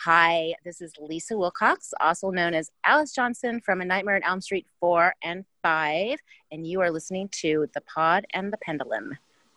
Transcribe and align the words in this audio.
Hi, 0.00 0.54
this 0.64 0.80
is 0.80 0.94
Lisa 0.98 1.36
Wilcox, 1.36 1.94
also 2.00 2.30
known 2.30 2.54
as 2.54 2.70
Alice 2.84 3.12
Johnson 3.12 3.60
from 3.60 3.80
A 3.80 3.84
Nightmare 3.84 4.16
on 4.16 4.22
Elm 4.24 4.40
Street 4.40 4.66
4 4.80 5.14
and 5.22 5.44
5, 5.62 6.18
and 6.50 6.66
you 6.66 6.80
are 6.80 6.90
listening 6.90 7.28
to 7.40 7.68
The 7.72 7.82
Pod 7.82 8.26
and 8.32 8.52
the 8.52 8.58
Pendulum. 8.58 9.16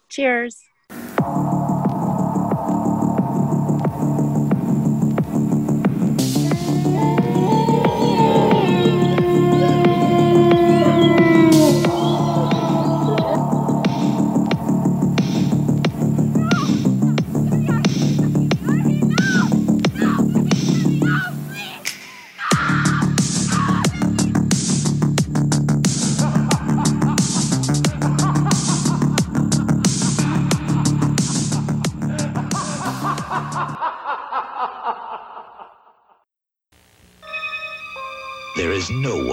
Cheers. 0.10 0.62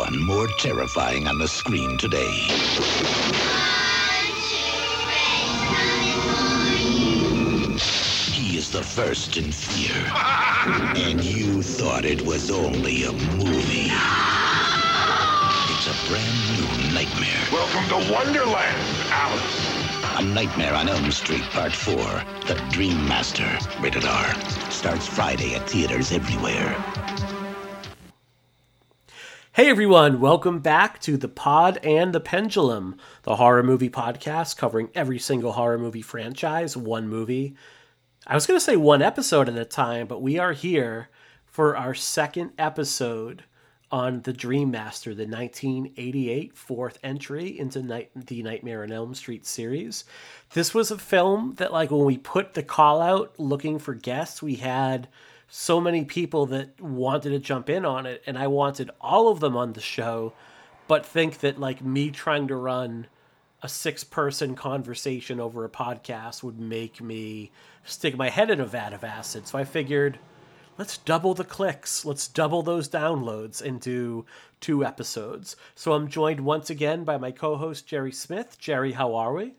One 0.03 0.21
more 0.21 0.49
terrifying 0.59 1.29
on 1.29 1.39
the 1.39 1.47
screen 1.47 1.97
today. 1.97 2.33
He 8.35 8.57
is 8.57 8.73
the 8.73 8.83
first 8.83 9.37
in 9.37 9.53
fear. 9.53 9.95
And 11.07 11.23
you 11.25 11.63
thought 11.63 12.05
it 12.05 12.23
was 12.23 12.51
only 12.51 13.05
a 13.05 13.13
movie. 13.13 13.91
It's 15.73 15.87
a 15.87 15.97
brand 16.09 16.39
new 16.53 16.67
nightmare. 16.93 17.45
Welcome 17.53 17.87
to 17.91 18.13
Wonderland, 18.13 18.83
Alice. 19.09 19.83
A 20.19 20.23
Nightmare 20.23 20.75
on 20.75 20.89
Elm 20.89 21.13
Street 21.13 21.45
Part 21.55 21.73
4. 21.73 21.95
The 22.49 22.61
Dream 22.71 23.07
Master. 23.07 23.51
Rated 23.81 24.05
R. 24.05 24.35
Starts 24.71 25.07
Friday 25.07 25.55
at 25.55 25.71
theaters 25.71 26.11
everywhere. 26.11 26.75
Hey 29.55 29.69
everyone, 29.69 30.19
welcome 30.19 30.61
back 30.61 30.99
to 31.03 31.19
The 31.19 31.29
Pod 31.29 31.77
and 31.85 32.15
the 32.15 32.21
Pendulum, 32.21 32.97
the 33.25 33.37
horror 33.37 33.63
movie 33.63 33.91
podcast 33.91 34.57
covering 34.57 34.89
every 34.95 35.19
single 35.19 35.53
horror 35.53 35.77
movie 35.77 36.01
franchise, 36.01 36.75
one 36.75 37.07
movie. 37.07 37.55
I 38.27 38.35
was 38.35 38.47
going 38.47 38.59
to 38.59 38.65
say 38.65 38.77
one 38.77 39.03
episode 39.03 39.51
at 39.51 39.59
a 39.59 39.67
time, 39.67 40.07
but 40.07 40.23
we 40.23 40.39
are 40.39 40.55
here 40.55 41.11
for 41.45 41.77
our 41.77 41.93
second 41.93 42.53
episode 42.57 43.45
on 43.91 44.23
The 44.23 44.33
Dream 44.33 44.71
Master, 44.71 45.15
the 45.15 45.27
1988 45.27 46.57
fourth 46.57 46.99
entry 47.03 47.59
into 47.59 47.83
Night- 47.83 48.11
the 48.17 48.43
Nightmare 48.43 48.85
on 48.85 48.91
Elm 48.91 49.15
Street 49.15 49.45
series. 49.45 50.07
This 50.55 50.73
was 50.73 50.91
a 50.91 50.97
film 50.97 51.57
that, 51.59 51.75
like, 51.75 51.91
when 51.91 52.07
we 52.07 52.17
put 52.17 52.55
the 52.55 52.63
call 52.63 53.03
out 53.03 53.39
looking 53.39 53.79
for 53.79 53.93
guests, 53.93 54.41
we 54.41 54.55
had 54.55 55.09
so 55.55 55.79
many 55.79 56.03
people 56.03 56.47
that 56.47 56.81
wanted 56.81 57.29
to 57.29 57.39
jump 57.39 57.69
in 57.69 57.85
on 57.85 58.07
it 58.07 58.23
and 58.27 58.39
I 58.39 58.47
wanted 58.47 58.91
all 59.03 59.29
of 59.29 59.41
them 59.41 59.55
on 59.55 59.75
the 59.75 59.83
show 59.83 60.33
but 60.89 61.05
think 61.05 61.41
that 61.41 61.61
like 61.61 61.85
me 61.85 62.11
trying 62.11 62.49
to 62.49 62.57
run 62.57 63.07
a 63.63 63.69
six 63.69 64.03
person 64.03 64.55
conversation 64.55 65.39
over 65.39 65.67
a 65.67 65.69
podcast 65.69 66.43
would 66.43 66.59
make 66.59 67.03
me 67.03 67.51
stick 67.85 68.17
my 68.17 68.31
head 68.31 68.49
in 68.51 68.61
a 68.61 68.65
vat 68.65 68.95
of 68.95 69.05
acid. 69.05 69.47
So 69.47 69.59
I 69.59 69.65
figured 69.65 70.19
let's 70.79 70.97
double 70.97 71.35
the 71.35 71.45
clicks. 71.45 72.03
Let's 72.07 72.29
double 72.29 72.63
those 72.63 72.89
downloads 72.89 73.61
and 73.61 73.79
do 73.79 74.25
two 74.61 74.87
episodes. 74.87 75.57
So 75.75 75.93
I'm 75.93 76.09
joined 76.09 76.41
once 76.41 76.71
again 76.71 77.05
by 77.05 77.19
my 77.19 77.31
co-host 77.31 77.87
Jerry 77.87 78.13
Smith. 78.13 78.59
Jerry 78.59 78.93
how 78.93 79.15
are 79.17 79.35
we 79.35 79.53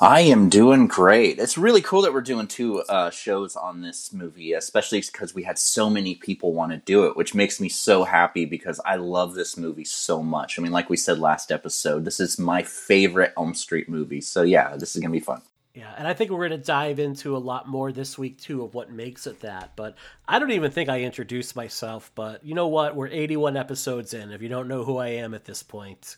I 0.00 0.20
am 0.20 0.48
doing 0.48 0.86
great. 0.86 1.38
It's 1.38 1.58
really 1.58 1.82
cool 1.82 2.02
that 2.02 2.12
we're 2.12 2.20
doing 2.20 2.46
two 2.46 2.80
uh, 2.82 3.10
shows 3.10 3.56
on 3.56 3.82
this 3.82 4.12
movie, 4.12 4.52
especially 4.52 5.00
because 5.00 5.34
we 5.34 5.42
had 5.42 5.58
so 5.58 5.90
many 5.90 6.14
people 6.14 6.52
want 6.52 6.72
to 6.72 6.78
do 6.78 7.06
it, 7.06 7.16
which 7.16 7.34
makes 7.34 7.60
me 7.60 7.68
so 7.68 8.04
happy 8.04 8.44
because 8.44 8.80
I 8.84 8.96
love 8.96 9.34
this 9.34 9.56
movie 9.56 9.84
so 9.84 10.22
much. 10.22 10.58
I 10.58 10.62
mean, 10.62 10.72
like 10.72 10.88
we 10.88 10.96
said 10.96 11.18
last 11.18 11.52
episode, 11.52 12.04
this 12.04 12.20
is 12.20 12.38
my 12.38 12.62
favorite 12.62 13.32
Elm 13.36 13.54
Street 13.54 13.88
movie. 13.88 14.20
So, 14.20 14.42
yeah, 14.42 14.76
this 14.76 14.96
is 14.96 15.02
going 15.02 15.12
to 15.12 15.18
be 15.18 15.24
fun. 15.24 15.42
Yeah, 15.74 15.94
and 15.96 16.08
I 16.08 16.14
think 16.14 16.30
we're 16.30 16.48
going 16.48 16.60
to 16.60 16.66
dive 16.66 16.98
into 16.98 17.36
a 17.36 17.38
lot 17.38 17.68
more 17.68 17.92
this 17.92 18.18
week 18.18 18.40
too 18.40 18.64
of 18.64 18.74
what 18.74 18.90
makes 18.90 19.26
it 19.26 19.40
that. 19.40 19.76
But 19.76 19.94
I 20.26 20.38
don't 20.38 20.50
even 20.50 20.72
think 20.72 20.88
I 20.88 21.02
introduced 21.02 21.54
myself. 21.54 22.10
But 22.14 22.44
you 22.44 22.54
know 22.54 22.66
what? 22.66 22.96
We're 22.96 23.06
81 23.06 23.56
episodes 23.56 24.12
in. 24.12 24.32
If 24.32 24.42
you 24.42 24.48
don't 24.48 24.66
know 24.66 24.82
who 24.82 24.96
I 24.96 25.08
am 25.08 25.32
at 25.32 25.44
this 25.44 25.62
point, 25.62 26.16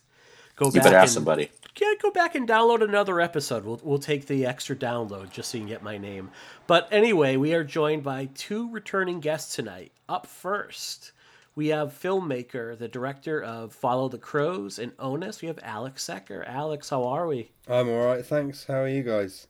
go 0.57 0.67
You 0.67 0.73
back 0.73 0.83
better 0.85 0.97
ask 0.97 1.09
and, 1.09 1.15
somebody. 1.15 1.51
Yeah, 1.81 1.95
go 2.01 2.11
back 2.11 2.35
and 2.35 2.49
download 2.49 2.83
another 2.83 3.21
episode. 3.21 3.65
We'll 3.65 3.81
we'll 3.83 3.99
take 3.99 4.27
the 4.27 4.45
extra 4.47 4.77
download 4.77 5.31
just 5.31 5.51
so 5.51 5.59
you 5.59 5.63
can 5.63 5.69
get 5.69 5.83
my 5.83 5.99
name. 5.99 6.31
But 6.67 6.89
anyway, 6.91 7.37
we 7.37 7.55
are 7.55 7.65
joined 7.65 8.03
by 8.03 8.27
two 8.35 8.71
returning 8.71 9.21
guests 9.21 9.55
tonight. 9.55 9.93
Up 10.09 10.27
first, 10.27 11.13
we 11.55 11.69
have 11.69 11.99
filmmaker, 11.99 12.79
the 12.79 12.89
director 12.89 13.43
of 13.43 13.75
Follow 13.75 14.09
the 14.09 14.19
Crows 14.19 14.79
and 14.79 14.93
Onus. 14.99 15.43
We 15.43 15.49
have 15.49 15.59
Alex 15.63 16.03
Secker. 16.05 16.45
Alex, 16.47 16.91
how 16.91 17.05
are 17.05 17.27
we? 17.27 17.51
I'm 17.69 17.89
all 17.89 18.07
right, 18.07 18.25
thanks. 18.25 18.65
How 18.65 18.81
are 18.83 18.89
you 18.89 19.03
guys? 19.03 19.47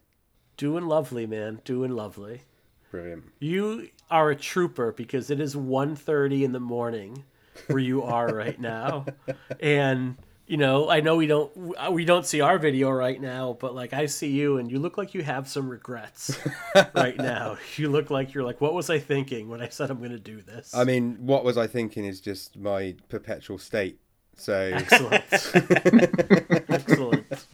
Doing 0.57 0.87
lovely, 0.87 1.27
man. 1.27 1.61
Doing 1.65 1.93
lovely. 1.93 2.43
Brilliant. 2.91 3.25
You 3.39 3.89
are 4.11 4.31
a 4.31 4.37
trooper 4.37 4.93
because 4.93 5.31
it 5.31 5.41
is 5.41 5.55
1.30 5.55 6.43
in 6.43 6.53
the 6.53 6.61
morning 6.61 7.25
where 7.69 7.79
you 7.79 8.03
are 8.03 8.29
right 8.29 8.61
now. 8.61 9.07
And 9.61 10.17
you 10.53 10.59
know, 10.59 10.91
I 10.91 11.01
know 11.01 11.17
we 11.17 11.27
don't 11.27 11.51
we 11.93 12.05
don't 12.05 12.27
see 12.27 12.43
our 12.43 12.59
video 12.59 12.91
right 12.91 13.19
now, 13.19 13.57
but 13.59 13.75
like 13.75 13.95
I 13.95 14.05
see 14.05 14.33
you 14.33 14.59
and 14.59 14.71
you 14.71 14.81
look 14.81 14.99
like 14.99 15.15
you 15.15 15.23
have 15.23 15.49
some 15.49 15.67
regrets 15.67 16.39
right 16.95 17.17
now. 17.17 17.57
You 17.77 17.89
look 17.89 18.11
like 18.11 18.35
you're 18.35 18.45
like 18.45 18.61
what 18.61 18.75
was 18.75 18.91
I 18.91 18.99
thinking 18.99 19.49
when 19.49 19.63
I 19.63 19.69
said 19.69 19.91
I'm 19.91 19.97
going 19.97 20.11
to 20.11 20.19
do 20.19 20.43
this? 20.43 20.75
I 20.75 20.85
mean, 20.85 21.17
what 21.21 21.43
was 21.43 21.57
I 21.57 21.67
thinking 21.69 22.05
is 22.05 22.21
just 22.21 22.59
my 22.59 22.97
perpetual 23.09 23.57
state. 23.57 23.99
So 24.37 24.53
Excellent. 24.75 25.25
Excellent. 26.69 27.47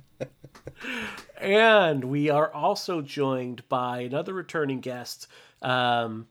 And 1.40 2.02
we 2.02 2.30
are 2.30 2.52
also 2.52 3.00
joined 3.00 3.62
by 3.68 4.00
another 4.00 4.34
returning 4.34 4.80
guest. 4.80 5.28
Um, 5.62 6.26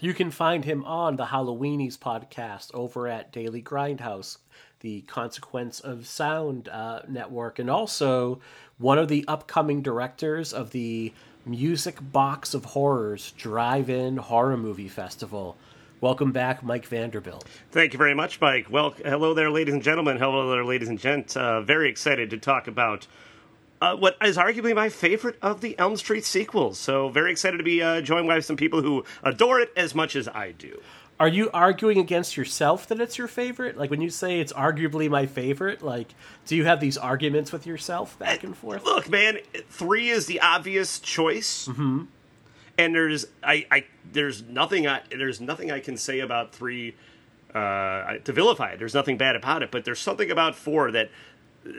you 0.00 0.14
can 0.14 0.30
find 0.30 0.64
him 0.64 0.84
on 0.84 1.14
the 1.14 1.26
Halloweenies 1.26 1.96
podcast 1.96 2.74
over 2.74 3.06
at 3.06 3.32
Daily 3.32 3.62
Grindhouse, 3.62 4.38
the 4.80 5.02
Consequence 5.02 5.80
of 5.80 6.06
Sound 6.06 6.68
uh, 6.68 7.02
network, 7.08 7.58
and 7.58 7.70
also 7.70 8.40
one 8.78 8.98
of 8.98 9.08
the 9.08 9.24
upcoming 9.26 9.82
directors 9.82 10.52
of 10.52 10.70
the 10.70 11.12
Music 11.44 11.98
Box 12.00 12.54
of 12.54 12.64
Horrors 12.66 13.32
Drive 13.32 13.88
In 13.88 14.16
Horror 14.16 14.56
Movie 14.56 14.88
Festival. 14.88 15.56
Welcome 16.00 16.30
back, 16.30 16.62
Mike 16.62 16.86
Vanderbilt. 16.86 17.46
Thank 17.70 17.94
you 17.94 17.98
very 17.98 18.14
much, 18.14 18.40
Mike. 18.40 18.66
Well, 18.68 18.90
hello 18.90 19.32
there, 19.32 19.50
ladies 19.50 19.72
and 19.72 19.82
gentlemen. 19.82 20.18
Hello 20.18 20.50
there, 20.50 20.64
ladies 20.64 20.88
and 20.88 20.98
gents. 20.98 21.36
Uh, 21.36 21.62
very 21.62 21.88
excited 21.88 22.28
to 22.30 22.38
talk 22.38 22.66
about 22.66 23.06
uh, 23.80 23.96
what 23.96 24.16
is 24.22 24.36
arguably 24.36 24.74
my 24.74 24.88
favorite 24.88 25.38
of 25.40 25.60
the 25.60 25.78
Elm 25.78 25.96
Street 25.96 26.24
sequels. 26.24 26.78
So, 26.78 27.08
very 27.08 27.30
excited 27.30 27.58
to 27.58 27.64
be 27.64 27.82
uh, 27.82 28.00
joined 28.00 28.26
by 28.26 28.40
some 28.40 28.56
people 28.56 28.82
who 28.82 29.04
adore 29.22 29.60
it 29.60 29.72
as 29.76 29.94
much 29.94 30.16
as 30.16 30.28
I 30.28 30.52
do. 30.52 30.80
Are 31.18 31.28
you 31.28 31.50
arguing 31.54 31.98
against 31.98 32.36
yourself 32.36 32.88
that 32.88 33.00
it's 33.00 33.16
your 33.16 33.28
favorite? 33.28 33.78
Like 33.78 33.90
when 33.90 34.02
you 34.02 34.10
say 34.10 34.40
it's 34.40 34.52
arguably 34.52 35.08
my 35.08 35.26
favorite, 35.26 35.82
like 35.82 36.14
do 36.44 36.54
you 36.54 36.66
have 36.66 36.78
these 36.78 36.98
arguments 36.98 37.52
with 37.52 37.66
yourself 37.66 38.18
back 38.18 38.44
and 38.44 38.56
forth? 38.56 38.84
Look, 38.84 39.08
man, 39.08 39.38
three 39.70 40.10
is 40.10 40.26
the 40.26 40.40
obvious 40.40 41.00
choice, 41.00 41.68
mm-hmm. 41.68 42.04
and 42.76 42.94
there's 42.94 43.26
I, 43.42 43.66
I 43.70 43.86
there's 44.12 44.42
nothing 44.42 44.86
I 44.86 45.02
there's 45.10 45.40
nothing 45.40 45.70
I 45.72 45.80
can 45.80 45.96
say 45.96 46.20
about 46.20 46.54
three 46.54 46.94
uh, 47.54 48.18
to 48.24 48.32
vilify 48.32 48.72
it. 48.72 48.78
There's 48.78 48.94
nothing 48.94 49.16
bad 49.16 49.36
about 49.36 49.62
it, 49.62 49.70
but 49.70 49.86
there's 49.86 50.00
something 50.00 50.30
about 50.30 50.54
four 50.54 50.90
that 50.90 51.10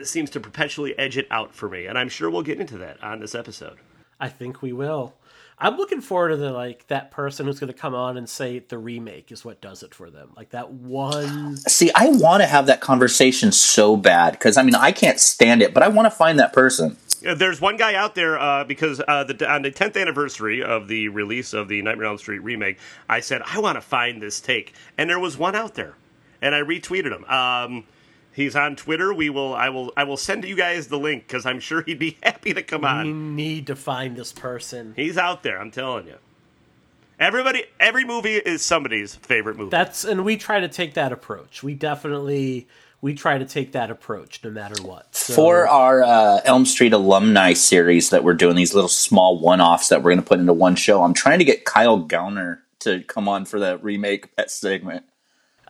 seems 0.02 0.30
to 0.30 0.40
perpetually 0.40 0.98
edge 0.98 1.16
it 1.16 1.28
out 1.30 1.54
for 1.54 1.68
me, 1.68 1.86
and 1.86 1.96
I'm 1.96 2.08
sure 2.08 2.28
we'll 2.28 2.42
get 2.42 2.60
into 2.60 2.76
that 2.78 3.00
on 3.04 3.20
this 3.20 3.36
episode. 3.36 3.78
I 4.18 4.28
think 4.28 4.62
we 4.62 4.72
will. 4.72 5.14
I'm 5.60 5.76
looking 5.76 6.00
forward 6.00 6.30
to 6.30 6.36
the 6.36 6.52
like 6.52 6.86
that 6.86 7.10
person 7.10 7.46
who's 7.46 7.58
going 7.58 7.72
to 7.72 7.78
come 7.78 7.94
on 7.94 8.16
and 8.16 8.28
say 8.28 8.60
the 8.60 8.78
remake 8.78 9.32
is 9.32 9.44
what 9.44 9.60
does 9.60 9.82
it 9.82 9.92
for 9.92 10.08
them. 10.08 10.30
Like 10.36 10.50
that 10.50 10.70
one. 10.70 11.56
See, 11.56 11.90
I 11.94 12.08
want 12.10 12.42
to 12.42 12.46
have 12.46 12.66
that 12.66 12.80
conversation 12.80 13.50
so 13.50 13.96
bad 13.96 14.32
because 14.32 14.56
I 14.56 14.62
mean, 14.62 14.76
I 14.76 14.92
can't 14.92 15.18
stand 15.18 15.62
it, 15.62 15.74
but 15.74 15.82
I 15.82 15.88
want 15.88 16.06
to 16.06 16.10
find 16.10 16.38
that 16.38 16.52
person. 16.52 16.96
There's 17.22 17.60
one 17.60 17.76
guy 17.76 17.94
out 17.94 18.14
there 18.14 18.38
uh, 18.38 18.62
because 18.62 19.00
uh, 19.08 19.24
the, 19.24 19.50
on 19.50 19.62
the 19.62 19.72
10th 19.72 20.00
anniversary 20.00 20.62
of 20.62 20.86
the 20.86 21.08
release 21.08 21.52
of 21.52 21.66
the 21.66 21.82
Nightmare 21.82 22.06
on 22.06 22.12
Elm 22.12 22.18
Street 22.18 22.38
remake, 22.38 22.78
I 23.08 23.18
said 23.18 23.42
I 23.44 23.58
want 23.58 23.74
to 23.74 23.80
find 23.80 24.22
this 24.22 24.40
take, 24.40 24.74
and 24.96 25.10
there 25.10 25.18
was 25.18 25.36
one 25.36 25.56
out 25.56 25.74
there, 25.74 25.94
and 26.40 26.54
I 26.54 26.60
retweeted 26.60 27.12
him. 27.12 27.24
Um, 27.24 27.84
he's 28.38 28.56
on 28.56 28.76
Twitter. 28.76 29.12
We 29.12 29.28
will. 29.28 29.54
I 29.54 29.68
will. 29.68 29.92
I 29.96 30.04
will 30.04 30.16
send 30.16 30.44
you 30.44 30.56
guys 30.56 30.86
the 30.86 30.98
link 30.98 31.26
because 31.26 31.44
I'm 31.44 31.60
sure 31.60 31.82
he'd 31.82 31.98
be 31.98 32.16
happy 32.22 32.54
to 32.54 32.62
come 32.62 32.84
on. 32.84 33.04
We 33.04 33.12
need 33.12 33.66
to 33.66 33.76
find 33.76 34.16
this 34.16 34.32
person. 34.32 34.94
He's 34.96 35.18
out 35.18 35.42
there. 35.42 35.60
I'm 35.60 35.70
telling 35.70 36.06
you. 36.06 36.16
Everybody, 37.20 37.64
every 37.80 38.04
movie 38.04 38.36
is 38.36 38.62
somebody's 38.62 39.16
favorite 39.16 39.56
movie. 39.56 39.70
That's 39.70 40.04
and 40.04 40.24
we 40.24 40.36
try 40.36 40.60
to 40.60 40.68
take 40.68 40.94
that 40.94 41.10
approach. 41.12 41.64
We 41.64 41.74
definitely 41.74 42.68
we 43.00 43.14
try 43.14 43.38
to 43.38 43.44
take 43.44 43.72
that 43.72 43.90
approach 43.90 44.42
no 44.44 44.50
matter 44.50 44.80
what. 44.82 45.14
So, 45.16 45.34
For 45.34 45.68
our 45.68 46.04
uh, 46.04 46.40
Elm 46.44 46.64
Street 46.64 46.92
alumni 46.92 47.54
series 47.54 48.10
that 48.10 48.22
we're 48.22 48.34
doing, 48.34 48.54
these 48.54 48.72
little 48.72 48.88
small 48.88 49.38
one 49.38 49.60
offs 49.60 49.88
that 49.88 50.02
we're 50.02 50.10
going 50.10 50.22
to 50.22 50.28
put 50.28 50.38
into 50.38 50.52
one 50.52 50.76
show, 50.76 51.02
I'm 51.02 51.14
trying 51.14 51.40
to 51.40 51.44
get 51.44 51.64
Kyle 51.64 52.00
Gallner 52.00 52.60
to 52.80 53.02
come 53.02 53.28
on 53.28 53.44
for 53.44 53.58
the 53.58 53.78
remake 53.78 54.34
pet 54.36 54.50
segment. 54.50 55.04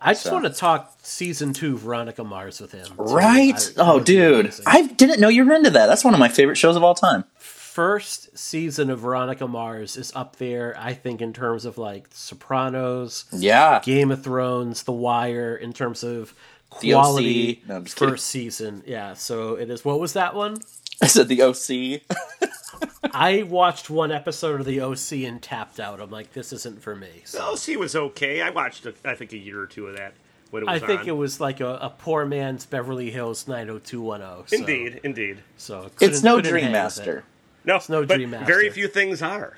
I 0.00 0.12
just 0.12 0.24
so. 0.24 0.32
want 0.32 0.44
to 0.44 0.50
talk 0.52 0.96
season 1.02 1.52
two 1.52 1.76
Veronica 1.76 2.22
Mars 2.24 2.60
with 2.60 2.72
him. 2.72 2.86
too. 2.86 2.94
Right? 2.96 3.54
I- 3.76 3.80
oh, 3.82 3.84
that 3.86 3.94
would 3.94 4.04
be 4.04 4.12
dude. 4.14 4.40
amazing. 4.46 4.64
I 4.66 4.82
didn't 4.86 5.20
know 5.20 5.28
you 5.28 5.44
were 5.44 5.54
into 5.54 5.70
that. 5.70 5.86
That's 5.86 6.04
one 6.04 6.14
of 6.14 6.20
my 6.20 6.28
favorite 6.28 6.56
shows 6.56 6.76
of 6.76 6.84
all 6.84 6.94
time. 6.94 7.24
First 7.36 8.36
season 8.36 8.90
of 8.90 9.00
Veronica 9.00 9.46
Mars 9.46 9.96
is 9.96 10.12
up 10.16 10.36
there, 10.36 10.76
I 10.78 10.94
think, 10.94 11.20
in 11.22 11.32
terms 11.32 11.64
of 11.64 11.78
like 11.78 12.08
Sopranos, 12.12 13.26
Yeah. 13.32 13.80
Game 13.84 14.10
of 14.10 14.22
Thrones, 14.22 14.82
The 14.82 14.92
Wire, 14.92 15.54
in 15.54 15.72
terms 15.72 16.02
of 16.02 16.34
quality 16.70 17.62
No, 17.68 17.76
I'm 17.76 17.84
kidding. 17.84 18.08
first 18.10 18.26
season. 18.26 18.82
Yeah, 18.86 19.14
so 19.14 19.54
it 19.54 19.70
is. 19.70 19.84
What 19.84 20.00
was 20.00 20.12
that 20.14 20.34
one? 20.34 20.56
I 21.02 21.06
said 21.06 21.28
the 21.28 21.42
OC. 21.42 22.02
I 23.14 23.42
watched 23.44 23.88
one 23.90 24.10
episode 24.12 24.60
of 24.60 24.66
the 24.66 24.80
OC 24.80 25.12
and 25.28 25.40
tapped 25.40 25.80
out. 25.80 26.00
I'm 26.00 26.10
like, 26.10 26.32
this 26.32 26.52
isn't 26.52 26.82
for 26.82 26.94
me. 26.96 27.22
So 27.24 27.38
The 27.56 27.72
OC 27.74 27.80
was 27.80 27.94
okay. 27.96 28.42
I 28.42 28.50
watched, 28.50 28.86
a, 28.86 28.94
I 29.04 29.14
think, 29.14 29.32
a 29.32 29.38
year 29.38 29.60
or 29.60 29.66
two 29.66 29.86
of 29.86 29.96
that 29.96 30.14
when 30.50 30.64
it 30.64 30.68
I 30.68 30.78
think 30.78 31.02
on. 31.02 31.08
it 31.08 31.16
was 31.16 31.40
like 31.40 31.60
a, 31.60 31.74
a 31.76 31.90
poor 31.96 32.24
man's 32.26 32.66
Beverly 32.66 33.10
Hills 33.10 33.46
90210. 33.46 34.48
So, 34.48 34.56
Indeed, 34.56 35.00
indeed. 35.04 35.38
So 35.56 35.90
It's 36.00 36.22
no 36.22 36.40
Dream 36.40 36.72
Master. 36.72 37.18
it. 37.18 37.24
No, 37.64 37.76
it's 37.76 37.88
no 37.88 38.04
but 38.04 38.16
Dream 38.16 38.30
very 38.30 38.70
few 38.70 38.88
things 38.88 39.22
are. 39.22 39.56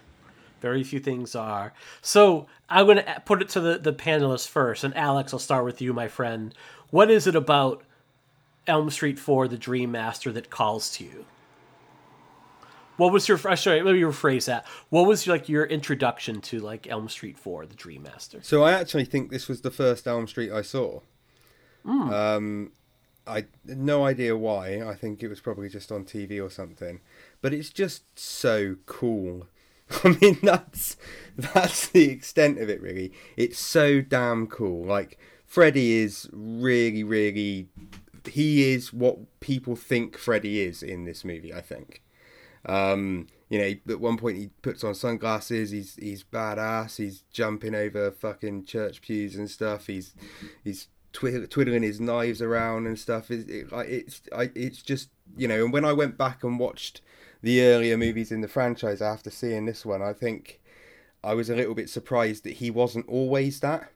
Very 0.61 0.85
few 0.85 1.01
things 1.01 1.35
are. 1.35 1.73
So 2.03 2.47
I'm 2.69 2.85
going 2.87 2.99
to 2.99 3.23
put 3.25 3.41
it 3.41 3.49
to 3.51 3.61
the, 3.61 3.79
the 3.79 3.93
panelists 3.95 4.49
first. 4.49 4.85
And 4.85 4.95
Alex, 4.97 5.33
I'll 5.33 5.39
start 5.39 5.65
with 5.65 5.81
you, 5.81 5.93
my 5.95 6.09
friend. 6.09 6.55
What 6.91 7.11
is 7.11 7.27
it 7.27 7.35
about 7.35 7.83
Elm 8.71 8.89
Street 8.89 9.19
4, 9.19 9.49
The 9.49 9.59
Dream 9.59 9.91
Master, 9.91 10.33
that 10.33 10.49
calls 10.49 10.91
to 10.93 11.05
you? 11.05 11.27
What 12.97 13.13
was 13.13 13.29
your 13.29 13.39
uh, 13.47 13.57
sorry? 13.57 13.83
Let 13.83 13.95
me 13.95 14.03
rephrase 14.03 14.45
that. 14.47 14.67
What 14.91 15.07
was 15.07 15.27
like 15.27 15.49
your 15.49 15.65
introduction 15.65 16.41
to 16.43 16.61
like 16.61 16.87
Elm 16.87 17.09
Street 17.09 17.39
Four, 17.39 17.65
The 17.65 17.75
Dream 17.75 18.03
Master? 18.03 18.41
So 18.43 18.63
I 18.63 18.73
actually 18.73 19.07
think 19.07 19.31
this 19.31 19.49
was 19.49 19.63
the 19.63 19.71
first 19.71 20.07
Elm 20.07 20.29
Street 20.29 20.53
I 20.53 20.61
saw. 20.61 21.01
Um, 21.87 22.73
I 23.27 23.47
no 23.65 24.05
idea 24.05 24.37
why. 24.37 24.83
I 24.83 24.95
think 24.95 25.23
it 25.23 25.29
was 25.29 25.41
probably 25.41 25.69
just 25.69 25.91
on 25.91 26.05
TV 26.05 26.43
or 26.43 26.51
something. 26.51 27.01
But 27.41 27.55
it's 27.55 27.71
just 27.71 28.19
so 28.19 28.77
cool. 28.87 29.47
I 30.05 30.17
mean, 30.21 30.39
that's 30.43 30.97
that's 31.37 31.89
the 31.89 32.11
extent 32.11 32.59
of 32.59 32.69
it. 32.69 32.81
Really, 32.83 33.13
it's 33.37 33.59
so 33.59 34.01
damn 34.01 34.47
cool. 34.47 34.85
Like 34.85 35.19
Freddy 35.47 35.93
is 35.93 36.29
really, 36.33 37.03
really. 37.03 37.69
He 38.27 38.73
is 38.73 38.93
what 38.93 39.41
people 39.41 39.77
think 39.77 40.17
Freddy 40.17 40.61
is 40.61 40.83
in 40.83 41.05
this 41.05 41.25
movie. 41.25 41.53
I 41.55 41.61
think. 41.61 42.03
Um, 42.67 43.29
you 43.49 43.59
know, 43.59 43.93
at 43.93 44.01
one 44.01 44.17
point 44.17 44.39
he 44.39 44.51
puts 44.63 44.85
on 44.85 44.95
sunglasses. 44.95 45.71
He's 45.71 45.97
he's 45.97 46.23
badass. 46.23 46.97
He's 46.97 47.23
jumping 47.33 47.75
over 47.75 48.11
fucking 48.11 48.65
church 48.65 49.03
pews 49.03 49.35
and 49.35 49.51
stuff. 49.51 49.87
He's 49.87 50.15
he's 50.63 50.89
twi- 51.13 51.47
twiddling 51.47 51.83
his 51.83 52.01
knives 52.01 52.41
around 52.41 52.87
and 52.87 52.99
stuff. 52.99 53.31
It's 53.31 53.49
it, 53.49 53.69
it's 53.73 54.23
I, 54.33 54.51
it's 54.55 54.83
just 54.83 55.11
you 55.37 55.49
know. 55.49 55.65
And 55.65 55.73
when 55.73 55.85
I 55.85 55.93
went 55.93 56.17
back 56.17 56.45
and 56.45 56.59
watched 56.59 57.01
the 57.43 57.63
earlier 57.63 57.97
movies 57.97 58.31
in 58.31 58.41
the 58.41 58.49
franchise 58.49 59.03
after 59.03 59.31
seeing 59.31 59.65
this 59.65 59.85
one, 59.85 60.03
I 60.03 60.13
think 60.13 60.61
I 61.25 61.35
was 61.35 61.51
a 61.51 61.57
little 61.57 61.75
bit 61.75 61.91
surprised 61.91 62.45
that 62.45 62.55
he 62.55 62.71
wasn't 62.71 63.09
always 63.09 63.61
that. 63.61 63.91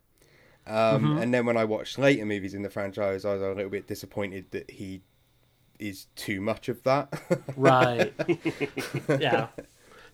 Um, 0.66 1.18
And 1.18 1.32
then 1.34 1.46
when 1.46 1.56
I 1.56 1.64
watched 1.64 1.98
later 1.98 2.24
movies 2.24 2.54
in 2.54 2.62
the 2.62 2.70
franchise, 2.70 3.24
I 3.24 3.34
was 3.34 3.42
a 3.42 3.48
little 3.48 3.70
bit 3.70 3.86
disappointed 3.86 4.46
that 4.52 4.70
he 4.70 5.02
is 5.78 6.06
too 6.16 6.40
much 6.40 6.68
of 6.68 6.82
that. 6.84 7.12
Right. 7.56 8.12
yeah. 9.08 9.48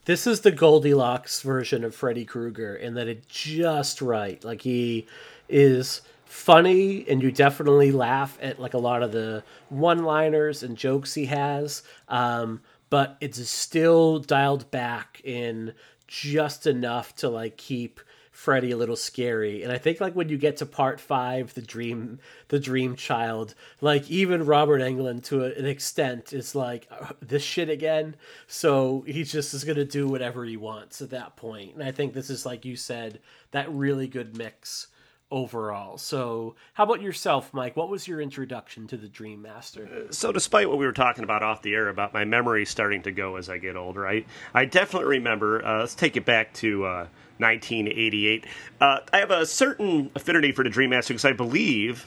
This 0.06 0.26
is 0.26 0.40
the 0.40 0.50
Goldilocks 0.50 1.42
version 1.42 1.84
of 1.84 1.94
Freddy 1.94 2.24
Krueger 2.24 2.74
in 2.74 2.94
that 2.94 3.06
it's 3.06 3.26
just 3.26 4.00
right. 4.00 4.42
Like 4.42 4.62
he 4.62 5.06
is 5.48 6.00
funny 6.24 7.04
and 7.08 7.22
you 7.22 7.30
definitely 7.30 7.92
laugh 7.92 8.38
at 8.40 8.58
like 8.58 8.74
a 8.74 8.78
lot 8.78 9.02
of 9.02 9.12
the 9.12 9.42
one-liners 9.68 10.62
and 10.62 10.76
jokes 10.76 11.14
he 11.14 11.26
has. 11.26 11.82
Um, 12.08 12.62
but 12.88 13.16
it's 13.20 13.48
still 13.48 14.18
dialed 14.18 14.70
back 14.70 15.20
in 15.22 15.74
just 16.06 16.66
enough 16.66 17.14
to 17.16 17.28
like 17.28 17.56
keep 17.56 18.00
Freddy 18.40 18.70
a 18.70 18.76
little 18.78 18.96
scary. 18.96 19.62
And 19.62 19.70
I 19.70 19.76
think 19.76 20.00
like 20.00 20.14
when 20.14 20.30
you 20.30 20.38
get 20.38 20.56
to 20.56 20.66
part 20.66 20.98
five, 20.98 21.52
the 21.52 21.60
dream, 21.60 22.20
the 22.48 22.58
dream 22.58 22.96
child, 22.96 23.54
like 23.82 24.10
even 24.10 24.46
Robert 24.46 24.80
Englund 24.80 25.24
to 25.24 25.44
an 25.44 25.66
extent 25.66 26.32
is 26.32 26.54
like 26.54 26.88
"Uh, 26.90 27.08
this 27.20 27.42
shit 27.42 27.68
again. 27.68 28.16
So 28.46 29.04
he 29.06 29.24
just 29.24 29.52
is 29.52 29.62
gonna 29.64 29.84
do 29.84 30.08
whatever 30.08 30.46
he 30.46 30.56
wants 30.56 31.02
at 31.02 31.10
that 31.10 31.36
point. 31.36 31.74
And 31.74 31.82
I 31.82 31.92
think 31.92 32.14
this 32.14 32.30
is 32.30 32.46
like 32.46 32.64
you 32.64 32.76
said, 32.76 33.20
that 33.50 33.70
really 33.70 34.08
good 34.08 34.34
mix 34.34 34.86
overall. 35.30 35.96
So 35.98 36.54
how 36.74 36.84
about 36.84 37.00
yourself, 37.00 37.52
Mike? 37.54 37.76
What 37.76 37.88
was 37.88 38.08
your 38.08 38.20
introduction 38.20 38.86
to 38.88 38.96
the 38.96 39.08
Dream 39.08 39.42
Master? 39.42 40.06
So, 40.10 40.32
despite 40.32 40.68
what 40.68 40.78
we 40.78 40.86
were 40.86 40.92
talking 40.92 41.24
about 41.24 41.42
off 41.42 41.62
the 41.62 41.74
air 41.74 41.88
about 41.88 42.12
my 42.12 42.24
memory 42.24 42.64
starting 42.64 43.02
to 43.02 43.12
go 43.12 43.36
as 43.36 43.48
I 43.48 43.58
get 43.58 43.76
older, 43.76 44.06
I, 44.06 44.24
I 44.54 44.64
definitely 44.64 45.08
remember. 45.08 45.64
Uh, 45.64 45.80
let's 45.80 45.94
take 45.94 46.16
it 46.16 46.24
back 46.24 46.52
to 46.54 46.84
uh, 46.84 47.06
1988. 47.38 48.46
Uh, 48.80 48.98
I 49.12 49.18
have 49.18 49.30
a 49.30 49.46
certain 49.46 50.10
affinity 50.14 50.52
for 50.52 50.64
the 50.64 50.70
Dream 50.70 50.90
Master 50.90 51.14
because 51.14 51.24
I 51.24 51.32
believe 51.32 52.06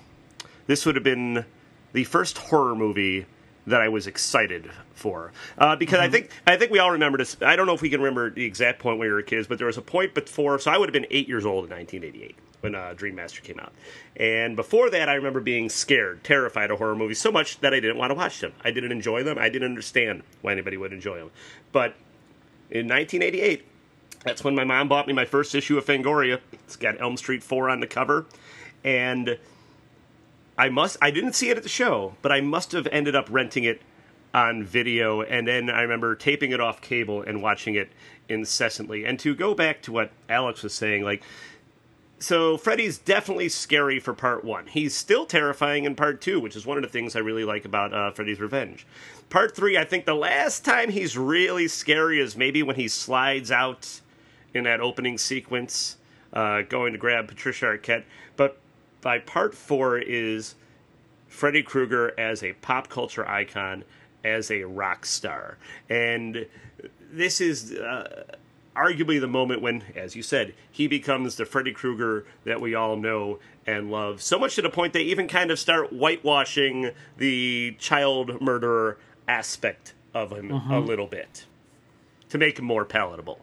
this 0.68 0.86
would 0.86 0.96
have 0.96 1.04
been 1.04 1.46
the 1.94 2.04
first 2.04 2.38
horror 2.38 2.76
movie 2.76 3.26
that 3.66 3.82
I 3.82 3.88
was 3.88 4.08
excited 4.08 4.70
for. 4.94 5.32
Uh, 5.58 5.76
because 5.76 6.00
I 6.00 6.10
think 6.10 6.30
I 6.46 6.58
think 6.58 6.72
we 6.72 6.80
all 6.80 6.92
remember 6.92 7.18
this. 7.18 7.38
I 7.42 7.56
don't 7.56 7.66
know 7.66 7.74
if 7.74 7.82
we 7.82 7.90
can 7.90 8.02
remember 8.02 8.30
the 8.30 8.44
exact 8.44 8.80
point 8.80 9.00
when 9.00 9.08
we 9.08 9.14
were 9.14 9.22
kids, 9.22 9.48
but 9.48 9.58
there 9.58 9.68
was 9.68 9.78
a 9.78 9.82
point 9.82 10.14
before. 10.14 10.60
So 10.60 10.72
I 10.72 10.78
would 10.78 10.90
have 10.90 10.94
been 10.94 11.08
eight 11.10 11.28
years 11.30 11.46
old 11.46 11.66
in 11.66 11.72
1988 11.72 12.36
when 12.64 12.76
uh, 12.76 12.94
Dream 12.96 13.16
Master 13.16 13.42
came 13.42 13.60
out. 13.60 13.74
And 14.16 14.56
before 14.56 14.90
that, 14.90 15.10
I 15.10 15.16
remember 15.16 15.42
being 15.42 15.68
scared, 15.70 16.24
terrified 16.24 16.72
of 16.72 16.78
horror 16.78 16.96
movies 16.96 17.20
so 17.20 17.30
much 17.32 17.60
that 17.60 17.74
I 17.74 17.82
didn't 17.82 17.98
want 17.98 18.12
to 18.12 18.16
watch 18.16 18.40
them. 18.40 18.54
I 18.64 18.72
didn't 18.72 18.94
enjoy 18.94 19.22
them. 19.24 19.38
I 19.38 19.50
didn't 19.50 19.68
understand 19.68 20.24
why 20.42 20.54
anybody 20.54 20.78
would 20.78 20.94
enjoy 20.94 21.20
them. 21.20 21.32
But 21.74 21.96
in 22.72 22.88
1988, 22.88 23.66
that's 24.24 24.46
when 24.46 24.56
my 24.56 24.64
mom 24.64 24.88
bought 24.88 25.08
me 25.08 25.14
my 25.14 25.26
first 25.26 25.54
issue 25.54 25.78
of 25.78 25.86
Fangoria. 25.86 26.40
It's 26.54 26.78
got 26.78 27.00
Elm 27.02 27.18
Street 27.18 27.44
4 27.44 27.70
on 27.70 27.82
the 27.82 27.88
cover. 27.88 28.26
And 28.86 29.38
I 30.58 30.70
must 30.70 30.96
I 31.02 31.12
didn't 31.12 31.34
see 31.34 31.50
it 31.50 31.58
at 31.58 31.64
the 31.64 31.70
show, 31.70 32.16
but 32.22 32.32
I 32.32 32.40
must 32.40 32.72
have 32.72 32.88
ended 32.88 33.16
up 33.16 33.28
renting 33.30 33.66
it 33.66 33.82
on 34.34 34.64
video 34.64 35.22
and 35.22 35.48
then 35.48 35.70
I 35.70 35.82
remember 35.82 36.16
taping 36.16 36.52
it 36.52 36.60
off 36.60 36.82
cable 36.82 37.22
and 37.22 37.42
watching 37.42 37.76
it 37.76 37.92
incessantly. 38.30 39.06
And 39.06 39.20
to 39.20 39.36
go 39.36 39.54
back 39.54 39.82
to 39.84 39.92
what 39.92 40.12
Alex 40.30 40.64
was 40.64 40.74
saying, 40.74 41.04
like 41.04 41.24
so 42.24 42.58
Freddy's 42.58 42.98
definitely 42.98 43.50
scary 43.50 44.00
for 44.00 44.14
part 44.14 44.46
one. 44.46 44.68
He's 44.68 44.96
still 44.96 45.26
terrifying 45.26 45.86
in 45.86 45.96
part 45.96 46.22
two, 46.22 46.40
which 46.40 46.56
is 46.56 46.66
one 46.66 46.78
of 46.78 46.84
the 46.84 46.90
things 46.90 47.16
I 47.16 47.20
really 47.20 47.44
like 47.44 47.66
about 47.66 47.94
uh, 47.94 48.12
Freddy's 48.12 48.40
Revenge. 48.40 48.88
Part 49.30 49.56
three, 49.56 49.78
I 49.78 49.84
think 49.84 50.06
the 50.06 50.16
last 50.16 50.64
time 50.64 50.90
he's 50.90 51.18
really 51.18 51.68
scary 51.68 52.20
is 52.20 52.38
maybe 52.38 52.64
when 52.64 52.78
he 52.78 52.88
slides 52.88 53.52
out 53.52 54.02
in 54.54 54.64
that 54.64 54.80
opening 54.80 55.18
sequence, 55.18 55.98
uh, 56.32 56.62
going 56.62 56.94
to 56.94 57.00
grab 57.00 57.28
Patricia 57.28 57.66
Arquette. 57.66 58.04
But 58.36 58.58
by 59.02 59.20
part 59.20 59.54
four 59.54 59.98
is 59.98 60.56
Freddy 61.28 61.64
Krueger 61.64 62.14
as 62.18 62.44
a 62.44 62.54
pop 62.54 62.90
culture 62.90 63.28
icon, 63.28 63.84
as 64.24 64.50
a 64.50 64.64
rock 64.64 65.06
star. 65.06 65.58
And 65.90 66.46
this 67.12 67.42
is 67.42 67.74
uh, 67.74 68.24
arguably 68.76 69.20
the 69.20 69.28
moment 69.28 69.62
when, 69.62 69.84
as 69.96 70.16
you 70.16 70.24
said, 70.24 70.54
he 70.72 70.88
becomes 70.88 71.36
the 71.36 71.46
Freddy 71.46 71.72
Krueger 71.72 72.26
that 72.46 72.62
we 72.62 72.76
all 72.76 72.96
know 72.96 73.40
and 73.66 73.92
love. 73.92 74.22
So 74.22 74.38
much 74.40 74.56
to 74.56 74.62
the 74.62 74.70
point 74.70 74.94
they 74.94 75.04
even 75.04 75.28
kind 75.28 75.52
of 75.52 75.60
start 75.60 75.92
whitewashing 75.92 76.92
the 77.18 77.76
child 77.80 78.42
murderer 78.42 78.98
aspect 79.28 79.94
of 80.14 80.32
him 80.32 80.52
a 80.52 80.60
mm-hmm. 80.60 80.86
little 80.86 81.08
bit 81.08 81.46
to 82.30 82.38
make 82.38 82.60
him 82.60 82.66
more 82.66 82.86
palatable. 82.86 83.40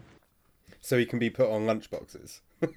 so 0.80 0.99
he 0.99 1.06
can 1.06 1.18
be 1.18 1.30
put 1.30 1.50
on 1.50 1.66
lunchboxes. 1.66 2.40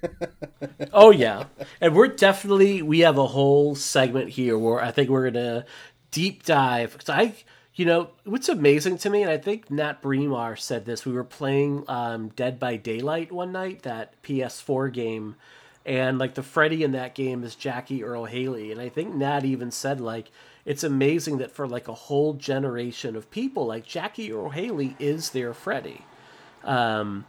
Oh 0.92 1.10
yeah, 1.10 1.44
and 1.80 1.94
we're 1.94 2.08
definitely 2.08 2.80
we 2.80 3.00
have 3.00 3.18
a 3.18 3.26
whole 3.26 3.74
segment 3.74 4.30
here 4.30 4.56
where 4.56 4.80
I 4.80 4.90
think 4.90 5.10
we're 5.10 5.30
gonna 5.30 5.66
deep 6.10 6.44
dive. 6.44 6.96
Cause 6.96 7.08
I, 7.08 7.34
you 7.74 7.84
know, 7.84 8.10
what's 8.24 8.48
amazing 8.48 8.98
to 8.98 9.10
me, 9.10 9.22
and 9.22 9.30
I 9.30 9.38
think 9.38 9.70
Nat 9.70 10.00
Bremar 10.00 10.56
said 10.58 10.84
this. 10.84 11.04
We 11.04 11.12
were 11.12 11.24
playing 11.24 11.84
um, 11.88 12.28
Dead 12.28 12.60
by 12.60 12.76
Daylight 12.76 13.32
one 13.32 13.50
night, 13.50 13.82
that 13.82 14.22
PS4 14.22 14.92
game, 14.92 15.34
and 15.84 16.18
like 16.18 16.34
the 16.34 16.42
Freddy 16.42 16.84
in 16.84 16.92
that 16.92 17.14
game 17.14 17.42
is 17.42 17.56
Jackie 17.56 18.04
Earle 18.04 18.26
Haley, 18.26 18.70
and 18.70 18.80
I 18.80 18.88
think 18.88 19.14
Nat 19.14 19.44
even 19.44 19.72
said 19.72 20.00
like 20.00 20.30
it's 20.64 20.84
amazing 20.84 21.38
that 21.38 21.50
for 21.50 21.66
like 21.66 21.88
a 21.88 21.94
whole 21.94 22.34
generation 22.34 23.16
of 23.16 23.30
people, 23.30 23.66
like 23.66 23.84
Jackie 23.84 24.32
Earle 24.32 24.50
Haley 24.50 24.96
is 24.98 25.30
their 25.30 25.52
Freddy. 25.52 26.02
Um, 26.62 27.26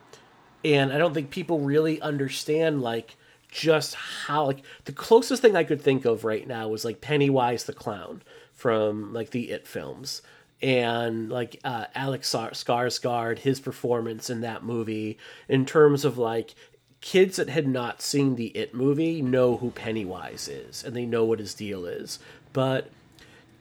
and 0.64 0.94
I 0.94 0.98
don't 0.98 1.14
think 1.14 1.32
people 1.32 1.60
really 1.60 2.00
understand 2.02 2.82
like 2.82 3.18
just 3.50 3.96
how 3.96 4.46
like 4.46 4.64
the 4.86 4.92
closest 4.92 5.42
thing 5.42 5.56
I 5.56 5.64
could 5.64 5.82
think 5.82 6.06
of 6.06 6.24
right 6.24 6.48
now 6.48 6.68
was 6.68 6.86
like 6.86 7.02
Pennywise 7.02 7.66
the 7.66 7.74
clown 7.74 8.22
from 8.54 9.12
like 9.12 9.32
the 9.32 9.52
It 9.52 9.68
films 9.68 10.22
and 10.66 11.30
like 11.30 11.60
uh, 11.64 11.86
Alex 11.94 12.28
Skarsgård, 12.32 13.38
his 13.38 13.60
performance 13.60 14.32
in 14.32 14.42
that 14.42 14.64
movie, 14.64 15.16
in 15.48 15.64
terms 15.64 16.04
of 16.04 16.18
like 16.18 16.56
kids 17.02 17.36
that 17.36 17.50
had 17.50 17.68
not 17.68 18.02
seen 18.02 18.36
the 18.36 18.48
It 18.48 18.74
movie 18.74 19.22
know 19.22 19.58
who 19.58 19.70
Pennywise 19.70 20.48
is 20.48 20.84
and 20.84 20.96
they 20.96 21.06
know 21.06 21.24
what 21.24 21.38
his 21.38 21.54
deal 21.54 21.86
is, 21.86 22.18
but 22.52 22.90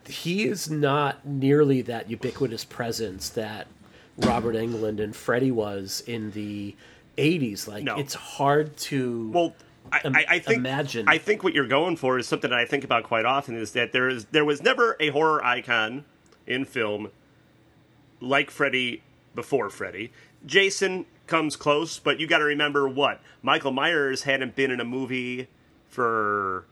he 0.06 0.44
is 0.44 0.70
not 0.70 1.26
nearly 1.26 1.82
that 1.82 2.08
ubiquitous 2.08 2.64
presence 2.64 3.28
that 3.28 3.66
Robert 4.16 4.54
Englund 4.54 4.98
and 4.98 5.14
Freddy 5.14 5.50
was 5.50 6.02
in 6.06 6.30
the 6.30 6.74
80s. 7.18 7.68
Like 7.68 7.84
No. 7.84 7.98
it's 7.98 8.14
hard 8.14 8.78
to 8.78 9.30
Well, 9.30 9.54
I, 9.92 10.00
I, 10.06 10.24
I 10.36 10.38
think 10.38 10.56
imagine. 10.56 11.06
I 11.06 11.18
think 11.18 11.44
what 11.44 11.52
you're 11.52 11.68
going 11.68 11.96
for 11.96 12.18
is 12.18 12.26
something 12.26 12.48
that 12.48 12.58
I 12.58 12.64
think 12.64 12.82
about 12.82 13.04
quite 13.04 13.26
often 13.26 13.56
is 13.56 13.72
that 13.72 13.92
there 13.92 14.08
is 14.08 14.24
there 14.26 14.46
was 14.46 14.62
never 14.62 14.96
a 14.98 15.10
horror 15.10 15.44
icon 15.44 16.06
in 16.46 16.64
film 16.64 17.10
like 18.20 18.50
Freddy 18.50 19.02
before 19.34 19.70
Freddy. 19.70 20.12
Jason 20.46 21.06
comes 21.26 21.56
close, 21.56 21.98
but 21.98 22.20
you 22.20 22.26
got 22.26 22.38
to 22.38 22.44
remember 22.44 22.88
what 22.88 23.20
Michael 23.42 23.72
Myers 23.72 24.24
hadn't 24.24 24.54
been 24.54 24.70
in 24.70 24.80
a 24.80 24.84
movie 24.84 25.48
for 25.88 26.66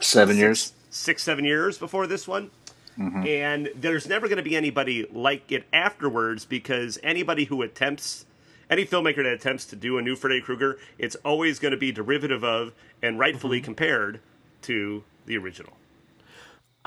Seven 0.00 0.36
years. 0.36 0.72
six, 0.90 1.22
seven 1.22 1.44
years 1.44 1.78
before 1.78 2.06
this 2.06 2.28
one. 2.28 2.50
Mm-hmm. 2.98 3.26
And 3.26 3.70
there's 3.76 4.08
never 4.08 4.26
going 4.26 4.38
to 4.38 4.42
be 4.42 4.56
anybody 4.56 5.06
like 5.12 5.52
it 5.52 5.64
afterwards 5.72 6.44
because 6.44 6.98
anybody 7.02 7.44
who 7.44 7.62
attempts, 7.62 8.26
any 8.68 8.84
filmmaker 8.84 9.22
that 9.22 9.34
attempts 9.34 9.64
to 9.66 9.76
do 9.76 9.98
a 9.98 10.02
new 10.02 10.16
Freddy 10.16 10.40
Krueger, 10.40 10.78
it's 10.98 11.14
always 11.16 11.58
going 11.58 11.72
to 11.72 11.78
be 11.78 11.92
derivative 11.92 12.42
of 12.42 12.72
and 13.00 13.18
rightfully 13.18 13.58
mm-hmm. 13.58 13.66
compared 13.66 14.20
to 14.62 15.04
the 15.26 15.36
original. 15.36 15.74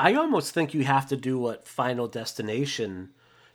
I 0.01 0.15
almost 0.15 0.53
think 0.53 0.73
you 0.73 0.83
have 0.83 1.07
to 1.09 1.15
do 1.15 1.37
what 1.37 1.67
Final 1.67 2.07
Destination 2.07 3.11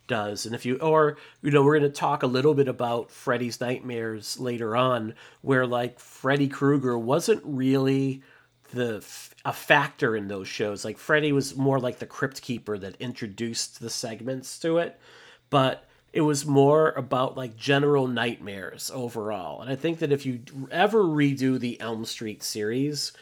does. 0.07 0.47
And 0.47 0.55
if 0.55 0.65
you, 0.65 0.77
or, 0.77 1.17
you 1.43 1.51
know, 1.51 1.65
we're 1.65 1.77
going 1.81 1.91
to 1.91 1.99
talk 1.99 2.23
a 2.23 2.29
little 2.29 2.55
bit 2.55 2.69
about 2.69 3.11
Freddy's 3.11 3.61
Nightmares 3.61 4.39
later 4.39 4.77
on, 4.77 5.15
where 5.43 5.67
like 5.67 5.99
Freddy 5.99 6.47
Krueger 6.47 6.97
wasn't 6.97 7.43
really 7.45 8.23
the 8.71 9.05
a 9.45 9.53
factor 9.53 10.15
in 10.15 10.29
those 10.29 10.47
shows. 10.47 10.85
Like 10.85 10.99
Freddy 10.99 11.33
was 11.33 11.57
more 11.57 11.81
like 11.81 11.99
the 11.99 12.07
crypt 12.07 12.43
keeper 12.43 12.79
that 12.79 13.01
introduced 13.01 13.81
the 13.81 13.91
segments 13.91 14.57
to 14.61 14.79
it, 14.79 15.01
but 15.51 15.85
it 16.13 16.21
was 16.21 16.47
more 16.47 16.93
about 16.93 17.37
like 17.37 17.57
general 17.57 18.07
nightmares 18.07 18.89
overall. 18.95 19.61
And 19.61 19.71
I 19.71 19.75
think 19.75 19.99
that 19.99 20.13
if 20.13 20.25
you 20.25 20.43
ever 20.71 21.03
redo 21.03 21.59
the 21.59 21.81
Elm 21.81 22.05
Street 22.05 22.45
series, 22.45 23.13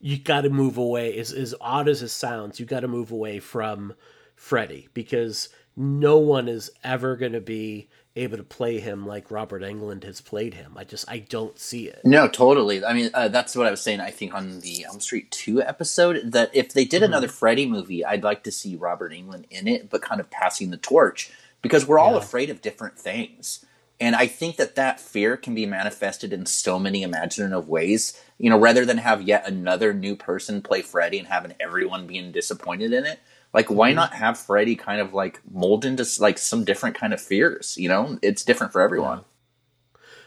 you 0.00 0.18
got 0.18 0.42
to 0.42 0.50
move 0.50 0.76
away. 0.76 1.18
As 1.18 1.32
as 1.32 1.54
odd 1.60 1.88
as 1.88 2.02
it 2.02 2.08
sounds, 2.08 2.58
you 2.60 2.66
got 2.66 2.80
to 2.80 2.88
move 2.88 3.10
away 3.12 3.38
from 3.40 3.94
Freddy 4.34 4.88
because 4.94 5.48
no 5.76 6.18
one 6.18 6.48
is 6.48 6.70
ever 6.84 7.16
going 7.16 7.32
to 7.32 7.40
be 7.40 7.88
able 8.16 8.36
to 8.36 8.42
play 8.42 8.80
him 8.80 9.06
like 9.06 9.30
Robert 9.30 9.62
Englund 9.62 10.02
has 10.02 10.20
played 10.20 10.54
him. 10.54 10.72
I 10.76 10.82
just 10.84 11.08
I 11.08 11.18
don't 11.20 11.58
see 11.58 11.86
it. 11.86 12.00
No, 12.04 12.26
totally. 12.28 12.84
I 12.84 12.92
mean, 12.92 13.10
uh, 13.14 13.28
that's 13.28 13.54
what 13.54 13.66
I 13.66 13.70
was 13.70 13.80
saying. 13.80 14.00
I 14.00 14.10
think 14.10 14.34
on 14.34 14.60
the 14.60 14.84
Elm 14.84 15.00
Street 15.00 15.30
Two 15.30 15.62
episode 15.62 16.32
that 16.32 16.50
if 16.54 16.72
they 16.72 16.84
did 16.84 17.02
another 17.02 17.28
Freddy 17.28 17.66
movie, 17.66 18.04
I'd 18.04 18.24
like 18.24 18.42
to 18.44 18.50
see 18.52 18.74
Robert 18.76 19.12
Englund 19.12 19.44
in 19.50 19.68
it, 19.68 19.88
but 19.90 20.02
kind 20.02 20.20
of 20.20 20.28
passing 20.30 20.70
the 20.70 20.76
torch 20.76 21.30
because 21.62 21.86
we're 21.86 21.98
all 21.98 22.12
Yeah. 22.12 22.18
afraid 22.18 22.50
of 22.50 22.60
different 22.62 22.98
things. 22.98 23.64
And 24.00 24.16
I 24.16 24.26
think 24.26 24.56
that 24.56 24.76
that 24.76 24.98
fear 24.98 25.36
can 25.36 25.54
be 25.54 25.66
manifested 25.66 26.32
in 26.32 26.46
so 26.46 26.78
many 26.78 27.02
imaginative 27.02 27.68
ways. 27.68 28.18
You 28.38 28.48
know, 28.48 28.58
rather 28.58 28.86
than 28.86 28.98
have 28.98 29.22
yet 29.22 29.46
another 29.46 29.92
new 29.92 30.16
person 30.16 30.62
play 30.62 30.80
Freddy 30.80 31.18
and 31.18 31.28
having 31.28 31.54
everyone 31.60 32.06
being 32.06 32.32
disappointed 32.32 32.94
in 32.94 33.04
it, 33.04 33.20
like 33.52 33.68
why 33.70 33.90
mm-hmm. 33.90 33.96
not 33.96 34.14
have 34.14 34.38
Freddy 34.38 34.74
kind 34.74 35.00
of 35.02 35.12
like 35.12 35.40
mold 35.50 35.84
into 35.84 36.06
like 36.18 36.38
some 36.38 36.64
different 36.64 36.96
kind 36.96 37.12
of 37.12 37.20
fears? 37.20 37.76
You 37.76 37.90
know, 37.90 38.18
it's 38.22 38.42
different 38.42 38.72
for 38.72 38.80
everyone. 38.80 39.24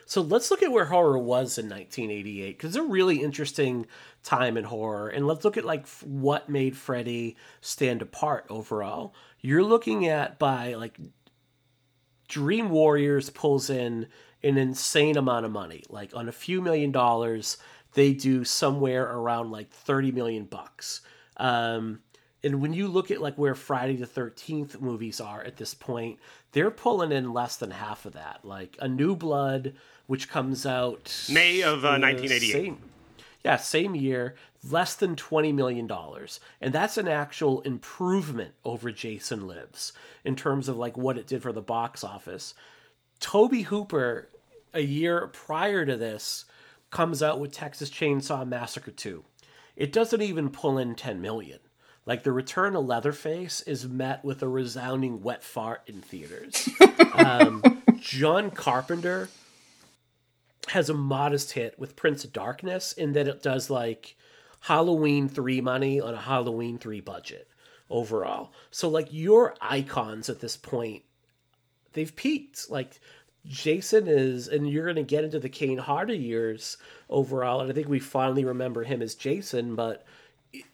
So 0.06 0.22
let's 0.22 0.52
look 0.52 0.62
at 0.62 0.72
where 0.72 0.86
horror 0.86 1.18
was 1.18 1.58
in 1.58 1.70
1988 1.70 2.58
because 2.58 2.76
it's 2.76 2.86
a 2.86 2.88
really 2.88 3.24
interesting 3.24 3.88
time 4.22 4.58
in 4.58 4.66
horror, 4.66 5.10
and 5.10 5.26
let's 5.26 5.44
look 5.44 5.58
at 5.58 5.66
like 5.66 5.84
f- 5.84 6.04
what 6.04 6.50
made 6.50 6.78
Freddy 6.78 7.36
stand 7.62 8.02
apart 8.02 8.46
overall. 8.50 9.16
You're 9.42 9.64
looking 9.64 10.06
at 10.08 10.38
by 10.38 10.76
like 10.76 11.00
Dream 12.28 12.70
Warriors 12.70 13.30
pulls 13.30 13.70
in 13.70 14.08
an 14.44 14.58
insane 14.58 15.18
amount 15.18 15.46
of 15.46 15.52
money, 15.52 15.84
like 15.90 16.16
on 16.16 16.28
a 16.28 16.32
few 16.34 16.62
million 16.62 16.92
dollars, 16.92 17.58
they 17.94 18.14
do 18.14 18.44
somewhere 18.44 19.04
around 19.04 19.52
like 19.52 19.70
30 19.70 20.12
million 20.12 20.46
bucks. 20.46 21.02
Um, 21.38 22.00
and 22.44 22.62
when 22.62 22.74
you 22.74 22.88
look 22.88 23.10
at 23.12 23.22
like 23.22 23.36
where 23.38 23.56
Friday 23.56 23.96
the 23.96 24.06
13th 24.08 24.82
movies 24.82 25.22
are 25.22 25.42
at 25.44 25.58
this 25.58 25.74
point, 25.74 26.20
they're 26.52 26.72
pulling 26.72 27.12
in 27.12 27.32
less 27.34 27.56
than 27.56 27.72
half 27.72 28.06
of 28.06 28.14
that. 28.14 28.42
Like 28.44 28.78
A 28.82 28.88
New 28.88 29.16
Blood, 29.16 29.74
which 30.08 30.30
comes 30.30 30.66
out 30.66 31.26
May 31.30 31.62
of, 31.62 31.86
uh, 31.86 31.98
1988. 31.98 32.52
same- 32.52 32.78
yeah, 33.44 33.58
same 33.58 33.96
year, 33.96 34.36
less 34.70 34.96
than 34.96 35.16
$20 35.16 35.54
million. 35.54 35.90
And 36.62 36.74
that's 36.74 36.98
an 36.98 37.08
actual 37.08 37.62
improvement 37.62 38.54
over 38.64 38.92
Jason 38.92 39.48
Lives 39.48 39.92
in 40.24 40.36
terms 40.36 40.70
of 40.70 40.78
like 40.78 40.98
what 40.98 41.18
it 41.18 41.28
did 41.28 41.42
for 41.42 41.52
the 41.52 41.62
box 41.62 42.04
office. 42.04 42.54
Tobe 43.20 43.64
Hooper, 43.66 44.30
a 44.74 44.82
year 44.82 45.28
prior 45.28 45.86
to 45.86 45.98
this, 45.98 46.46
comes 46.90 47.22
out 47.22 47.40
with 47.40 47.52
Texas 47.52 47.90
Chainsaw 47.90 48.48
Massacre 48.48 48.92
2. 48.92 49.24
It 49.76 49.92
doesn't 49.92 50.22
even 50.22 50.50
pull 50.50 50.78
in 50.78 50.96
10 50.96 51.22
million. 51.22 51.60
Like 52.06 52.24
the 52.24 52.32
return 52.32 52.76
of 52.76 52.86
Leatherface 52.86 53.62
is 53.62 53.88
met 53.88 54.24
with 54.24 54.42
a 54.42 54.48
resounding 54.48 55.22
wet 55.22 55.44
fart 55.44 55.82
in 55.88 56.02
theaters. 56.02 56.70
um, 57.14 57.82
John 57.98 58.52
Carpenter 58.52 59.30
has 60.70 60.90
a 60.90 60.94
modest 60.94 61.52
hit 61.52 61.78
with 61.78 61.96
Prince 61.96 62.24
of 62.24 62.34
Darkness 62.34 62.94
in 62.94 63.14
that 63.14 63.28
it 63.28 63.44
does 63.44 63.70
like 63.70 64.16
Halloween 64.62 65.28
3 65.28 65.62
money 65.62 66.00
on 66.00 66.14
a 66.14 66.22
Halloween 66.22 66.78
3 66.78 67.02
budget 67.02 67.50
overall. 67.90 68.54
So 68.72 68.90
like 68.90 69.08
your 69.12 69.56
icons 69.62 70.30
at 70.30 70.40
this 70.40 70.58
point 70.58 71.04
they've 71.94 72.16
peaked. 72.16 72.70
Like 72.70 73.00
Jason 73.46 74.08
is, 74.08 74.48
and 74.48 74.70
you're 74.70 74.86
going 74.86 74.96
to 74.96 75.04
get 75.04 75.24
into 75.24 75.40
the 75.40 75.50
Kane 75.50 75.78
Hodder 75.78 76.14
years 76.14 76.78
overall, 77.10 77.62
and 77.62 77.70
I 77.70 77.74
think 77.74 77.88
we 77.88 78.00
finally 78.00 78.46
remember 78.46 78.84
him 78.84 79.02
as 79.02 79.16
Jason, 79.16 79.76
but 79.76 80.06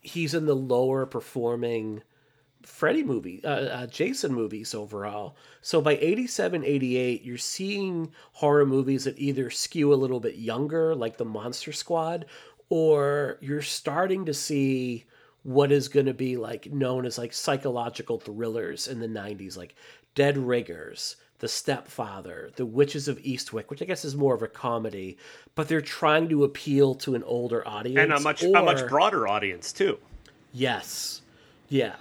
he's 0.01 0.33
in 0.33 0.45
the 0.45 0.55
lower 0.55 1.05
performing 1.05 2.03
Freddy 2.63 3.03
movie, 3.03 3.41
uh, 3.43 3.49
uh, 3.49 3.87
Jason 3.87 4.33
movies 4.33 4.75
overall. 4.75 5.35
So 5.61 5.81
by 5.81 5.97
87, 5.97 6.63
88, 6.63 7.23
you're 7.23 7.37
seeing 7.37 8.11
horror 8.33 8.65
movies 8.65 9.05
that 9.05 9.17
either 9.17 9.49
skew 9.49 9.93
a 9.93 9.95
little 9.95 10.19
bit 10.19 10.35
younger, 10.35 10.93
like 10.93 11.17
the 11.17 11.25
Monster 11.25 11.71
Squad, 11.71 12.25
or 12.69 13.37
you're 13.41 13.61
starting 13.61 14.25
to 14.25 14.33
see 14.33 15.05
what 15.43 15.71
is 15.71 15.87
going 15.87 16.05
to 16.05 16.13
be 16.13 16.35
like 16.37 16.71
known 16.71 17.05
as 17.05 17.17
like 17.17 17.33
psychological 17.33 18.19
thrillers 18.19 18.87
in 18.87 18.99
the 18.99 19.07
90s, 19.07 19.57
like 19.57 19.75
Dead 20.15 20.37
Ringers, 20.37 21.15
The 21.39 21.47
Stepfather, 21.47 22.51
The 22.55 22.65
Witches 22.65 23.07
of 23.07 23.17
Eastwick, 23.19 23.69
which 23.69 23.81
I 23.81 23.85
guess 23.85 24.03
is 24.03 24.15
more 24.15 24.35
of 24.35 24.43
a 24.43 24.47
comedy, 24.47 25.17
but 25.55 25.67
they're 25.67 25.81
trying 25.81 26.27
to 26.29 26.43
appeal 26.43 26.93
to 26.95 27.15
an 27.15 27.23
older 27.23 27.65
audience 27.67 27.99
And 27.99 28.13
a 28.13 28.19
much 28.19 28.43
a 28.43 28.49
much 28.49 28.87
broader 28.87 29.27
audience 29.27 29.71
too. 29.71 29.97
Yes. 30.51 31.21
Yeah. 31.69 31.95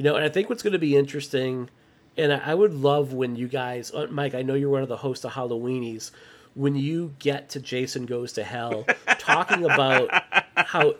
You 0.00 0.04
know, 0.04 0.16
and 0.16 0.24
I 0.24 0.30
think 0.30 0.48
what's 0.48 0.62
going 0.62 0.72
to 0.72 0.78
be 0.78 0.96
interesting, 0.96 1.68
and 2.16 2.32
I 2.32 2.54
would 2.54 2.72
love 2.72 3.12
when 3.12 3.36
you 3.36 3.46
guys, 3.46 3.92
uh, 3.92 4.06
Mike, 4.08 4.34
I 4.34 4.40
know 4.40 4.54
you're 4.54 4.70
one 4.70 4.82
of 4.82 4.88
the 4.88 4.96
hosts 4.96 5.26
of 5.26 5.32
Halloweenies, 5.32 6.10
when 6.54 6.74
you 6.74 7.14
get 7.18 7.50
to 7.50 7.60
Jason 7.60 8.06
Goes 8.06 8.32
to 8.32 8.42
Hell, 8.42 8.86
talking 9.18 9.62
about 9.62 10.08
how 10.56 10.94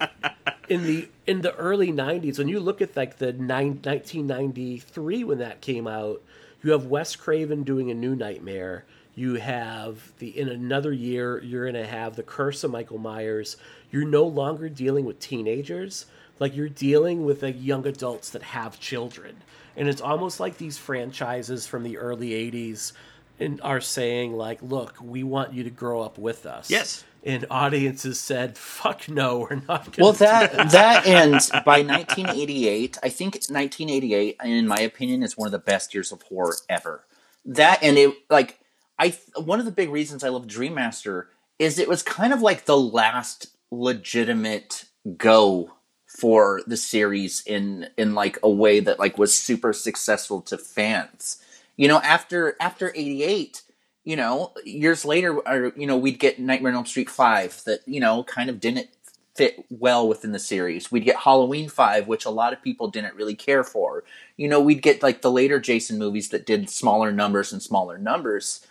in 0.69 0.85
the 0.85 1.09
in 1.27 1.41
the 1.41 1.55
early 1.55 1.91
90s, 1.91 2.37
when 2.37 2.49
you 2.49 2.61
look 2.61 2.83
at 2.83 2.95
like 2.95 3.17
the 3.17 3.33
nine, 3.33 3.81
1993 3.83 5.25
when 5.25 5.39
that 5.39 5.63
came 5.63 5.87
out, 5.87 6.21
you 6.63 6.73
have 6.73 6.85
Wes 6.85 7.17
Craven 7.17 7.63
doing 7.63 7.91
a 7.91 7.95
new 7.95 8.15
Nightmare. 8.15 8.85
You 9.15 9.37
have 9.37 10.13
the 10.19 10.39
in 10.39 10.51
another 10.51 10.93
year 10.93 11.43
you're 11.43 11.65
gonna 11.65 11.87
have 11.87 12.17
the 12.17 12.23
Curse 12.23 12.65
of 12.65 12.71
Michael 12.71 12.99
Myers. 12.99 13.57
You're 13.91 14.05
no 14.05 14.25
longer 14.25 14.69
dealing 14.69 15.07
with 15.07 15.21
teenagers, 15.21 16.05
like 16.41 16.57
you're 16.57 16.69
dealing 16.69 17.25
with 17.25 17.43
like 17.45 17.57
young 17.59 17.87
adults 17.87 18.31
that 18.31 18.43
have 18.43 18.81
children, 18.81 19.37
and 19.77 19.89
it's 19.89 20.01
almost 20.01 20.41
like 20.41 20.59
these 20.59 20.79
franchises 20.79 21.67
from 21.67 21.85
the 21.85 21.99
early 21.99 22.31
'80s 22.31 22.93
and 23.39 23.61
are 23.63 23.81
saying 23.81 24.33
like, 24.35 24.61
"Look, 24.63 24.97
we 25.01 25.23
want 25.23 25.55
you 25.55 25.65
to 25.65 25.71
grow 25.71 26.03
up 26.03 26.19
with 26.19 26.47
us." 26.47 26.71
Yes. 26.71 27.05
And 27.23 27.47
audiences 27.51 28.19
said, 28.19 28.59
"Fuck 28.59 29.09
no, 29.09 29.41
we're 29.41 29.57
not." 29.69 29.93
Gonna 29.93 29.97
Well, 29.99 30.13
do 30.13 30.19
that 30.21 30.73
that 30.73 31.07
and 31.07 31.41
by 31.65 31.83
1988, 31.83 32.99
I 33.03 33.11
think 33.11 33.35
1988, 33.35 34.37
in 34.45 34.67
my 34.67 34.81
opinion, 34.81 35.23
is 35.23 35.37
one 35.37 35.47
of 35.47 35.53
the 35.53 35.59
best 35.59 35.95
years 35.95 36.13
of 36.13 36.23
horror 36.23 36.57
ever. 36.69 37.05
That 37.45 37.83
and 37.83 37.99
it 37.99 38.15
like 38.31 38.59
I 38.99 39.17
one 39.37 39.61
of 39.61 39.67
the 39.67 39.73
big 39.73 39.91
reasons 39.91 40.25
I 40.25 40.31
love 40.31 40.47
Dream 40.47 40.75
Master 40.75 41.29
is 41.59 41.79
it 41.79 41.89
was 41.89 42.03
kind 42.03 42.33
of 42.33 42.43
like 42.43 42.65
the 42.65 42.79
last 42.79 43.49
legitimate 43.71 44.87
go 45.17 45.73
for 46.21 46.61
the 46.67 46.77
series 46.77 47.43
in 47.47 47.89
in 47.97 48.15
like 48.15 48.39
a 48.43 48.51
way 48.51 48.81
that 48.81 48.99
like 48.99 49.17
was 49.17 49.33
super 49.33 49.73
successful 49.73 50.43
to 50.43 50.59
fans. 50.59 51.43
You 51.77 51.89
know, 51.89 51.99
after 52.01 52.57
after 52.61 52.93
88, 52.95 53.63
you 54.05 54.17
know, 54.17 54.53
years 54.65 55.05
later 55.05 55.39
or 55.39 55.73
you 55.77 55.87
know, 55.87 55.97
we'd 55.97 56.19
get 56.19 56.39
Nightmare 56.39 56.73
on 56.73 56.77
Elm 56.77 56.87
Street 56.87 57.09
5 57.09 57.65
that, 57.65 57.81
you 57.87 58.01
know, 58.01 58.23
kind 58.25 58.51
of 58.51 58.61
didn't 58.61 58.89
fit 59.35 59.65
well 59.71 60.07
within 60.07 60.33
the 60.33 60.39
series. 60.39 60.93
We'd 60.93 61.07
get 61.07 61.17
Halloween 61.17 61.71
5, 61.71 62.07
which 62.07 62.27
a 62.27 62.31
lot 62.31 62.53
of 62.53 62.63
people 62.63 62.89
didn't 62.89 63.15
really 63.15 63.35
care 63.35 63.65
for. 63.65 64.05
You 64.37 64.49
know, 64.49 64.61
we'd 64.61 64.83
get 64.83 65.03
like 65.03 65.23
the 65.23 65.31
later 65.31 65.59
Jason 65.59 65.99
movies 65.99 66.29
that 66.29 66.45
did 66.45 66.69
smaller 66.69 67.11
numbers 67.13 67.51
and 67.53 67.63
smaller 67.63 67.97
numbers. 67.97 68.67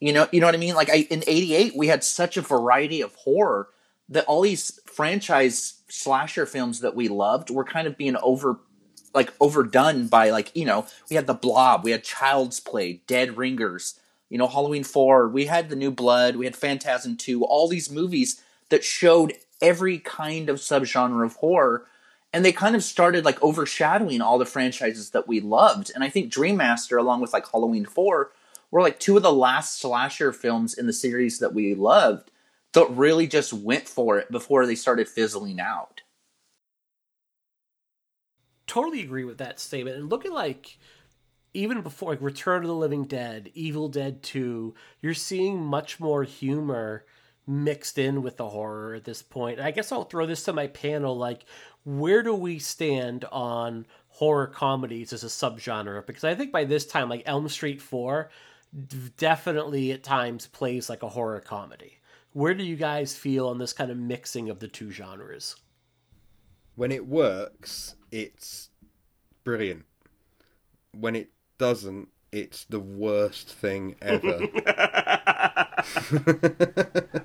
You 0.00 0.14
know, 0.14 0.26
you 0.32 0.40
know 0.40 0.46
what 0.46 0.54
I 0.54 0.58
mean? 0.58 0.74
Like 0.74 0.90
I, 0.90 1.06
in 1.10 1.22
88 1.26 1.76
we 1.76 1.88
had 1.88 2.02
such 2.02 2.38
a 2.38 2.42
variety 2.42 3.02
of 3.02 3.14
horror 3.14 3.68
that 4.08 4.24
all 4.26 4.42
these 4.42 4.80
franchise 4.86 5.82
slasher 5.88 6.46
films 6.46 6.80
that 6.80 6.94
we 6.94 7.08
loved 7.08 7.50
were 7.50 7.64
kind 7.64 7.86
of 7.86 7.96
being 7.96 8.16
over 8.22 8.58
like 9.14 9.32
overdone 9.40 10.08
by 10.08 10.30
like, 10.30 10.50
you 10.56 10.64
know, 10.64 10.86
we 11.08 11.16
had 11.16 11.26
the 11.26 11.34
Blob, 11.34 11.84
we 11.84 11.92
had 11.92 12.02
Child's 12.02 12.58
Play, 12.58 13.00
Dead 13.06 13.36
Ringers, 13.36 13.98
you 14.28 14.38
know, 14.38 14.48
Halloween 14.48 14.82
4, 14.82 15.28
we 15.28 15.46
had 15.46 15.68
The 15.68 15.76
New 15.76 15.92
Blood, 15.92 16.34
we 16.34 16.46
had 16.46 16.56
Phantasm 16.56 17.16
2, 17.16 17.44
all 17.44 17.68
these 17.68 17.90
movies 17.90 18.42
that 18.70 18.82
showed 18.82 19.34
every 19.62 19.98
kind 19.98 20.48
of 20.48 20.56
subgenre 20.56 21.24
of 21.24 21.36
horror 21.36 21.86
and 22.34 22.44
they 22.44 22.50
kind 22.50 22.74
of 22.74 22.82
started 22.82 23.24
like 23.24 23.40
overshadowing 23.40 24.20
all 24.20 24.38
the 24.38 24.44
franchises 24.44 25.10
that 25.10 25.28
we 25.28 25.38
loved. 25.38 25.92
And 25.94 26.02
I 26.02 26.08
think 26.08 26.32
Dream 26.32 26.56
Master 26.56 26.98
along 26.98 27.20
with 27.20 27.32
like 27.32 27.48
Halloween 27.48 27.86
4 27.86 28.32
were 28.72 28.82
like 28.82 28.98
two 28.98 29.16
of 29.16 29.22
the 29.22 29.32
last 29.32 29.80
slasher 29.80 30.32
films 30.32 30.74
in 30.74 30.88
the 30.88 30.92
series 30.92 31.38
that 31.38 31.54
we 31.54 31.76
loved 31.76 32.32
that 32.74 32.90
really 32.90 33.26
just 33.26 33.52
went 33.52 33.88
for 33.88 34.18
it 34.18 34.30
before 34.30 34.66
they 34.66 34.74
started 34.74 35.08
fizzling 35.08 35.58
out. 35.58 36.02
Totally 38.66 39.02
agree 39.02 39.24
with 39.24 39.38
that 39.38 39.60
statement. 39.60 39.96
And 39.96 40.10
look 40.10 40.24
at 40.24 40.32
like 40.32 40.78
even 41.54 41.82
before 41.82 42.10
like 42.10 42.20
Return 42.20 42.62
of 42.62 42.68
the 42.68 42.74
Living 42.74 43.04
Dead, 43.04 43.50
Evil 43.54 43.88
Dead 43.88 44.22
2, 44.22 44.74
you're 45.00 45.14
seeing 45.14 45.64
much 45.64 46.00
more 46.00 46.24
humor 46.24 47.04
mixed 47.46 47.98
in 47.98 48.22
with 48.22 48.36
the 48.36 48.48
horror 48.48 48.94
at 48.94 49.04
this 49.04 49.22
point. 49.22 49.60
I 49.60 49.70
guess 49.70 49.92
I'll 49.92 50.04
throw 50.04 50.26
this 50.26 50.44
to 50.44 50.52
my 50.52 50.66
panel 50.66 51.16
like 51.16 51.44
where 51.84 52.22
do 52.22 52.34
we 52.34 52.58
stand 52.58 53.24
on 53.26 53.86
horror 54.08 54.46
comedies 54.46 55.12
as 55.12 55.22
a 55.22 55.28
subgenre? 55.28 56.04
Because 56.06 56.24
I 56.24 56.34
think 56.34 56.50
by 56.50 56.64
this 56.64 56.86
time 56.86 57.08
like 57.08 57.22
Elm 57.26 57.48
Street 57.48 57.80
4 57.80 58.30
definitely 59.16 59.92
at 59.92 60.02
times 60.02 60.48
plays 60.48 60.88
like 60.88 61.02
a 61.02 61.08
horror 61.08 61.40
comedy. 61.40 61.98
Where 62.34 62.52
do 62.52 62.64
you 62.64 62.74
guys 62.74 63.16
feel 63.16 63.46
on 63.46 63.58
this 63.58 63.72
kind 63.72 63.92
of 63.92 63.96
mixing 63.96 64.50
of 64.50 64.58
the 64.58 64.66
two 64.66 64.90
genres? 64.90 65.54
When 66.74 66.90
it 66.90 67.06
works, 67.06 67.94
it's 68.10 68.70
brilliant. 69.44 69.84
When 70.92 71.14
it 71.14 71.30
doesn't, 71.58 72.08
it's 72.32 72.64
the 72.64 72.80
worst 72.80 73.48
thing 73.48 73.94
ever. 74.02 74.40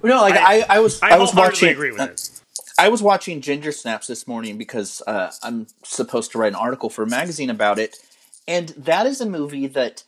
no, 0.04 0.22
like 0.22 0.36
I, 0.36 0.60
I, 0.60 0.66
I 0.70 0.80
was, 0.80 1.02
I, 1.02 1.16
I 1.16 1.18
was 1.18 1.32
wholeheartedly 1.32 1.40
watching. 1.42 1.70
agree 1.70 1.92
with 1.92 2.02
uh, 2.02 2.04
it. 2.04 2.42
I 2.78 2.90
was 2.90 3.02
watching 3.02 3.42
Ginger 3.42 3.72
Snaps 3.72 4.06
this 4.06 4.28
morning 4.28 4.60
because 4.60 5.02
uh, 5.08 5.32
I'm 5.42 5.66
supposed 5.84 6.32
to 6.34 6.38
write 6.38 6.54
an 6.54 6.56
article 6.56 6.92
for 6.92 7.02
a 7.02 7.08
magazine 7.08 7.50
about 7.50 7.80
it, 7.80 7.98
and 8.48 8.70
that 8.78 9.08
is 9.08 9.22
a 9.22 9.26
movie 9.26 9.66
that 9.66 10.04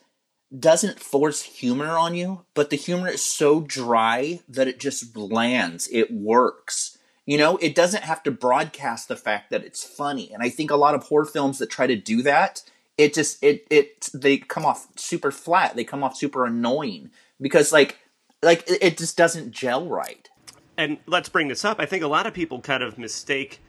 doesn't 0.57 0.99
force 0.99 1.41
humor 1.41 1.97
on 1.97 2.15
you, 2.15 2.45
but 2.53 2.69
the 2.69 2.75
humor 2.75 3.07
is 3.07 3.21
so 3.21 3.61
dry 3.61 4.41
that 4.49 4.67
it 4.67 4.79
just 4.79 5.15
lands. 5.15 5.87
It 5.91 6.11
works. 6.11 6.97
You 7.25 7.37
know, 7.37 7.57
it 7.57 7.75
doesn't 7.75 8.03
have 8.03 8.23
to 8.23 8.31
broadcast 8.31 9.07
the 9.07 9.15
fact 9.15 9.51
that 9.51 9.63
it's 9.63 9.83
funny. 9.83 10.31
And 10.33 10.43
I 10.43 10.49
think 10.49 10.71
a 10.71 10.75
lot 10.75 10.95
of 10.95 11.03
horror 11.03 11.25
films 11.25 11.59
that 11.59 11.69
try 11.69 11.87
to 11.87 11.95
do 11.95 12.21
that, 12.23 12.63
it 12.97 13.13
just 13.13 13.41
it 13.43 13.65
it 13.69 14.09
they 14.13 14.37
come 14.37 14.65
off 14.65 14.87
super 14.97 15.31
flat. 15.31 15.75
They 15.75 15.83
come 15.83 16.03
off 16.03 16.17
super 16.17 16.45
annoying 16.45 17.11
because 17.39 17.71
like 17.71 17.99
like 18.43 18.63
it 18.67 18.97
just 18.97 19.17
doesn't 19.17 19.51
gel 19.51 19.87
right. 19.87 20.29
and 20.77 20.97
let's 21.05 21.29
bring 21.29 21.47
this 21.47 21.63
up. 21.63 21.79
I 21.79 21.85
think 21.85 22.03
a 22.03 22.07
lot 22.07 22.27
of 22.27 22.33
people 22.33 22.59
kind 22.59 22.83
of 22.83 22.97
mistake 22.97 23.61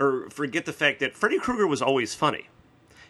or 0.00 0.28
forget 0.30 0.64
the 0.64 0.72
fact 0.72 1.00
that 1.00 1.14
Freddy 1.14 1.38
Krueger 1.38 1.66
was 1.66 1.82
always 1.82 2.14
funny. 2.14 2.48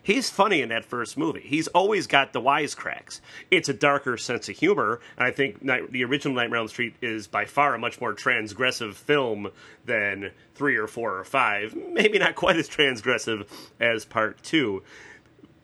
He's 0.02 0.28
funny 0.28 0.62
in 0.62 0.68
that 0.70 0.84
first 0.84 1.16
movie. 1.16 1.42
He's 1.44 1.68
always 1.68 2.08
got 2.08 2.32
the 2.32 2.40
wisecracks. 2.40 3.20
It's 3.50 3.68
a 3.68 3.74
darker 3.74 4.16
sense 4.16 4.48
of 4.48 4.56
humor, 4.58 5.00
and 5.16 5.26
I 5.26 5.30
think 5.30 5.60
the 5.60 6.04
original 6.04 6.34
Nightmare 6.34 6.58
on 6.58 6.62
Elm 6.64 6.68
Street 6.68 6.96
is 7.00 7.28
by 7.28 7.44
far 7.44 7.74
a 7.74 7.78
much 7.78 8.00
more 8.00 8.12
transgressive 8.12 8.94
film 8.94 9.50
than 9.84 10.32
three 10.54 10.76
or 10.76 10.88
four 10.88 11.16
or 11.16 11.24
five. 11.24 11.76
Maybe 11.76 12.18
not 12.18 12.34
quite 12.34 12.56
as 12.56 12.68
transgressive 12.68 13.46
as 13.78 14.04
part 14.04 14.42
two 14.42 14.82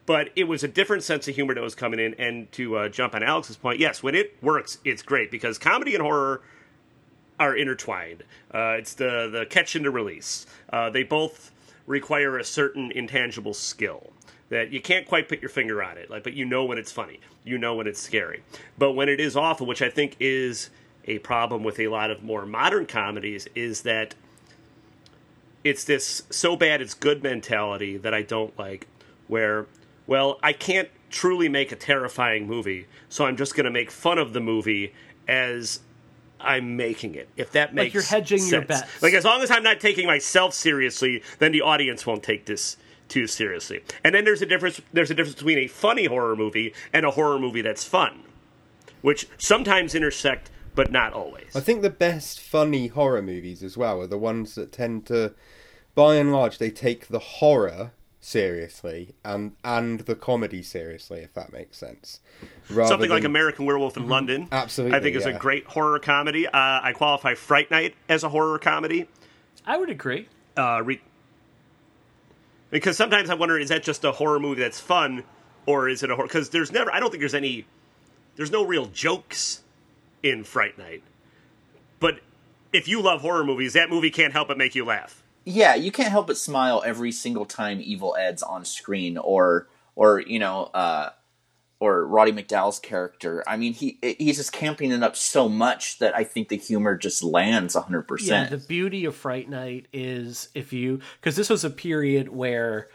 but 0.08 0.30
it 0.36 0.44
was 0.44 0.64
a 0.64 0.68
different 0.68 1.02
sense 1.02 1.28
of 1.28 1.34
humor 1.34 1.52
that 1.52 1.62
was 1.62 1.74
coming 1.74 2.00
in. 2.00 2.14
And 2.14 2.50
to 2.52 2.76
uh, 2.78 2.88
jump 2.88 3.14
on 3.14 3.22
Alex's 3.22 3.58
point, 3.58 3.78
yes, 3.78 4.02
when 4.02 4.14
it 4.14 4.38
works, 4.40 4.78
it's 4.82 5.02
great 5.02 5.30
because 5.30 5.58
comedy 5.58 5.94
and 5.94 6.00
horror 6.00 6.40
are 7.38 7.54
intertwined. 7.54 8.24
Uh, 8.52 8.76
it's 8.78 8.94
the 8.94 9.28
the 9.30 9.44
catch 9.44 9.76
and 9.76 9.84
the 9.84 9.90
release. 9.90 10.46
Uh, 10.72 10.88
they 10.88 11.02
both 11.02 11.52
require 11.88 12.38
a 12.38 12.44
certain 12.44 12.92
intangible 12.92 13.54
skill 13.54 14.12
that 14.50 14.70
you 14.70 14.80
can't 14.80 15.06
quite 15.06 15.28
put 15.28 15.40
your 15.40 15.48
finger 15.48 15.82
on 15.82 15.98
it. 15.98 16.08
Like, 16.08 16.22
but 16.22 16.34
you 16.34 16.44
know 16.44 16.64
when 16.64 16.78
it's 16.78 16.92
funny, 16.92 17.18
you 17.44 17.58
know 17.58 17.74
when 17.74 17.86
it's 17.86 18.00
scary. 18.00 18.42
But 18.78 18.92
when 18.92 19.08
it 19.08 19.18
is 19.18 19.36
awful, 19.36 19.66
which 19.66 19.82
I 19.82 19.90
think 19.90 20.16
is 20.20 20.70
a 21.06 21.18
problem 21.18 21.64
with 21.64 21.80
a 21.80 21.88
lot 21.88 22.10
of 22.10 22.22
more 22.22 22.46
modern 22.46 22.86
comedies, 22.86 23.48
is 23.54 23.82
that 23.82 24.14
it's 25.64 25.84
this 25.84 26.22
so 26.30 26.56
bad 26.56 26.80
it's 26.80 26.94
good 26.94 27.22
mentality 27.22 27.96
that 27.96 28.14
I 28.14 28.22
don't 28.22 28.56
like. 28.58 28.86
Where, 29.26 29.66
well, 30.06 30.38
I 30.42 30.52
can't 30.52 30.88
truly 31.10 31.48
make 31.48 31.72
a 31.72 31.76
terrifying 31.76 32.46
movie, 32.46 32.86
so 33.08 33.26
I'm 33.26 33.36
just 33.36 33.54
going 33.54 33.64
to 33.64 33.70
make 33.70 33.90
fun 33.90 34.18
of 34.18 34.32
the 34.34 34.40
movie 34.40 34.94
as 35.26 35.80
I'm 36.40 36.76
making 36.76 37.14
it. 37.14 37.28
If 37.36 37.52
that 37.52 37.74
makes 37.74 37.94
you're 37.94 38.02
hedging 38.02 38.38
your 38.38 38.62
sense. 38.62 38.66
bets. 38.66 39.02
Like 39.02 39.14
as 39.14 39.24
long 39.24 39.42
as 39.42 39.50
I'm 39.50 39.62
not 39.62 39.80
taking 39.80 40.06
myself 40.06 40.54
seriously, 40.54 41.22
then 41.38 41.52
the 41.52 41.62
audience 41.62 42.06
won't 42.06 42.22
take 42.22 42.46
this 42.46 42.76
too 43.08 43.26
seriously. 43.26 43.82
And 44.04 44.14
then 44.14 44.24
there's 44.24 44.42
a 44.42 44.46
difference. 44.46 44.80
There's 44.92 45.10
a 45.10 45.14
difference 45.14 45.36
between 45.36 45.58
a 45.58 45.66
funny 45.66 46.04
horror 46.04 46.36
movie 46.36 46.74
and 46.92 47.04
a 47.04 47.10
horror 47.10 47.38
movie 47.38 47.62
that's 47.62 47.84
fun, 47.84 48.22
which 49.02 49.28
sometimes 49.38 49.94
intersect, 49.94 50.50
but 50.74 50.92
not 50.92 51.12
always. 51.12 51.56
I 51.56 51.60
think 51.60 51.82
the 51.82 51.90
best 51.90 52.40
funny 52.40 52.88
horror 52.88 53.22
movies 53.22 53.62
as 53.62 53.76
well 53.76 54.00
are 54.00 54.06
the 54.06 54.18
ones 54.18 54.54
that 54.54 54.72
tend 54.72 55.06
to, 55.06 55.34
by 55.94 56.16
and 56.16 56.32
large, 56.32 56.58
they 56.58 56.70
take 56.70 57.08
the 57.08 57.18
horror 57.18 57.92
seriously 58.28 59.14
and 59.24 59.52
and 59.64 60.00
the 60.00 60.14
comedy 60.14 60.62
seriously, 60.62 61.20
if 61.20 61.32
that 61.34 61.52
makes 61.52 61.78
sense. 61.78 62.20
Rather 62.70 62.88
Something 62.88 63.10
like 63.10 63.24
American 63.24 63.64
Werewolf 63.66 63.96
in 63.96 64.08
London, 64.08 64.48
Absolutely, 64.52 64.96
I 64.96 65.00
think 65.00 65.16
is 65.16 65.26
a 65.26 65.32
great 65.32 65.64
horror 65.66 65.98
comedy. 65.98 66.46
Uh, 66.46 66.52
I 66.52 66.92
qualify 66.94 67.34
Fright 67.34 67.70
Night 67.70 67.94
as 68.08 68.22
a 68.24 68.28
horror 68.28 68.58
comedy. 68.58 69.08
I 69.66 69.76
would 69.76 69.90
agree. 69.90 70.28
uh, 70.56 70.82
re- 70.84 71.00
because 72.70 72.96
sometimes 72.96 73.30
I 73.30 73.34
wonder 73.34 73.58
is 73.58 73.70
that 73.70 73.82
just 73.82 74.04
a 74.04 74.12
horror 74.12 74.38
movie 74.38 74.60
that's 74.60 74.78
fun, 74.80 75.24
or 75.66 75.88
is 75.88 76.02
it 76.02 76.10
a 76.10 76.14
horror? 76.16 76.26
Because 76.28 76.50
there's 76.50 76.70
never, 76.70 76.92
I 76.92 77.00
don't 77.00 77.10
think 77.10 77.20
there's 77.20 77.34
any, 77.34 77.64
there's 78.36 78.50
no 78.50 78.64
real 78.64 78.86
jokes 78.86 79.62
in 80.22 80.44
Fright 80.44 80.76
Night. 80.78 81.02
But 81.98 82.20
if 82.72 82.86
you 82.86 83.00
love 83.00 83.22
horror 83.22 83.44
movies, 83.44 83.72
that 83.72 83.88
movie 83.88 84.10
can't 84.10 84.32
help 84.34 84.48
but 84.48 84.58
make 84.58 84.74
you 84.74 84.84
laugh. 84.84 85.22
Yeah, 85.50 85.74
you 85.76 85.90
can't 85.90 86.10
help 86.10 86.26
but 86.26 86.36
smile 86.36 86.82
every 86.84 87.10
single 87.10 87.46
time 87.46 87.80
Evil 87.80 88.14
Ed's 88.18 88.42
on 88.42 88.66
screen, 88.66 89.16
or 89.16 89.66
or 89.96 90.20
you 90.20 90.38
know, 90.38 90.64
uh, 90.74 91.10
or 91.80 92.06
Roddy 92.06 92.32
McDowall's 92.32 92.78
character. 92.78 93.42
I 93.46 93.56
mean, 93.56 93.72
he 93.72 93.98
he's 94.18 94.36
just 94.36 94.52
camping 94.52 94.92
it 94.92 95.02
up 95.02 95.16
so 95.16 95.48
much 95.48 96.00
that 96.00 96.14
I 96.14 96.24
think 96.24 96.48
the 96.48 96.58
humor 96.58 96.98
just 96.98 97.22
lands 97.22 97.74
hundred 97.74 98.02
Yeah, 98.02 98.06
percent. 98.08 98.50
the 98.50 98.58
beauty 98.58 99.06
of 99.06 99.16
Fright 99.16 99.48
Night 99.48 99.86
is 99.90 100.50
if 100.54 100.74
you 100.74 101.00
because 101.20 101.34
this 101.36 101.48
was 101.48 101.64
a 101.64 101.70
period 101.70 102.28
where, 102.28 102.88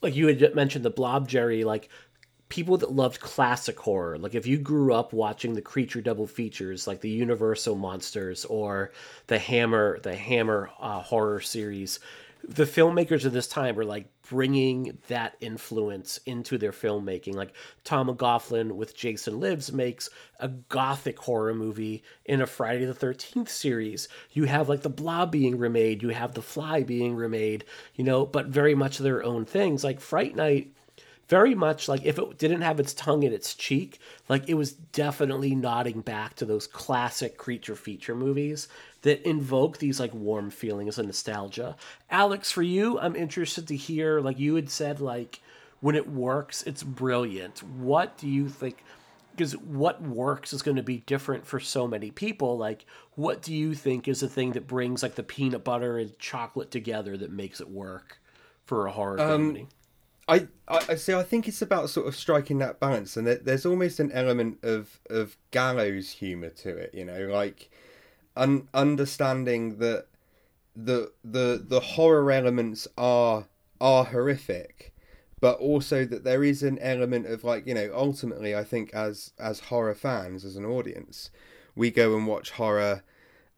like 0.00 0.14
you 0.14 0.28
had 0.28 0.54
mentioned, 0.54 0.84
the 0.84 0.90
Blob 0.90 1.26
Jerry, 1.26 1.64
like 1.64 1.88
people 2.48 2.76
that 2.78 2.92
loved 2.92 3.20
classic 3.20 3.78
horror, 3.78 4.18
like 4.18 4.34
if 4.34 4.46
you 4.46 4.58
grew 4.58 4.92
up 4.92 5.12
watching 5.12 5.54
the 5.54 5.62
creature 5.62 6.00
double 6.00 6.26
features, 6.26 6.86
like 6.86 7.00
the 7.00 7.10
Universal 7.10 7.76
monsters 7.76 8.44
or 8.44 8.92
the 9.26 9.38
Hammer, 9.38 9.98
the 10.00 10.14
Hammer 10.14 10.70
uh, 10.78 11.00
horror 11.00 11.40
series. 11.40 11.98
The 12.48 12.64
filmmakers 12.64 13.24
of 13.24 13.32
this 13.32 13.48
time 13.48 13.74
were 13.74 13.84
like 13.84 14.06
bringing 14.28 14.96
that 15.08 15.34
influence 15.40 16.20
into 16.26 16.58
their 16.58 16.70
filmmaking. 16.70 17.34
Like 17.34 17.54
Tom 17.82 18.06
McLoughlin 18.06 18.76
with 18.76 18.96
Jason 18.96 19.40
Lives 19.40 19.72
makes 19.72 20.08
a 20.38 20.48
gothic 20.48 21.18
horror 21.18 21.54
movie 21.54 22.04
in 22.24 22.40
a 22.40 22.46
Friday 22.46 22.84
the 22.84 22.94
13th 22.94 23.48
series. 23.48 24.08
You 24.30 24.44
have 24.44 24.68
like 24.68 24.82
The 24.82 24.88
Blob 24.88 25.32
being 25.32 25.58
remade, 25.58 26.04
you 26.04 26.10
have 26.10 26.34
The 26.34 26.42
Fly 26.42 26.84
being 26.84 27.16
remade, 27.16 27.64
you 27.96 28.04
know, 28.04 28.24
but 28.24 28.46
very 28.46 28.76
much 28.76 28.98
their 28.98 29.24
own 29.24 29.44
things. 29.44 29.82
Like 29.82 29.98
Fright 30.00 30.36
Night 30.36 30.72
very 31.28 31.54
much 31.54 31.88
like 31.88 32.04
if 32.04 32.18
it 32.18 32.38
didn't 32.38 32.60
have 32.62 32.78
its 32.78 32.94
tongue 32.94 33.22
in 33.22 33.32
its 33.32 33.54
cheek, 33.54 33.98
like 34.28 34.48
it 34.48 34.54
was 34.54 34.72
definitely 34.72 35.54
nodding 35.54 36.00
back 36.00 36.34
to 36.36 36.44
those 36.44 36.66
classic 36.66 37.36
creature 37.36 37.76
feature 37.76 38.14
movies 38.14 38.68
that 39.02 39.26
invoke 39.28 39.78
these 39.78 39.98
like 39.98 40.14
warm 40.14 40.50
feelings 40.50 40.98
and 40.98 41.08
nostalgia. 41.08 41.76
Alex, 42.10 42.50
for 42.52 42.62
you, 42.62 42.98
I'm 42.98 43.16
interested 43.16 43.66
to 43.68 43.76
hear 43.76 44.20
like 44.20 44.38
you 44.38 44.54
had 44.54 44.70
said 44.70 45.00
like 45.00 45.40
when 45.80 45.94
it 45.94 46.08
works, 46.08 46.62
it's 46.62 46.82
brilliant. 46.82 47.62
What 47.62 48.16
do 48.18 48.28
you 48.28 48.48
think? 48.48 48.82
Because 49.32 49.52
what 49.56 50.00
works 50.00 50.54
is 50.54 50.62
going 50.62 50.78
to 50.78 50.82
be 50.82 50.98
different 50.98 51.46
for 51.46 51.60
so 51.60 51.86
many 51.86 52.10
people. 52.10 52.56
Like, 52.56 52.86
what 53.14 53.42
do 53.42 53.52
you 53.54 53.74
think 53.74 54.08
is 54.08 54.20
the 54.20 54.28
thing 54.28 54.52
that 54.52 54.66
brings 54.66 55.02
like 55.02 55.14
the 55.14 55.22
peanut 55.22 55.62
butter 55.62 55.98
and 55.98 56.18
chocolate 56.18 56.70
together 56.70 57.16
that 57.18 57.30
makes 57.30 57.60
it 57.60 57.68
work 57.68 58.18
for 58.64 58.86
a 58.86 58.92
horror 58.92 59.20
Um, 59.20 59.26
comedy? 59.52 59.68
I, 60.28 60.48
I 60.66 60.96
see. 60.96 61.14
I 61.14 61.22
think 61.22 61.46
it's 61.46 61.62
about 61.62 61.90
sort 61.90 62.08
of 62.08 62.16
striking 62.16 62.58
that 62.58 62.80
balance, 62.80 63.16
and 63.16 63.26
there, 63.26 63.36
there's 63.36 63.64
almost 63.64 64.00
an 64.00 64.10
element 64.12 64.58
of 64.64 65.00
of 65.08 65.36
gallows 65.52 66.10
humor 66.10 66.50
to 66.50 66.76
it. 66.76 66.92
You 66.94 67.04
know, 67.04 67.28
like 67.28 67.70
un, 68.36 68.68
understanding 68.74 69.78
that 69.78 70.06
the 70.74 71.12
the 71.24 71.64
the 71.66 71.80
horror 71.80 72.30
elements 72.32 72.88
are 72.98 73.46
are 73.80 74.04
horrific, 74.04 74.92
but 75.40 75.58
also 75.58 76.04
that 76.04 76.24
there 76.24 76.42
is 76.42 76.62
an 76.62 76.78
element 76.80 77.26
of 77.26 77.44
like 77.44 77.66
you 77.66 77.74
know 77.74 77.90
ultimately 77.94 78.54
I 78.54 78.64
think 78.64 78.92
as 78.94 79.32
as 79.38 79.60
horror 79.60 79.94
fans 79.94 80.44
as 80.44 80.56
an 80.56 80.64
audience, 80.64 81.30
we 81.76 81.90
go 81.90 82.16
and 82.16 82.26
watch 82.26 82.50
horror 82.50 83.04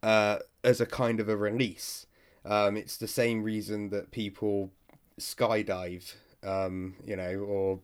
uh, 0.03 0.39
as 0.63 0.81
a 0.81 0.87
kind 0.87 1.21
of 1.21 1.29
a 1.29 1.37
release. 1.37 2.07
Um, 2.45 2.77
it's 2.77 2.97
the 2.97 3.09
same 3.09 3.43
reason 3.43 3.91
that 3.91 4.11
people 4.11 4.71
skydive, 5.19 6.15
um, 6.45 6.95
you 7.05 7.17
know, 7.17 7.39
or 7.41 7.81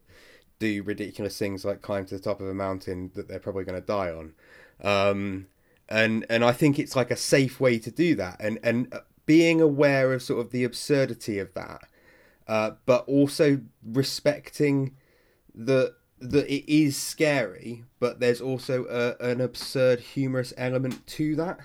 do 0.59 0.83
ridiculous 0.83 1.39
things 1.39 1.65
like 1.65 1.83
climb 1.83 2.07
to 2.07 2.17
the 2.17 2.23
top 2.23 2.41
of 2.41 2.49
a 2.49 2.55
mountain 2.55 3.11
that 3.15 3.29
they're 3.29 3.39
probably 3.39 3.65
going 3.65 3.81
to 3.81 3.87
die 3.87 4.11
on. 4.11 4.35
Um, 4.83 5.47
and 5.89 6.25
and 6.31 6.45
I 6.45 6.53
think 6.53 6.79
it's 6.79 6.97
like 6.97 7.11
a 7.11 7.17
safe 7.17 7.61
way 7.61 7.79
to 7.79 7.91
do 7.91 8.15
that, 8.17 8.37
and 8.41 8.59
and 8.63 8.93
being 9.27 9.61
aware 9.61 10.13
of 10.13 10.23
sort 10.23 10.41
of 10.41 10.51
the 10.51 10.65
absurdity 10.65 11.39
of 11.39 11.53
that, 11.55 11.83
uh, 12.49 12.73
but 12.87 13.07
also 13.07 13.61
respecting 13.85 14.97
that 15.55 15.95
that 16.21 16.49
it 16.49 16.73
is 16.73 16.97
scary, 16.97 17.85
but 18.01 18.19
there's 18.19 18.41
also 18.41 18.87
a, 18.87 19.23
an 19.23 19.41
absurd 19.41 20.01
humorous 20.01 20.55
element 20.57 21.07
to 21.07 21.37
that. 21.37 21.61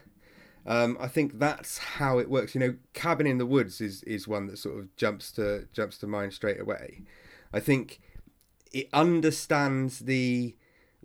Um, 0.65 0.97
I 0.99 1.07
think 1.07 1.39
that's 1.39 1.77
how 1.77 2.19
it 2.19 2.29
works. 2.29 2.53
You 2.53 2.59
know, 2.59 2.75
Cabin 2.93 3.27
in 3.27 3.37
the 3.37 3.45
Woods 3.45 3.81
is, 3.81 4.03
is 4.03 4.27
one 4.27 4.47
that 4.47 4.57
sort 4.57 4.77
of 4.79 4.95
jumps 4.95 5.31
to 5.33 5.67
jumps 5.73 5.97
to 5.99 6.07
mind 6.07 6.33
straight 6.33 6.59
away. 6.59 7.03
I 7.53 7.59
think 7.59 7.99
it 8.71 8.89
understands 8.93 9.99
the 9.99 10.55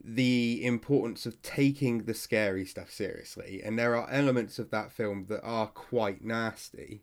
the 0.03 0.61
importance 0.65 1.25
of 1.25 1.41
taking 1.41 2.05
the 2.05 2.15
scary 2.15 2.67
stuff 2.67 2.91
seriously, 2.91 3.63
and 3.65 3.79
there 3.79 3.97
are 3.97 4.11
elements 4.11 4.59
of 4.59 4.71
that 4.71 4.93
film 4.93 5.27
that 5.29 5.43
are 5.43 5.69
quite 5.69 6.25
nasty. 6.25 7.03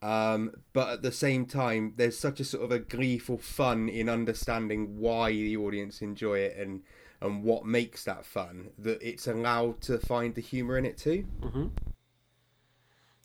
Um, 0.00 0.52
but 0.72 0.88
at 0.88 1.02
the 1.02 1.12
same 1.12 1.46
time, 1.46 1.94
there's 1.96 2.18
such 2.18 2.40
a 2.40 2.44
sort 2.44 2.64
of 2.64 2.72
a 2.72 2.80
gleeful 2.80 3.38
fun 3.38 3.88
in 3.88 4.08
understanding 4.08 4.98
why 4.98 5.30
the 5.30 5.56
audience 5.56 6.02
enjoy 6.02 6.38
it 6.38 6.56
and 6.56 6.82
and 7.22 7.42
what 7.44 7.64
makes 7.64 8.04
that 8.04 8.26
fun 8.26 8.70
that 8.78 9.00
it's 9.02 9.26
allowed 9.26 9.80
to 9.82 9.98
find 9.98 10.34
the 10.34 10.40
humor 10.40 10.76
in 10.78 10.84
it 10.84 10.98
too. 10.98 11.24
Mm-hmm. 11.40 11.66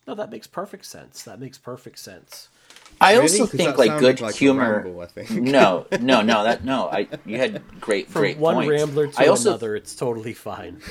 No, 0.08 0.16
that 0.16 0.32
makes 0.32 0.48
perfect 0.48 0.86
sense. 0.86 1.24
That 1.24 1.40
makes 1.40 1.58
perfect 1.58 2.00
sense. 2.00 2.48
I 3.02 3.12
Really? 3.14 3.24
also 3.24 3.46
'Cause 3.46 3.52
think 3.52 3.78
like 3.78 4.00
good 4.00 4.22
like 4.22 4.36
humor. 4.36 4.82
ramble, 4.84 5.02
I 5.02 5.06
think. 5.08 5.30
no, 5.32 5.86
no, 6.00 6.22
no. 6.22 6.44
That 6.46 6.64
no. 6.64 6.88
I 6.90 7.08
you 7.26 7.38
had 7.38 7.62
great, 7.82 8.08
From 8.08 8.22
great 8.22 8.38
one 8.38 8.56
points. 8.56 8.70
rambler 8.72 9.08
to 9.08 9.22
I 9.22 9.28
also 9.28 9.50
another, 9.50 9.76
it's 9.76 9.96
totally 9.96 10.34
fine. 10.34 10.82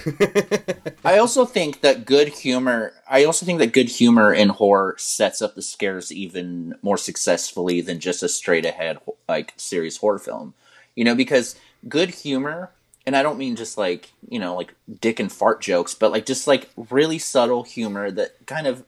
I 1.04 1.18
also 1.18 1.44
think 1.46 1.80
that 1.80 2.04
good 2.04 2.28
humor. 2.28 2.92
I 3.08 3.24
also 3.24 3.46
think 3.46 3.58
that 3.60 3.72
good 3.72 3.88
humor 3.88 4.32
in 4.34 4.50
horror 4.50 4.96
sets 4.98 5.40
up 5.40 5.54
the 5.54 5.62
scares 5.62 6.12
even 6.12 6.74
more 6.82 6.98
successfully 6.98 7.80
than 7.80 7.98
just 8.00 8.22
a 8.22 8.28
straight 8.28 8.66
ahead 8.66 8.98
like 9.28 9.54
serious 9.56 9.96
horror 9.96 10.18
film. 10.18 10.52
You 10.94 11.04
know, 11.04 11.14
because 11.14 11.56
good 11.88 12.10
humor, 12.10 12.70
and 13.06 13.16
I 13.16 13.22
don't 13.22 13.38
mean 13.38 13.56
just 13.56 13.78
like 13.78 14.12
you 14.28 14.38
know 14.38 14.54
like 14.56 14.74
dick 15.00 15.20
and 15.20 15.32
fart 15.32 15.60
jokes, 15.60 15.94
but 15.94 16.10
like 16.10 16.26
just 16.26 16.46
like 16.46 16.70
really 16.90 17.18
subtle 17.18 17.62
humor 17.62 18.10
that 18.10 18.46
kind 18.46 18.66
of 18.66 18.84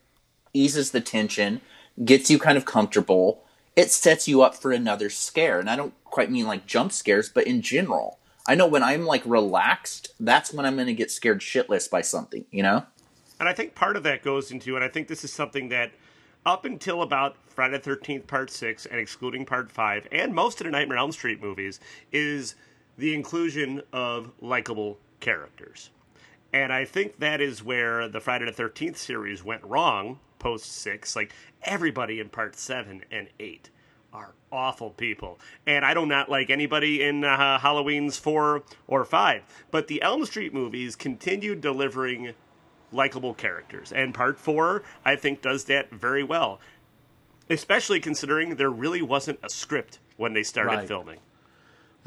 eases 0.52 0.90
the 0.90 1.00
tension, 1.00 1.60
gets 2.04 2.30
you 2.30 2.38
kind 2.38 2.58
of 2.58 2.64
comfortable. 2.64 3.44
It 3.76 3.92
sets 3.92 4.26
you 4.26 4.42
up 4.42 4.56
for 4.56 4.72
another 4.72 5.08
scare, 5.08 5.60
and 5.60 5.70
I 5.70 5.76
don't 5.76 5.94
quite 6.04 6.30
mean 6.30 6.46
like 6.46 6.66
jump 6.66 6.92
scares, 6.92 7.28
but 7.28 7.46
in 7.46 7.62
general. 7.62 8.18
I 8.48 8.54
know 8.54 8.66
when 8.66 8.82
I'm 8.82 9.04
like 9.04 9.22
relaxed, 9.26 10.14
that's 10.18 10.54
when 10.54 10.64
I'm 10.64 10.76
going 10.76 10.86
to 10.86 10.94
get 10.94 11.10
scared 11.10 11.40
shitless 11.40 11.88
by 11.88 12.00
something, 12.00 12.46
you 12.50 12.62
know? 12.62 12.86
And 13.38 13.46
I 13.46 13.52
think 13.52 13.74
part 13.74 13.94
of 13.94 14.04
that 14.04 14.22
goes 14.22 14.50
into, 14.50 14.74
and 14.74 14.82
I 14.82 14.88
think 14.88 15.06
this 15.06 15.22
is 15.22 15.30
something 15.30 15.68
that 15.68 15.92
up 16.46 16.64
until 16.64 17.02
about 17.02 17.36
Friday 17.46 17.78
the 17.78 17.90
13th, 17.90 18.26
Part 18.26 18.50
6, 18.50 18.86
and 18.86 18.98
excluding 18.98 19.44
Part 19.44 19.70
5, 19.70 20.08
and 20.10 20.34
most 20.34 20.62
of 20.62 20.64
the 20.64 20.70
Nightmare 20.70 20.96
on 20.96 21.04
Elm 21.04 21.12
Street 21.12 21.42
movies, 21.42 21.78
is 22.10 22.54
the 22.98 23.14
inclusion 23.14 23.80
of 23.92 24.30
likable 24.40 24.98
characters. 25.20 25.90
And 26.52 26.72
I 26.72 26.84
think 26.84 27.18
that 27.20 27.40
is 27.40 27.62
where 27.62 28.08
the 28.08 28.20
Friday 28.20 28.44
the 28.50 28.52
13th 28.52 28.96
series 28.96 29.44
went 29.44 29.62
wrong 29.64 30.18
post 30.38 30.66
6. 30.82 31.16
Like, 31.16 31.32
everybody 31.62 32.20
in 32.20 32.28
Part 32.28 32.56
7 32.56 33.04
and 33.10 33.28
8 33.38 33.70
are 34.12 34.34
awful 34.50 34.90
people. 34.90 35.38
And 35.66 35.84
I 35.84 35.94
do 35.94 36.06
not 36.06 36.30
like 36.30 36.48
anybody 36.50 37.02
in 37.02 37.24
uh, 37.24 37.58
Halloween's 37.58 38.18
4 38.18 38.62
or 38.86 39.04
5. 39.04 39.42
But 39.70 39.88
the 39.88 40.00
Elm 40.02 40.24
Street 40.24 40.54
movies 40.54 40.96
continued 40.96 41.60
delivering 41.60 42.34
likable 42.92 43.34
characters. 43.34 43.92
And 43.92 44.14
part 44.14 44.38
four, 44.38 44.82
I 45.04 45.16
think, 45.16 45.42
does 45.42 45.64
that 45.64 45.90
very 45.90 46.22
well. 46.22 46.60
Especially 47.50 48.00
considering 48.00 48.56
there 48.56 48.70
really 48.70 49.02
wasn't 49.02 49.38
a 49.42 49.50
script 49.50 49.98
when 50.16 50.32
they 50.32 50.42
started 50.42 50.70
Right. 50.70 50.88
filming. 50.88 51.18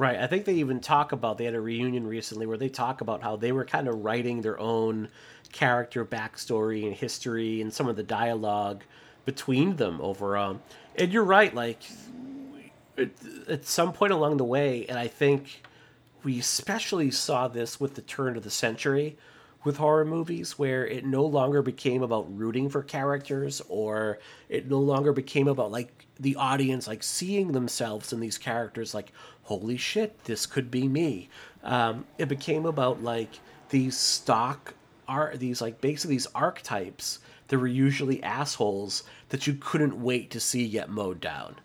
Right. 0.01 0.17
I 0.17 0.25
think 0.25 0.45
they 0.45 0.55
even 0.55 0.79
talk 0.79 1.11
about 1.11 1.37
they 1.37 1.45
had 1.45 1.53
a 1.53 1.61
reunion 1.61 2.07
recently 2.07 2.47
where 2.47 2.57
they 2.57 2.69
talk 2.69 3.01
about 3.01 3.21
how 3.21 3.35
they 3.35 3.51
were 3.51 3.63
kind 3.63 3.87
of 3.87 4.03
writing 4.03 4.41
their 4.41 4.59
own 4.59 5.09
character 5.51 6.03
backstory 6.03 6.87
and 6.87 6.95
history 6.95 7.61
and 7.61 7.71
some 7.71 7.87
of 7.87 7.95
the 7.95 8.01
dialogue 8.01 8.81
between 9.25 9.75
them 9.75 10.01
over 10.01 10.35
um 10.35 10.59
and 10.95 11.13
you're 11.13 11.23
right 11.23 11.53
like 11.53 11.83
at, 12.97 13.11
at 13.47 13.65
some 13.67 13.93
point 13.93 14.11
along 14.11 14.37
the 14.37 14.43
way 14.43 14.87
and 14.89 14.97
I 14.97 15.07
think 15.07 15.61
we 16.23 16.39
especially 16.39 17.11
saw 17.11 17.47
this 17.47 17.79
with 17.79 17.93
the 17.93 18.01
turn 18.01 18.35
of 18.35 18.43
the 18.43 18.49
century 18.49 19.19
with 19.63 19.77
horror 19.77 20.03
movies 20.03 20.57
where 20.57 20.87
it 20.87 21.05
no 21.05 21.23
longer 21.23 21.61
became 21.61 22.01
about 22.01 22.25
rooting 22.35 22.71
for 22.71 22.81
characters 22.81 23.61
or 23.69 24.17
it 24.49 24.67
no 24.67 24.79
longer 24.79 25.13
became 25.13 25.47
about 25.47 25.69
like 25.71 26.07
the 26.21 26.35
audience 26.37 26.87
like 26.87 27.03
seeing 27.03 27.51
themselves 27.51 28.13
in 28.13 28.21
these 28.21 28.37
characters 28.37 28.93
like 28.93 29.11
holy 29.43 29.77
shit 29.77 30.23
this 30.25 30.45
could 30.45 30.71
be 30.71 30.87
me 30.87 31.29
um, 31.63 32.05
it 32.17 32.29
became 32.29 32.65
about 32.65 33.03
like 33.03 33.39
these 33.69 33.97
stock 33.97 34.75
are 35.07 35.35
these 35.35 35.61
like 35.61 35.81
basically 35.81 36.15
these 36.15 36.27
archetypes 36.35 37.19
that 37.49 37.57
were 37.59 37.67
usually 37.67 38.23
assholes 38.23 39.03
that 39.29 39.47
you 39.47 39.55
couldn't 39.55 40.01
wait 40.01 40.29
to 40.31 40.39
see 40.39 40.69
get 40.69 40.89
mowed 40.89 41.19
down 41.19 41.55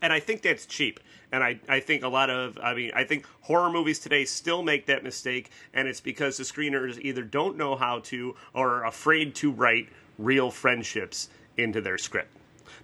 And 0.00 0.12
I 0.12 0.20
think 0.20 0.42
that's 0.42 0.66
cheap. 0.66 1.00
And 1.32 1.42
I, 1.42 1.60
I 1.68 1.80
think 1.80 2.02
a 2.04 2.08
lot 2.08 2.28
of, 2.30 2.58
I 2.62 2.74
mean, 2.74 2.90
I 2.94 3.04
think 3.04 3.26
horror 3.42 3.70
movies 3.70 3.98
today 4.00 4.24
still 4.26 4.62
make 4.62 4.86
that 4.86 5.02
mistake. 5.02 5.50
And 5.72 5.88
it's 5.88 6.00
because 6.00 6.36
the 6.36 6.44
screeners 6.44 6.98
either 7.00 7.22
don't 7.22 7.56
know 7.56 7.76
how 7.76 8.00
to 8.00 8.36
or 8.54 8.68
are 8.82 8.86
afraid 8.86 9.34
to 9.36 9.50
write 9.50 9.88
real 10.18 10.50
friendships 10.50 11.30
into 11.56 11.80
their 11.80 11.98
script. 11.98 12.30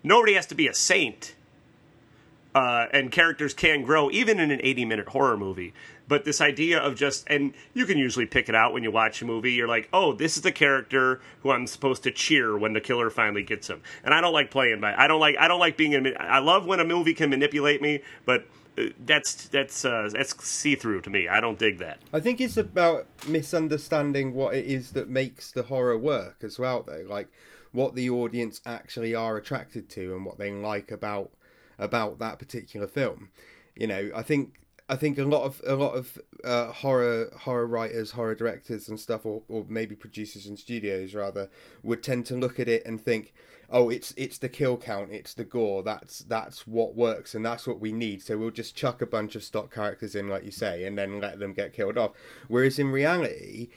Nobody 0.03 0.35
has 0.35 0.47
to 0.47 0.55
be 0.55 0.69
a 0.69 0.75
saint 0.75 1.35
uh, 2.55 2.87
and 2.93 3.13
characters 3.13 3.55
can 3.55 3.83
grow 3.83 4.11
even 4.11 4.41
in 4.41 4.51
an 4.51 4.61
80 4.63 4.85
minute 4.85 5.09
horror 5.09 5.37
movie. 5.37 5.75
But 6.09 6.25
this 6.25 6.41
idea 6.41 6.81
of 6.81 6.97
just 6.97 7.25
and 7.29 7.53
you 7.75 7.85
can 7.85 7.99
usually 7.99 8.27
pick 8.27 8.49
it 8.49 8.55
out 8.55 8.73
when 8.73 8.83
you 8.83 8.91
watch 8.91 9.21
a 9.21 9.25
movie. 9.25 9.53
You're 9.53 9.69
like 9.69 9.89
oh 9.93 10.13
this 10.13 10.37
is 10.37 10.43
the 10.43 10.53
character 10.53 11.21
who 11.43 11.51
i'm 11.51 11.67
supposed 11.67 12.03
to 12.05 12.11
cheer 12.11 12.57
when 12.57 12.73
the 12.73 12.81
killer 12.81 13.11
finally 13.11 13.43
gets 13.43 13.69
him. 13.69 13.83
And 14.03 14.15
i 14.15 14.21
don't 14.21 14.33
like 14.33 14.51
playing 14.51 14.81
by 14.81 14.95
i 14.97 15.07
don't 15.07 15.21
like 15.21 15.37
i 15.39 15.47
don't 15.47 15.61
like 15.61 15.77
being 15.77 15.93
in 15.93 16.15
i 16.19 16.39
love 16.39 16.67
when 16.67 16.81
a 16.81 16.85
movie 16.85 17.15
can 17.15 17.31
manipulate 17.31 17.83
me 17.83 18.01
but 18.25 18.47
uh, 18.79 18.85
that's 19.05 19.49
that's 19.49 19.85
uh, 19.85 20.09
that's 20.13 20.45
see-through 20.45 21.03
to 21.03 21.11
me. 21.11 21.29
I 21.29 21.41
don't 21.41 21.59
dig 21.59 21.79
that. 21.79 21.99
I 22.13 22.21
think 22.21 22.41
it's 22.41 22.57
about 22.57 23.07
misunderstanding 23.27 24.35
what 24.35 24.55
it 24.55 24.67
is 24.67 24.93
that 24.93 25.09
makes 25.09 25.53
the 25.53 25.65
horror 25.65 25.99
work 25.99 26.37
as 26.43 26.59
well, 26.59 26.83
though. 26.83 27.05
Like 27.09 27.29
what 27.79 27.95
the 27.95 28.11
audience 28.11 28.61
actually 28.67 29.15
are 29.15 29.37
attracted 29.37 29.89
to 29.89 30.13
and 30.13 30.27
what 30.27 30.37
they 30.37 30.51
like 30.51 30.91
about 30.91 31.31
about 31.79 32.19
that 32.19 32.37
particular 32.37 32.89
film. 32.89 33.29
You 33.77 33.87
know, 33.87 34.11
I 34.17 34.23
think 34.23 34.59
I 34.89 34.97
think 34.97 35.17
a 35.17 35.25
lot 35.25 35.45
of 35.45 35.63
a 35.65 35.77
lot 35.77 35.95
of 35.95 36.19
uh, 36.43 36.73
horror 36.73 37.31
horror 37.39 37.69
writers, 37.69 38.11
horror 38.11 38.35
directors, 38.35 38.89
and 38.89 38.99
stuff, 38.99 39.25
or, 39.25 39.43
or 39.47 39.65
maybe 39.69 39.95
producers 39.95 40.47
and 40.47 40.59
studios 40.59 41.15
rather, 41.15 41.51
would 41.85 42.03
tend 42.03 42.27
to 42.27 42.35
look 42.35 42.59
at 42.59 42.67
it 42.67 42.85
and 42.85 43.01
think, 43.01 43.33
"Oh, 43.71 43.91
it's 43.91 44.13
it's 44.17 44.39
the 44.39 44.49
kill 44.49 44.77
count, 44.77 45.13
it's 45.13 45.35
the 45.35 45.45
gore. 45.45 45.85
That's 45.85 46.19
that's 46.19 46.67
what 46.67 46.97
works, 46.97 47.37
and 47.37 47.47
that's 47.47 47.65
what 47.65 47.79
we 47.79 47.93
need. 47.93 48.23
So 48.23 48.37
we'll 48.37 48.51
just 48.51 48.75
chuck 48.75 49.01
a 49.01 49.07
bunch 49.07 49.37
of 49.37 49.45
stock 49.45 49.73
characters 49.73 50.17
in, 50.17 50.29
like 50.29 50.45
you 50.45 50.51
say, 50.51 50.85
and 50.85 50.99
then 50.99 51.21
let 51.21 51.39
them 51.39 51.53
get 51.53 51.75
killed 51.75 51.97
off." 51.97 52.11
Whereas 52.49 52.81
in 52.81 52.91
reality, 52.91 53.69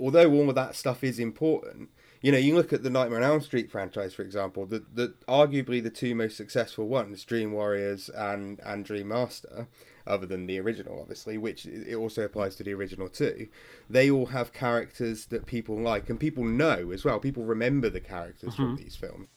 although 0.00 0.32
all 0.32 0.48
of 0.48 0.56
that 0.56 0.74
stuff 0.74 1.04
is 1.04 1.20
important, 1.20 1.90
you 2.22 2.32
know, 2.32 2.38
you 2.38 2.54
look 2.54 2.72
at 2.72 2.82
the 2.82 2.90
Nightmare 2.90 3.18
on 3.18 3.30
Elm 3.30 3.40
Street 3.40 3.70
franchise, 3.70 4.14
for 4.14 4.22
example, 4.22 4.64
the, 4.64 4.84
the 4.94 5.14
arguably 5.28 5.82
the 5.82 5.90
two 5.90 6.14
most 6.14 6.36
successful 6.36 6.88
ones, 6.88 7.24
Dream 7.24 7.52
Warriors 7.52 8.08
and 8.08 8.60
and 8.60 8.84
Dream 8.84 9.08
Master, 9.08 9.66
other 10.06 10.24
than 10.24 10.46
the 10.46 10.60
original, 10.60 11.00
obviously, 11.00 11.36
which 11.36 11.66
it 11.66 11.94
also 11.94 12.22
applies 12.22 12.54
to 12.56 12.64
the 12.64 12.72
original 12.72 13.08
too. 13.08 13.48
They 13.90 14.10
all 14.10 14.26
have 14.26 14.52
characters 14.52 15.26
that 15.26 15.46
people 15.46 15.76
like 15.76 16.08
and 16.08 16.18
people 16.18 16.44
know 16.44 16.92
as 16.92 17.04
well. 17.04 17.18
People 17.18 17.44
remember 17.44 17.90
the 17.90 18.00
characters 18.00 18.54
from 18.54 18.76
mm-hmm. 18.76 18.84
these 18.84 18.96
films. 18.96 19.28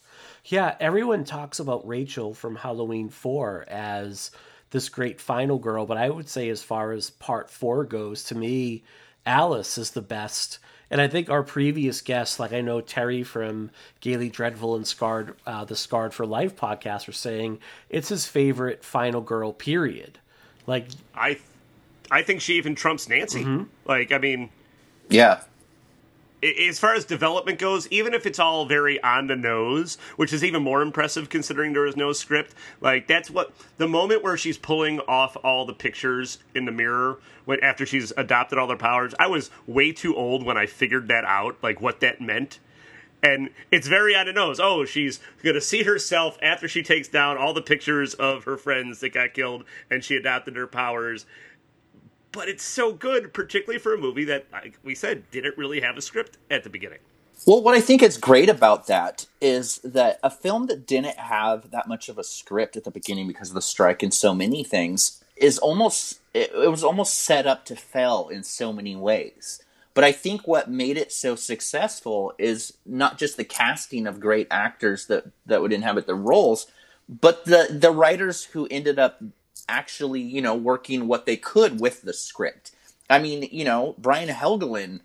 Yeah, 0.46 0.76
everyone 0.80 1.24
talks 1.26 1.60
about 1.60 1.86
Rachel 1.88 2.34
from 2.34 2.56
Halloween 2.56 3.10
4 3.10 3.66
as 3.68 4.32
this 4.70 4.90
great 4.90 5.20
final 5.20 5.58
girl, 5.58 5.86
but 5.86 5.98
I 5.98 6.10
would 6.10 6.30
say, 6.30 6.50
as 6.50 6.62
far 6.62 6.92
as 6.92 7.10
part 7.10 7.50
four 7.50 7.86
goes, 7.86 8.24
to 8.26 8.36
me, 8.36 8.84
Alice 9.26 9.78
is 9.78 9.92
the 9.92 10.02
best. 10.02 10.60
And 10.90 11.02
I 11.02 11.08
think 11.08 11.30
our 11.30 11.44
previous 11.44 12.02
guests, 12.02 12.40
like 12.40 12.54
I 12.54 12.62
know 12.62 12.82
Terry 12.82 13.24
from 13.24 13.72
Gaily 14.02 14.30
Dreadful 14.30 14.76
and 14.76 14.86
Scarred, 14.88 15.36
uh, 15.46 15.66
the 15.66 15.76
Scarred 15.76 16.14
for 16.14 16.26
Life 16.26 16.56
podcast, 16.56 17.08
were 17.08 17.14
saying 17.14 17.60
it's 17.90 18.10
his 18.10 18.26
favorite 18.26 18.84
final 18.84 19.22
girl, 19.22 19.52
period. 19.52 20.20
Like, 20.68 20.88
I, 21.16 21.40
I 22.12 22.22
think 22.22 22.42
she 22.42 22.58
even 22.58 22.76
trumps 22.76 23.10
Nancy. 23.10 23.44
Mm-hmm. 23.44 23.64
Like, 23.86 24.12
I 24.12 24.18
mean, 24.20 24.50
Yeah. 25.10 25.42
As 26.46 26.80
far 26.80 26.94
as 26.94 27.06
development 27.06 27.60
goes, 27.60 27.88
even 27.90 28.14
if 28.14 28.26
it's 28.26 28.40
all 28.40 28.66
very 28.66 29.02
on 29.02 29.28
the 29.28 29.36
nose, 29.36 29.98
which 30.16 30.32
is 30.32 30.44
even 30.44 30.62
more 30.62 30.82
impressive 30.82 31.30
considering 31.30 31.74
there 31.74 31.86
is 31.86 31.96
no 31.96 32.14
script, 32.14 32.54
like 32.82 33.08
that's 33.08 33.30
what 33.30 33.52
the 33.78 33.88
moment 33.88 34.24
where 34.24 34.38
she's 34.38 34.58
pulling 34.58 35.00
off 35.02 35.36
all 35.44 35.66
the 35.66 35.74
pictures 35.74 36.40
in 36.54 36.66
the 36.66 36.72
mirror 36.72 37.20
when 37.46 37.64
after 37.64 37.86
she's 37.86 38.12
adopted 38.18 38.58
all 38.58 38.68
their 38.68 38.78
powers. 38.78 39.16
I 39.20 39.28
was 39.28 39.50
way 39.66 39.92
too 39.92 40.16
old 40.16 40.46
when 40.46 40.58
I 40.58 40.66
figured 40.66 41.08
that 41.08 41.26
out, 41.26 41.58
like 41.62 41.82
what 41.82 42.00
that 42.02 42.22
meant. 42.22 42.60
And 43.24 43.50
it's 43.72 43.88
very 43.88 44.16
on 44.16 44.28
the 44.28 44.34
nose. 44.34 44.60
Oh, 44.60 44.86
she's 44.86 45.20
gonna 45.44 45.62
see 45.62 45.84
herself 45.84 46.38
after 46.42 46.68
she 46.68 46.84
takes 46.84 47.08
down 47.08 47.38
all 47.38 47.54
the 47.54 47.62
pictures 47.62 48.14
of 48.14 48.44
her 48.44 48.58
friends 48.58 49.00
that 49.00 49.14
got 49.14 49.34
killed, 49.34 49.64
and 49.90 50.04
she 50.04 50.16
adopted 50.16 50.56
her 50.56 50.68
powers 50.68 51.26
but 52.36 52.50
it's 52.50 52.66
so 52.66 52.92
good, 52.92 53.34
particularly 53.34 53.80
for 53.80 53.94
a 53.94 53.98
movie 53.98 54.26
that, 54.26 54.46
like 54.52 54.78
we 54.84 54.94
said, 54.94 55.32
didn't 55.32 55.58
really 55.58 55.80
have 55.80 55.96
a 55.98 56.02
script 56.02 56.38
at 56.52 56.66
the 56.66 56.70
beginning. 56.70 57.00
Well, 57.48 57.64
what 57.64 57.76
I 57.76 57.82
think 57.82 58.04
is 58.04 58.18
great 58.18 58.50
about 58.50 58.88
that 58.88 59.26
is 59.40 59.78
that 59.80 60.20
a 60.22 60.30
film 60.30 60.68
that 60.68 60.86
didn't 60.86 61.18
have 61.18 61.72
that 61.72 61.88
much 61.88 62.10
of 62.10 62.18
a 62.18 62.24
script 62.26 62.76
at 62.76 62.84
the 62.84 62.92
beginning 62.92 63.28
because 63.28 63.50
of 63.50 63.56
the 63.56 63.62
strike 63.62 64.04
and 64.04 64.14
so 64.14 64.36
many 64.36 64.66
things 64.66 65.24
is 65.38 65.58
almost 65.60 66.20
it, 66.34 66.52
it 66.54 66.70
was 66.70 66.84
almost 66.84 67.16
set 67.16 67.48
up 67.48 67.64
to 67.66 67.76
fail 67.76 68.28
in 68.30 68.44
so 68.44 68.74
many 68.74 68.96
ways. 68.96 69.62
But 69.94 70.04
I 70.04 70.12
think 70.12 70.46
what 70.46 70.70
made 70.70 70.98
it 70.98 71.14
so 71.14 71.36
successful 71.38 72.34
is 72.38 72.74
not 72.86 73.18
just 73.18 73.38
the 73.38 73.46
casting 73.46 74.08
of 74.08 74.20
great 74.20 74.48
actors 74.52 75.06
that 75.08 75.26
that 75.46 75.62
would 75.62 75.72
inhabit 75.72 76.06
the 76.06 76.16
roles, 76.16 76.68
but 77.08 77.46
the 77.46 77.68
the 77.70 77.92
writers 77.92 78.46
who 78.46 78.68
ended 78.70 79.00
up 79.00 79.22
actually, 79.68 80.22
you 80.22 80.42
know, 80.42 80.56
working 80.56 81.08
what 81.08 81.26
they 81.26 81.38
could 81.38 81.80
with 81.80 82.02
the 82.02 82.14
script. 82.14 82.72
I 83.10 83.20
mean, 83.20 83.48
you 83.52 83.66
know, 83.66 83.96
Brian 83.98 84.30
Helgeland, 84.30 85.02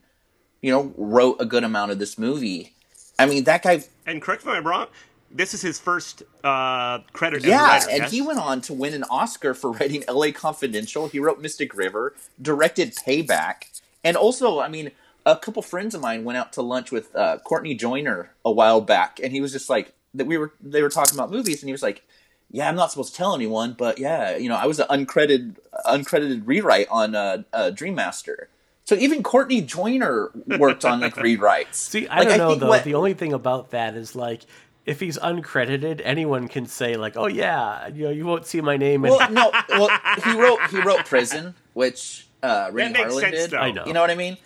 you 0.63 0.71
know, 0.71 0.93
wrote 0.97 1.37
a 1.41 1.45
good 1.45 1.65
amount 1.65 1.93
of 1.93 1.99
this 1.99 2.19
movie. 2.19 2.75
I 3.19 3.27
mean, 3.27 3.45
that 3.45 3.63
guy, 3.63 3.85
And 4.07 4.23
correct 4.23 4.47
me 4.47 4.53
if 4.53 4.59
I'm 4.59 4.67
wrong, 4.67 4.87
this 5.31 5.55
is 5.55 5.63
his 5.63 5.79
first 5.79 6.23
uh, 6.43 7.01
credit 7.13 7.45
yeah, 7.45 7.63
writer, 7.63 7.91
and 7.91 7.99
yes? 7.99 8.11
he 8.11 8.23
went 8.23 8.39
on 8.39 8.61
to 8.63 8.73
win 8.73 8.95
an 8.95 9.05
Oscar 9.05 9.55
for 9.55 9.71
writing 9.73 10.05
L.A. 10.09 10.33
Confidential. 10.33 11.09
He 11.09 11.19
wrote 11.19 11.41
Mystic 11.41 11.75
River, 11.75 12.15
directed 12.41 12.95
Payback, 12.95 13.81
and 14.03 14.17
also, 14.17 14.61
I 14.61 14.69
mean, 14.69 14.91
a 15.27 15.37
couple 15.37 15.63
friends 15.63 15.95
of 15.95 16.01
mine 16.01 16.25
went 16.25 16.39
out 16.39 16.53
to 16.55 16.63
lunch 16.63 16.91
with 16.91 17.15
uh, 17.15 17.39
Courtney 17.45 17.75
Joyner 17.75 18.33
a 18.45 18.51
while 18.51 18.81
back, 18.81 19.21
and 19.23 19.33
he 19.33 19.41
was 19.41 19.53
just 19.53 19.69
like 19.71 19.93
that. 20.15 20.27
We 20.27 20.39
were 20.39 20.53
they 20.61 20.83
were 20.83 20.89
talking 20.89 21.17
about 21.17 21.31
movies, 21.31 21.63
and 21.63 21.69
he 21.69 21.73
was 21.73 21.83
like, 21.83 22.03
"Yeah, 22.51 22.69
I'm 22.69 22.77
not 22.77 22.91
supposed 22.91 23.13
to 23.13 23.17
tell 23.19 23.35
anyone, 23.35 23.75
but 23.79 23.99
yeah, 23.99 24.37
you 24.37 24.49
know, 24.49 24.57
I 24.57 24.67
was 24.67 24.79
an 24.81 24.87
uncredited 24.89 25.57
uncredited 25.87 26.43
rewrite 26.47 26.89
on 26.91 27.15
uh, 27.15 27.43
uh, 27.53 27.71
Dream 27.71 27.95
Master." 27.95 28.49
So 28.85 28.97
even 28.97 29.23
Courtney 29.23 29.61
Joyner 29.61 30.31
worked 30.59 30.85
on 30.85 31.01
like 31.01 31.15
rewrites. 31.27 31.75
see, 31.75 32.09
I 32.09 32.19
Like, 32.21 32.29
don't 32.29 32.39
know, 32.39 32.49
think 32.51 32.61
though. 32.61 32.69
what- 32.69 32.85
The 32.85 32.95
only 32.95 33.15
thing 33.15 33.33
about 33.33 33.71
that 33.71 33.95
is, 33.95 34.17
like, 34.17 34.43
if 34.85 34.99
he's 34.99 35.17
uncredited, 35.19 36.01
anyone 36.03 36.49
can 36.49 36.67
say, 36.67 36.97
like, 36.97 37.17
oh, 37.17 37.27
yeah, 37.29 37.87
you 37.89 38.05
know, 38.05 38.11
you 38.11 38.27
won't 38.27 38.47
see 38.47 38.61
my 38.61 38.77
name. 38.77 39.05
in 39.05 39.13
well, 39.13 39.31
no, 39.31 39.53
well, 39.69 39.91
he 40.25 40.33
wrote 40.41 40.59
he 40.71 40.81
wrote 40.81 41.05
Prison, 41.07 41.55
which 41.75 42.27
uh, 42.43 42.71
Renny 42.73 42.95
makes 42.95 43.15
Harlin 43.15 43.21
sense, 43.21 43.37
did. 43.37 43.51
though. 43.53 43.59
I 43.59 43.71
know. 43.71 43.85
You 43.87 43.93
know 43.93 44.01
what 44.01 44.11
I 44.11 44.15
mean? 44.17 44.37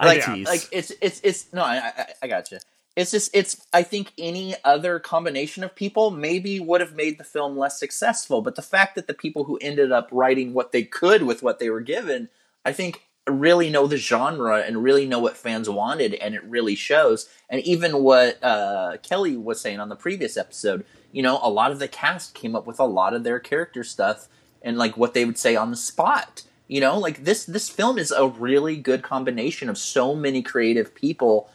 I 0.00 0.06
Like, 0.06 0.24
tease. 0.24 0.46
like 0.48 0.68
it's 0.72 0.90
it's 1.00 1.20
it's 1.22 1.52
no, 1.52 1.62
I 1.62 1.76
I, 1.96 2.06
I 2.22 2.26
gotcha. 2.26 2.58
It's 2.96 3.10
just 3.12 3.30
it's 3.34 3.66
I 3.72 3.82
think 3.82 4.12
any 4.18 4.54
other 4.64 4.98
combination 4.98 5.64
of 5.64 5.74
people 5.74 6.10
maybe 6.10 6.60
would 6.60 6.80
have 6.80 6.94
made 6.94 7.18
the 7.18 7.24
film 7.24 7.56
less 7.56 7.78
successful, 7.78 8.42
but 8.42 8.54
the 8.54 8.62
fact 8.62 8.94
that 8.96 9.06
the 9.06 9.14
people 9.14 9.44
who 9.44 9.58
ended 9.60 9.92
up 9.92 10.08
writing 10.12 10.52
what 10.52 10.72
they 10.72 10.82
could 10.82 11.22
with 11.22 11.42
what 11.42 11.58
they 11.58 11.70
were 11.70 11.80
given, 11.80 12.28
I 12.64 12.72
think 12.72 13.02
really 13.28 13.70
know 13.70 13.86
the 13.86 13.96
genre 13.96 14.58
and 14.58 14.82
really 14.82 15.06
know 15.06 15.20
what 15.20 15.36
fans 15.36 15.70
wanted 15.70 16.14
and 16.14 16.34
it 16.34 16.42
really 16.44 16.74
shows. 16.74 17.28
And 17.48 17.60
even 17.62 18.02
what 18.02 18.42
uh, 18.42 18.96
kelly 19.02 19.36
was 19.36 19.60
saying 19.60 19.80
on 19.80 19.88
the 19.88 19.96
previous 19.96 20.36
episode 20.36 20.84
you 21.12 21.22
know 21.22 21.38
a 21.42 21.50
lot 21.50 21.70
of 21.70 21.78
the 21.78 21.86
cast 21.86 22.34
came 22.34 22.56
up 22.56 22.66
with 22.66 22.80
a 22.80 22.84
lot 22.84 23.14
of 23.14 23.22
their 23.22 23.38
character 23.38 23.84
stuff 23.84 24.28
and 24.62 24.78
like 24.78 24.96
what 24.96 25.14
they 25.14 25.24
would 25.24 25.38
say 25.38 25.54
on 25.54 25.70
the 25.70 25.76
spot. 25.76 26.42
You 26.66 26.80
know 26.80 26.98
like 26.98 27.24
this 27.24 27.44
this 27.44 27.68
film 27.68 27.98
is 27.98 28.10
a 28.10 28.26
really 28.26 28.76
good 28.76 29.02
combination 29.02 29.68
of 29.68 29.78
so 29.78 30.14
many 30.16 30.42
creative 30.42 30.94
people 30.94 31.50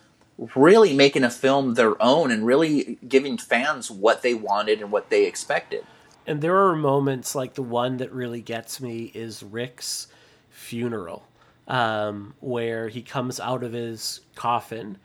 really 0.56 0.94
making 0.94 1.24
a 1.24 1.30
film 1.30 1.74
their 1.74 2.02
own 2.02 2.32
and 2.32 2.46
really 2.46 2.98
giving 3.08 3.38
fans 3.38 3.90
what 3.90 4.22
they 4.22 4.34
wanted 4.34 4.82
and 4.82 4.92
what 4.92 5.10
they 5.10 5.26
expected. 5.26 5.86
And 6.26 6.42
there 6.42 6.58
are 6.58 6.76
moments 6.76 7.36
like 7.36 7.54
the 7.54 7.64
one 7.64 7.98
that 7.98 8.12
really 8.12 8.42
gets 8.42 8.82
me 8.82 9.12
is 9.14 9.42
Rick's 9.42 10.08
funeral, 10.50 11.26
um, 11.68 12.34
where 12.40 12.90
he 12.90 13.02
comes 13.02 13.40
out 13.40 13.64
of 13.64 13.74
his 13.74 14.22
coffin 14.36 14.98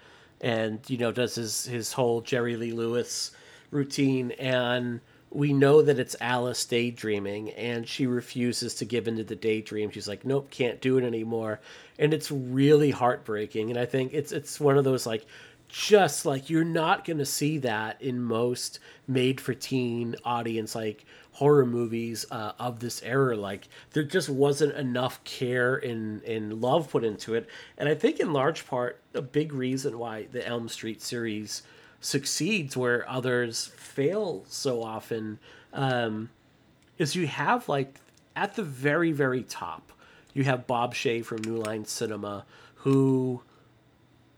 and 0.43 0.81
you 0.89 0.99
know 0.99 1.13
does 1.13 1.37
his 1.37 1.65
his 1.67 1.93
whole 1.93 2.21
Jerry 2.21 2.57
Lee 2.57 2.73
Lewis 2.73 3.31
routine, 3.71 4.33
and 4.33 5.01
we 5.35 5.53
know 5.53 5.83
that 5.83 5.99
it's 5.99 6.17
Alice 6.21 6.65
daydreaming, 6.65 7.51
and 7.51 7.89
she 7.89 8.07
refuses 8.07 8.75
to 8.77 8.85
give 8.85 9.09
into 9.09 9.25
the 9.25 9.37
daydream. 9.37 9.91
She's 9.91 10.09
like, 10.09 10.25
"Nope, 10.25 10.51
can't 10.51 10.81
do 10.81 10.99
it 10.99 11.05
anymore," 11.05 11.61
and 11.99 12.13
it's 12.13 12.31
really 12.31 12.91
heartbreaking. 12.91 13.71
And 13.71 13.79
I 13.79 13.87
think 13.87 14.13
it's 14.13 14.33
it's 14.33 14.61
one 14.61 14.79
of 14.79 14.85
those 14.85 15.07
like 15.07 15.27
just 15.73 16.27
like 16.27 16.51
you're 16.51 16.65
not 16.65 17.03
going 17.03 17.17
to 17.17 17.25
see 17.25 17.57
that 17.57 18.01
in 18.03 18.21
most 18.21 18.79
made 19.09 19.41
for 19.41 19.55
teen 19.55 20.15
audience 20.23 20.75
like 20.75 21.07
horror 21.33 21.65
movies 21.65 22.27
uh, 22.31 22.53
of 22.59 22.79
this 22.79 23.03
era 23.03 23.35
like 23.35 23.69
there 23.93 24.03
just 24.03 24.29
wasn't 24.29 24.71
enough 24.75 25.25
care 25.25 25.77
and, 25.77 26.23
and 26.25 26.61
love 26.61 26.91
put 26.91 27.03
into 27.05 27.35
it 27.35 27.49
and 27.79 27.89
i 27.89 27.95
think 27.95 28.21
in 28.21 28.35
large 28.35 28.67
part 28.67 29.01
a 29.15 29.23
big 29.23 29.55
reason 29.55 29.99
why 29.99 30.27
the 30.33 30.47
elm 30.47 30.69
street 30.69 31.01
series 31.01 31.63
succeeds 32.03 32.77
where 32.77 33.09
others 33.09 33.69
fail 33.77 34.45
so 34.49 34.83
often 34.83 35.39
um, 35.73 36.29
is 36.99 37.15
you 37.15 37.27
have 37.27 37.69
like 37.69 38.01
at 38.37 38.57
the 38.57 38.63
very 38.63 39.13
very 39.13 39.43
top 39.43 39.93
you 40.35 40.45
have 40.45 40.67
Bob 40.67 40.95
Shaye 40.95 41.25
from 41.25 41.43
new 41.43 41.57
line 41.57 41.85
cinema 41.85 42.45
who 42.77 43.41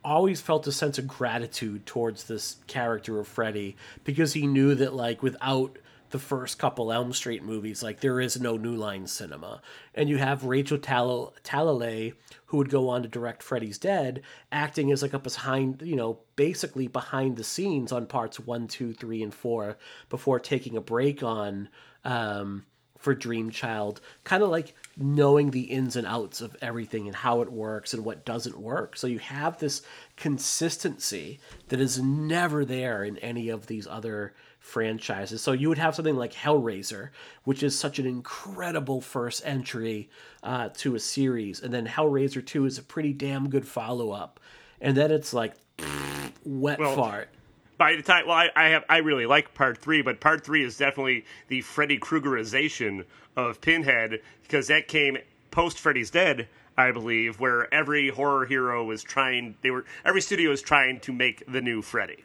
always 0.04 0.42
felt 0.42 0.66
a 0.66 0.72
sense 0.72 0.98
of 0.98 1.08
gratitude 1.08 1.86
towards 1.86 2.24
this 2.24 2.56
character 2.66 3.18
of 3.18 3.26
Freddy 3.26 3.76
because 4.04 4.34
he 4.34 4.46
knew 4.46 4.74
that 4.74 4.92
like 4.92 5.22
without 5.22 5.78
the 6.14 6.18
first 6.20 6.60
couple 6.60 6.92
Elm 6.92 7.12
Street 7.12 7.42
movies, 7.42 7.82
like 7.82 7.98
there 7.98 8.20
is 8.20 8.40
no 8.40 8.56
New 8.56 8.76
Line 8.76 9.08
cinema. 9.08 9.60
And 9.96 10.08
you 10.08 10.16
have 10.18 10.44
Rachel 10.44 10.78
Tal- 10.78 11.34
Talalay, 11.42 12.14
who 12.46 12.58
would 12.58 12.70
go 12.70 12.88
on 12.88 13.02
to 13.02 13.08
direct 13.08 13.42
Freddy's 13.42 13.78
Dead, 13.78 14.22
acting 14.52 14.92
as 14.92 15.02
like 15.02 15.12
a 15.12 15.18
behind, 15.18 15.82
you 15.82 15.96
know, 15.96 16.20
basically 16.36 16.86
behind 16.86 17.36
the 17.36 17.42
scenes 17.42 17.90
on 17.90 18.06
parts 18.06 18.38
one, 18.38 18.68
two, 18.68 18.92
three, 18.92 19.24
and 19.24 19.34
four 19.34 19.76
before 20.08 20.38
taking 20.38 20.76
a 20.76 20.80
break 20.80 21.24
on 21.24 21.68
um, 22.04 22.64
for 22.96 23.12
Dream 23.12 23.50
Child, 23.50 24.00
kind 24.22 24.44
of 24.44 24.50
like 24.50 24.72
knowing 24.96 25.50
the 25.50 25.62
ins 25.62 25.96
and 25.96 26.06
outs 26.06 26.40
of 26.40 26.56
everything 26.62 27.08
and 27.08 27.16
how 27.16 27.40
it 27.40 27.50
works 27.50 27.92
and 27.92 28.04
what 28.04 28.24
doesn't 28.24 28.56
work. 28.60 28.96
So 28.96 29.08
you 29.08 29.18
have 29.18 29.58
this 29.58 29.82
consistency 30.16 31.40
that 31.70 31.80
is 31.80 32.00
never 32.00 32.64
there 32.64 33.02
in 33.02 33.18
any 33.18 33.48
of 33.48 33.66
these 33.66 33.88
other 33.88 34.32
franchises. 34.64 35.42
So 35.42 35.52
you 35.52 35.68
would 35.68 35.78
have 35.78 35.94
something 35.94 36.16
like 36.16 36.32
Hellraiser, 36.32 37.10
which 37.44 37.62
is 37.62 37.78
such 37.78 37.98
an 37.98 38.06
incredible 38.06 39.02
first 39.02 39.42
entry 39.44 40.08
uh, 40.42 40.70
to 40.78 40.94
a 40.94 40.98
series, 40.98 41.60
and 41.60 41.72
then 41.72 41.86
Hellraiser 41.86 42.44
Two 42.44 42.64
is 42.64 42.78
a 42.78 42.82
pretty 42.82 43.12
damn 43.12 43.50
good 43.50 43.68
follow 43.68 44.10
up, 44.10 44.40
and 44.80 44.96
then 44.96 45.10
it's 45.10 45.34
like 45.34 45.54
wet 46.44 46.78
Well, 46.78 46.96
fart. 46.96 47.28
By 47.76 47.96
the 47.96 48.02
time, 48.02 48.26
well, 48.26 48.36
I, 48.36 48.50
I 48.56 48.68
have 48.70 48.84
I 48.88 48.98
really 48.98 49.26
like 49.26 49.52
part 49.52 49.78
three, 49.78 50.00
but 50.00 50.18
part 50.18 50.44
three 50.44 50.64
is 50.64 50.78
definitely 50.78 51.26
the 51.48 51.60
Freddy 51.60 51.98
Kruegerization 51.98 53.04
of 53.36 53.60
Pinhead 53.60 54.20
because 54.42 54.68
that 54.68 54.88
came 54.88 55.18
post 55.50 55.78
Freddy's 55.78 56.10
Dead, 56.10 56.48
I 56.78 56.90
believe, 56.90 57.38
where 57.38 57.72
every 57.72 58.08
horror 58.08 58.46
hero 58.46 58.82
was 58.82 59.02
trying. 59.02 59.56
They 59.60 59.70
were 59.70 59.84
every 60.06 60.22
studio 60.22 60.50
was 60.50 60.62
trying 60.62 61.00
to 61.00 61.12
make 61.12 61.44
the 61.46 61.60
new 61.60 61.82
Freddy. 61.82 62.24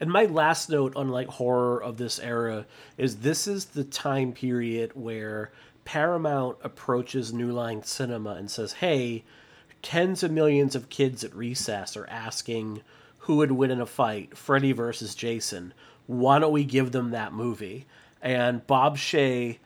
And 0.00 0.10
my 0.10 0.26
last 0.26 0.68
note 0.68 0.94
on 0.94 1.08
like 1.08 1.28
horror 1.28 1.82
of 1.82 1.96
this 1.96 2.18
era 2.18 2.66
is 2.98 3.16
this 3.16 3.46
is 3.46 3.66
the 3.66 3.84
time 3.84 4.32
period 4.32 4.92
where 4.94 5.50
Paramount 5.84 6.58
approaches 6.62 7.32
New 7.32 7.52
Line 7.52 7.82
Cinema 7.82 8.34
and 8.34 8.50
says, 8.50 8.74
"Hey, 8.74 9.24
tens 9.82 10.22
of 10.22 10.30
millions 10.30 10.74
of 10.74 10.90
kids 10.90 11.24
at 11.24 11.34
recess 11.34 11.96
are 11.96 12.08
asking 12.08 12.82
who 13.20 13.36
would 13.36 13.52
win 13.52 13.70
in 13.70 13.80
a 13.80 13.86
fight, 13.86 14.36
Freddy 14.36 14.72
versus 14.72 15.14
Jason. 15.14 15.72
Why 16.06 16.38
don't 16.38 16.52
we 16.52 16.64
give 16.64 16.92
them 16.92 17.10
that 17.10 17.32
movie?" 17.32 17.86
And 18.20 18.66
Bob 18.66 18.98
Shaye 18.98 19.58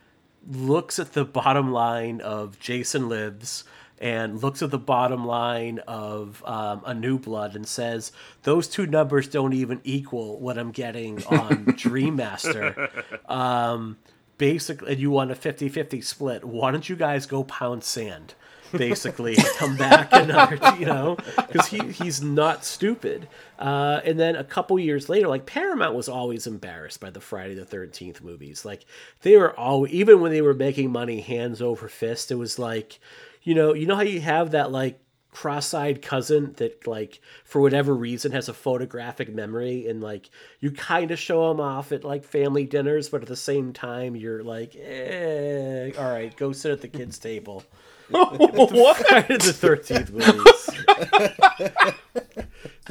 looks 0.49 0.99
at 0.99 1.15
the 1.15 1.25
bottom 1.41 1.73
line 1.73 2.21
of 2.21 2.61
Jason 2.61 3.09
Lives 3.09 3.65
and 4.01 4.43
looks 4.43 4.63
at 4.63 4.71
the 4.71 4.79
bottom 4.79 5.27
line 5.27 5.79
of 5.87 6.43
um, 6.47 6.83
A 6.87 6.95
New 6.95 7.19
Blood 7.19 7.55
and 7.55 7.67
says, 7.67 8.13
those 8.45 8.67
two 8.67 8.87
numbers 8.87 9.29
don't 9.29 9.53
even 9.53 9.81
equal 9.85 10.41
what 10.41 10.59
I'm 10.59 10.71
getting 10.71 11.23
on 11.27 11.65
Dream 11.77 12.17
Master. 12.17 12.89
Um, 13.29 13.99
basically, 14.39 14.93
and 14.93 15.01
you 15.01 15.11
want 15.11 15.31
a 15.31 15.35
50 15.35 15.69
50 15.69 16.01
split. 16.01 16.45
Why 16.45 16.71
don't 16.71 16.89
you 16.89 16.97
guys 16.97 17.27
go 17.27 17.45
pound 17.45 17.85
sand? 17.85 18.35
Basically, 18.73 19.37
come 19.59 19.77
back 19.77 20.09
another, 20.13 20.59
you 20.79 20.87
know, 20.87 21.17
because 21.37 21.67
he, 21.67 21.81
he's 21.89 22.23
not 22.23 22.65
stupid. 22.65 23.29
Uh, 23.59 24.01
and 24.05 24.19
then 24.19 24.37
a 24.37 24.45
couple 24.45 24.79
years 24.79 25.09
later, 25.09 25.27
like 25.27 25.45
Paramount 25.45 25.95
was 25.95 26.09
always 26.09 26.47
embarrassed 26.47 27.01
by 27.01 27.11
the 27.11 27.21
Friday 27.21 27.55
the 27.55 27.65
Thirteenth 27.65 28.23
movies. 28.23 28.65
Like 28.65 28.87
they 29.23 29.37
were 29.37 29.59
all, 29.59 29.87
even 29.89 30.21
when 30.21 30.31
they 30.31 30.41
were 30.41 30.55
making 30.55 30.93
money 30.93 31.21
hands 31.21 31.61
over 31.61 31.89
fist, 31.89 32.31
it 32.31 32.37
was 32.37 32.59
like, 32.61 33.01
you 33.43 33.55
know, 33.55 33.75
you 33.75 33.87
know 33.87 33.97
how 33.97 34.03
you 34.03 34.21
have 34.21 34.53
that 34.53 34.71
like 34.71 35.01
cross-eyed 35.33 36.03
cousin 36.03 36.53
that 36.57 36.87
like 36.87 37.21
for 37.45 37.61
whatever 37.61 37.95
reason 37.95 38.33
has 38.33 38.49
a 38.49 38.53
photographic 38.53 39.33
memory 39.33 39.87
and 39.87 40.01
like 40.03 40.29
you 40.59 40.73
kind 40.73 41.13
of 41.13 41.19
show 41.19 41.51
him 41.51 41.61
off 41.61 41.93
at 41.93 42.03
like 42.03 42.25
family 42.25 42.65
dinners 42.65 43.09
but 43.09 43.23
at 43.23 43.29
the 43.29 43.37
same 43.37 43.73
time 43.73 44.17
you're 44.17 44.43
like 44.43 44.75
eh, 44.77 45.93
all 45.97 46.11
right 46.11 46.37
go 46.37 46.53
sit 46.53 46.73
at 46.73 46.81
the 46.81 46.89
kids 46.89 47.19
table. 47.19 47.63
What? 48.11 48.97
Friday 49.07 49.37
the 49.37 49.53
13th 49.53 50.11
movies. 50.11 51.95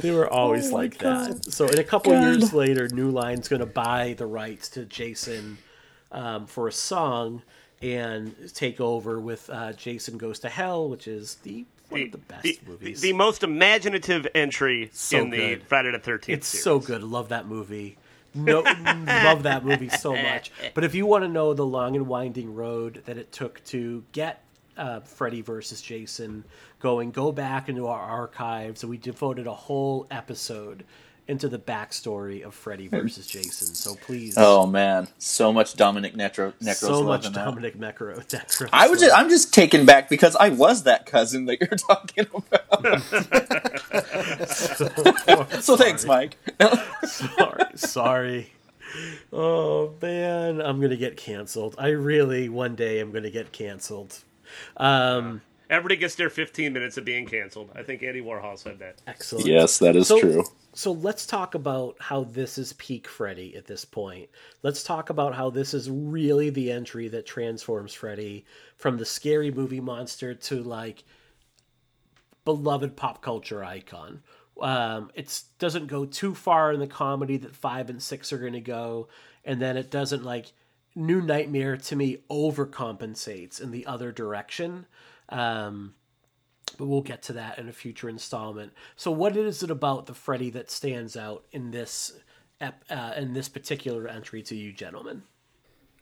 They 0.00 0.12
were 0.12 0.32
always 0.32 0.72
like 0.72 0.96
that. 0.98 1.52
So 1.52 1.68
in 1.68 1.78
a 1.78 1.84
couple 1.84 2.18
years 2.18 2.54
later 2.54 2.88
new 2.88 3.10
line's 3.10 3.48
going 3.48 3.60
to 3.60 3.66
buy 3.66 4.14
the 4.16 4.26
rights 4.26 4.70
to 4.70 4.86
jason 4.86 5.58
um, 6.10 6.46
for 6.46 6.68
a 6.68 6.72
song 6.72 7.42
and 7.82 8.34
take 8.54 8.80
over 8.80 9.18
with 9.20 9.48
uh, 9.50 9.72
Jason 9.72 10.18
Goes 10.18 10.38
to 10.40 10.48
Hell, 10.48 10.88
which 10.88 11.08
is 11.08 11.36
the 11.36 11.64
one 11.88 12.02
of 12.02 12.12
the 12.12 12.18
best 12.18 12.42
the, 12.42 12.58
movies. 12.66 13.00
the 13.00 13.12
most 13.12 13.42
imaginative 13.42 14.26
entry 14.34 14.90
So 14.92 15.18
in 15.18 15.30
the 15.30 15.36
good. 15.36 15.62
Friday 15.64 15.90
the 15.90 15.98
Thirteenth. 15.98 16.38
it's 16.38 16.46
so 16.46 16.78
good. 16.78 17.02
Love 17.02 17.30
that 17.30 17.46
movie. 17.48 17.96
No, 18.32 18.60
love 19.06 19.42
that 19.42 19.64
movie 19.64 19.88
so 19.88 20.14
much. 20.14 20.52
But 20.74 20.84
if 20.84 20.94
you 20.94 21.04
want 21.04 21.24
to 21.24 21.28
know 21.28 21.52
the 21.52 21.66
long 21.66 21.96
and 21.96 22.06
winding 22.06 22.54
road 22.54 23.02
that 23.06 23.16
it 23.18 23.32
took 23.32 23.64
to 23.64 24.04
get 24.12 24.44
uh, 24.76 25.00
Freddy 25.00 25.40
versus 25.40 25.82
Jason 25.82 26.44
going, 26.78 27.10
go 27.10 27.32
back 27.32 27.68
into 27.68 27.88
our 27.88 28.00
archives, 28.00 28.84
and 28.84 28.90
we 28.90 28.98
devoted 28.98 29.48
a 29.48 29.52
whole 29.52 30.06
episode 30.12 30.84
into 31.30 31.48
the 31.48 31.58
backstory 31.58 32.42
of 32.44 32.52
Freddy 32.54 32.88
versus 32.88 33.26
Jason. 33.26 33.74
So 33.74 33.94
please, 33.94 34.34
Oh 34.36 34.66
man, 34.66 35.06
so 35.18 35.52
much 35.52 35.74
Dominic 35.74 36.14
Necro 36.14 36.52
Necros 36.60 36.74
so 36.74 37.04
much. 37.04 37.32
Dominic 37.32 37.78
Necro. 37.78 38.16
Necros 38.28 38.68
I 38.72 38.88
was 38.88 39.00
just, 39.00 39.16
I'm 39.16 39.30
just 39.30 39.54
taken 39.54 39.86
back 39.86 40.08
because 40.08 40.34
I 40.36 40.48
was 40.48 40.82
that 40.82 41.06
cousin 41.06 41.44
that 41.46 41.60
you're 41.60 41.68
talking 41.78 42.26
about. 42.34 43.00
so 45.62 45.76
thanks, 45.76 46.04
Mike. 46.04 46.36
sorry, 47.04 47.64
sorry. 47.76 48.52
Oh 49.32 49.94
man, 50.02 50.60
I'm 50.60 50.80
gonna 50.80 50.96
get 50.96 51.16
canceled. 51.16 51.76
I 51.78 51.90
really 51.90 52.48
one 52.48 52.74
day 52.74 52.98
I'm 52.98 53.12
gonna 53.12 53.30
get 53.30 53.52
canceled. 53.52 54.18
Um, 54.76 55.42
Everybody 55.70 55.96
gets 55.96 56.16
their 56.16 56.28
15 56.30 56.72
minutes 56.72 56.96
of 56.98 57.04
being 57.04 57.24
canceled. 57.26 57.70
I 57.76 57.82
think 57.84 58.02
Andy 58.02 58.20
Warhol 58.20 58.58
said 58.58 58.78
that. 58.80 59.00
excellent. 59.06 59.46
yes, 59.46 59.78
that 59.78 59.94
is 59.96 60.08
So- 60.08 60.20
true. 60.20 60.44
So 60.72 60.92
let's 60.92 61.26
talk 61.26 61.54
about 61.54 61.96
how 62.00 62.24
this 62.24 62.56
is 62.58 62.72
peak 62.74 63.08
Freddy 63.08 63.56
at 63.56 63.66
this 63.66 63.84
point. 63.84 64.28
Let's 64.62 64.82
talk 64.84 65.10
about 65.10 65.34
how 65.34 65.50
this 65.50 65.72
is 65.74 65.90
really 65.90 66.50
the 66.50 66.70
entry 66.70 67.08
that 67.08 67.26
transforms 67.26 67.92
Freddy 67.94 68.44
from 68.76 68.96
the 68.98 69.04
scary 69.04 69.50
movie 69.50 69.80
monster 69.80 70.32
to 70.34 70.62
like 70.62 71.02
beloved 72.44 72.96
pop 72.96 73.22
culture 73.22 73.64
icon. 73.64 74.22
Um, 74.60 75.10
it 75.14 75.42
doesn't 75.58 75.86
go 75.86 76.04
too 76.04 76.34
far 76.34 76.72
in 76.72 76.80
the 76.80 76.86
comedy 76.86 77.36
that 77.38 77.54
five 77.56 77.88
and 77.90 78.02
six 78.02 78.32
are 78.32 78.38
going 78.38 78.52
to 78.52 78.60
go, 78.60 79.08
and 79.44 79.60
then 79.60 79.76
it 79.76 79.90
doesn't 79.90 80.24
like 80.24 80.52
New 80.94 81.20
Nightmare 81.20 81.76
to 81.76 81.96
me 81.96 82.18
overcompensates 82.30 83.60
in 83.60 83.70
the 83.70 83.86
other 83.86 84.12
direction. 84.12 84.86
Um, 85.30 85.94
but 86.78 86.86
we'll 86.86 87.02
get 87.02 87.22
to 87.22 87.32
that 87.34 87.58
in 87.58 87.68
a 87.68 87.72
future 87.72 88.08
installment. 88.08 88.72
So, 88.96 89.10
what 89.10 89.36
is 89.36 89.62
it 89.62 89.70
about 89.70 90.06
the 90.06 90.14
Freddy 90.14 90.50
that 90.50 90.70
stands 90.70 91.16
out 91.16 91.44
in 91.52 91.70
this 91.70 92.12
ep- 92.60 92.84
uh, 92.90 93.12
in 93.16 93.34
this 93.34 93.48
particular 93.48 94.08
entry 94.08 94.42
to 94.44 94.56
you, 94.56 94.72
gentlemen? 94.72 95.24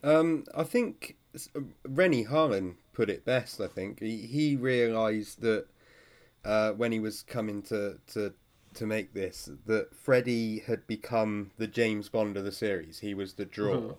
Um, 0.03 0.45
I 0.55 0.65
think 0.65 1.17
s- 1.35 1.49
Renny 1.85 2.25
Harlin 2.27 2.75
put 2.93 3.11
it 3.11 3.25
best. 3.25 3.61
I 3.61 3.67
think 3.67 4.01
he, 4.01 4.19
he 4.19 4.57
realised 4.57 5.41
that 5.41 5.67
uh, 6.45 6.73
when 6.73 6.93
he 6.93 7.01
was 7.01 7.23
coming 7.23 7.63
to, 7.63 7.99
to 8.13 8.35
to 8.75 8.87
make 8.87 9.15
this, 9.15 9.49
that 9.67 9.95
Freddy 9.95 10.61
had 10.61 10.87
become 10.87 11.51
the 11.57 11.67
James 11.67 12.09
Bond 12.09 12.37
of 12.37 12.45
the 12.45 12.53
series. 12.53 13.01
He 13.01 13.15
was 13.15 13.35
the 13.35 13.45
draw. 13.45 13.95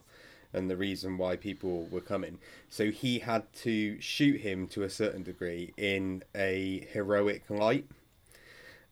And 0.54 0.70
the 0.70 0.78
reason 0.78 1.18
why 1.18 1.36
people 1.36 1.88
were 1.92 2.02
coming. 2.02 2.40
So 2.70 2.90
he 2.90 3.20
had 3.20 3.52
to 3.62 4.02
shoot 4.02 4.42
him 4.42 4.68
to 4.70 4.84
a 4.84 4.90
certain 4.90 5.22
degree 5.24 5.74
in 5.78 6.24
a 6.36 6.88
heroic 6.92 7.44
light. 7.50 7.86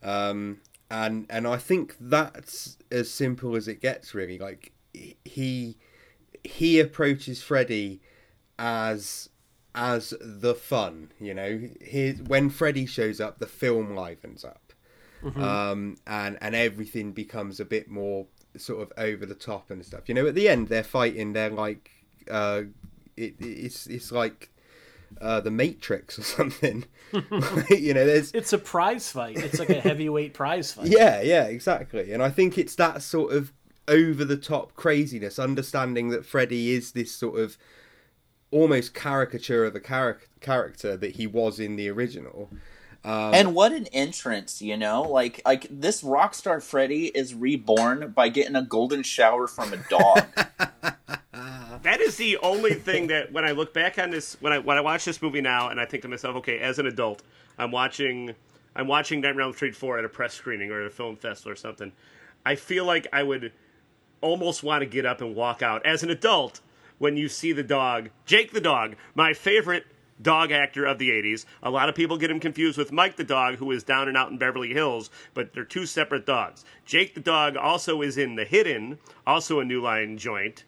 Um, 0.04 0.62
and 0.90 1.26
and 1.30 1.48
I 1.48 1.58
think 1.58 1.96
that's 2.00 2.78
as 2.92 3.10
simple 3.10 3.56
as 3.56 3.68
it 3.68 3.82
gets 3.82 4.14
really. 4.14 4.38
Like 4.38 4.72
he 5.26 5.78
he 6.44 6.80
approaches 6.80 7.42
Freddy 7.42 8.02
as 8.58 9.30
as 9.76 10.14
the 10.20 10.56
fun, 10.56 11.12
you 11.20 11.34
know. 11.34 11.70
His, 11.82 12.22
when 12.24 12.50
Freddy 12.50 12.86
shows 12.86 13.22
up, 13.22 13.40
the 13.40 13.48
film 13.48 13.96
livens 13.96 14.44
up, 14.44 14.74
um, 15.36 15.98
and 16.08 16.38
and 16.42 16.56
everything 16.56 17.12
becomes 17.12 17.60
a 17.60 17.66
bit 17.66 17.90
more 17.90 18.28
sort 18.60 18.82
of 18.82 18.94
over 18.98 19.26
the 19.26 19.36
top 19.36 19.72
and 19.72 19.86
stuff. 19.86 20.08
You 20.08 20.16
know, 20.16 20.28
at 20.28 20.36
the 20.36 20.50
end 20.50 20.68
they're 20.70 20.84
fighting. 20.84 21.34
They're 21.34 21.50
like, 21.50 21.92
uh, 22.30 22.64
it, 23.16 23.36
it's 23.40 23.88
it's 23.88 24.12
like 24.12 24.50
uh, 25.22 25.42
the 25.42 25.52
Matrix 25.52 26.20
or 26.20 26.24
something. 26.24 26.86
you 27.70 27.94
know, 27.94 28.06
there's 28.06 28.32
It's 28.34 28.54
a 28.54 28.58
prize 28.58 29.12
fight. 29.12 29.38
It's 29.38 29.60
like 29.60 29.70
a 29.70 29.80
heavyweight 29.80 30.34
prize 30.34 30.72
fight. 30.72 30.88
yeah, 30.88 31.22
yeah, 31.22 31.44
exactly. 31.46 32.12
And 32.12 32.22
I 32.22 32.30
think 32.30 32.58
it's 32.58 32.76
that 32.76 33.02
sort 33.02 33.34
of 33.34 33.54
over 33.88 34.26
the 34.26 34.38
top 34.38 34.74
craziness, 34.76 35.40
understanding 35.40 36.10
that 36.10 36.26
Freddy 36.26 36.72
is 36.72 36.92
this 36.92 37.12
sort 37.12 37.40
of 37.40 37.58
almost 38.52 38.94
caricature 38.94 39.66
of 39.66 39.76
a 39.76 39.80
char- 39.80 40.22
character 40.42 40.98
that 40.98 41.16
he 41.16 41.28
was 41.28 41.60
in 41.60 41.76
the 41.76 41.90
original. 41.90 42.50
Um, 43.08 43.34
and 43.34 43.56
what 43.56 43.72
an 43.72 43.88
entrance, 43.88 44.62
you 44.62 44.76
know? 44.76 45.04
Like 45.04 45.42
like 45.46 45.66
this 45.70 46.04
rockstar 46.04 46.62
Freddy 46.62 47.08
is 47.08 47.34
reborn 47.34 48.12
by 48.12 48.28
getting 48.28 48.58
a 48.58 48.62
golden 48.62 49.02
shower 49.04 49.48
from 49.48 49.74
a 49.74 49.78
dog. 49.90 50.26
That 51.84 52.02
is 52.02 52.18
the 52.18 52.38
only 52.40 52.74
thing 52.74 53.08
that 53.08 53.32
when 53.32 53.46
I 53.46 53.52
look 53.52 53.74
back 53.74 53.98
on 53.98 54.10
this, 54.10 54.36
when 54.42 54.52
I 54.52 54.60
when 54.60 54.78
I 54.78 54.82
watch 54.82 55.06
this 55.06 55.22
movie 55.22 55.40
now, 55.40 55.70
and 55.70 55.80
I 55.80 55.86
think 55.86 56.04
to 56.04 56.10
myself, 56.10 56.36
okay, 56.38 56.60
as 56.60 56.80
an 56.80 56.88
adult, 56.88 57.22
I'm 57.58 57.72
watching, 57.72 58.34
I'm 58.76 58.88
watching 58.88 59.22
Nightmare 59.22 59.44
on 59.44 59.50
Elm 59.50 59.56
Street 59.56 59.76
four 59.76 59.98
at 59.98 60.04
a 60.04 60.10
press 60.10 60.34
screening 60.34 60.72
or 60.72 60.82
at 60.82 60.88
a 60.88 60.90
film 60.90 61.16
festival 61.16 61.52
or 61.52 61.56
something. 61.56 61.94
I 62.46 62.56
feel 62.56 62.84
like 62.84 63.08
I 63.14 63.24
would 63.24 63.54
almost 64.22 64.64
want 64.64 64.82
to 64.82 64.86
get 64.86 65.06
up 65.06 65.22
and 65.22 65.36
walk 65.36 65.62
out 65.62 65.86
as 65.86 66.04
an 66.04 66.10
adult 66.10 66.60
when 66.98 67.16
you 67.16 67.30
see 67.30 67.54
the 67.54 67.64
dog, 67.64 68.10
Jake 68.26 68.52
the 68.52 68.62
dog, 68.62 68.96
my 69.14 69.34
favorite 69.34 69.86
dog 70.22 70.52
actor 70.52 70.86
of 70.86 71.00
the 71.00 71.10
80s. 71.10 71.46
A 71.62 71.70
lot 71.70 71.90
of 71.90 71.96
people 71.96 72.18
get 72.18 72.32
him 72.32 72.40
confused 72.40 72.78
with 72.78 72.92
Mike 72.92 73.16
the 73.16 73.24
dog, 73.24 73.56
who 73.56 73.72
is 73.72 73.84
down 73.84 74.08
and 74.08 74.18
out 74.18 74.32
in 74.32 74.38
Beverly 74.38 74.74
Hills, 74.74 75.10
but 75.34 75.54
they're 75.54 75.64
two 75.64 75.86
separate 75.86 76.26
dogs. 76.26 76.66
Jake 76.86 77.14
the 77.14 77.20
dog 77.20 77.56
also 77.56 78.02
is 78.02 78.18
in 78.18 78.36
The 78.36 78.46
Hidden, 78.46 79.00
also 79.26 79.60
a 79.60 79.66
New 79.66 79.82
Line 79.82 80.18
joint, 80.18 80.64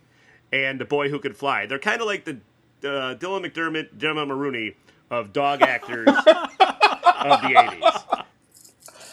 and 0.51 0.79
The 0.79 0.85
Boy 0.85 1.09
Who 1.09 1.19
Could 1.19 1.37
Fly. 1.37 1.65
They're 1.65 1.79
kind 1.79 2.01
of 2.01 2.07
like 2.07 2.25
the 2.25 2.39
uh, 2.83 3.15
Dylan 3.15 3.45
McDermott, 3.45 3.97
Gemma 3.97 4.25
Maroney 4.25 4.75
of 5.09 5.33
dog 5.33 5.61
actors 5.61 6.07
of 6.17 7.41
the 7.41 7.53
80s. 7.55 8.25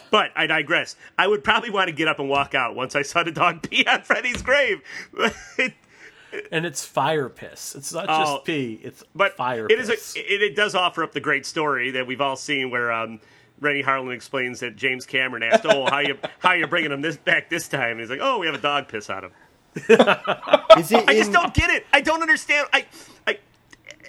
But 0.09 0.31
I 0.35 0.47
digress. 0.47 0.95
I 1.17 1.27
would 1.27 1.43
probably 1.43 1.69
want 1.69 1.87
to 1.89 1.93
get 1.93 2.07
up 2.07 2.19
and 2.19 2.29
walk 2.29 2.55
out 2.55 2.75
once 2.75 2.95
I 2.95 3.01
saw 3.01 3.23
the 3.23 3.31
dog 3.31 3.61
pee 3.69 3.85
on 3.85 4.01
Freddy's 4.01 4.41
grave. 4.41 4.81
and 6.51 6.65
it's 6.65 6.83
fire 6.85 7.29
piss. 7.29 7.75
It's 7.75 7.93
not 7.93 8.05
Oh, 8.09 8.19
just 8.35 8.45
pee. 8.45 8.79
It's 8.83 9.03
but 9.15 9.35
fire 9.37 9.67
it 9.69 9.79
is 9.79 9.89
piss. 9.89 10.15
a, 10.15 10.19
it, 10.19 10.41
it 10.41 10.55
does 10.55 10.75
offer 10.75 11.03
up 11.03 11.11
the 11.13 11.19
great 11.19 11.45
story 11.45 11.91
that 11.91 12.05
we've 12.07 12.21
all 12.21 12.35
seen 12.35 12.69
where 12.71 12.91
um, 12.91 13.19
Renny 13.59 13.83
Harlin 13.83 14.13
explains 14.13 14.59
that 14.59 14.75
James 14.75 15.05
Cameron 15.05 15.43
asked, 15.43 15.65
"Oh, 15.65 15.85
how 15.89 15.99
you 15.99 16.17
how 16.39 16.53
you 16.53 16.67
bringing 16.67 16.91
him 16.91 17.01
this 17.01 17.17
back 17.17 17.49
this 17.49 17.67
time?" 17.67 17.91
And 17.91 17.99
he's 18.01 18.09
like, 18.09 18.19
"Oh, 18.21 18.39
we 18.39 18.45
have 18.47 18.55
a 18.55 18.59
dog 18.61 18.87
piss 18.87 19.09
on 19.09 19.25
him." 19.25 19.31
Is 19.75 20.91
it 20.91 21.07
I 21.07 21.13
just 21.15 21.27
in- 21.27 21.33
don't 21.33 21.53
get 21.53 21.69
it. 21.69 21.85
I 21.93 22.01
don't 22.01 22.21
understand. 22.21 22.67
I 22.73 22.85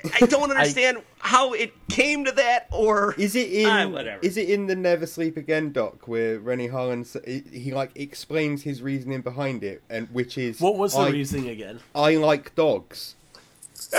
I 0.04 0.18
I 0.22 0.26
don't 0.26 0.50
understand 0.56 0.98
how 1.18 1.52
it 1.52 1.72
came 1.88 2.24
to 2.24 2.32
that 2.32 2.68
or 2.70 3.14
Is 3.14 3.34
it 3.34 3.52
in? 3.52 3.66
Ah, 3.66 3.86
whatever. 3.88 4.20
Is 4.22 4.36
it 4.36 4.48
in 4.48 4.66
the 4.66 4.76
Never 4.76 5.06
Sleep 5.06 5.36
Again 5.36 5.72
doc 5.72 6.06
where 6.08 6.38
Renny 6.38 6.68
Harlin 6.68 7.06
he, 7.24 7.58
he 7.58 7.72
like 7.72 7.90
explains 7.94 8.62
his 8.62 8.82
reasoning 8.82 9.22
behind 9.22 9.62
it, 9.64 9.82
and 9.88 10.08
which 10.08 10.38
is 10.38 10.60
what 10.60 10.76
was 10.76 10.92
the 10.92 11.00
I, 11.00 11.10
reasoning 11.10 11.48
again? 11.48 11.80
I 11.94 12.16
like 12.16 12.54
dogs. 12.54 13.14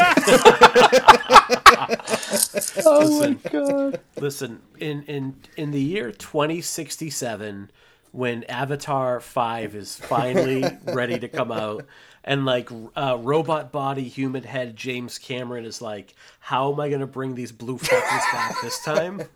oh 2.85 3.19
my 3.19 3.33
god! 3.49 3.99
Listen, 4.17 4.61
in 4.79 5.03
in 5.03 5.35
in 5.57 5.71
the 5.71 5.81
year 5.81 6.11
2067, 6.11 7.71
when 8.11 8.43
Avatar 8.45 9.19
Five 9.19 9.75
is 9.75 9.95
finally 9.95 10.65
ready 10.83 11.19
to 11.19 11.27
come 11.27 11.51
out, 11.51 11.85
and 12.23 12.45
like 12.45 12.69
uh, 12.95 13.17
robot 13.19 13.71
body, 13.71 14.03
human 14.03 14.43
head 14.43 14.75
James 14.75 15.17
Cameron 15.17 15.65
is 15.65 15.81
like, 15.81 16.15
how 16.39 16.71
am 16.73 16.79
I 16.79 16.89
going 16.89 17.01
to 17.01 17.07
bring 17.07 17.35
these 17.35 17.51
blue 17.51 17.77
fuckers 17.77 18.31
back 18.31 18.61
this 18.61 18.83
time? 18.83 19.23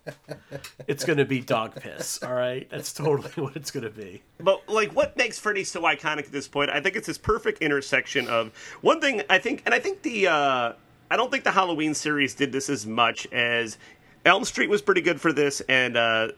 It's 0.86 1.04
going 1.04 1.18
to 1.18 1.24
be 1.24 1.40
dog 1.40 1.74
piss. 1.76 2.22
All 2.22 2.34
right, 2.34 2.68
that's 2.70 2.92
totally 2.92 3.30
what 3.42 3.56
it's 3.56 3.70
going 3.70 3.84
to 3.84 3.90
be. 3.90 4.22
But 4.38 4.68
like, 4.68 4.94
what 4.94 5.16
makes 5.16 5.38
Freddy 5.38 5.64
so 5.64 5.82
iconic 5.82 6.26
at 6.26 6.32
this 6.32 6.46
point? 6.46 6.70
I 6.70 6.80
think 6.80 6.96
it's 6.96 7.06
this 7.06 7.18
perfect 7.18 7.62
intersection 7.62 8.28
of 8.28 8.52
one 8.82 9.00
thing. 9.00 9.22
I 9.30 9.38
think, 9.38 9.62
and 9.64 9.74
I 9.74 9.78
think 9.78 10.02
the 10.02 10.28
uh, 10.28 10.72
I 11.10 11.16
don't 11.16 11.30
think 11.30 11.44
the 11.44 11.52
Halloween 11.52 11.94
series 11.94 12.34
did 12.34 12.52
this 12.52 12.68
as 12.68 12.86
much 12.86 13.26
as 13.32 13.78
Elm 14.24 14.44
Street 14.44 14.68
was 14.68 14.82
pretty 14.82 15.00
good 15.00 15.20
for 15.20 15.32
this, 15.32 15.60
and 15.62 15.96
uh, 15.96 16.28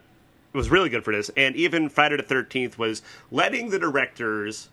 was 0.52 0.70
really 0.70 0.88
good 0.88 1.04
for 1.04 1.14
this, 1.14 1.30
and 1.36 1.54
even 1.56 1.88
Friday 1.88 2.16
the 2.16 2.22
Thirteenth 2.22 2.78
was 2.78 3.02
letting 3.30 3.70
the 3.70 3.78
directors 3.78 4.68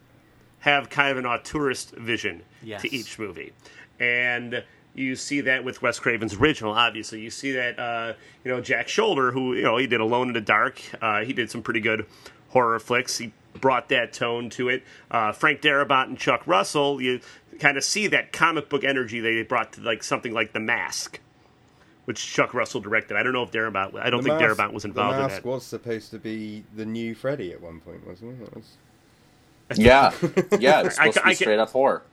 have 0.64 0.90
kind 0.90 1.12
of 1.12 1.18
an 1.18 1.26
auteurist 1.26 1.92
vision 1.98 2.42
Yes. 2.62 2.82
to 2.82 2.94
each 2.94 3.18
movie, 3.20 3.54
and. 4.00 4.64
You 4.96 5.16
see 5.16 5.42
that 5.42 5.64
with 5.64 5.82
Wes 5.82 5.98
Craven's 5.98 6.36
original, 6.36 6.72
obviously. 6.72 7.20
You 7.20 7.32
see 7.32 7.54
that, 7.54 7.80
uh, 7.80 8.14
you 8.44 8.52
know, 8.52 8.62
Jack 8.62 8.86
Sholder, 8.88 9.34
who, 9.34 9.56
you 9.56 9.64
know, 9.64 9.76
he 9.78 9.88
did 9.88 10.00
Alone 10.02 10.28
in 10.28 10.34
the 10.36 10.40
Dark. 10.40 10.80
Uh, 11.02 11.24
he 11.24 11.34
did 11.34 11.50
some 11.50 11.64
pretty 11.64 11.80
good 11.80 12.06
horror 12.50 12.78
flicks. 12.80 13.18
He 13.18 13.34
brought 13.60 13.90
that 13.90 14.14
tone 14.14 14.52
to 14.52 14.70
it. 14.70 14.84
Uh, 15.10 15.32
Frank 15.32 15.62
Darabont 15.62 16.10
and 16.10 16.20
Chuck 16.20 16.46
Russell, 16.46 17.02
you 17.02 17.22
kind 17.60 17.76
of 17.76 17.84
see 17.84 18.06
that 18.06 18.32
comic 18.32 18.70
book 18.70 18.84
energy 18.84 19.20
they 19.20 19.42
brought 19.42 19.74
to 19.74 19.82
like 19.82 20.04
something 20.04 20.32
like 20.32 20.54
The 20.54 20.60
Mask, 20.60 21.20
which 22.06 22.24
Chuck 22.32 22.54
Russell 22.54 22.80
directed. 22.80 23.18
I 23.18 23.24
don't 23.24 23.34
know 23.34 23.42
if 23.42 23.52
Darabont. 23.52 23.96
I 24.00 24.12
don't 24.12 24.22
The 24.24 24.30
think 24.30 24.42
mask- 24.42 24.60
Darabont 24.60 24.74
was 24.74 24.86
involved 24.86 25.16
in 25.16 25.16
it. 25.16 25.18
The 25.18 25.24
in 25.24 25.32
mask 25.32 25.42
that. 25.42 25.50
was 25.50 25.66
supposed 25.66 26.12
to 26.12 26.20
be 26.20 26.66
the 26.76 26.86
new 26.86 27.16
Freddy 27.16 27.52
at 27.52 27.60
one 27.62 27.80
point, 27.80 28.06
wasn't 28.06 28.34
it? 28.40 28.46
That 28.46 28.56
was... 28.58 28.78
Yeah, 29.76 30.14
yeah, 30.60 30.82
it's 30.86 31.00
I 31.00 31.12
supposed 31.12 31.14
to 31.16 31.26
I 31.26 31.30
be 31.30 31.36
ca- 31.36 31.36
straight 31.36 31.60
up 31.60 31.70
horror. 31.72 32.04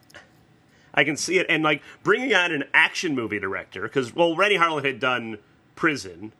I 0.92 1.04
can 1.04 1.16
see 1.16 1.38
it, 1.38 1.46
and 1.48 1.62
like 1.62 1.82
bringing 2.02 2.34
on 2.34 2.52
an 2.52 2.64
action 2.74 3.14
movie 3.14 3.38
director 3.38 3.82
because 3.82 4.14
well, 4.14 4.36
Renny 4.36 4.56
Harlin 4.56 4.84
had 4.84 5.00
done 5.00 5.38
Prison, 5.76 6.32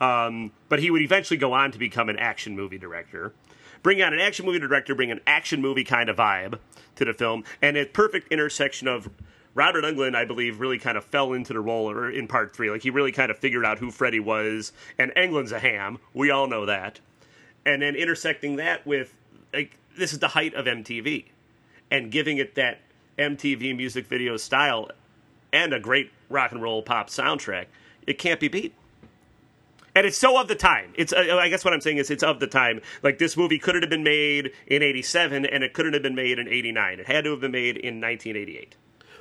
um, 0.00 0.52
but 0.68 0.80
he 0.80 0.90
would 0.90 1.02
eventually 1.02 1.36
go 1.36 1.52
on 1.52 1.72
to 1.72 1.78
become 1.78 2.08
an 2.08 2.18
action 2.18 2.54
movie 2.54 2.78
director. 2.78 3.32
Bring 3.82 4.02
on 4.02 4.12
an 4.12 4.20
action 4.20 4.44
movie 4.44 4.58
director, 4.58 4.94
bring 4.94 5.10
an 5.10 5.20
action 5.26 5.60
movie 5.62 5.84
kind 5.84 6.08
of 6.08 6.16
vibe 6.16 6.58
to 6.96 7.04
the 7.04 7.14
film, 7.14 7.44
and 7.62 7.76
a 7.76 7.86
perfect 7.86 8.32
intersection 8.32 8.88
of 8.88 9.08
Robert 9.54 9.84
Englund, 9.84 10.14
I 10.14 10.24
believe, 10.24 10.60
really 10.60 10.78
kind 10.78 10.96
of 10.96 11.04
fell 11.04 11.32
into 11.32 11.52
the 11.52 11.60
role 11.60 11.90
or 11.90 12.10
in 12.10 12.28
part 12.28 12.54
three. 12.54 12.70
Like 12.70 12.82
he 12.82 12.90
really 12.90 13.12
kind 13.12 13.30
of 13.30 13.38
figured 13.38 13.64
out 13.64 13.78
who 13.78 13.90
Freddy 13.90 14.20
was, 14.20 14.72
and 14.98 15.12
Englund's 15.16 15.52
a 15.52 15.58
ham. 15.58 15.98
We 16.14 16.30
all 16.30 16.46
know 16.46 16.66
that. 16.66 17.00
And 17.64 17.82
then 17.82 17.96
intersecting 17.96 18.56
that 18.56 18.86
with 18.86 19.14
like 19.52 19.77
this 19.98 20.12
is 20.12 20.18
the 20.18 20.28
height 20.28 20.54
of 20.54 20.66
MTV, 20.66 21.26
and 21.90 22.10
giving 22.10 22.38
it 22.38 22.54
that 22.54 22.80
MTV 23.18 23.76
music 23.76 24.06
video 24.06 24.36
style 24.36 24.90
and 25.52 25.72
a 25.72 25.80
great 25.80 26.10
rock 26.28 26.52
and 26.52 26.62
roll 26.62 26.82
pop 26.82 27.08
soundtrack, 27.08 27.66
it 28.06 28.18
can't 28.18 28.40
be 28.40 28.48
beat. 28.48 28.74
And 29.94 30.06
it's 30.06 30.18
so 30.18 30.40
of 30.40 30.46
the 30.46 30.54
time. 30.54 30.92
It's 30.94 31.12
uh, 31.12 31.38
I 31.40 31.48
guess 31.48 31.64
what 31.64 31.74
I'm 31.74 31.80
saying 31.80 31.96
is 31.96 32.10
it's 32.10 32.22
of 32.22 32.38
the 32.38 32.46
time. 32.46 32.80
Like 33.02 33.18
this 33.18 33.36
movie 33.36 33.58
couldn't 33.58 33.82
have 33.82 33.90
been 33.90 34.04
made 34.04 34.52
in 34.66 34.82
'87, 34.82 35.44
and 35.44 35.64
it 35.64 35.74
couldn't 35.74 35.92
have 35.92 36.02
been 36.02 36.14
made 36.14 36.38
in 36.38 36.46
'89. 36.46 37.00
It 37.00 37.06
had 37.06 37.24
to 37.24 37.32
have 37.32 37.40
been 37.40 37.50
made 37.50 37.76
in 37.76 38.00
1988. 38.00 38.76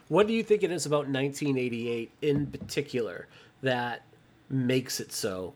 What 0.08 0.28
do 0.28 0.34
you 0.34 0.44
think 0.44 0.64
it 0.64 0.72
is 0.72 0.86
about 0.86 1.08
1988 1.08 2.12
in 2.22 2.48
particular 2.48 3.28
that 3.62 4.04
makes 4.50 5.00
it 5.00 5.12
so? 5.12 5.54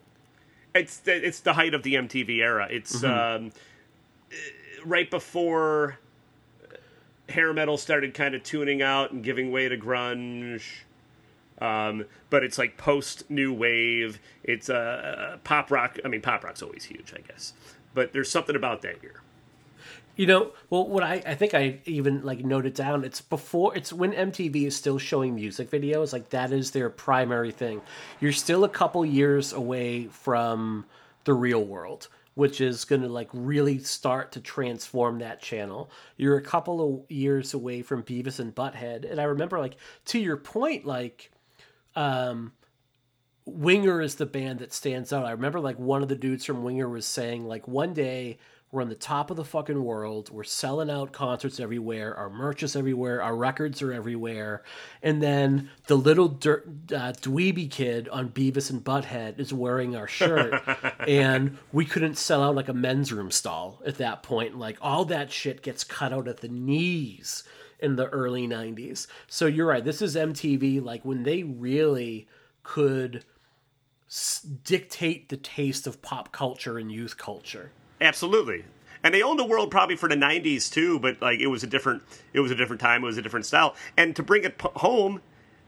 It's 0.74 0.98
the, 0.98 1.26
it's 1.26 1.42
the 1.42 1.54
height 1.54 1.74
of 1.74 1.84
the 1.84 1.96
MTV 1.96 2.40
era. 2.40 2.68
It's 2.70 3.04
um, 3.04 3.48
uh, 3.48 3.50
right 4.86 5.10
before 5.10 5.98
hair 7.30 7.54
metal 7.54 7.78
started 7.78 8.14
kind 8.14 8.36
of 8.36 8.44
tuning 8.44 8.82
out 8.82 9.12
and 9.12 9.24
giving 9.24 9.52
way 9.52 9.68
to 9.70 9.78
grunge. 9.78 10.64
Um, 11.60 12.06
but 12.30 12.44
it's 12.44 12.58
like 12.58 12.78
post 12.78 13.30
new 13.30 13.54
wave. 13.54 14.20
It's 14.44 14.70
uh, 14.70 15.38
pop 15.44 15.72
rock. 15.72 16.00
I 16.04 16.08
mean, 16.08 16.22
pop 16.22 16.44
rock's 16.44 16.62
always 16.62 16.86
huge, 16.86 17.14
I 17.16 17.22
guess. 17.22 17.54
But 17.94 18.14
there's 18.14 18.30
something 18.32 18.56
about 18.56 18.82
that 18.82 19.02
year. 19.02 19.22
You 20.16 20.28
know, 20.28 20.52
well, 20.70 20.88
what 20.88 21.04
I, 21.04 21.22
I 21.26 21.36
think 21.36 21.54
I 21.54 21.80
even 21.86 22.24
like 22.24 22.44
noted 22.44 22.74
down. 22.74 23.04
It's 23.04 23.22
before. 23.22 23.76
It's 23.76 23.94
when 23.94 24.12
MTV 24.12 24.68
is 24.68 24.76
still 24.76 24.98
showing 24.98 25.36
music 25.36 25.70
videos. 25.70 26.14
Like 26.14 26.30
that 26.30 26.52
is 26.52 26.72
their 26.72 26.90
primary 26.90 27.52
thing. 27.52 27.82
You're 28.20 28.34
still 28.34 28.64
a 28.64 28.70
couple 28.70 29.06
years 29.06 29.54
away 29.54 30.08
from 30.08 30.86
the 31.24 31.34
real 31.34 31.64
world, 31.64 32.08
which 32.34 32.62
is 32.62 32.86
going 32.86 33.02
to 33.02 33.10
like 33.10 33.30
really 33.34 33.80
start 33.80 34.32
to 34.32 34.42
transform 34.42 35.20
that 35.20 35.42
channel. 35.42 35.92
You're 36.18 36.38
a 36.38 36.42
couple 36.42 37.04
of 37.06 37.12
years 37.12 37.54
away 37.54 37.82
from 37.82 38.04
Beavis 38.04 38.40
and 38.40 38.56
Butthead, 38.56 39.10
and 39.10 39.20
I 39.20 39.24
remember 39.24 39.60
like 39.60 39.78
to 40.06 40.20
your 40.20 40.38
point, 40.38 40.86
like 40.86 41.32
um 41.96 42.54
Winger 43.46 44.02
is 44.02 44.16
the 44.16 44.26
band 44.26 44.60
that 44.60 44.72
stands 44.72 45.12
out. 45.12 45.26
I 45.26 45.32
remember 45.32 45.60
like 45.60 45.80
one 45.80 46.04
of 46.04 46.10
the 46.10 46.16
dudes 46.16 46.46
from 46.46 46.64
Winger 46.64 46.88
was 46.88 47.06
saying 47.06 47.46
like 47.46 47.68
one 47.68 47.94
day 47.94 48.38
we're 48.72 48.82
on 48.82 48.88
the 48.90 48.96
top 48.96 49.30
of 49.30 49.36
the 49.36 49.44
fucking 49.44 49.84
world. 49.84 50.30
We're 50.30 50.46
selling 50.46 50.90
out 50.90 51.12
concerts 51.12 51.60
everywhere. 51.60 52.16
Our 52.16 52.30
merch 52.30 52.64
is 52.64 52.76
everywhere. 52.76 53.22
Our 53.22 53.36
records 53.36 53.82
are 53.82 53.92
everywhere. 53.92 54.64
And 55.04 55.22
then 55.22 55.70
the 55.88 55.98
little 55.98 56.30
dirt, 56.30 56.66
uh, 56.90 57.12
dweeby 57.12 57.70
kid 57.70 58.08
on 58.08 58.30
Beavis 58.30 58.70
and 58.70 58.82
Butthead 58.82 59.40
is 59.40 59.54
wearing 59.54 59.96
our 59.98 60.08
shirt, 60.08 60.64
and 61.08 61.58
we 61.74 61.84
couldn't 61.84 62.18
sell 62.18 62.44
out 62.44 62.56
like 62.56 62.70
a 62.70 62.74
men's 62.74 63.12
room 63.12 63.30
stall 63.30 63.82
at 63.86 63.98
that 63.98 64.24
point. 64.24 64.58
Like 64.58 64.78
all 64.82 65.04
that 65.06 65.34
shit 65.34 65.62
gets 65.62 65.84
cut 65.84 66.14
out 66.14 66.30
at 66.30 66.38
the 66.38 66.48
knees 66.48 67.44
in 67.80 67.98
the 67.98 68.08
early 68.08 68.48
90s. 68.48 69.08
So 69.28 69.48
you're 69.48 69.68
right. 69.68 69.84
This 69.84 70.02
is 70.02 70.16
MTV 70.16 70.82
like 70.82 71.04
when 71.04 71.24
they 71.24 71.44
really 71.44 72.28
could 72.64 73.26
s- 74.08 74.40
dictate 74.64 75.28
the 75.28 75.36
taste 75.36 75.88
of 75.88 76.02
pop 76.02 76.32
culture 76.32 76.78
and 76.78 76.90
youth 76.90 77.18
culture. 77.18 77.72
Absolutely. 78.02 78.66
And 79.04 79.14
they 79.14 79.22
owned 79.24 79.40
the 79.40 79.46
world 79.46 79.72
probably 79.72 79.96
for 79.96 80.10
the 80.10 80.16
'90s 80.16 80.72
too, 80.72 81.00
but 81.00 81.22
like 81.22 81.40
it 81.40 81.48
was 81.48 81.64
a 81.64 81.68
different, 81.68 82.04
it 82.34 82.40
was 82.40 82.52
a 82.52 82.56
different 82.56 82.82
time, 82.82 83.04
it 83.04 83.08
was 83.08 83.18
a 83.18 83.22
different 83.22 83.46
style. 83.46 83.76
And 83.98 84.16
to 84.16 84.24
bring 84.24 84.44
it 84.44 84.58
p- 84.58 84.68
home, 84.76 85.22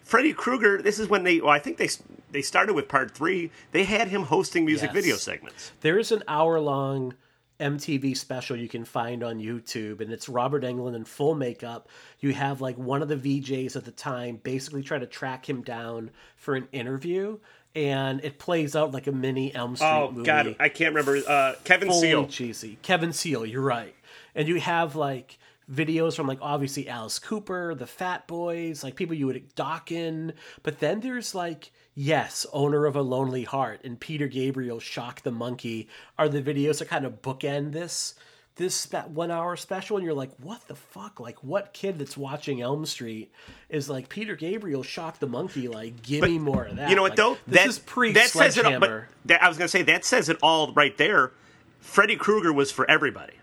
Freddy 0.03 0.33
Krueger. 0.33 0.81
This 0.81 0.99
is 0.99 1.07
when 1.07 1.23
they. 1.23 1.39
Well, 1.39 1.49
I 1.49 1.59
think 1.59 1.77
they 1.77 1.89
they 2.31 2.41
started 2.41 2.73
with 2.73 2.87
part 2.89 3.11
three. 3.11 3.51
They 3.71 3.85
had 3.85 4.09
him 4.09 4.23
hosting 4.23 4.65
music 4.65 4.87
Yes. 4.89 4.93
video 4.93 5.15
segments. 5.15 5.71
There 5.81 5.97
is 5.97 6.11
an 6.11 6.23
hour 6.27 6.59
long 6.59 7.13
MTV 7.59 8.15
special 8.17 8.57
you 8.57 8.67
can 8.67 8.83
find 8.83 9.23
on 9.23 9.39
YouTube, 9.39 10.01
and 10.01 10.11
it's 10.11 10.27
Robert 10.27 10.63
Englund 10.63 10.95
in 10.95 11.05
full 11.05 11.35
makeup. 11.35 11.87
You 12.19 12.33
have 12.33 12.59
like 12.61 12.77
one 12.77 13.01
of 13.01 13.07
the 13.07 13.15
VJs 13.15 13.75
at 13.75 13.85
the 13.85 13.91
time 13.91 14.35
basically 14.43 14.83
try 14.83 14.99
to 14.99 15.07
track 15.07 15.47
him 15.49 15.61
down 15.61 16.11
for 16.35 16.55
an 16.55 16.67
interview, 16.71 17.39
and 17.75 18.23
it 18.23 18.37
plays 18.39 18.75
out 18.75 18.91
like 18.91 19.07
a 19.07 19.11
mini 19.11 19.53
Elm 19.53 19.75
Street 19.75 19.87
Oh 19.87 20.11
movie. 20.11 20.25
God, 20.25 20.55
I 20.59 20.69
can't 20.69 20.93
remember. 20.95 21.17
Uh, 21.27 21.55
Kevin 21.63 21.89
fully 21.89 22.09
Seal. 22.09 22.27
cheesy. 22.27 22.77
Kevin 22.81 23.13
Seal, 23.13 23.45
you're 23.45 23.61
right. 23.61 23.95
And 24.35 24.47
you 24.47 24.59
have 24.59 24.95
like 24.95 25.37
videos 25.71 26.15
from 26.15 26.27
like 26.27 26.39
obviously 26.41 26.87
Alice 26.89 27.19
Cooper, 27.19 27.73
the 27.75 27.87
Fat 27.87 28.27
Boys, 28.27 28.83
like 28.83 28.95
people 28.95 29.15
you 29.15 29.25
would 29.27 29.55
dock 29.55 29.91
in. 29.91 30.33
But 30.61 30.79
then 30.79 30.99
there's 30.99 31.33
like 31.33 31.71
Yes, 31.95 32.47
Owner 32.53 32.87
of 32.87 32.95
a 32.95 33.03
Lonely 33.03 33.43
Heart 33.43 33.81
and 33.83 33.99
Peter 33.99 34.27
Gabriel 34.27 34.79
Shock 34.79 35.21
the 35.21 35.31
Monkey 35.31 35.87
are 36.17 36.27
the 36.27 36.41
videos 36.41 36.79
that 36.79 36.87
kind 36.89 37.05
of 37.05 37.21
bookend 37.21 37.71
this 37.71 38.15
this 38.55 38.75
spe- 38.75 39.07
one 39.07 39.31
hour 39.31 39.55
special 39.55 39.97
and 39.97 40.05
you're 40.05 40.13
like 40.13 40.31
what 40.39 40.67
the 40.67 40.75
fuck 40.75 41.19
like 41.19 41.43
what 41.43 41.73
kid 41.73 41.97
that's 41.97 42.15
watching 42.15 42.61
elm 42.61 42.85
street 42.85 43.31
is 43.69 43.89
like 43.89 44.09
peter 44.09 44.35
gabriel 44.35 44.83
shock 44.83 45.17
the 45.19 45.27
monkey 45.27 45.67
like 45.67 46.01
give 46.03 46.21
But 46.21 46.29
me 46.29 46.37
more 46.39 46.65
of 46.65 46.75
that 46.75 46.89
You 46.89 46.95
know 46.95 47.01
what 47.01 47.11
Like, 47.11 47.17
though? 47.17 47.37
this 47.47 47.59
that, 47.61 47.67
is 47.67 47.79
pre 47.79 48.11
that 48.13 48.27
says 48.29 48.57
it 48.57 48.65
all. 48.65 48.79
But 48.79 48.87
sledgehammer 48.87 49.07
that, 49.25 49.41
I 49.43 49.47
was 49.47 49.57
going 49.57 49.65
to 49.65 49.71
say 49.71 49.81
that 49.83 50.05
says 50.05 50.29
it 50.29 50.37
all 50.43 50.71
right 50.73 50.95
there. 50.97 51.31
Freddy 51.79 52.15
Krueger 52.15 52.53
was 52.53 52.71
for 52.71 52.89
everybody. 52.89 53.33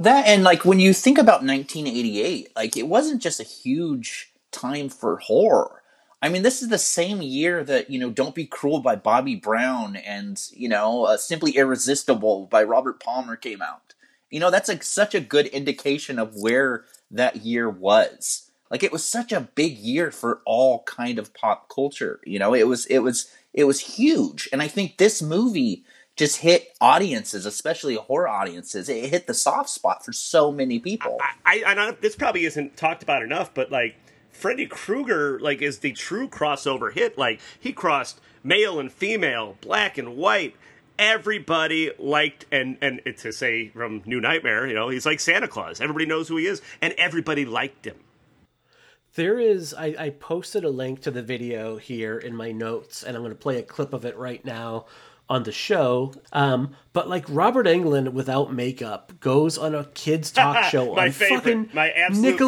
That 0.00 0.26
and 0.26 0.44
like 0.44 0.64
when 0.64 0.78
you 0.80 0.92
think 0.92 1.18
about 1.18 1.42
1988, 1.44 2.52
like 2.54 2.76
it 2.76 2.86
wasn't 2.86 3.20
just 3.22 3.40
a 3.40 3.44
huge 3.44 4.32
time 4.52 4.88
for 4.88 5.16
horror. 5.16 5.77
I 6.20 6.28
mean, 6.28 6.42
this 6.42 6.62
is 6.62 6.68
the 6.68 6.78
same 6.78 7.22
year 7.22 7.62
that 7.64 7.90
you 7.90 7.98
know 7.98 8.10
"Don't 8.10 8.34
Be 8.34 8.46
Cruel" 8.46 8.80
by 8.80 8.96
Bobby 8.96 9.36
Brown 9.36 9.96
and 9.96 10.40
you 10.52 10.68
know 10.68 11.04
uh, 11.04 11.16
"Simply 11.16 11.52
Irresistible" 11.52 12.46
by 12.46 12.62
Robert 12.62 13.00
Palmer 13.00 13.36
came 13.36 13.62
out. 13.62 13.94
You 14.30 14.40
know, 14.40 14.50
that's 14.50 14.68
like 14.68 14.82
such 14.82 15.14
a 15.14 15.20
good 15.20 15.46
indication 15.46 16.18
of 16.18 16.34
where 16.34 16.84
that 17.10 17.36
year 17.36 17.68
was. 17.70 18.50
Like 18.70 18.82
it 18.82 18.92
was 18.92 19.04
such 19.04 19.32
a 19.32 19.40
big 19.40 19.78
year 19.78 20.10
for 20.10 20.42
all 20.44 20.82
kind 20.82 21.18
of 21.18 21.32
pop 21.32 21.68
culture. 21.68 22.20
You 22.24 22.38
know, 22.38 22.54
it 22.54 22.66
was 22.66 22.86
it 22.86 22.98
was 22.98 23.32
it 23.54 23.64
was 23.64 23.80
huge, 23.80 24.48
and 24.52 24.60
I 24.60 24.68
think 24.68 24.96
this 24.96 25.22
movie 25.22 25.84
just 26.16 26.38
hit 26.38 26.74
audiences, 26.80 27.46
especially 27.46 27.94
horror 27.94 28.28
audiences. 28.28 28.88
It 28.88 29.08
hit 29.08 29.28
the 29.28 29.34
soft 29.34 29.70
spot 29.70 30.04
for 30.04 30.12
so 30.12 30.50
many 30.50 30.80
people. 30.80 31.16
I, 31.46 31.62
I 31.64 31.74
don't, 31.74 32.00
this 32.02 32.16
probably 32.16 32.44
isn't 32.44 32.76
talked 32.76 33.04
about 33.04 33.22
enough, 33.22 33.54
but 33.54 33.70
like 33.70 33.94
Freddy 34.38 34.66
Krueger, 34.66 35.40
like 35.40 35.60
is 35.60 35.80
the 35.80 35.92
true 35.92 36.28
crossover 36.28 36.92
hit. 36.92 37.18
Like 37.18 37.40
he 37.58 37.72
crossed 37.72 38.20
male 38.44 38.78
and 38.78 38.90
female, 38.90 39.56
black 39.60 39.98
and 39.98 40.16
white. 40.16 40.54
Everybody 40.96 41.90
liked 41.98 42.46
and 42.52 42.78
and 42.80 43.00
to 43.18 43.32
say 43.32 43.68
from 43.68 44.02
New 44.06 44.20
Nightmare, 44.20 44.66
you 44.66 44.74
know, 44.74 44.88
he's 44.88 45.06
like 45.06 45.20
Santa 45.20 45.48
Claus. 45.48 45.80
Everybody 45.80 46.06
knows 46.06 46.28
who 46.28 46.36
he 46.36 46.46
is, 46.46 46.62
and 46.80 46.94
everybody 46.94 47.44
liked 47.44 47.84
him. 47.84 47.96
There 49.14 49.40
is, 49.40 49.74
I, 49.74 49.96
I 49.98 50.10
posted 50.10 50.64
a 50.64 50.70
link 50.70 51.00
to 51.00 51.10
the 51.10 51.22
video 51.22 51.76
here 51.76 52.16
in 52.16 52.36
my 52.36 52.52
notes, 52.52 53.02
and 53.02 53.16
I'm 53.16 53.22
going 53.22 53.34
to 53.34 53.38
play 53.38 53.58
a 53.58 53.62
clip 53.62 53.92
of 53.92 54.04
it 54.04 54.16
right 54.16 54.44
now 54.44 54.86
on 55.28 55.42
the 55.42 55.50
show. 55.50 56.14
Um, 56.32 56.76
but 56.92 57.08
like 57.08 57.24
Robert 57.28 57.66
Englund 57.66 58.12
without 58.12 58.52
makeup 58.52 59.12
goes 59.18 59.58
on 59.58 59.74
a 59.74 59.84
kids 59.86 60.30
talk 60.30 60.64
show 60.70 60.96
on 60.96 61.10
favorite, 61.10 61.38
fucking 61.38 61.70
my 61.72 61.90
absolute 61.90 62.38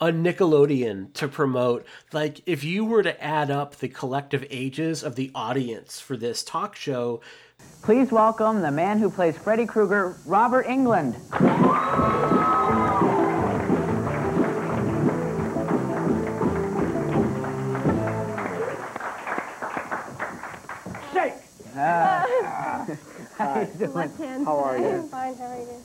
On 0.00 0.24
Nickelodeon 0.24 1.12
to 1.14 1.28
promote, 1.28 1.86
like, 2.12 2.42
if 2.46 2.64
you 2.64 2.84
were 2.84 3.02
to 3.02 3.22
add 3.22 3.50
up 3.50 3.76
the 3.76 3.88
collective 3.88 4.46
ages 4.50 5.02
of 5.02 5.16
the 5.16 5.30
audience 5.34 6.00
for 6.00 6.16
this 6.16 6.42
talk 6.42 6.76
show, 6.76 7.20
Please 7.82 8.10
welcome 8.10 8.62
the 8.62 8.70
man 8.70 8.98
who 8.98 9.08
plays 9.08 9.38
Freddy 9.38 9.64
Krueger, 9.64 10.16
Robert 10.26 10.66
Englund. 10.66 11.14
Shake! 21.12 21.34
Ah. 21.76 22.22
Uh, 22.22 22.96
How 23.38 23.60
you 23.60 23.66
doing? 23.78 23.92
Left 23.92 24.18
hand. 24.18 24.44
How 24.44 24.58
are 24.58 24.78
you? 24.78 24.88
I'm 24.88 25.08
fine. 25.08 25.36
How 25.36 25.44
are 25.44 25.58
you? 25.58 25.82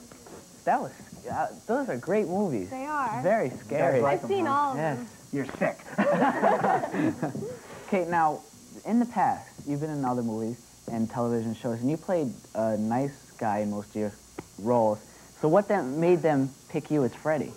That 0.64 0.80
was, 0.80 0.92
uh, 1.30 1.48
those 1.66 1.88
are 1.88 1.96
great 1.96 2.26
movies. 2.28 2.68
They 2.70 2.84
are. 2.86 3.20
Very 3.22 3.50
scary. 3.64 4.02
I've 4.02 4.26
seen 4.26 4.46
all 4.46 4.72
of 4.72 4.78
Yes. 4.78 4.96
them. 4.98 5.08
You're 5.32 5.46
sick. 5.58 5.78
okay, 7.88 8.04
now, 8.08 8.40
in 8.84 8.98
the 8.98 9.06
past, 9.06 9.48
you've 9.66 9.80
been 9.80 9.90
in 9.90 10.04
other 10.04 10.22
movies 10.22 10.56
and 10.90 11.08
television 11.10 11.54
shows, 11.54 11.80
and 11.80 11.90
you 11.90 11.96
played 11.96 12.32
a 12.54 12.76
nice 12.76 13.14
guy 13.38 13.58
in 13.58 13.70
most 13.70 13.88
of 13.90 13.96
your 13.96 14.12
roles. 14.58 14.98
So 15.40 15.48
what 15.48 15.68
then 15.68 15.98
made 16.00 16.22
them 16.22 16.50
pick 16.68 16.90
you 16.90 17.04
as 17.04 17.14
Freddy? 17.14 17.52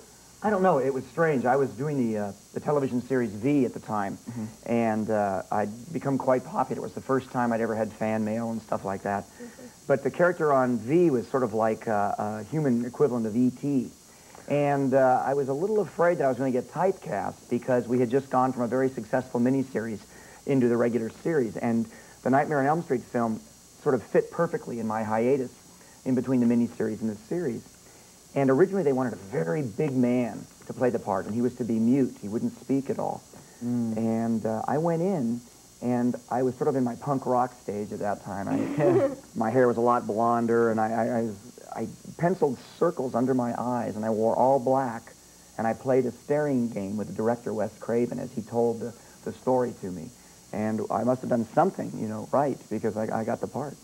I 0.45 0.51
don't 0.51 0.61
know. 0.61 0.77
It 0.77 0.93
was 0.93 1.03
strange. 1.07 1.43
I 1.43 1.55
was 1.55 1.71
doing 1.71 1.97
the 1.97 2.19
uh, 2.19 2.31
the 2.53 2.59
television 2.59 3.01
series 3.01 3.31
V 3.31 3.65
at 3.65 3.73
the 3.73 3.79
time, 3.79 4.19
and 4.67 5.09
uh, 5.09 5.41
I'd 5.51 5.71
become 5.91 6.19
quite 6.19 6.45
popular. 6.45 6.81
It 6.81 6.83
was 6.83 6.93
the 6.93 7.01
first 7.01 7.31
time 7.31 7.51
I'd 7.51 7.61
ever 7.61 7.73
had 7.73 7.91
fan 7.91 8.23
mail 8.23 8.51
and 8.51 8.61
stuff 8.61 8.85
like 8.85 9.01
that. 9.01 9.25
But 9.87 10.03
the 10.03 10.11
character 10.11 10.53
on 10.53 10.77
V 10.77 11.09
was 11.09 11.27
sort 11.29 11.41
of 11.41 11.55
like 11.55 11.87
uh, 11.87 12.13
a 12.19 12.43
human 12.51 12.85
equivalent 12.85 13.25
of 13.25 13.35
E.T. 13.35 13.89
And 14.47 14.93
uh, 14.93 15.23
I 15.25 15.33
was 15.33 15.49
a 15.49 15.53
little 15.53 15.79
afraid 15.79 16.19
that 16.19 16.25
I 16.25 16.27
was 16.27 16.37
going 16.37 16.53
to 16.53 16.61
get 16.61 16.71
typecast 16.71 17.49
because 17.49 17.87
we 17.87 17.99
had 17.99 18.11
just 18.11 18.29
gone 18.29 18.53
from 18.53 18.61
a 18.61 18.67
very 18.67 18.89
successful 18.89 19.39
miniseries 19.39 20.01
into 20.45 20.67
the 20.67 20.77
regular 20.77 21.09
series. 21.23 21.57
And 21.57 21.87
the 22.21 22.29
Nightmare 22.29 22.59
on 22.59 22.67
Elm 22.67 22.83
Street 22.83 23.01
film 23.01 23.41
sort 23.81 23.95
of 23.95 24.03
fit 24.03 24.29
perfectly 24.29 24.79
in 24.79 24.85
my 24.85 25.01
hiatus 25.01 25.51
in 26.05 26.13
between 26.13 26.39
the 26.39 26.45
miniseries 26.45 27.01
and 27.01 27.09
the 27.09 27.15
series. 27.15 27.63
And 28.35 28.49
originally 28.49 28.83
they 28.83 28.93
wanted 28.93 29.13
a 29.13 29.17
very 29.17 29.61
big 29.61 29.93
man 29.93 30.45
to 30.67 30.73
play 30.73 30.89
the 30.89 30.99
part, 30.99 31.25
and 31.25 31.33
he 31.33 31.41
was 31.41 31.55
to 31.55 31.63
be 31.63 31.79
mute. 31.79 32.15
He 32.21 32.27
wouldn't 32.27 32.59
speak 32.59 32.89
at 32.89 32.99
all. 32.99 33.23
And 33.97 34.45
uh, 34.45 34.61
I 34.67 34.77
went 34.77 35.01
in, 35.01 35.39
and 35.81 36.15
I 36.29 36.43
was 36.43 36.55
sort 36.55 36.67
of 36.67 36.75
in 36.75 36.83
my 36.83 36.95
punk 36.95 37.25
rock 37.25 37.53
stage 37.61 37.91
at 37.93 37.99
that 37.99 38.23
time. 38.25 38.47
I, 38.49 39.11
my 39.35 39.49
hair 39.49 39.67
was 39.67 39.77
a 39.77 39.81
lot 39.81 40.05
blonder, 40.05 40.69
and 40.69 40.79
I, 40.79 40.91
I, 40.91 41.05
I, 41.05 41.21
was, 41.23 41.59
I 41.75 41.87
penciled 42.17 42.57
circles 42.77 43.15
under 43.15 43.33
my 43.33 43.53
eyes, 43.57 43.95
and 43.95 44.03
I 44.03 44.09
wore 44.09 44.35
all 44.35 44.59
black. 44.59 45.13
And 45.57 45.65
I 45.65 45.73
played 45.73 46.05
a 46.05 46.11
staring 46.11 46.69
game 46.69 46.97
with 46.97 47.07
the 47.07 47.13
director, 47.13 47.53
Wes 47.53 47.71
Craven, 47.79 48.19
as 48.19 48.29
he 48.33 48.41
told 48.41 48.81
the, 48.81 48.93
the 49.23 49.31
story 49.31 49.73
to 49.79 49.89
me. 49.89 50.09
And 50.51 50.81
I 50.91 51.03
must 51.05 51.21
have 51.21 51.29
done 51.29 51.47
something, 51.53 51.91
you 51.97 52.09
know, 52.09 52.27
right, 52.33 52.57
because 52.69 52.97
I, 52.97 53.21
I 53.21 53.23
got 53.23 53.39
the 53.39 53.47
part. 53.47 53.77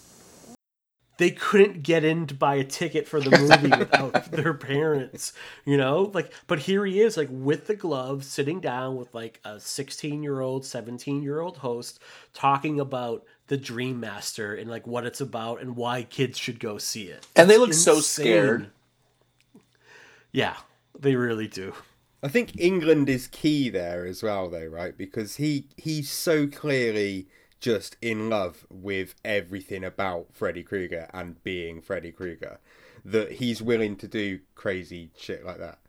They 1.18 1.32
couldn't 1.32 1.84
get 1.84 2.04
in 2.04 2.26
to 2.28 2.34
buy 2.34 2.56
a 2.56 2.64
ticket 2.64 3.08
for 3.08 3.20
the 3.22 3.32
movie 3.32 3.70
without 3.78 4.32
their 4.32 4.54
parents, 4.54 5.34
you 5.66 5.78
know? 5.78 6.12
Like, 6.14 6.34
but 6.48 6.60
here 6.60 6.86
he 6.86 7.02
is, 7.02 7.16
like, 7.18 7.30
with 7.32 7.68
the 7.68 7.76
gloves, 7.76 8.28
sitting 8.28 8.60
down 8.60 8.96
with 8.96 9.14
like 9.14 9.40
a 9.46 9.60
16 9.60 10.24
year 10.24 10.40
old, 10.40 10.66
17 10.66 11.22
year 11.22 11.40
old 11.42 11.58
host, 11.58 12.00
talking 12.34 12.80
about 12.80 13.24
the 13.48 13.58
Dream 13.58 14.00
Master 14.00 14.56
and 14.56 14.70
like 14.70 14.88
what 14.88 15.06
it's 15.06 15.20
about 15.20 15.62
and 15.62 15.76
why 15.76 16.04
kids 16.04 16.38
should 16.38 16.60
go 16.60 16.78
see 16.78 17.08
it. 17.08 17.28
And 17.36 17.50
they 17.50 17.56
It's 17.56 17.60
look 17.60 17.74
so 17.74 18.00
scared. 18.00 18.72
Yeah, 20.32 20.56
they 20.98 21.16
really 21.16 21.48
do. 21.50 21.74
I 22.24 22.28
think 22.30 22.54
Englund 22.54 23.10
is 23.10 23.28
key 23.28 23.70
there 23.70 24.06
as 24.06 24.24
well, 24.24 24.50
though, 24.50 24.66
right? 24.68 24.98
Because 24.98 25.36
he 25.36 25.66
he's 25.76 26.10
so 26.10 26.48
clearly 26.48 27.28
just 27.62 27.96
in 28.02 28.30
love 28.30 28.66
with 28.70 29.16
everything 29.24 29.84
about 29.84 30.28
Freddy 30.34 30.64
Krueger 30.64 31.10
and 31.14 31.42
being 31.44 31.80
Freddy 31.82 32.12
Krueger 32.12 32.60
that 33.06 33.34
he's 33.34 33.62
willing 33.62 33.96
to 33.98 34.08
do 34.08 34.40
crazy 34.56 35.12
shit 35.18 35.46
like 35.46 35.60
that. 35.60 35.80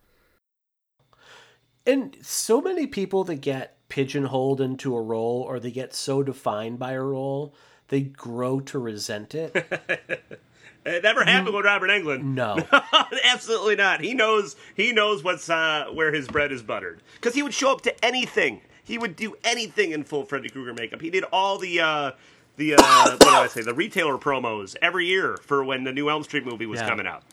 And 1.85 2.15
so 2.21 2.61
many 2.61 2.87
people 2.87 3.23
that 3.25 3.41
get 3.41 3.77
pigeonholed 3.89 4.61
into 4.61 4.95
a 4.95 5.01
role 5.01 5.41
or 5.41 5.59
they 5.59 5.71
get 5.71 5.93
so 5.93 6.23
defined 6.23 6.79
by 6.79 6.93
a 6.93 7.01
role, 7.01 7.53
they 7.89 8.01
grow 8.01 8.61
to 8.61 8.79
resent 8.79 9.35
it. 9.35 10.39
It 10.85 11.03
never 11.03 11.23
happened 11.23 11.55
with 11.55 11.63
Robert 11.63 11.89
Englund. 11.89 12.23
No. 12.23 12.57
Absolutely 13.23 13.77
not. 13.77 14.01
He 14.01 14.13
knows 14.13 14.55
he 14.75 14.91
knows 14.91 15.23
what's 15.23 15.49
uh, 15.49 15.85
where 15.93 16.13
his 16.13 16.27
bread 16.27 16.51
is 16.51 16.61
buttered. 16.61 17.01
Because 17.15 17.33
he 17.33 17.41
would 17.41 17.53
show 17.53 17.71
up 17.71 17.81
to 17.83 18.05
anything. 18.05 18.61
He 18.83 18.97
would 18.97 19.15
do 19.15 19.35
anything 19.43 19.91
in 19.91 20.03
full 20.03 20.25
Freddy 20.25 20.49
Krueger 20.49 20.73
makeup. 20.73 21.01
He 21.01 21.09
did 21.09 21.23
all 21.31 21.57
the 21.57 21.79
uh, 21.79 22.11
the 22.57 22.75
uh, 22.75 23.11
what 23.11 23.19
do 23.19 23.27
I 23.29 23.47
say? 23.47 23.61
The 23.61 23.73
retailer 23.73 24.17
promos 24.17 24.75
every 24.81 25.05
year 25.07 25.37
for 25.37 25.63
when 25.63 25.83
the 25.83 25.91
new 25.93 26.09
Elm 26.09 26.23
Street 26.23 26.45
movie 26.45 26.65
was 26.65 26.79
Yeah. 26.81 26.89
coming 26.89 27.07
out. 27.07 27.23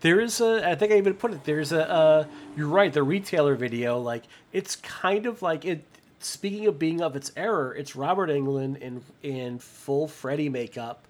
There 0.00 0.20
is 0.20 0.40
a, 0.40 0.68
I 0.68 0.74
think 0.74 0.92
I 0.92 0.96
even 0.98 1.14
put 1.14 1.32
it. 1.32 1.44
There's 1.44 1.72
a, 1.72 1.90
uh, 1.90 2.24
you're 2.56 2.68
right. 2.68 2.92
The 2.92 3.02
retailer 3.02 3.54
video, 3.54 3.98
like 3.98 4.24
it's 4.52 4.76
kind 4.76 5.26
of 5.26 5.40
like 5.42 5.64
it. 5.64 5.84
Speaking 6.18 6.66
of 6.66 6.78
being 6.78 7.02
of 7.02 7.16
its 7.16 7.30
error, 7.36 7.74
it's 7.74 7.94
Robert 7.94 8.30
Englund 8.30 8.78
in 8.80 9.02
in 9.22 9.58
full 9.58 10.08
Freddy 10.08 10.48
makeup, 10.48 11.06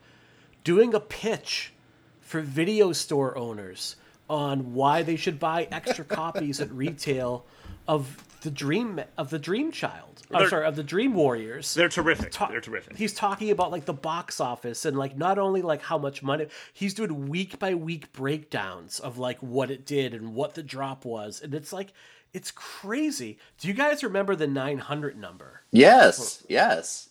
doing 0.65 0.93
a 0.95 1.01
pitch 1.01 1.73
for 2.21 2.41
video 2.41 2.93
store 2.93 3.37
owners 3.39 3.95
on 4.29 4.75
why 4.75 5.03
they 5.03 5.15
should 5.17 5.39
buy 5.39 5.69
extra 5.71 6.05
copies 6.23 6.61
at 6.61 6.71
retail 6.73 7.45
of 7.87 8.17
the 8.45 8.51
dream 8.51 9.01
of 9.19 9.31
the 9.31 9.39
Dream 9.39 9.73
Child. 9.73 10.23
I'm 10.31 10.41
They're- 10.41 10.49
sorry, 10.51 10.67
of 10.67 10.77
the 10.77 10.83
Dream 10.85 11.15
Warriors. 11.15 11.75
They're 11.75 11.89
terrific. 11.89 12.31
Ta- 12.31 12.49
They're 12.49 12.61
terrific. 12.61 12.97
He's 12.97 13.13
talking 13.13 13.51
about 13.51 13.73
like 13.73 13.85
the 13.87 13.93
box 13.93 14.39
office 14.41 14.85
and 14.85 14.97
like 14.97 15.17
not 15.17 15.39
only 15.39 15.61
like 15.63 15.83
how 15.83 15.99
much 15.99 16.23
money 16.23 16.47
he's 16.73 16.95
doing 16.95 17.29
week 17.29 17.59
by 17.59 17.75
week 17.75 18.13
breakdowns 18.13 19.01
of 19.01 19.19
like 19.19 19.39
what 19.41 19.71
it 19.71 19.85
did 19.85 20.15
and 20.15 20.35
what 20.35 20.55
the 20.55 20.63
drop 20.63 21.05
was 21.05 21.41
and 21.43 21.55
it's 21.55 21.73
like 21.73 21.93
it's 22.33 22.51
crazy. 22.51 23.39
Do 23.59 23.69
you 23.69 23.75
guys 23.75 24.03
remember 24.03 24.35
the 24.37 24.47
900 24.49 25.17
number? 25.17 25.63
Yes, 25.71 26.45
yes. 26.49 27.09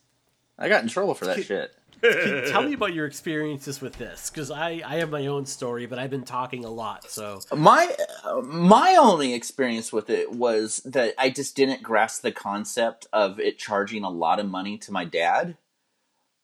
I 0.60 0.68
got 0.70 0.84
in 0.84 0.90
trouble 0.90 1.14
for 1.16 1.26
that 1.26 1.44
shit. 1.44 1.74
Tell 2.04 2.64
me 2.64 2.74
about 2.74 2.94
your 2.94 3.06
experiences 3.06 3.82
with 3.82 3.94
this 3.98 4.30
because 4.30 4.52
I, 4.52 4.82
I 4.86 4.96
have 4.98 5.10
my 5.10 5.28
own 5.28 5.46
story, 5.46 5.86
but 5.86 6.00
I've 6.00 6.10
been 6.10 6.24
talking 6.24 6.66
a 6.66 6.70
lot. 6.70 7.10
So 7.10 7.40
my 7.56 7.96
my 8.44 8.98
only 9.00 9.34
experience 9.34 9.94
with 9.94 10.10
it 10.10 10.32
was 10.32 10.78
that 10.86 11.14
I 11.18 11.30
just 11.30 11.56
didn't 11.56 11.84
grasp 11.84 12.22
the 12.22 12.32
concept 12.32 13.08
of 13.14 13.40
it 13.40 13.58
charging 13.58 14.04
a 14.04 14.10
lot 14.10 14.40
of 14.40 14.48
money 14.48 14.78
to 14.80 14.92
my 14.92 15.06
dad. 15.06 15.58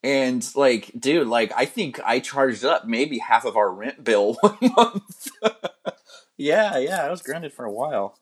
And 0.01 0.47
like, 0.55 0.91
dude, 0.97 1.27
like 1.27 1.51
I 1.55 1.65
think 1.65 1.99
I 2.05 2.19
charged 2.19 2.63
up 2.63 2.87
maybe 2.87 3.19
half 3.19 3.43
of 3.45 3.57
our 3.57 3.71
rent 3.71 4.03
bill 4.03 4.35
one 4.41 4.57
month. 4.61 5.27
yeah, 6.37 6.77
yeah, 6.77 7.03
I 7.05 7.09
was 7.09 7.21
grounded 7.21 7.53
for 7.53 7.65
a 7.65 7.71
while. 7.71 8.17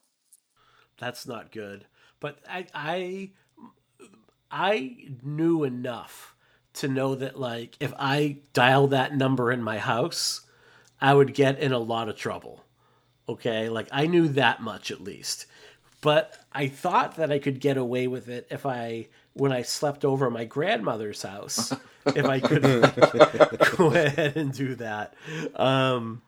That's 0.98 1.26
not 1.26 1.52
good. 1.52 1.86
But 2.18 2.40
I 2.48 2.66
I 2.74 3.30
I 4.50 4.96
knew 5.22 5.62
enough 5.62 6.34
to 6.78 6.88
know 6.88 7.14
that 7.14 7.38
like 7.38 7.76
if 7.80 7.92
I 7.98 8.38
dial 8.52 8.88
that 8.88 9.14
number 9.14 9.52
in 9.52 9.62
my 9.62 9.78
house, 9.78 10.42
I 11.00 11.14
would 11.14 11.34
get 11.34 11.58
in 11.58 11.72
a 11.72 11.78
lot 11.78 12.08
of 12.08 12.16
trouble. 12.16 12.64
Okay? 13.28 13.68
Like 13.68 13.88
I 13.92 14.06
knew 14.06 14.28
that 14.28 14.62
much 14.62 14.90
at 14.90 15.00
least. 15.00 15.46
But 16.00 16.38
I 16.52 16.68
thought 16.68 17.16
that 17.16 17.32
I 17.32 17.38
could 17.38 17.60
get 17.60 17.76
away 17.76 18.06
with 18.06 18.28
it 18.28 18.46
if 18.50 18.64
I 18.64 19.08
when 19.34 19.52
I 19.52 19.62
slept 19.62 20.04
over 20.04 20.26
at 20.26 20.32
my 20.32 20.44
grandmother's 20.44 21.22
house, 21.22 21.72
if 22.06 22.24
I 22.24 22.40
could 22.40 22.62
go 23.76 23.92
ahead 23.92 24.36
and 24.36 24.52
do 24.52 24.74
that. 24.76 25.14
Um 25.56 26.22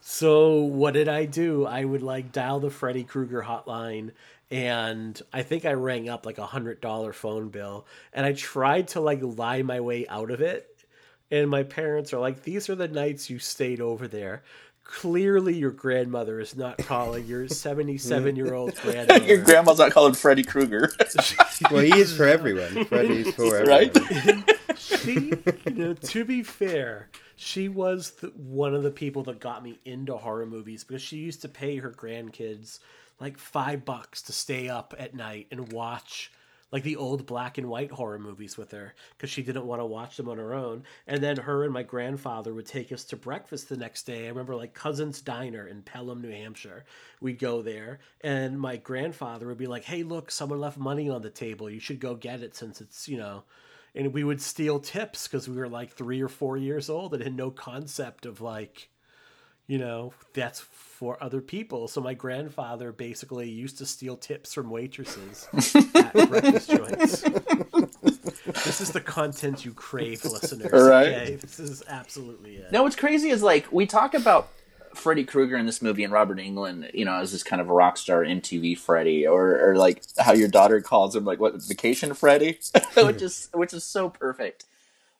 so 0.00 0.58
what 0.60 0.94
did 0.94 1.08
I 1.08 1.24
do? 1.24 1.66
I 1.66 1.84
would 1.84 2.02
like 2.02 2.30
dial 2.30 2.60
the 2.60 2.70
Freddy 2.70 3.02
Krueger 3.02 3.42
hotline 3.42 4.12
and 4.50 5.20
I 5.32 5.42
think 5.42 5.64
I 5.64 5.72
rang 5.72 6.08
up 6.08 6.24
like 6.24 6.38
a 6.38 6.46
hundred 6.46 6.80
dollar 6.80 7.12
phone 7.12 7.48
bill 7.48 7.86
and 8.12 8.24
I 8.24 8.32
tried 8.32 8.88
to 8.88 9.00
like 9.00 9.20
lie 9.22 9.62
my 9.62 9.80
way 9.80 10.06
out 10.06 10.30
of 10.30 10.40
it. 10.40 10.68
And 11.30 11.50
my 11.50 11.64
parents 11.64 12.12
are 12.12 12.20
like, 12.20 12.44
These 12.44 12.68
are 12.70 12.76
the 12.76 12.88
nights 12.88 13.28
you 13.28 13.38
stayed 13.38 13.80
over 13.80 14.06
there. 14.06 14.44
Clearly 14.84 15.56
your 15.56 15.72
grandmother 15.72 16.38
is 16.38 16.56
not 16.56 16.78
calling 16.78 17.26
your 17.26 17.48
seventy 17.48 17.98
seven 17.98 18.36
year 18.36 18.54
old 18.54 18.76
grandmother. 18.82 19.24
Your 19.24 19.42
grandma's 19.42 19.78
not 19.78 19.90
calling 19.90 20.14
Freddy 20.14 20.44
Krueger. 20.44 20.92
well, 21.70 21.82
he 21.82 21.98
is 21.98 22.16
for 22.16 22.24
everyone. 22.24 22.84
Freddy's 22.84 23.34
for 23.34 23.56
everyone. 23.56 24.44
Right? 24.46 24.58
she, 24.76 25.32
you 25.66 25.74
know, 25.74 25.94
to 25.94 26.24
be 26.24 26.44
fair, 26.44 27.08
she 27.34 27.68
was 27.68 28.12
the, 28.12 28.28
one 28.28 28.76
of 28.76 28.84
the 28.84 28.92
people 28.92 29.24
that 29.24 29.40
got 29.40 29.64
me 29.64 29.80
into 29.84 30.16
horror 30.16 30.46
movies 30.46 30.84
because 30.84 31.02
she 31.02 31.16
used 31.16 31.42
to 31.42 31.48
pay 31.48 31.78
her 31.78 31.90
grandkids 31.90 32.78
like 33.20 33.38
five 33.38 33.84
bucks 33.84 34.22
to 34.22 34.32
stay 34.32 34.68
up 34.68 34.94
at 34.98 35.14
night 35.14 35.48
and 35.50 35.72
watch 35.72 36.30
like 36.72 36.82
the 36.82 36.96
old 36.96 37.26
black 37.26 37.58
and 37.58 37.68
white 37.68 37.90
horror 37.90 38.18
movies 38.18 38.58
with 38.58 38.72
her 38.72 38.94
because 39.16 39.30
she 39.30 39.42
didn't 39.42 39.66
want 39.66 39.80
to 39.80 39.86
watch 39.86 40.16
them 40.16 40.28
on 40.28 40.38
her 40.38 40.52
own. 40.52 40.82
And 41.06 41.22
then 41.22 41.36
her 41.36 41.64
and 41.64 41.72
my 41.72 41.82
grandfather 41.82 42.52
would 42.52 42.66
take 42.66 42.92
us 42.92 43.04
to 43.04 43.16
breakfast 43.16 43.68
the 43.68 43.76
next 43.76 44.02
day. 44.02 44.26
I 44.26 44.28
remember 44.28 44.56
like 44.56 44.74
Cousin's 44.74 45.20
Diner 45.20 45.68
in 45.68 45.82
Pelham, 45.82 46.20
New 46.20 46.30
Hampshire. 46.30 46.84
We'd 47.20 47.38
go 47.38 47.62
there, 47.62 48.00
and 48.22 48.58
my 48.58 48.76
grandfather 48.76 49.46
would 49.46 49.58
be 49.58 49.68
like, 49.68 49.84
"Hey, 49.84 50.02
look, 50.02 50.30
someone 50.30 50.60
left 50.60 50.78
money 50.78 51.08
on 51.08 51.22
the 51.22 51.30
table. 51.30 51.70
You 51.70 51.80
should 51.80 52.00
go 52.00 52.14
get 52.14 52.42
it 52.42 52.56
since 52.56 52.80
it's 52.80 53.08
you 53.08 53.16
know." 53.18 53.44
And 53.94 54.12
we 54.12 54.24
would 54.24 54.42
steal 54.42 54.78
tips 54.78 55.26
because 55.26 55.48
we 55.48 55.56
were 55.56 55.68
like 55.68 55.92
three 55.92 56.20
or 56.20 56.28
four 56.28 56.58
years 56.58 56.90
old 56.90 57.14
and 57.14 57.22
had 57.22 57.34
no 57.34 57.50
concept 57.50 58.26
of 58.26 58.40
like 58.42 58.90
you 59.66 59.78
know, 59.78 60.12
that's 60.32 60.60
for 60.60 61.22
other 61.22 61.40
people. 61.40 61.88
So 61.88 62.00
my 62.00 62.14
grandfather 62.14 62.92
basically 62.92 63.50
used 63.50 63.78
to 63.78 63.86
steal 63.86 64.16
tips 64.16 64.54
from 64.54 64.70
waitresses 64.70 65.48
at 65.94 66.12
breakfast 66.12 66.70
joints. 66.70 67.20
this 68.64 68.80
is 68.80 68.92
the 68.92 69.00
content 69.00 69.64
you 69.64 69.72
crave, 69.72 70.24
listeners. 70.24 70.72
Right. 70.72 71.08
Okay? 71.08 71.34
This 71.36 71.58
is 71.58 71.82
absolutely 71.88 72.56
it. 72.56 72.72
No, 72.72 72.82
what's 72.82 72.96
crazy 72.96 73.30
is 73.30 73.42
like 73.42 73.70
we 73.72 73.86
talk 73.86 74.14
about 74.14 74.48
Freddy 74.96 75.24
Krueger 75.24 75.56
in 75.56 75.66
this 75.66 75.82
movie 75.82 76.04
and 76.04 76.12
Robert 76.12 76.38
Englund, 76.38 76.92
you 76.94 77.04
know, 77.04 77.16
as 77.16 77.32
this 77.32 77.42
kind 77.42 77.60
of 77.60 77.68
a 77.68 77.72
rock 77.72 77.96
star 77.96 78.24
MTV 78.24 78.78
Freddy, 78.78 79.26
or 79.26 79.70
or 79.70 79.76
like 79.76 80.02
how 80.18 80.32
your 80.32 80.48
daughter 80.48 80.80
calls 80.80 81.14
him 81.14 81.24
like 81.24 81.38
what 81.38 81.62
Vacation 81.62 82.14
Freddy, 82.14 82.58
which 82.96 83.22
is 83.22 83.48
which 83.52 83.74
is 83.74 83.84
so 83.84 84.08
perfect. 84.08 84.64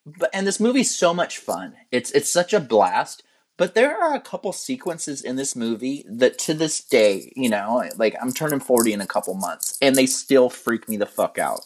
But 0.07 0.31
and 0.33 0.47
this 0.47 0.61
movie's 0.61 0.97
so 0.97 1.13
much 1.13 1.39
fun. 1.39 1.75
It's 1.93 2.11
it's 2.13 2.31
such 2.31 2.53
a 2.53 2.61
blast. 2.61 3.23
But 3.57 3.75
there 3.75 3.97
are 3.97 4.15
a 4.15 4.21
couple 4.21 4.53
sequences 4.53 5.23
in 5.23 5.37
this 5.37 5.57
movie 5.57 6.05
that 6.09 6.39
to 6.41 6.55
this 6.55 6.81
day, 6.83 7.33
you 7.35 7.49
know, 7.49 7.89
like 7.97 8.15
I'm 8.21 8.33
turning 8.33 8.61
40 8.61 8.93
in 8.93 9.01
a 9.01 9.07
couple 9.07 9.35
months, 9.35 9.79
and 9.81 9.97
they 9.97 10.07
still 10.07 10.51
freak 10.51 10.89
me 10.89 10.97
the 10.97 11.07
fuck 11.07 11.39
out. 11.39 11.61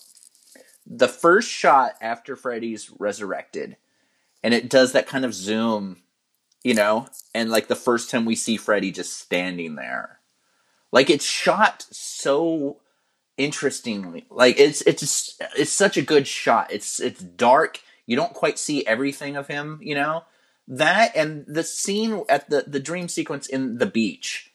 The 0.86 1.08
first 1.08 1.50
shot 1.50 1.94
after 2.00 2.36
Freddy's 2.36 2.90
resurrected, 2.98 3.76
and 4.42 4.54
it 4.54 4.70
does 4.70 4.92
that 4.92 5.08
kind 5.08 5.24
of 5.24 5.34
zoom, 5.34 5.98
you 6.62 6.74
know, 6.74 7.08
and 7.34 7.50
like 7.50 7.66
the 7.66 7.74
first 7.74 8.08
time 8.08 8.24
we 8.24 8.36
see 8.36 8.56
Freddy 8.56 8.92
just 8.92 9.18
standing 9.18 9.74
there. 9.74 10.20
Like 10.92 11.10
it's 11.10 11.24
shot 11.24 11.86
so 11.90 12.78
interestingly. 13.36 14.26
Like 14.30 14.60
it's 14.60 14.80
it's 14.82 15.36
it's 15.56 15.72
such 15.72 15.96
a 15.96 16.02
good 16.02 16.28
shot. 16.28 16.72
It's 16.72 17.00
it's 17.00 17.20
dark. 17.20 17.80
You 18.06 18.14
don't 18.14 18.34
quite 18.34 18.60
see 18.60 18.86
everything 18.86 19.36
of 19.36 19.48
him, 19.48 19.80
you 19.82 19.96
know 19.96 20.22
that 20.70 21.16
and 21.16 21.44
the 21.48 21.64
scene 21.64 22.22
at 22.28 22.48
the 22.48 22.64
the 22.66 22.80
dream 22.80 23.08
sequence 23.08 23.48
in 23.48 23.78
the 23.78 23.86
beach 23.86 24.52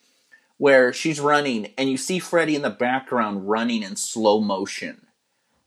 where 0.56 0.90
she's 0.90 1.20
running 1.20 1.72
and 1.76 1.90
you 1.90 1.98
see 1.98 2.18
Freddy 2.18 2.56
in 2.56 2.62
the 2.62 2.70
background 2.70 3.46
running 3.48 3.82
in 3.82 3.94
slow 3.94 4.40
motion. 4.40 5.06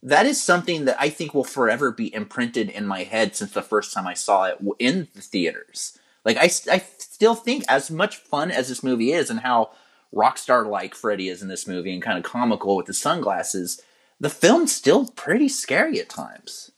That 0.01 0.25
is 0.25 0.41
something 0.41 0.85
that 0.85 0.99
I 0.99 1.09
think 1.09 1.35
will 1.35 1.43
forever 1.43 1.91
be 1.91 2.13
imprinted 2.13 2.69
in 2.69 2.87
my 2.87 3.03
head 3.03 3.35
since 3.35 3.51
the 3.51 3.61
first 3.61 3.93
time 3.93 4.07
I 4.07 4.15
saw 4.15 4.45
it 4.45 4.57
in 4.79 5.07
the 5.13 5.21
theaters. 5.21 5.99
Like 6.25 6.37
I, 6.37 6.49
I 6.71 6.83
still 6.97 7.35
think 7.35 7.65
as 7.67 7.91
much 7.91 8.17
fun 8.17 8.49
as 8.49 8.69
this 8.69 8.83
movie 8.83 9.11
is 9.11 9.29
and 9.29 9.41
how 9.41 9.71
rockstar 10.11 10.67
like 10.67 10.95
Freddy 10.95 11.29
is 11.29 11.43
in 11.43 11.47
this 11.47 11.67
movie 11.67 11.93
and 11.93 12.01
kind 12.01 12.17
of 12.17 12.23
comical 12.23 12.75
with 12.75 12.87
the 12.87 12.93
sunglasses, 12.93 13.81
the 14.19 14.29
film's 14.31 14.75
still 14.75 15.05
pretty 15.05 15.47
scary 15.47 15.99
at 15.99 16.09
times. 16.09 16.71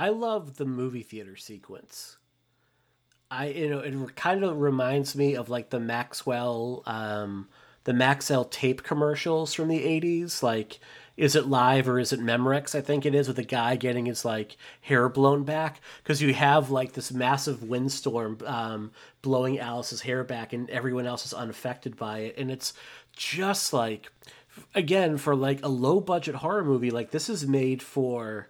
I 0.00 0.08
love 0.08 0.56
the 0.56 0.64
movie 0.64 1.02
theater 1.02 1.36
sequence. 1.36 2.16
I 3.30 3.48
you 3.48 3.68
know 3.68 3.80
it 3.80 4.16
kind 4.16 4.42
of 4.42 4.58
reminds 4.58 5.14
me 5.14 5.36
of 5.36 5.50
like 5.50 5.68
the 5.68 5.78
Maxwell 5.78 6.82
um, 6.86 7.48
the 7.84 7.92
Maxell 7.92 8.50
tape 8.50 8.82
commercials 8.82 9.52
from 9.52 9.68
the 9.68 9.78
80s 9.78 10.42
like 10.42 10.80
is 11.18 11.36
it 11.36 11.48
live 11.48 11.86
or 11.86 11.98
is 11.98 12.14
it 12.14 12.20
Memorex 12.20 12.74
I 12.74 12.80
think 12.80 13.04
it 13.04 13.14
is 13.14 13.28
with 13.28 13.38
a 13.38 13.44
guy 13.44 13.76
getting 13.76 14.06
his 14.06 14.24
like 14.24 14.56
hair 14.80 15.10
blown 15.10 15.44
back? 15.44 15.82
Because 16.02 16.22
you 16.22 16.32
have 16.32 16.70
like 16.70 16.94
this 16.94 17.12
massive 17.12 17.62
windstorm 17.62 18.38
um, 18.46 18.92
blowing 19.20 19.58
Alice's 19.58 20.00
hair 20.00 20.24
back 20.24 20.54
and 20.54 20.70
everyone 20.70 21.04
else 21.04 21.26
is 21.26 21.34
unaffected 21.34 21.98
by 21.98 22.20
it. 22.20 22.36
And 22.38 22.50
it's 22.50 22.72
just 23.12 23.74
like 23.74 24.10
again 24.74 25.18
for 25.18 25.36
like 25.36 25.62
a 25.62 25.68
low 25.68 26.00
budget 26.00 26.36
horror 26.36 26.64
movie 26.64 26.90
like 26.90 27.10
this 27.10 27.28
is 27.28 27.46
made 27.46 27.82
for 27.82 28.48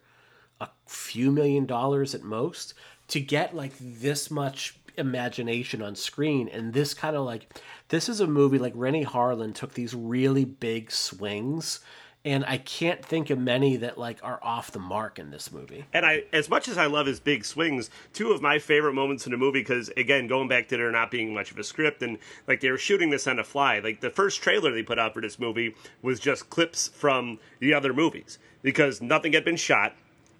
a 0.61 0.68
few 0.86 1.30
million 1.30 1.66
dollars 1.66 2.14
at 2.14 2.22
most 2.22 2.74
to 3.08 3.20
get 3.20 3.54
like 3.54 3.72
this 3.80 4.30
much 4.30 4.76
imagination 4.96 5.82
on 5.82 5.94
screen 5.94 6.48
and 6.48 6.72
this 6.72 6.94
kind 6.94 7.16
of 7.16 7.24
like 7.24 7.54
this 7.88 8.08
is 8.08 8.20
a 8.20 8.26
movie 8.26 8.58
like 8.58 8.72
Renny 8.76 9.04
Harlin 9.04 9.54
took 9.54 9.74
these 9.74 9.94
really 9.94 10.44
big 10.44 10.90
swings 10.90 11.80
and 12.24 12.44
I 12.46 12.58
can't 12.58 13.02
think 13.04 13.30
of 13.30 13.38
many 13.38 13.76
that 13.76 13.96
like 13.96 14.18
are 14.22 14.38
off 14.42 14.72
the 14.72 14.78
mark 14.78 15.18
in 15.18 15.30
this 15.30 15.50
movie. 15.50 15.86
And 15.92 16.04
I, 16.04 16.24
as 16.32 16.50
much 16.50 16.68
as 16.68 16.76
I 16.76 16.86
love 16.86 17.06
his 17.06 17.18
big 17.18 17.46
swings, 17.46 17.88
two 18.12 18.32
of 18.32 18.42
my 18.42 18.58
favorite 18.58 18.92
moments 18.92 19.24
in 19.24 19.32
the 19.32 19.38
movie, 19.38 19.61
because 19.61 19.88
again, 19.96 20.26
going 20.26 20.48
back 20.48 20.68
to 20.68 20.76
there 20.76 20.90
not 20.90 21.11
being 21.11 21.32
much 21.32 21.50
of 21.50 21.58
a 21.58 21.64
script, 21.64 22.02
and 22.02 22.18
like 22.46 22.61
they 22.61 22.70
were 22.70 22.76
shooting 22.76 23.08
this 23.08 23.26
on 23.26 23.36
the 23.36 23.44
fly. 23.44 23.78
Like 23.78 24.00
the 24.00 24.11
first 24.11 24.42
trailer 24.42 24.70
they 24.70 24.82
put 24.82 24.98
out 24.98 25.14
for 25.14 25.22
this 25.22 25.38
movie 25.38 25.74
was 26.02 26.20
just 26.20 26.50
clips 26.50 26.88
from 26.88 27.38
the 27.58 27.72
other 27.72 27.94
movies 27.94 28.38
because 28.62 29.00
nothing 29.00 29.32
had 29.32 29.44
been 29.44 29.56
shot 29.56 29.94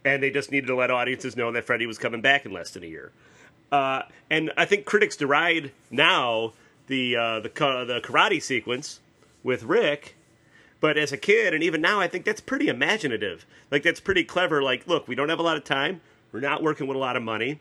and 0.05 0.23
they 0.23 0.31
just 0.31 0.51
needed 0.51 0.67
to 0.67 0.75
let 0.75 0.91
audiences 0.91 1.37
know 1.37 1.53
that 1.53 1.65
Freddy 1.65 1.87
was 1.87 1.99
coming 1.99 2.21
back 2.21 2.45
in 2.45 2.53
less 2.53 2.71
than 2.71 2.83
a 2.83 2.87
year. 2.87 3.13
Uh, 3.71 4.03
and 4.29 4.53
I 4.57 4.65
think 4.65 4.85
critics 4.85 5.17
deride 5.17 5.73
now 5.91 6.53
the 6.87 7.17
uh, 7.17 7.41
the 7.41 7.49
the 7.49 8.01
karate 8.03 8.43
sequence 8.43 9.01
with 9.43 9.63
Rick, 9.63 10.17
but 10.81 10.97
as 10.97 11.13
a 11.13 11.17
kid 11.17 11.55
and 11.55 11.63
even 11.63 11.81
now, 11.81 12.01
I 12.01 12.09
think 12.09 12.25
that's 12.25 12.41
pretty 12.41 12.69
imaginative. 12.69 13.47
Like 13.71 13.83
that's 13.83 14.01
pretty 14.01 14.25
clever. 14.25 14.63
Like, 14.63 14.87
look, 14.89 15.07
we 15.07 15.15
don't 15.15 15.29
have 15.29 15.39
a 15.39 15.43
lot 15.45 15.57
of 15.57 15.65
time. 15.65 16.01
We're 16.33 16.41
not 16.41 16.63
working 16.63 16.87
with 16.87 16.97
a 16.97 17.01
lot 17.01 17.17
of 17.17 17.23
money. 17.23 17.61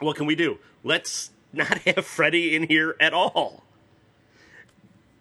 What 0.00 0.16
can 0.16 0.26
we 0.26 0.34
do? 0.34 0.58
Let's 0.84 1.30
not 1.52 1.78
have 1.78 2.04
Freddy 2.04 2.54
in 2.54 2.64
here 2.64 2.96
at 3.00 3.12
all. 3.14 3.62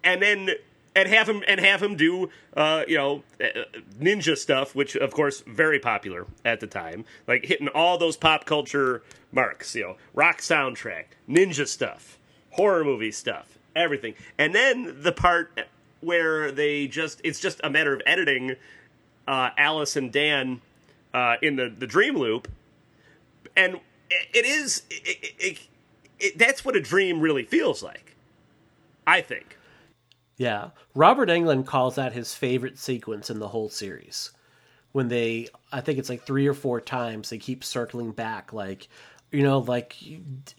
And 0.03 0.21
then 0.21 0.51
and 0.95 1.09
have 1.09 1.29
him 1.29 1.43
and 1.47 1.59
have 1.59 1.81
him 1.81 1.95
do 1.95 2.29
uh, 2.55 2.83
you 2.87 2.97
know 2.97 3.23
uh, 3.41 3.63
ninja 3.99 4.37
stuff, 4.37 4.75
which 4.75 4.95
of 4.95 5.11
course 5.13 5.43
very 5.47 5.79
popular 5.79 6.25
at 6.43 6.59
the 6.59 6.67
time, 6.67 7.05
like 7.27 7.45
hitting 7.45 7.67
all 7.69 7.97
those 7.97 8.17
pop 8.17 8.45
culture 8.45 9.01
marks. 9.31 9.75
You 9.75 9.83
know, 9.83 9.97
rock 10.13 10.39
soundtrack, 10.39 11.05
ninja 11.29 11.67
stuff, 11.67 12.17
horror 12.51 12.83
movie 12.83 13.11
stuff, 13.11 13.57
everything, 13.75 14.15
and 14.37 14.55
then 14.55 15.01
the 15.01 15.11
part 15.11 15.67
where 16.01 16.51
they 16.51 16.87
just 16.87 17.21
it's 17.23 17.39
just 17.39 17.59
a 17.63 17.69
matter 17.69 17.93
of 17.93 18.01
editing. 18.05 18.55
uh, 19.27 19.51
Alice 19.57 19.95
and 19.95 20.11
Dan 20.11 20.59
uh, 21.13 21.35
in 21.41 21.55
the 21.55 21.69
the 21.69 21.85
dream 21.85 22.17
loop, 22.17 22.47
and 23.55 23.79
it, 24.09 24.43
is 24.45 24.81
it, 24.89 25.35
it, 25.37 25.59
it, 26.19 26.37
that's 26.37 26.65
what 26.65 26.75
a 26.75 26.81
dream 26.81 27.19
really 27.21 27.43
feels 27.43 27.83
like. 27.83 28.15
I 29.05 29.21
think. 29.21 29.55
Yeah, 30.39 30.69
Robert 30.95 31.27
Englund 31.27 31.65
calls 31.65 31.95
that 31.95 32.13
his 32.13 32.33
favorite 32.33 32.79
sequence 32.79 33.29
in 33.29 33.39
the 33.39 33.49
whole 33.49 33.69
series. 33.69 34.31
When 34.93 35.09
they, 35.09 35.49
I 35.69 35.81
think 35.81 35.99
it's 35.99 36.09
like 36.09 36.25
three 36.25 36.47
or 36.47 36.53
four 36.53 36.79
times, 36.79 37.29
they 37.29 37.37
keep 37.37 37.61
circling 37.61 38.11
back, 38.11 38.53
like, 38.53 38.87
you 39.31 39.43
know, 39.43 39.59
like 39.59 39.97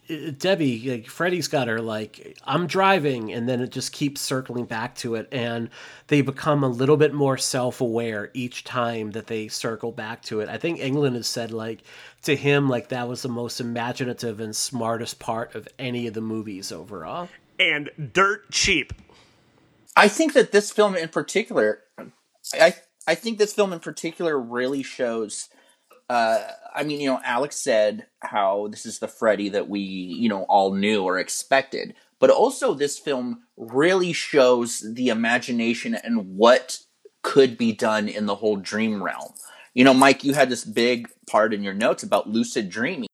uh, 0.07 0.31
Debbie, 0.37 0.87
like 0.87 1.07
Freddy's 1.07 1.47
got 1.47 1.67
her, 1.67 1.81
like, 1.81 2.37
I'm 2.45 2.67
driving, 2.67 3.33
and 3.33 3.49
then 3.49 3.59
it 3.59 3.71
just 3.71 3.91
keeps 3.91 4.21
circling 4.21 4.65
back 4.65 4.93
to 4.97 5.15
it. 5.15 5.27
And 5.31 5.71
they 6.07 6.21
become 6.21 6.63
a 6.63 6.69
little 6.69 6.95
bit 6.95 7.15
more 7.15 7.39
self 7.39 7.81
aware 7.81 8.29
each 8.35 8.63
time 8.63 9.11
that 9.11 9.25
they 9.25 9.47
circle 9.47 9.91
back 9.91 10.21
to 10.25 10.41
it. 10.41 10.47
I 10.47 10.57
think 10.57 10.79
Englund 10.79 11.15
has 11.15 11.27
said, 11.27 11.51
like, 11.51 11.81
to 12.21 12.35
him, 12.35 12.69
like, 12.69 12.89
that 12.89 13.09
was 13.09 13.23
the 13.23 13.29
most 13.29 13.59
imaginative 13.59 14.39
and 14.39 14.55
smartest 14.55 15.17
part 15.17 15.55
of 15.55 15.67
any 15.79 16.05
of 16.05 16.13
the 16.13 16.21
movies 16.21 16.71
overall. 16.71 17.29
And 17.59 17.89
dirt 18.13 18.51
cheap. 18.51 18.93
I 19.95 20.07
think 20.07 20.33
that 20.33 20.51
this 20.51 20.71
film 20.71 20.95
in 20.95 21.09
particular, 21.09 21.79
I 22.53 22.75
I 23.07 23.15
think 23.15 23.37
this 23.37 23.53
film 23.53 23.73
in 23.73 23.79
particular 23.79 24.39
really 24.39 24.83
shows. 24.83 25.49
Uh, 26.09 26.45
I 26.75 26.83
mean, 26.83 26.99
you 26.99 27.07
know, 27.07 27.21
Alex 27.23 27.55
said 27.55 28.07
how 28.19 28.67
this 28.69 28.85
is 28.85 28.99
the 28.99 29.07
Freddy 29.07 29.49
that 29.49 29.69
we, 29.69 29.79
you 29.79 30.27
know, 30.27 30.43
all 30.43 30.73
knew 30.73 31.03
or 31.03 31.17
expected, 31.17 31.93
but 32.19 32.29
also 32.29 32.73
this 32.73 32.99
film 32.99 33.43
really 33.55 34.11
shows 34.11 34.85
the 34.93 35.07
imagination 35.07 35.95
and 35.95 36.35
what 36.35 36.79
could 37.21 37.57
be 37.57 37.71
done 37.71 38.09
in 38.09 38.25
the 38.25 38.35
whole 38.35 38.57
dream 38.57 39.01
realm. 39.01 39.33
You 39.73 39.85
know, 39.85 39.93
Mike, 39.93 40.23
you 40.23 40.33
had 40.33 40.49
this 40.49 40.65
big 40.65 41.07
part 41.29 41.53
in 41.53 41.63
your 41.63 41.73
notes 41.73 42.03
about 42.03 42.27
lucid 42.27 42.69
dreaming. 42.69 43.07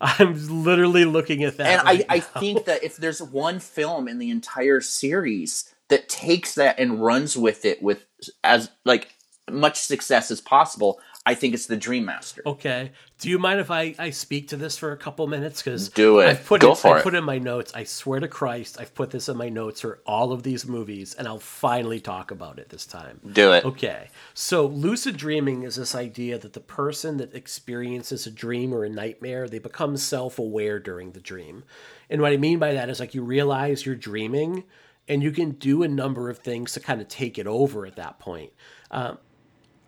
I'm 0.00 0.64
literally 0.64 1.06
looking 1.06 1.44
at 1.44 1.56
that. 1.56 1.66
And 1.66 1.82
right 1.86 2.04
I, 2.08 2.16
I 2.16 2.20
think 2.20 2.66
that 2.66 2.84
if 2.84 2.96
there's 2.96 3.22
one 3.22 3.60
film 3.60 4.08
in 4.08 4.18
the 4.18 4.28
entire 4.28 4.80
series 4.80 5.73
that 5.94 6.08
takes 6.08 6.56
that 6.56 6.80
and 6.80 7.00
runs 7.00 7.36
with 7.36 7.64
it 7.64 7.80
with 7.80 8.04
as 8.42 8.68
like 8.84 9.14
much 9.48 9.78
success 9.78 10.32
as 10.32 10.40
possible. 10.40 10.98
I 11.24 11.34
think 11.34 11.54
it's 11.54 11.66
the 11.66 11.76
Dream 11.76 12.04
Master. 12.04 12.42
Okay. 12.44 12.90
Do 13.20 13.30
you 13.30 13.38
mind 13.38 13.60
if 13.60 13.70
I, 13.70 13.94
I 13.96 14.10
speak 14.10 14.48
to 14.48 14.56
this 14.56 14.76
for 14.76 14.90
a 14.90 14.96
couple 14.96 15.24
minutes? 15.28 15.62
Because 15.62 15.88
do 15.88 16.18
it. 16.18 16.26
I've 16.26 16.44
put 16.44 16.60
Go 16.60 16.72
it, 16.72 16.78
for 16.78 16.96
I 16.96 16.98
it. 16.98 17.02
put 17.04 17.14
in 17.14 17.22
my 17.22 17.38
notes. 17.38 17.72
I 17.76 17.84
swear 17.84 18.18
to 18.18 18.26
Christ, 18.26 18.76
I've 18.80 18.92
put 18.94 19.12
this 19.12 19.28
in 19.28 19.36
my 19.36 19.48
notes 19.48 19.82
for 19.82 20.00
all 20.04 20.32
of 20.32 20.42
these 20.42 20.66
movies, 20.66 21.14
and 21.14 21.28
I'll 21.28 21.38
finally 21.38 22.00
talk 22.00 22.32
about 22.32 22.58
it 22.58 22.70
this 22.70 22.86
time. 22.86 23.20
Do 23.32 23.52
it. 23.52 23.64
Okay. 23.64 24.08
So 24.34 24.66
lucid 24.66 25.16
dreaming 25.16 25.62
is 25.62 25.76
this 25.76 25.94
idea 25.94 26.38
that 26.38 26.54
the 26.54 26.60
person 26.60 27.18
that 27.18 27.34
experiences 27.34 28.26
a 28.26 28.32
dream 28.32 28.74
or 28.74 28.84
a 28.84 28.90
nightmare, 28.90 29.48
they 29.48 29.60
become 29.60 29.96
self-aware 29.96 30.80
during 30.80 31.12
the 31.12 31.20
dream. 31.20 31.62
And 32.10 32.20
what 32.20 32.32
I 32.32 32.36
mean 32.36 32.58
by 32.58 32.74
that 32.74 32.90
is 32.90 32.98
like 32.98 33.14
you 33.14 33.22
realize 33.22 33.86
you're 33.86 33.94
dreaming 33.94 34.64
and 35.08 35.22
you 35.22 35.30
can 35.30 35.52
do 35.52 35.82
a 35.82 35.88
number 35.88 36.30
of 36.30 36.38
things 36.38 36.72
to 36.72 36.80
kind 36.80 37.00
of 37.00 37.08
take 37.08 37.38
it 37.38 37.46
over 37.46 37.86
at 37.86 37.96
that 37.96 38.18
point. 38.18 38.52
Um, 38.90 39.18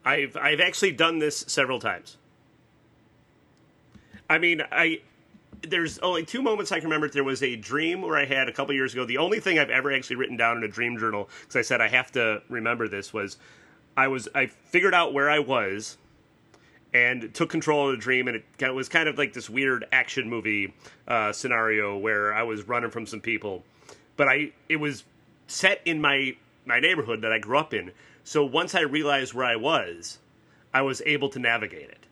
I've 0.04 0.36
I've 0.36 0.60
actually 0.60 0.92
done 0.92 1.18
this 1.18 1.44
several 1.48 1.80
times. 1.80 2.16
I 4.28 4.38
mean, 4.38 4.62
I 4.70 5.00
there's 5.62 5.98
only 6.00 6.24
two 6.24 6.42
moments 6.42 6.70
I 6.70 6.80
can 6.80 6.88
remember. 6.88 7.08
There 7.08 7.24
was 7.24 7.42
a 7.42 7.56
dream 7.56 8.02
where 8.02 8.16
I 8.16 8.24
had 8.24 8.48
a 8.48 8.52
couple 8.52 8.74
years 8.74 8.92
ago. 8.92 9.04
The 9.04 9.18
only 9.18 9.40
thing 9.40 9.58
I've 9.58 9.70
ever 9.70 9.92
actually 9.92 10.16
written 10.16 10.36
down 10.36 10.58
in 10.58 10.64
a 10.64 10.68
dream 10.68 10.98
journal 10.98 11.28
because 11.40 11.56
I 11.56 11.62
said 11.62 11.80
I 11.80 11.88
have 11.88 12.12
to 12.12 12.42
remember 12.48 12.88
this 12.88 13.12
was 13.12 13.38
I 13.96 14.08
was 14.08 14.28
I 14.34 14.46
figured 14.46 14.94
out 14.94 15.12
where 15.12 15.30
I 15.30 15.38
was 15.38 15.96
and 16.92 17.34
took 17.34 17.50
control 17.50 17.90
of 17.90 17.96
the 17.96 18.00
dream 18.00 18.28
and 18.28 18.42
it 18.58 18.74
was 18.74 18.88
kind 18.88 19.08
of 19.08 19.18
like 19.18 19.32
this 19.32 19.50
weird 19.50 19.86
action 19.92 20.30
movie 20.30 20.72
uh, 21.08 21.32
scenario 21.32 21.96
where 21.96 22.32
I 22.32 22.42
was 22.42 22.68
running 22.68 22.90
from 22.90 23.06
some 23.06 23.20
people 23.20 23.64
but 24.16 24.28
I 24.28 24.52
it 24.68 24.76
was 24.76 25.04
set 25.46 25.80
in 25.84 26.00
my 26.00 26.36
my 26.64 26.80
neighborhood 26.80 27.22
that 27.22 27.32
I 27.32 27.38
grew 27.38 27.58
up 27.58 27.72
in. 27.72 27.92
So 28.24 28.44
once 28.44 28.74
I 28.74 28.80
realized 28.80 29.34
where 29.34 29.46
I 29.46 29.56
was, 29.56 30.18
I 30.74 30.82
was 30.82 31.00
able 31.06 31.28
to 31.30 31.38
navigate 31.38 31.88
it. 31.88 32.06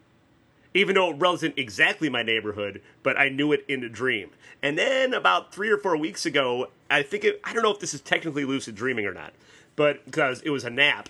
Even 0.72 0.94
though 0.94 1.10
it 1.10 1.16
wasn't 1.16 1.58
exactly 1.58 2.08
my 2.08 2.22
neighborhood, 2.22 2.80
but 3.02 3.18
I 3.18 3.28
knew 3.28 3.52
it 3.52 3.64
in 3.68 3.84
a 3.84 3.88
dream. 3.88 4.30
And 4.62 4.78
then 4.78 5.12
about 5.12 5.54
three 5.54 5.70
or 5.70 5.78
four 5.78 5.96
weeks 5.96 6.24
ago, 6.24 6.68
I 6.90 7.02
think 7.02 7.24
it, 7.24 7.40
I 7.44 7.52
don't 7.52 7.62
know 7.62 7.72
if 7.72 7.80
this 7.80 7.94
is 7.94 8.00
technically 8.00 8.44
lucid 8.44 8.74
dreaming 8.74 9.06
or 9.06 9.12
not, 9.12 9.32
but 9.76 10.04
because 10.04 10.40
it 10.42 10.50
was 10.50 10.64
a 10.64 10.70
nap, 10.70 11.08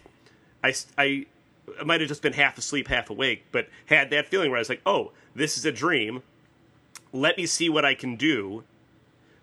I, 0.63 0.75
I, 0.99 1.27
I 1.81 1.85
might 1.85 2.01
have 2.01 2.09
just 2.09 2.21
been 2.21 2.33
half 2.33 2.59
asleep, 2.59 2.89
half 2.89 3.11
awake, 3.11 3.45
but 3.53 3.69
had 3.87 4.11
that 4.11 4.27
feeling 4.29 4.51
where 4.51 4.59
I 4.59 4.61
was 4.61 4.69
like, 4.69 4.83
oh, 4.85 5.13
this 5.35 5.57
is 5.57 5.65
a 5.65 5.73
dream. 5.73 6.23
Let 7.13 7.37
me 7.37 7.47
see 7.47 7.69
what 7.69 7.85
I 7.85 7.95
can 7.95 8.17
do 8.17 8.65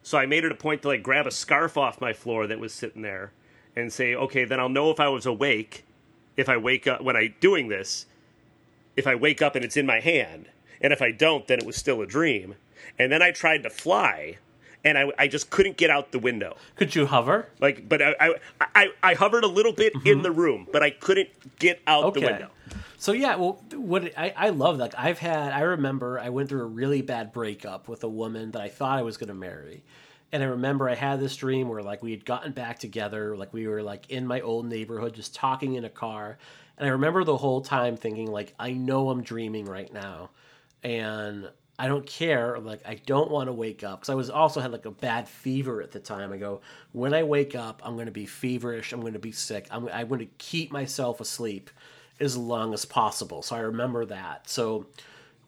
so 0.04 0.18
I 0.18 0.26
made 0.26 0.44
it 0.44 0.52
a 0.52 0.56
point 0.56 0.82
to 0.84 0.90
like 0.90 1.04
grab 1.04 1.28
a 1.28 1.32
scarf 1.32 1.78
off 1.78 2.02
my 2.02 2.14
floor 2.14 2.48
that 2.48 2.60
was 2.60 2.74
sitting 2.74 3.02
there 3.02 3.32
and 3.76 3.92
say, 3.92 4.16
okay, 4.16 4.46
then 4.46 4.60
I'll 4.60 4.70
know 4.70 4.92
if 4.92 5.00
I 5.00 5.08
was 5.08 5.26
awake 5.26 5.86
if 6.38 6.50
I 6.50 6.58
wake 6.58 6.88
up 6.88 7.02
when 7.02 7.16
I 7.16 7.28
doing 7.40 7.68
this. 7.68 8.06
If 8.96 9.08
I 9.08 9.16
wake 9.16 9.42
up 9.42 9.56
and 9.56 9.64
it's 9.64 9.78
in 9.78 9.86
my 9.86 10.00
hand, 10.00 10.50
and 10.82 10.92
if 10.92 11.02
I 11.02 11.12
don't, 11.12 11.48
then 11.48 11.60
it 11.60 11.66
was 11.66 11.78
still 11.78 12.02
a 12.02 12.06
dream. 12.06 12.56
And 13.00 13.12
then 13.12 13.22
I 13.22 13.32
tried 13.32 13.64
to 13.64 13.70
fly, 13.70 14.38
and 14.84 14.98
I, 14.98 15.12
I 15.18 15.28
just 15.28 15.50
couldn't 15.50 15.78
get 15.78 15.90
out 15.90 16.12
the 16.12 16.20
window. 16.20 16.58
Could 16.76 16.94
you 16.94 17.06
hover? 17.06 17.48
Like, 17.62 17.88
but 17.88 18.02
I 18.02 18.16
I, 18.20 18.36
I, 18.76 18.88
I 19.02 19.14
hovered 19.14 19.44
a 19.44 19.48
little 19.48 19.72
bit 19.72 19.94
mm-hmm. 19.94 20.08
in 20.08 20.22
the 20.24 20.32
room, 20.32 20.68
but 20.72 20.84
I 20.84 20.90
couldn't 20.90 21.30
get 21.60 21.82
out 21.88 22.04
okay. 22.06 22.20
the 22.20 22.26
window. 22.26 22.50
So 23.02 23.14
yeah, 23.14 23.36
well, 23.36 23.60
what 23.74 24.16
I, 24.16 24.32
I 24.38 24.50
love 24.50 24.78
like 24.78 24.94
I've 24.96 25.18
had 25.18 25.54
I 25.54 25.62
remember 25.62 26.20
I 26.20 26.30
went 26.30 26.50
through 26.50 26.62
a 26.62 26.68
really 26.68 27.02
bad 27.02 27.34
breakup 27.34 27.88
with 27.88 28.04
a 28.04 28.08
woman 28.08 28.52
that 28.52 28.62
I 28.62 28.70
thought 28.70 29.00
I 29.00 29.02
was 29.02 29.18
going 29.18 29.30
to 29.30 29.34
marry, 29.34 29.84
and 30.32 30.44
I 30.44 30.46
remember 30.46 30.88
I 30.88 30.94
had 30.94 31.20
this 31.20 31.36
dream 31.36 31.68
where 31.68 31.82
like 31.82 32.04
we 32.04 32.12
had 32.12 32.26
gotten 32.26 32.52
back 32.52 32.78
together, 32.78 33.36
like 33.36 33.54
we 33.56 33.68
were 33.68 33.82
like 33.82 34.12
in 34.12 34.28
my 34.28 34.42
old 34.42 34.68
neighborhood, 34.68 35.16
just 35.16 35.34
talking 35.34 35.74
in 35.74 35.84
a 35.84 35.90
car, 35.90 36.38
and 36.78 36.88
I 36.88 36.92
remember 36.92 37.24
the 37.24 37.38
whole 37.38 37.62
time 37.62 37.98
thinking 37.98 38.30
like 38.30 38.54
I 38.60 38.74
know 38.74 39.10
I'm 39.10 39.24
dreaming 39.24 39.66
right 39.66 39.92
now, 39.92 40.30
and 40.84 41.50
I 41.80 41.88
don't 41.88 42.06
care. 42.06 42.60
Like 42.60 42.82
I 42.86 43.02
don't 43.04 43.32
want 43.32 43.48
to 43.48 43.54
wake 43.54 43.84
up 43.84 44.02
because 44.02 44.10
I 44.12 44.16
was 44.16 44.30
also 44.30 44.60
had 44.62 44.72
like 44.72 44.86
a 44.86 44.92
bad 44.92 45.28
fever 45.28 45.82
at 45.82 45.90
the 45.90 46.00
time. 46.00 46.32
I 46.32 46.38
go 46.38 46.62
when 46.92 47.16
I 47.16 47.24
wake 47.24 47.56
up, 47.56 47.82
I'm 47.84 47.96
going 47.96 48.06
to 48.06 48.12
be 48.12 48.28
feverish. 48.28 48.94
I'm 48.94 49.02
going 49.02 49.14
to 49.14 49.20
be 49.20 49.32
sick. 49.32 49.66
I'm 49.72 49.90
I'm 49.90 50.08
going 50.08 50.20
to 50.20 50.30
keep 50.38 50.72
myself 50.72 51.20
asleep 51.20 51.72
as 52.22 52.38
long 52.38 52.74
as 52.74 52.86
possible. 52.86 53.42
So 53.42 53.56
I 53.56 53.60
remember 53.60 54.06
that. 54.06 54.50
So 54.50 54.88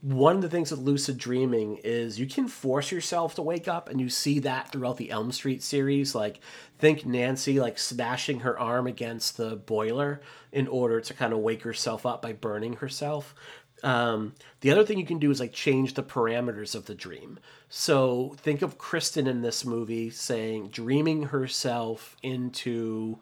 one 0.04 0.36
of 0.36 0.42
the 0.42 0.50
things 0.50 0.70
with 0.70 0.82
lucid 0.82 1.18
dreaming 1.18 1.80
is 1.82 2.20
you 2.20 2.28
can 2.28 2.50
force 2.50 2.92
yourself 2.92 3.36
to 3.36 3.42
wake 3.42 3.70
up 3.70 3.88
and 3.88 4.02
you 4.02 4.10
see 4.10 4.40
that 4.40 4.70
throughout 4.70 4.98
the 4.98 5.10
Elm 5.10 5.32
Street 5.32 5.64
series 5.64 6.14
like 6.14 6.42
think 6.78 7.06
Nancy 7.06 7.58
like 7.58 7.80
smashing 7.80 8.42
her 8.42 8.60
arm 8.60 8.86
against 8.86 9.38
the 9.38 9.56
boiler 9.56 10.20
in 10.52 10.68
order 10.68 11.00
to 11.00 11.14
kind 11.14 11.32
of 11.32 11.40
wake 11.40 11.62
herself 11.62 12.06
up 12.06 12.22
by 12.22 12.34
burning 12.34 12.74
herself. 12.74 13.34
Um, 13.82 14.34
the 14.60 14.72
other 14.72 14.86
thing 14.86 15.00
you 15.00 15.06
can 15.06 15.20
do 15.20 15.32
is 15.32 15.40
like 15.40 15.54
change 15.54 15.94
the 15.94 16.04
parameters 16.04 16.76
of 16.76 16.86
the 16.86 16.96
dream. 16.96 17.40
So 17.70 18.36
think 18.40 18.62
of 18.62 18.78
Kristen 18.78 19.26
in 19.26 19.42
this 19.42 19.64
movie 19.64 20.10
saying 20.10 20.70
dreaming 20.70 21.24
herself 21.24 22.18
into 22.22 23.20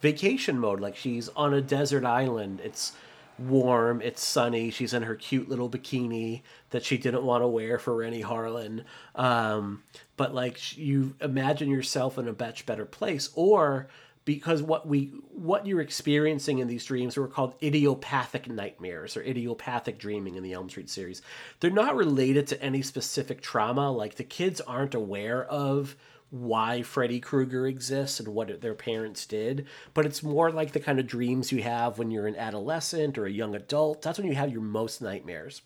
vacation 0.00 0.58
mode. 0.58 0.80
Like 0.80 0.96
she's 0.96 1.28
on 1.30 1.54
a 1.54 1.60
desert 1.60 2.04
island. 2.04 2.60
It's 2.62 2.92
warm, 3.38 4.00
it's 4.00 4.22
sunny. 4.22 4.70
She's 4.70 4.94
in 4.94 5.02
her 5.02 5.14
cute 5.14 5.48
little 5.48 5.68
bikini 5.68 6.42
that 6.70 6.84
she 6.84 6.96
didn't 6.98 7.24
want 7.24 7.42
to 7.42 7.48
wear 7.48 7.78
for 7.78 7.94
Renny 7.94 8.22
Harlan. 8.22 8.84
Um, 9.14 9.82
but 10.16 10.34
like 10.34 10.76
you 10.76 11.14
imagine 11.20 11.70
yourself 11.70 12.18
in 12.18 12.28
a 12.28 12.34
much 12.38 12.66
better 12.66 12.84
place, 12.84 13.30
or 13.34 13.88
because 14.24 14.62
what 14.62 14.86
we 14.88 15.12
what 15.30 15.66
you're 15.66 15.80
experiencing 15.80 16.58
in 16.58 16.68
these 16.68 16.84
dreams 16.84 17.16
are 17.16 17.26
called 17.26 17.54
idiopathic 17.62 18.48
nightmares 18.48 19.16
or 19.16 19.22
idiopathic 19.22 19.98
dreaming 19.98 20.34
in 20.34 20.42
the 20.42 20.52
Elm 20.52 20.68
Street 20.68 20.90
series. 20.90 21.22
They're 21.60 21.70
not 21.70 21.96
related 21.96 22.46
to 22.48 22.62
any 22.62 22.82
specific 22.82 23.40
trauma. 23.40 23.90
Like 23.90 24.16
the 24.16 24.24
kids 24.24 24.60
aren't 24.60 24.94
aware 24.94 25.44
of 25.44 25.96
why 26.30 26.82
Freddy 26.82 27.20
Krueger 27.20 27.66
exists 27.66 28.18
and 28.18 28.28
what 28.28 28.60
their 28.60 28.74
parents 28.74 29.26
did, 29.26 29.66
but 29.94 30.04
it's 30.04 30.22
more 30.22 30.50
like 30.50 30.72
the 30.72 30.80
kind 30.80 30.98
of 30.98 31.06
dreams 31.06 31.52
you 31.52 31.62
have 31.62 31.98
when 31.98 32.10
you're 32.10 32.26
an 32.26 32.36
adolescent 32.36 33.16
or 33.16 33.26
a 33.26 33.30
young 33.30 33.54
adult. 33.54 34.02
That's 34.02 34.18
when 34.18 34.26
you 34.26 34.34
have 34.34 34.50
your 34.50 34.62
most 34.62 35.00
nightmares. 35.00 35.62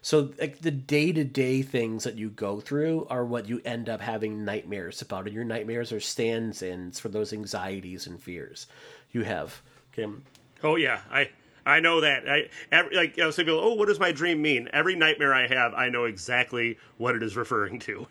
So 0.00 0.32
like 0.38 0.58
the 0.58 0.70
day-to-day 0.70 1.62
things 1.62 2.04
that 2.04 2.16
you 2.16 2.28
go 2.28 2.60
through 2.60 3.06
are 3.08 3.24
what 3.24 3.48
you 3.48 3.62
end 3.64 3.88
up 3.88 4.02
having 4.02 4.44
nightmares 4.44 5.00
about. 5.00 5.26
And 5.26 5.34
your 5.34 5.44
nightmares 5.44 5.92
are 5.92 6.00
stands-ins 6.00 7.00
for 7.00 7.08
those 7.08 7.32
anxieties 7.32 8.06
and 8.06 8.20
fears 8.20 8.66
you 9.12 9.22
have. 9.22 9.62
Kim. 9.92 10.24
Oh 10.62 10.76
yeah, 10.76 11.00
I 11.10 11.30
I 11.64 11.80
know 11.80 12.00
that. 12.02 12.28
I 12.28 12.48
every, 12.70 12.96
like 12.96 13.16
you 13.16 13.22
know, 13.22 13.30
some 13.30 13.46
people. 13.46 13.60
Oh, 13.60 13.74
what 13.74 13.88
does 13.88 13.98
my 13.98 14.12
dream 14.12 14.42
mean? 14.42 14.68
Every 14.72 14.94
nightmare 14.94 15.32
I 15.32 15.46
have, 15.46 15.72
I 15.72 15.88
know 15.88 16.04
exactly 16.04 16.78
what 16.98 17.14
it 17.14 17.22
is 17.22 17.36
referring 17.36 17.78
to 17.80 18.06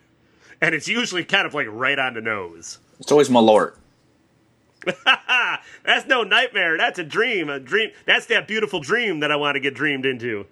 and 0.67 0.73
it's 0.73 0.87
usually 0.87 1.25
kind 1.25 1.45
of 1.45 1.53
like 1.53 1.67
right 1.69 1.99
on 1.99 2.13
the 2.13 2.21
nose. 2.21 2.79
It's 2.99 3.11
always 3.11 3.27
Malort. 3.27 3.75
That's 5.85 6.07
no 6.07 6.23
nightmare. 6.23 6.77
That's 6.77 6.99
a 6.99 7.03
dream. 7.03 7.49
A 7.49 7.59
dream. 7.59 7.91
That's 8.05 8.27
that 8.27 8.47
beautiful 8.47 8.79
dream 8.79 9.19
that 9.19 9.29
I 9.31 9.35
want 9.35 9.55
to 9.55 9.59
get 9.59 9.73
dreamed 9.73 10.05
into. 10.05 10.45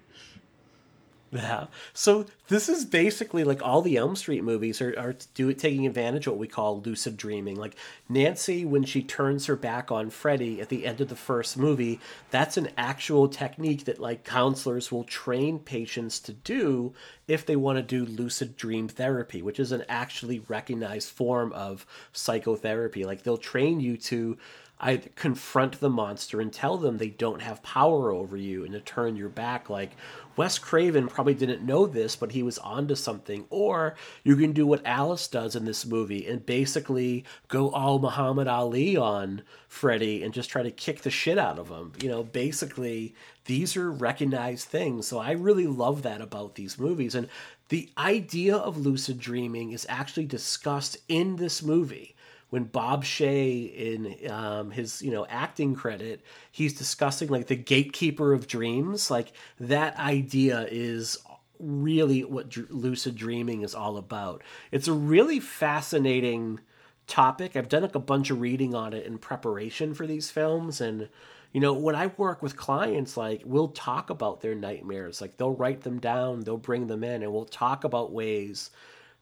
Yeah. 1.34 1.68
So 1.94 2.26
this 2.48 2.68
is 2.68 2.84
basically 2.84 3.42
like 3.42 3.62
all 3.62 3.80
the 3.80 3.96
Elm 3.96 4.16
Street 4.16 4.44
movies 4.44 4.82
are, 4.82 4.94
are 4.98 5.14
do 5.32 5.50
taking 5.54 5.86
advantage 5.86 6.26
of 6.26 6.34
what 6.34 6.40
we 6.40 6.46
call 6.46 6.82
lucid 6.82 7.16
dreaming. 7.16 7.56
Like 7.56 7.74
Nancy, 8.06 8.66
when 8.66 8.84
she 8.84 9.02
turns 9.02 9.46
her 9.46 9.56
back 9.56 9.90
on 9.90 10.10
Freddy 10.10 10.60
at 10.60 10.68
the 10.68 10.84
end 10.84 11.00
of 11.00 11.08
the 11.08 11.16
first 11.16 11.56
movie, 11.56 12.00
that's 12.30 12.58
an 12.58 12.68
actual 12.76 13.28
technique 13.28 13.86
that 13.86 13.98
like 13.98 14.24
counselors 14.24 14.92
will 14.92 15.04
train 15.04 15.58
patients 15.58 16.20
to 16.20 16.34
do 16.34 16.92
if 17.26 17.46
they 17.46 17.56
want 17.56 17.78
to 17.78 17.82
do 17.82 18.04
lucid 18.04 18.54
dream 18.54 18.86
therapy, 18.86 19.40
which 19.40 19.58
is 19.58 19.72
an 19.72 19.84
actually 19.88 20.40
recognized 20.48 21.08
form 21.08 21.50
of 21.54 21.86
psychotherapy. 22.12 23.06
Like 23.06 23.22
they'll 23.22 23.38
train 23.38 23.80
you 23.80 23.96
to 23.96 24.36
I 24.84 24.96
confront 25.14 25.78
the 25.78 25.88
monster 25.88 26.40
and 26.40 26.52
tell 26.52 26.76
them 26.76 26.98
they 26.98 27.10
don't 27.10 27.40
have 27.40 27.62
power 27.62 28.10
over 28.10 28.36
you 28.36 28.64
and 28.64 28.72
to 28.72 28.80
turn 28.80 29.14
your 29.14 29.28
back. 29.28 29.70
Like 29.70 29.92
Wes 30.36 30.58
Craven 30.58 31.06
probably 31.06 31.34
didn't 31.34 31.64
know 31.64 31.86
this, 31.86 32.16
but 32.16 32.32
he 32.32 32.42
was 32.42 32.58
onto 32.58 32.96
something. 32.96 33.44
Or 33.48 33.94
you 34.24 34.34
can 34.34 34.50
do 34.50 34.66
what 34.66 34.84
Alice 34.84 35.28
does 35.28 35.54
in 35.54 35.64
this 35.64 35.86
movie 35.86 36.26
and 36.26 36.44
basically 36.44 37.24
go 37.46 37.70
all 37.70 38.00
Muhammad 38.00 38.48
Ali 38.48 38.96
on 38.96 39.42
Freddy 39.68 40.24
and 40.24 40.34
just 40.34 40.50
try 40.50 40.64
to 40.64 40.70
kick 40.72 41.02
the 41.02 41.10
shit 41.10 41.38
out 41.38 41.60
of 41.60 41.68
him. 41.68 41.92
You 42.02 42.08
know, 42.08 42.24
basically, 42.24 43.14
these 43.44 43.76
are 43.76 43.92
recognized 43.92 44.66
things. 44.66 45.06
So 45.06 45.20
I 45.20 45.30
really 45.30 45.68
love 45.68 46.02
that 46.02 46.20
about 46.20 46.56
these 46.56 46.76
movies. 46.76 47.14
And 47.14 47.28
the 47.68 47.88
idea 47.96 48.56
of 48.56 48.76
lucid 48.76 49.20
dreaming 49.20 49.70
is 49.70 49.86
actually 49.88 50.26
discussed 50.26 50.96
in 51.08 51.36
this 51.36 51.62
movie 51.62 52.11
when 52.52 52.64
Bob 52.64 53.02
Shaye 53.02 53.74
in 53.74 54.30
um, 54.30 54.70
his 54.72 55.00
you 55.00 55.10
know 55.10 55.24
acting 55.30 55.74
credit, 55.74 56.20
he's 56.50 56.74
discussing 56.74 57.28
like 57.28 57.46
the 57.46 57.56
gatekeeper 57.56 58.34
of 58.34 58.46
dreams. 58.46 59.10
Like 59.10 59.32
that 59.58 59.96
idea 59.98 60.68
is 60.70 61.16
really 61.58 62.24
what 62.24 62.50
dr- 62.50 62.70
lucid 62.70 63.16
dreaming 63.16 63.62
is 63.62 63.74
all 63.74 63.96
about. 63.96 64.42
It's 64.70 64.86
a 64.86 64.92
really 64.92 65.40
fascinating 65.40 66.60
topic. 67.06 67.56
I've 67.56 67.70
done 67.70 67.84
like 67.84 67.94
a 67.94 67.98
bunch 67.98 68.28
of 68.28 68.42
reading 68.42 68.74
on 68.74 68.92
it 68.92 69.06
in 69.06 69.16
preparation 69.16 69.94
for 69.94 70.06
these 70.06 70.30
films 70.30 70.82
and 70.82 71.08
you 71.52 71.60
know 71.60 71.74
when 71.74 71.94
i 71.94 72.06
work 72.16 72.42
with 72.42 72.56
clients 72.56 73.14
like 73.14 73.42
we'll 73.44 73.68
talk 73.68 74.08
about 74.08 74.40
their 74.40 74.54
nightmares 74.54 75.20
like 75.20 75.36
they'll 75.36 75.54
write 75.54 75.82
them 75.82 75.98
down 75.98 76.40
they'll 76.40 76.56
bring 76.56 76.86
them 76.86 77.04
in 77.04 77.22
and 77.22 77.30
we'll 77.30 77.44
talk 77.44 77.84
about 77.84 78.10
ways 78.10 78.70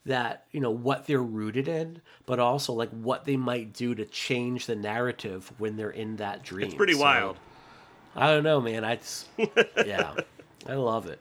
that 0.06 0.46
you 0.50 0.60
know 0.60 0.70
what 0.70 1.06
they're 1.06 1.22
rooted 1.22 1.68
in 1.68 2.00
but 2.26 2.38
also 2.40 2.72
like 2.72 2.88
what 2.90 3.24
they 3.26 3.36
might 3.36 3.72
do 3.72 3.94
to 3.94 4.04
change 4.06 4.66
the 4.66 4.74
narrative 4.74 5.52
when 5.58 5.76
they're 5.76 5.90
in 5.90 6.16
that 6.16 6.42
dream 6.42 6.66
It's 6.66 6.74
pretty 6.74 6.94
So, 6.94 7.00
wild. 7.00 7.36
i 8.16 8.26
don't 8.28 8.42
know 8.44 8.60
man 8.60 8.82
i 8.84 8.96
just 8.96 9.26
yeah 9.86 10.14
i 10.66 10.72
love 10.74 11.06
it 11.06 11.18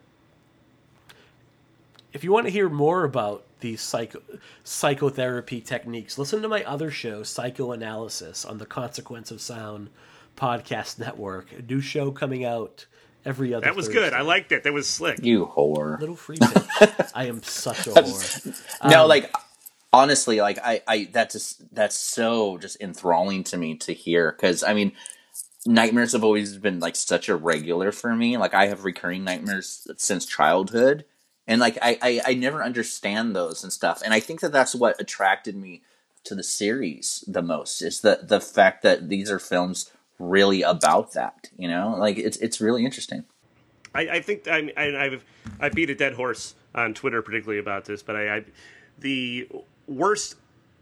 if 2.14 2.24
you 2.24 2.32
want 2.32 2.46
to 2.48 2.52
hear 2.52 2.70
more 2.70 3.04
about 3.04 3.46
these 3.60 3.82
psycho 3.82 4.22
psychotherapy 4.64 5.60
techniques 5.62 6.18
listen 6.18 6.42
to 6.42 6.48
my 6.48 6.64
other 6.64 6.90
show 6.90 7.22
psychoanalysis 7.24 8.46
on 8.46 8.58
the 8.58 8.66
consequence 8.66 9.30
of 9.32 9.42
sound 9.42 9.90
podcast 10.38 10.98
network 10.98 11.52
a 11.52 11.62
new 11.62 11.82
show 11.82 12.12
coming 12.12 12.46
out 12.46 12.86
every 13.26 13.54
other 13.54 13.66
That 13.66 13.76
was 13.76 13.88
good. 13.90 14.14
I 14.14 14.22
liked 14.22 14.52
it. 14.52 14.64
That 14.64 14.74
was 14.74 14.88
slick. 14.88 15.24
You 15.24 15.46
whore. 15.46 16.00
little 16.00 16.16
free 16.16 16.38
pitch. 16.38 16.90
i 17.14 17.26
am 17.26 17.44
such 17.44 17.88
a 17.88 17.90
whore 17.92 18.64
no, 18.90 19.04
Um, 19.04 19.10
like 19.10 19.32
honestly, 19.92 20.42
like 20.42 20.60
I, 20.64 20.82
I 20.88 21.10
that's 21.12 21.34
just 21.34 21.74
that's 21.74 21.98
so 21.98 22.58
just 22.58 22.82
enthralling 22.82 23.44
to 23.46 23.58
me 23.58 23.76
to 23.78 23.94
hear 23.94 24.32
because 24.32 24.64
I 24.64 24.74
mean, 24.74 24.94
nightmares 25.66 26.14
have 26.14 26.24
always 26.24 26.58
been 26.58 26.80
like 26.80 26.96
such 26.96 27.30
a 27.30 27.36
regular 27.36 27.92
for 27.92 28.16
me. 28.16 28.38
Like 28.38 28.54
I 28.54 28.68
have 28.68 28.86
recurring 28.86 29.24
nightmares 29.24 29.88
since 29.98 30.26
childhood, 30.26 31.06
and 31.48 31.60
like 31.60 31.78
I, 31.82 31.98
I, 32.02 32.22
I 32.28 32.34
never 32.34 32.64
understand 32.64 33.36
those 33.36 33.64
and 33.64 33.74
stuff. 33.74 34.02
And 34.04 34.14
I 34.14 34.20
think 34.20 34.42
that 34.42 34.52
that's 34.52 34.76
what 34.76 35.00
attracted 35.02 35.56
me 35.56 35.82
to 36.26 36.36
the 36.36 36.44
series 36.44 37.24
the 37.28 37.42
most 37.42 37.82
is 37.82 38.02
the 38.02 38.20
the 38.22 38.42
fact 38.42 38.84
that 38.84 39.10
these 39.10 39.32
are 39.32 39.40
films 39.40 39.92
really 40.20 40.62
about 40.62 41.14
that. 41.14 41.50
You 41.58 41.68
know, 41.68 41.96
like 41.98 42.18
it's 42.18 42.38
it's 42.38 42.62
really 42.62 42.86
interesting. 42.86 43.24
I, 43.96 44.02
I 44.02 44.20
think 44.22 44.48
I, 44.48 44.72
I, 44.78 45.06
I've 45.06 45.26
I 45.60 45.70
beat 45.70 45.90
a 45.90 45.96
dead 45.96 46.14
horse 46.14 46.54
on 46.76 46.94
Twitter, 46.94 47.22
particularly 47.22 47.60
about 47.60 47.86
this. 47.86 48.04
But 48.04 48.16
I, 48.16 48.36
I 48.38 48.44
the 49.00 49.50
worst, 49.88 50.36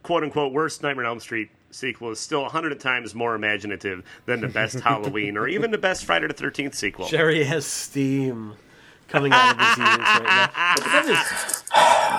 quote 0.03 0.23
unquote, 0.23 0.51
worst 0.51 0.83
Nightmare 0.83 1.05
on 1.05 1.11
Elm 1.11 1.19
Street 1.19 1.49
sequel 1.71 2.11
is 2.11 2.19
still 2.19 2.45
a 2.45 2.49
hundred 2.49 2.77
times 2.79 3.13
more 3.15 3.35
imaginative 3.35 4.03
than 4.25 4.41
the 4.41 4.47
best 4.47 4.79
Halloween 4.81 5.37
or 5.37 5.47
even 5.47 5.71
the 5.71 5.77
best 5.77 6.03
Friday 6.05 6.27
the 6.27 6.33
Thirteenth 6.33 6.75
sequel. 6.75 7.07
Jerry 7.07 7.43
has 7.45 7.65
steam 7.65 8.55
coming 9.07 9.31
out 9.31 9.51
of 9.53 9.59
his 9.59 9.77
ears 9.77 9.97
right 9.97 10.23
now. 10.23 10.49
But 10.75 10.83
that 10.83 11.05
is- 11.07 11.63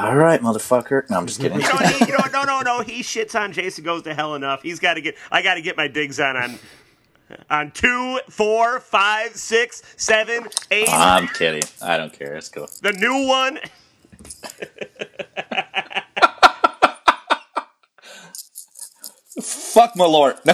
All 0.04 0.16
right, 0.16 0.40
motherfucker. 0.40 1.08
No, 1.10 1.16
I'm 1.18 1.26
just 1.26 1.40
kidding. 1.40 1.60
You 1.60 1.66
know, 1.68 1.76
he, 1.78 2.04
you 2.06 2.12
know, 2.12 2.24
no, 2.32 2.44
no, 2.44 2.60
no. 2.60 2.80
He 2.82 3.02
shits 3.02 3.38
on 3.38 3.52
Jason 3.52 3.84
goes 3.84 4.02
to 4.02 4.14
hell 4.14 4.34
enough. 4.36 4.62
He's 4.62 4.78
got 4.78 4.94
to 4.94 5.00
get. 5.00 5.16
I 5.30 5.42
got 5.42 5.54
to 5.54 5.60
get 5.62 5.76
my 5.76 5.88
digs 5.88 6.20
on 6.20 6.36
on 6.36 6.58
on 7.50 7.70
two, 7.72 8.20
four, 8.30 8.80
five, 8.80 9.36
six, 9.36 9.82
seven, 9.96 10.48
eight. 10.70 10.88
I'm 10.90 11.28
kidding. 11.28 11.62
I 11.82 11.96
don't 11.96 12.12
care. 12.12 12.34
Let's 12.34 12.48
go. 12.48 12.66
the 12.82 12.92
new 12.92 13.26
one. 13.26 13.58
Fuck 19.40 19.94
my 19.96 20.04
lord. 20.06 20.36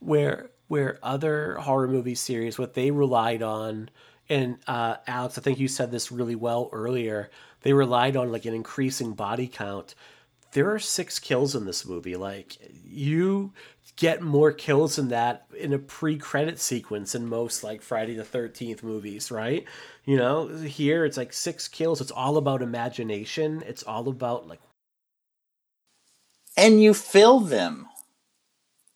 Where 0.00 0.50
where 0.68 0.98
other 1.02 1.54
horror 1.56 1.88
movie 1.88 2.14
series 2.14 2.58
what 2.58 2.74
they 2.74 2.90
relied 2.90 3.42
on 3.42 3.90
and 4.28 4.58
uh, 4.66 4.96
alex 5.06 5.36
i 5.36 5.40
think 5.40 5.58
you 5.58 5.66
said 5.66 5.90
this 5.90 6.12
really 6.12 6.34
well 6.34 6.68
earlier 6.72 7.30
they 7.62 7.72
relied 7.72 8.16
on 8.16 8.30
like 8.30 8.44
an 8.44 8.54
increasing 8.54 9.12
body 9.14 9.48
count 9.48 9.94
there 10.52 10.72
are 10.72 10.78
six 10.78 11.18
kills 11.18 11.54
in 11.54 11.64
this 11.66 11.86
movie 11.86 12.16
like 12.16 12.56
you 12.84 13.52
get 13.96 14.22
more 14.22 14.52
kills 14.52 14.96
than 14.96 15.08
that 15.08 15.46
in 15.58 15.72
a 15.72 15.78
pre-credit 15.78 16.58
sequence 16.60 17.14
in 17.14 17.26
most 17.26 17.64
like 17.64 17.82
friday 17.82 18.14
the 18.14 18.22
13th 18.22 18.82
movies 18.82 19.30
right 19.30 19.64
you 20.04 20.16
know 20.16 20.48
here 20.48 21.04
it's 21.04 21.16
like 21.16 21.32
six 21.32 21.68
kills 21.68 22.00
it's 22.00 22.10
all 22.12 22.36
about 22.36 22.62
imagination 22.62 23.62
it's 23.66 23.82
all 23.82 24.08
about 24.08 24.46
like 24.46 24.60
and 26.58 26.82
you 26.82 26.92
fill 26.92 27.40
them. 27.40 27.86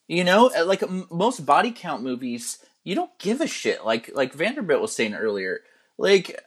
You 0.09 0.25
know, 0.25 0.51
Uh, 0.55 0.67
like 0.67 0.83
most 1.11 1.47
body 1.47 1.71
count 1.71 2.03
movies, 2.03 2.59
you 2.85 2.95
don't 2.95 3.17
give 3.19 3.41
a 3.41 3.47
shit. 3.47 3.85
Like 3.85 4.11
like 4.15 4.35
Vanderbilt 4.35 4.83
was 4.83 4.95
saying 4.95 5.15
earlier, 5.15 5.61
like 5.97 6.39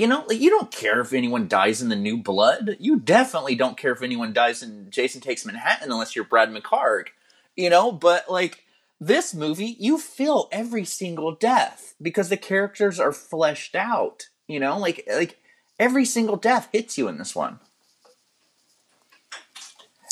you 0.00 0.06
know, 0.06 0.24
like 0.26 0.40
you 0.40 0.48
don't 0.48 0.70
care 0.70 1.00
if 1.00 1.12
anyone 1.12 1.46
dies 1.46 1.82
in 1.82 1.90
the 1.90 1.96
New 1.96 2.16
Blood. 2.16 2.76
You 2.80 2.98
definitely 2.98 3.54
don't 3.54 3.76
care 3.76 3.92
if 3.92 4.02
anyone 4.02 4.32
dies 4.32 4.62
in 4.62 4.90
Jason 4.90 5.20
Takes 5.20 5.44
Manhattan 5.44 5.92
unless 5.92 6.16
you're 6.16 6.24
Brad 6.24 6.48
McHarg. 6.48 7.08
You 7.54 7.68
know, 7.68 7.92
but 7.92 8.30
like 8.30 8.64
this 8.98 9.34
movie, 9.34 9.76
you 9.78 9.98
feel 9.98 10.48
every 10.50 10.86
single 10.86 11.34
death 11.34 11.94
because 12.00 12.30
the 12.30 12.38
characters 12.38 12.98
are 12.98 13.12
fleshed 13.12 13.74
out. 13.74 14.30
You 14.48 14.58
know, 14.58 14.78
like 14.78 15.06
like 15.12 15.38
every 15.78 16.06
single 16.06 16.36
death 16.36 16.70
hits 16.72 16.96
you 16.96 17.06
in 17.06 17.18
this 17.18 17.36
one. 17.36 17.60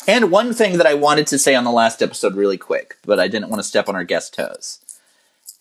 And 0.07 0.31
one 0.31 0.53
thing 0.53 0.77
that 0.77 0.87
I 0.87 0.93
wanted 0.93 1.25
to 1.27 1.39
say 1.39 1.55
on 1.55 1.63
the 1.63 1.71
last 1.71 2.03
episode, 2.03 2.35
really 2.35 2.57
quick, 2.57 2.97
but 3.05 3.19
I 3.19 3.27
didn't 3.27 3.49
want 3.49 3.59
to 3.59 3.67
step 3.67 3.89
on 3.89 3.95
our 3.95 4.03
guest 4.03 4.35
toes. 4.35 4.85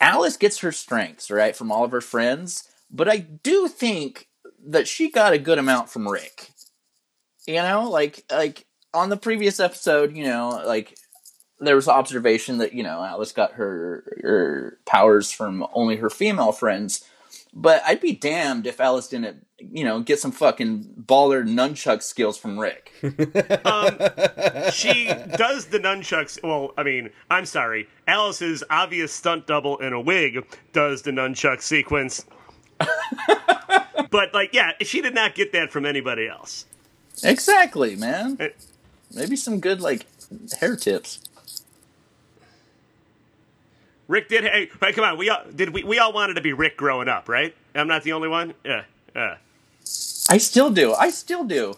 Alice 0.02 0.36
gets 0.36 0.58
her 0.58 0.70
strengths, 0.70 1.30
right, 1.30 1.56
from 1.56 1.72
all 1.72 1.84
of 1.84 1.92
her 1.92 2.00
friends, 2.00 2.68
but 2.90 3.08
I 3.08 3.18
do 3.18 3.68
think 3.68 4.28
that 4.66 4.88
she 4.88 5.10
got 5.10 5.32
a 5.32 5.38
good 5.38 5.58
amount 5.58 5.90
from 5.90 6.08
Rick. 6.08 6.50
You 7.46 7.54
know, 7.54 7.88
like 7.88 8.24
like 8.30 8.66
on 8.92 9.08
the 9.08 9.16
previous 9.16 9.60
episode, 9.60 10.16
you 10.16 10.24
know, 10.24 10.62
like 10.66 10.98
there 11.60 11.76
was 11.76 11.88
observation 11.88 12.58
that 12.58 12.72
you 12.72 12.82
know 12.82 13.02
Alice 13.02 13.32
got 13.32 13.52
her 13.52 14.04
her 14.22 14.78
powers 14.86 15.30
from 15.30 15.66
only 15.72 15.96
her 15.96 16.10
female 16.10 16.52
friends, 16.52 17.04
but 17.54 17.82
I'd 17.86 18.00
be 18.00 18.12
damned 18.12 18.66
if 18.66 18.80
Alice 18.80 19.08
didn't, 19.08 19.46
you 19.58 19.84
know, 19.84 20.00
get 20.00 20.18
some 20.20 20.32
fucking 20.32 21.04
baller 21.06 21.46
nunchuck 21.46 22.02
skills 22.02 22.36
from 22.36 22.58
Rick. 22.58 22.92
um, 23.02 23.98
she 24.72 25.06
does 25.36 25.66
the 25.66 25.80
nunchucks. 25.82 26.42
Well, 26.42 26.72
I 26.76 26.82
mean, 26.82 27.10
I'm 27.30 27.46
sorry. 27.46 27.88
Alice's 28.06 28.62
obvious 28.70 29.12
stunt 29.12 29.46
double 29.46 29.78
in 29.78 29.92
a 29.92 30.00
wig 30.00 30.46
does 30.72 31.02
the 31.02 31.10
nunchuck 31.10 31.62
sequence. 31.62 32.24
but 34.10 34.34
like, 34.34 34.52
yeah, 34.52 34.72
she 34.80 35.00
did 35.00 35.14
not 35.14 35.34
get 35.34 35.52
that 35.52 35.70
from 35.70 35.86
anybody 35.86 36.26
else. 36.28 36.66
Exactly, 37.22 37.96
man. 37.96 38.36
It- 38.40 38.56
Maybe 39.14 39.36
some 39.36 39.58
good 39.58 39.80
like 39.80 40.04
hair 40.60 40.76
tips. 40.76 41.20
Rick 44.06 44.28
did. 44.28 44.44
Hey, 44.44 44.68
hey, 44.80 44.92
come 44.92 45.04
on. 45.04 45.18
We 45.18 45.30
all 45.30 45.42
did. 45.54 45.70
We, 45.70 45.82
we 45.82 45.98
all 45.98 46.12
wanted 46.12 46.34
to 46.34 46.40
be 46.42 46.52
Rick 46.52 46.76
growing 46.76 47.08
up, 47.08 47.28
right? 47.28 47.54
I'm 47.74 47.88
not 47.88 48.02
the 48.02 48.12
only 48.12 48.28
one. 48.28 48.54
Yeah. 48.64 48.82
Yeah. 49.16 49.36
I 50.28 50.36
still 50.38 50.70
do. 50.70 50.92
I 50.94 51.10
still 51.10 51.44
do. 51.44 51.74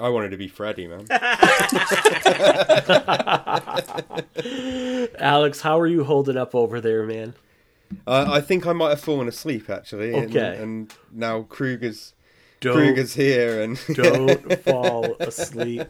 I 0.00 0.08
wanted 0.08 0.30
to 0.30 0.36
be 0.36 0.48
Freddy, 0.48 0.88
man. 0.88 1.06
Alex, 5.18 5.60
how 5.60 5.78
are 5.78 5.86
you 5.86 6.04
holding 6.04 6.36
up 6.36 6.54
over 6.54 6.80
there, 6.80 7.04
man? 7.04 7.34
Uh, 8.06 8.26
I 8.30 8.40
think 8.40 8.66
I 8.66 8.72
might 8.72 8.90
have 8.90 9.00
fallen 9.00 9.28
asleep 9.28 9.68
actually. 9.70 10.14
and- 10.14 10.34
Okay. 10.34 10.60
And, 10.62 10.92
now 11.12 11.42
Krueger's 11.42 12.12
Don't- 12.60 12.74
Krueger's 12.74 13.14
here, 13.14 13.60
and 13.62 13.78
Don't 13.94 14.60
fall 14.62 15.16
asleep. 15.20 15.86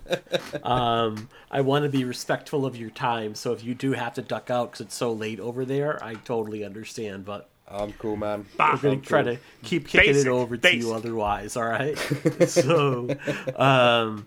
Um, 0.64 1.28
I 1.50 1.60
want 1.60 1.84
to 1.84 1.88
be 1.88 2.04
respectful 2.04 2.66
of 2.66 2.76
your 2.76 2.90
time, 2.90 3.34
so 3.34 3.52
if 3.52 3.62
you 3.62 3.74
do 3.74 3.92
have 3.92 4.14
to 4.14 4.22
duck 4.22 4.50
out 4.50 4.72
because 4.72 4.86
it's 4.86 4.94
so 4.96 5.12
late 5.12 5.38
over 5.40 5.64
there, 5.64 6.02
I 6.02 6.14
totally 6.14 6.64
understand. 6.64 7.24
But 7.24 7.48
I'm 7.68 7.92
cool, 7.92 8.16
man. 8.16 8.46
we're 8.58 8.76
going 8.78 8.94
I'm 8.96 9.00
to 9.02 9.06
try 9.06 9.22
cool. 9.22 9.34
to 9.34 9.40
keep 9.62 9.86
kicking 9.88 10.12
Basic, 10.14 10.26
it 10.26 10.30
over 10.30 10.56
to 10.56 10.76
you 10.76 10.92
otherwise. 10.92 11.56
All 11.56 11.64
right. 11.64 11.96
so, 12.46 13.08
um, 13.56 14.26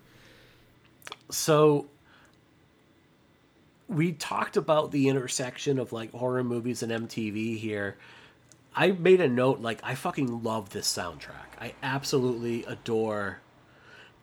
so 1.30 1.88
we 3.88 4.12
talked 4.12 4.58
about 4.58 4.92
the 4.92 5.08
intersection 5.08 5.80
of 5.80 5.94
like 5.94 6.12
horror 6.12 6.44
movies 6.44 6.84
and 6.84 6.92
MTV 6.92 7.58
here. 7.58 7.98
I 8.76 8.92
made 8.92 9.22
a 9.22 9.28
note 9.28 9.60
like 9.60 9.80
I 9.84 9.96
fucking 9.96 10.44
love 10.44 10.70
this 10.70 10.88
soundtrack. 10.88 11.58
I 11.60 11.74
absolutely 11.82 12.64
adore 12.66 13.40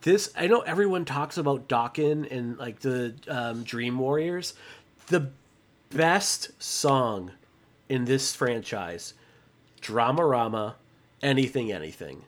this. 0.02 0.32
I 0.36 0.46
know 0.46 0.60
everyone 0.60 1.04
talks 1.04 1.38
about 1.38 1.68
Dokken 1.68 2.30
and 2.30 2.58
like 2.58 2.80
the 2.80 3.14
um, 3.26 3.64
Dream 3.64 3.98
Warriors. 3.98 4.54
The 5.08 5.30
best 5.90 6.50
song 6.62 7.32
in 7.88 8.04
this 8.04 8.34
franchise, 8.34 9.14
Dramarama, 9.80 10.74
anything, 11.22 11.72
anything. 11.72 12.24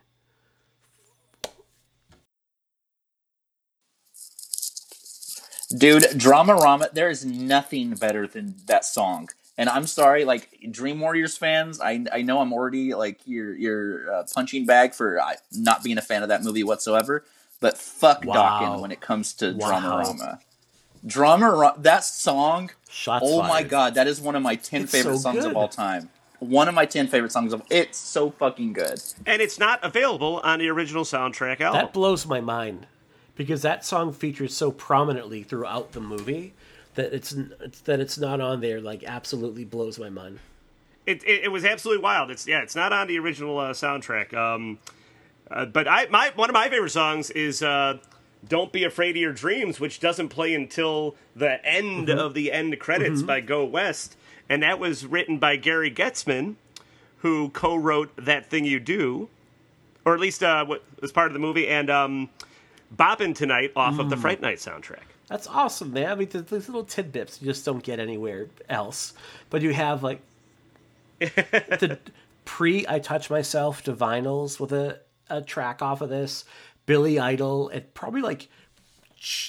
Dude, 5.76 6.02
Dramarama, 6.04 6.92
there 6.92 7.10
is 7.10 7.24
nothing 7.24 7.94
better 7.94 8.26
than 8.26 8.54
that 8.66 8.84
song. 8.84 9.28
And 9.58 9.68
I'm 9.68 9.86
sorry, 9.86 10.24
like 10.24 10.56
Dream 10.70 11.00
Warriors 11.00 11.36
fans, 11.36 11.80
I 11.80 12.04
I 12.12 12.22
know 12.22 12.40
I'm 12.40 12.52
already 12.52 12.94
like 12.94 13.20
your 13.26 13.54
your 13.56 14.12
uh, 14.14 14.22
punching 14.34 14.66
bag 14.66 14.94
for 14.94 15.18
uh, 15.20 15.32
not 15.52 15.82
being 15.82 15.96
a 15.98 16.02
fan 16.02 16.22
of 16.22 16.28
that 16.28 16.42
movie 16.42 16.62
whatsoever. 16.62 17.24
But 17.60 17.78
fuck 17.78 18.24
Wow. 18.24 18.34
Dokken 18.60 18.80
when 18.82 18.92
it 18.92 19.00
comes 19.00 19.32
to 19.34 19.52
Wow. 19.54 19.70
Dramarama. 19.80 20.38
Dramarama, 21.06 21.82
that 21.82 22.04
song. 22.04 22.70
Shots 22.88 23.24
oh 23.26 23.42
my 23.42 23.62
god, 23.62 23.94
that 23.94 24.06
is 24.06 24.20
one 24.20 24.36
of 24.36 24.42
my 24.42 24.56
ten 24.56 24.82
It's 24.82 24.92
favorite 24.92 25.16
so 25.16 25.20
songs 25.22 25.38
good. 25.38 25.50
of 25.52 25.56
all 25.56 25.68
time. 25.68 26.10
One 26.38 26.68
of 26.68 26.74
my 26.74 26.84
ten 26.84 27.06
favorite 27.06 27.32
songs 27.32 27.52
of. 27.54 27.62
It's 27.70 27.96
so 27.96 28.30
fucking 28.30 28.74
good. 28.74 29.00
And 29.24 29.40
it's 29.40 29.58
not 29.58 29.80
available 29.82 30.40
on 30.44 30.58
the 30.58 30.68
original 30.68 31.04
soundtrack 31.04 31.60
album. 31.62 31.80
That 31.80 31.92
blows 31.94 32.26
my 32.26 32.40
mind 32.42 32.86
because 33.36 33.62
that 33.62 33.84
song 33.84 34.12
features 34.12 34.54
so 34.54 34.70
prominently 34.70 35.42
throughout 35.42 35.92
the 35.92 36.00
movie 36.00 36.52
that 36.94 37.12
it's, 37.12 37.32
it's 37.32 37.80
that 37.82 38.00
it's 38.00 38.18
not 38.18 38.40
on 38.40 38.60
there. 38.60 38.80
Like 38.80 39.04
absolutely 39.04 39.64
blows 39.64 39.98
my 39.98 40.08
mind. 40.10 40.38
it, 41.06 41.22
it, 41.24 41.44
it 41.44 41.48
was 41.48 41.64
absolutely 41.64 42.02
wild. 42.02 42.30
It's 42.30 42.46
yeah, 42.46 42.62
it's 42.62 42.74
not 42.74 42.92
on 42.92 43.06
the 43.06 43.18
original 43.18 43.58
uh, 43.58 43.72
soundtrack. 43.72 44.34
Um, 44.34 44.78
uh, 45.50 45.64
but 45.66 45.86
I 45.86 46.06
my 46.10 46.32
one 46.34 46.50
of 46.50 46.54
my 46.54 46.68
favorite 46.68 46.90
songs 46.90 47.30
is 47.30 47.62
uh, 47.62 47.98
"Don't 48.48 48.72
Be 48.72 48.82
Afraid 48.84 49.10
of 49.10 49.16
Your 49.20 49.32
Dreams," 49.32 49.78
which 49.78 50.00
doesn't 50.00 50.30
play 50.30 50.54
until 50.54 51.14
the 51.36 51.64
end 51.64 52.10
of 52.10 52.34
the 52.34 52.50
end 52.50 52.78
credits 52.80 53.22
by 53.22 53.40
Go 53.40 53.64
West, 53.64 54.16
and 54.48 54.62
that 54.62 54.80
was 54.80 55.06
written 55.06 55.38
by 55.38 55.56
Gary 55.56 55.90
Getzman, 55.90 56.56
who 57.18 57.50
co-wrote 57.50 58.10
"That 58.16 58.50
Thing 58.50 58.64
You 58.64 58.80
Do," 58.80 59.28
or 60.04 60.14
at 60.14 60.20
least 60.20 60.42
uh, 60.42 60.64
what 60.64 60.82
was 61.00 61.12
part 61.12 61.28
of 61.28 61.34
the 61.34 61.38
movie, 61.38 61.68
and 61.68 61.90
um, 61.90 62.28
"Boppin' 62.94 63.34
Tonight" 63.34 63.72
off 63.76 63.98
of 63.98 64.10
the 64.10 64.16
hmm. 64.16 64.22
Fright 64.22 64.40
Night 64.40 64.58
soundtrack. 64.58 65.02
That's 65.28 65.46
awesome, 65.48 65.92
man. 65.92 66.10
I 66.10 66.14
mean, 66.14 66.28
th- 66.28 66.46
these 66.46 66.68
little 66.68 66.84
tidbits 66.84 67.40
you 67.42 67.46
just 67.46 67.64
don't 67.64 67.82
get 67.82 67.98
anywhere 67.98 68.46
else. 68.68 69.14
But 69.50 69.62
you 69.62 69.72
have 69.72 70.02
like 70.02 70.20
the 71.18 71.98
pre 72.44 72.86
"I 72.88 72.98
Touch 72.98 73.30
Myself" 73.30 73.82
to 73.84 73.92
vinyls 73.92 74.60
with 74.60 74.72
a, 74.72 75.00
a 75.28 75.42
track 75.42 75.82
off 75.82 76.00
of 76.00 76.10
this. 76.10 76.44
Billy 76.86 77.18
Idol, 77.18 77.68
it 77.70 77.94
probably 77.94 78.22
like 78.22 78.48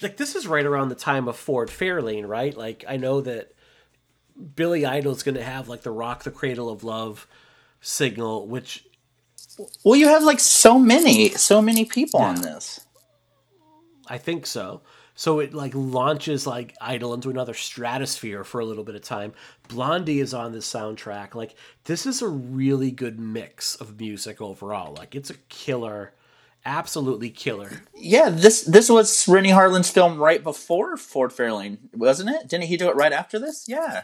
like 0.02 0.18
this 0.18 0.36
is 0.36 0.48
right 0.48 0.66
around 0.66 0.90
the 0.90 0.96
time 0.96 1.28
of 1.28 1.38
Ford 1.38 1.70
Fairlane, 1.70 2.28
right? 2.28 2.56
Like 2.58 2.84
I 2.88 2.98
know 2.98 3.22
that 3.22 3.54
Billy 4.56 4.86
Idol's 4.86 5.24
going 5.24 5.36
to 5.36 5.44
have 5.44 5.68
like 5.68 5.84
the 5.84 5.92
"Rock 5.92 6.24
the 6.24 6.32
Cradle 6.32 6.70
of 6.70 6.84
Love" 6.84 7.28
signal, 7.82 8.48
which 8.48 8.86
Well, 9.84 9.96
you 9.96 10.08
have 10.08 10.24
like 10.24 10.40
so 10.40 10.80
many, 10.80 11.30
so 11.30 11.62
many 11.62 11.86
people 11.86 12.20
on 12.20 12.42
this. 12.42 12.87
I 14.08 14.18
think 14.18 14.45
so. 14.45 14.82
So 15.16 15.39
it 15.39 15.53
like 15.53 15.72
launches 15.74 16.45
like 16.45 16.76
Idol 16.80 17.16
into 17.16 17.32
another 17.32 17.55
stratosphere 17.55 18.43
for 18.43 18.60
a 18.60 18.66
little 18.66 18.84
bit 18.84 18.93
of 18.93 19.01
time. 19.01 19.34
Blondie 19.68 20.20
is 20.20 20.32
on 20.34 20.51
this 20.51 20.72
soundtrack. 20.72 21.34
Like 21.34 21.55
this 21.86 22.05
is 22.05 22.22
a 22.22 22.28
really 22.28 22.91
good 22.91 23.20
mix 23.20 23.76
of 23.76 23.99
music 23.99 24.39
overall. 24.41 24.93
Like 24.93 25.16
it's 25.16 25.32
a 25.32 25.38
killer, 25.49 26.14
absolutely 26.66 27.32
killer. 27.32 27.82
Yeah, 27.95 28.30
this 28.30 28.62
this 28.62 28.89
was 28.89 29.28
Renny 29.28 29.49
Harlin's 29.49 29.89
film 29.89 30.18
right 30.20 30.43
before 30.43 30.97
Ford 30.97 31.32
Fairlane, 31.32 31.80
wasn't 31.95 32.30
it? 32.30 32.47
Didn't 32.47 32.66
he 32.66 32.78
do 32.78 32.89
it 32.89 32.95
right 32.95 33.14
after 33.14 33.39
this? 33.39 33.66
Yeah. 33.68 34.03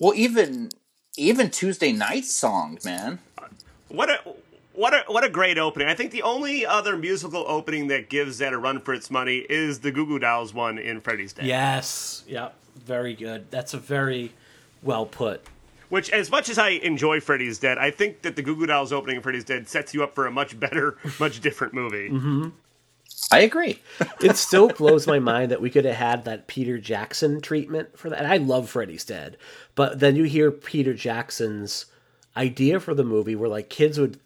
Well, 0.00 0.14
even 0.16 0.70
even 1.16 1.50
Tuesday 1.50 1.92
Night 1.92 2.24
song, 2.24 2.78
man. 2.84 3.20
What 3.86 4.10
a 4.10 4.18
what 4.74 4.92
a 4.92 5.04
what 5.06 5.24
a 5.24 5.28
great 5.28 5.58
opening! 5.58 5.88
I 5.88 5.94
think 5.94 6.10
the 6.10 6.22
only 6.22 6.66
other 6.66 6.96
musical 6.96 7.44
opening 7.46 7.88
that 7.88 8.08
gives 8.08 8.38
that 8.38 8.52
a 8.52 8.58
run 8.58 8.80
for 8.80 8.92
its 8.92 9.10
money 9.10 9.38
is 9.48 9.80
the 9.80 9.90
Goo 9.90 10.06
Goo 10.06 10.18
Dolls 10.18 10.52
one 10.52 10.78
in 10.78 11.00
Freddy's 11.00 11.32
Dead. 11.32 11.46
Yes, 11.46 12.24
yep, 12.26 12.54
very 12.84 13.14
good. 13.14 13.50
That's 13.50 13.74
a 13.74 13.78
very 13.78 14.32
well 14.82 15.06
put. 15.06 15.42
Which, 15.90 16.10
as 16.10 16.30
much 16.30 16.48
as 16.48 16.58
I 16.58 16.70
enjoy 16.70 17.20
Freddy's 17.20 17.58
Dead, 17.58 17.78
I 17.78 17.90
think 17.90 18.22
that 18.22 18.36
the 18.36 18.42
Goo 18.42 18.56
Goo 18.56 18.66
Dolls 18.66 18.92
opening 18.92 19.16
in 19.16 19.22
Freddy's 19.22 19.44
Dead 19.44 19.68
sets 19.68 19.94
you 19.94 20.02
up 20.02 20.14
for 20.14 20.26
a 20.26 20.30
much 20.30 20.58
better, 20.58 20.98
much 21.20 21.40
different 21.40 21.72
movie. 21.72 22.10
Mm-hmm. 22.10 22.48
I 23.30 23.40
agree. 23.40 23.80
it 24.20 24.36
still 24.36 24.68
blows 24.68 25.06
my 25.06 25.18
mind 25.18 25.50
that 25.50 25.60
we 25.60 25.70
could 25.70 25.84
have 25.84 25.96
had 25.96 26.24
that 26.24 26.48
Peter 26.48 26.78
Jackson 26.78 27.40
treatment 27.40 27.96
for 27.96 28.10
that. 28.10 28.18
And 28.18 28.26
I 28.26 28.38
love 28.38 28.68
Freddy's 28.68 29.04
Dead, 29.04 29.36
but 29.74 30.00
then 30.00 30.16
you 30.16 30.24
hear 30.24 30.50
Peter 30.50 30.94
Jackson's 30.94 31.86
idea 32.36 32.80
for 32.80 32.94
the 32.94 33.04
movie 33.04 33.36
where 33.36 33.48
like 33.48 33.68
kids 33.68 33.98
would 33.98 34.18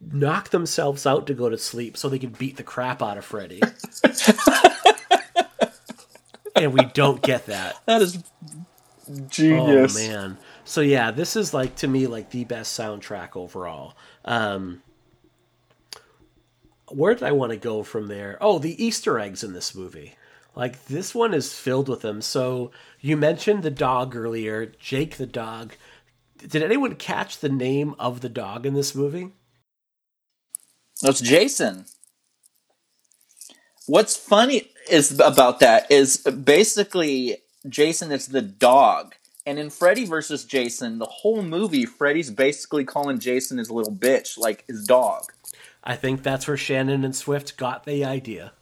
knock 0.00 0.50
themselves 0.50 1.06
out 1.06 1.26
to 1.26 1.34
go 1.34 1.48
to 1.48 1.58
sleep 1.58 1.96
so 1.96 2.08
they 2.08 2.18
can 2.18 2.30
beat 2.30 2.56
the 2.56 2.62
crap 2.62 3.02
out 3.02 3.18
of 3.18 3.24
Freddy. 3.24 3.60
and 6.56 6.72
we 6.72 6.84
don't 6.86 7.22
get 7.22 7.46
that. 7.46 7.76
That 7.86 8.02
is 8.02 8.22
genius. 9.28 9.96
Oh 9.96 10.08
man. 10.08 10.38
So 10.64 10.80
yeah, 10.80 11.10
this 11.10 11.36
is 11.36 11.54
like 11.54 11.76
to 11.76 11.88
me 11.88 12.06
like 12.06 12.30
the 12.30 12.44
best 12.44 12.78
soundtrack 12.78 13.36
overall. 13.36 13.94
Um 14.24 14.82
where 16.88 17.14
did 17.14 17.22
I 17.22 17.32
want 17.32 17.50
to 17.50 17.56
go 17.56 17.84
from 17.84 18.08
there? 18.08 18.36
Oh, 18.40 18.58
the 18.58 18.84
Easter 18.84 19.18
eggs 19.18 19.44
in 19.44 19.52
this 19.52 19.74
movie. 19.74 20.16
Like 20.56 20.86
this 20.86 21.14
one 21.14 21.34
is 21.34 21.54
filled 21.54 21.88
with 21.88 22.02
them. 22.02 22.20
So 22.20 22.72
you 23.00 23.16
mentioned 23.16 23.62
the 23.62 23.70
dog 23.70 24.16
earlier, 24.16 24.66
Jake 24.66 25.16
the 25.16 25.26
dog. 25.26 25.74
Did 26.38 26.62
anyone 26.62 26.96
catch 26.96 27.38
the 27.38 27.48
name 27.48 27.94
of 27.98 28.22
the 28.22 28.28
dog 28.28 28.66
in 28.66 28.74
this 28.74 28.94
movie? 28.94 29.30
That's 31.02 31.20
Jason. 31.20 31.86
What's 33.86 34.16
funny 34.16 34.70
is 34.90 35.18
about 35.18 35.60
that 35.60 35.90
is 35.90 36.18
basically 36.18 37.38
Jason 37.68 38.12
is 38.12 38.28
the 38.28 38.42
dog. 38.42 39.14
And 39.46 39.58
in 39.58 39.70
Freddy 39.70 40.04
versus 40.04 40.44
Jason, 40.44 40.98
the 40.98 41.06
whole 41.06 41.42
movie, 41.42 41.86
Freddy's 41.86 42.30
basically 42.30 42.84
calling 42.84 43.18
Jason 43.18 43.58
his 43.58 43.70
little 43.70 43.94
bitch, 43.94 44.38
like 44.38 44.64
his 44.68 44.84
dog. 44.84 45.32
I 45.82 45.96
think 45.96 46.22
that's 46.22 46.46
where 46.46 46.58
Shannon 46.58 47.04
and 47.04 47.16
Swift 47.16 47.56
got 47.56 47.84
the 47.84 48.04
idea. 48.04 48.52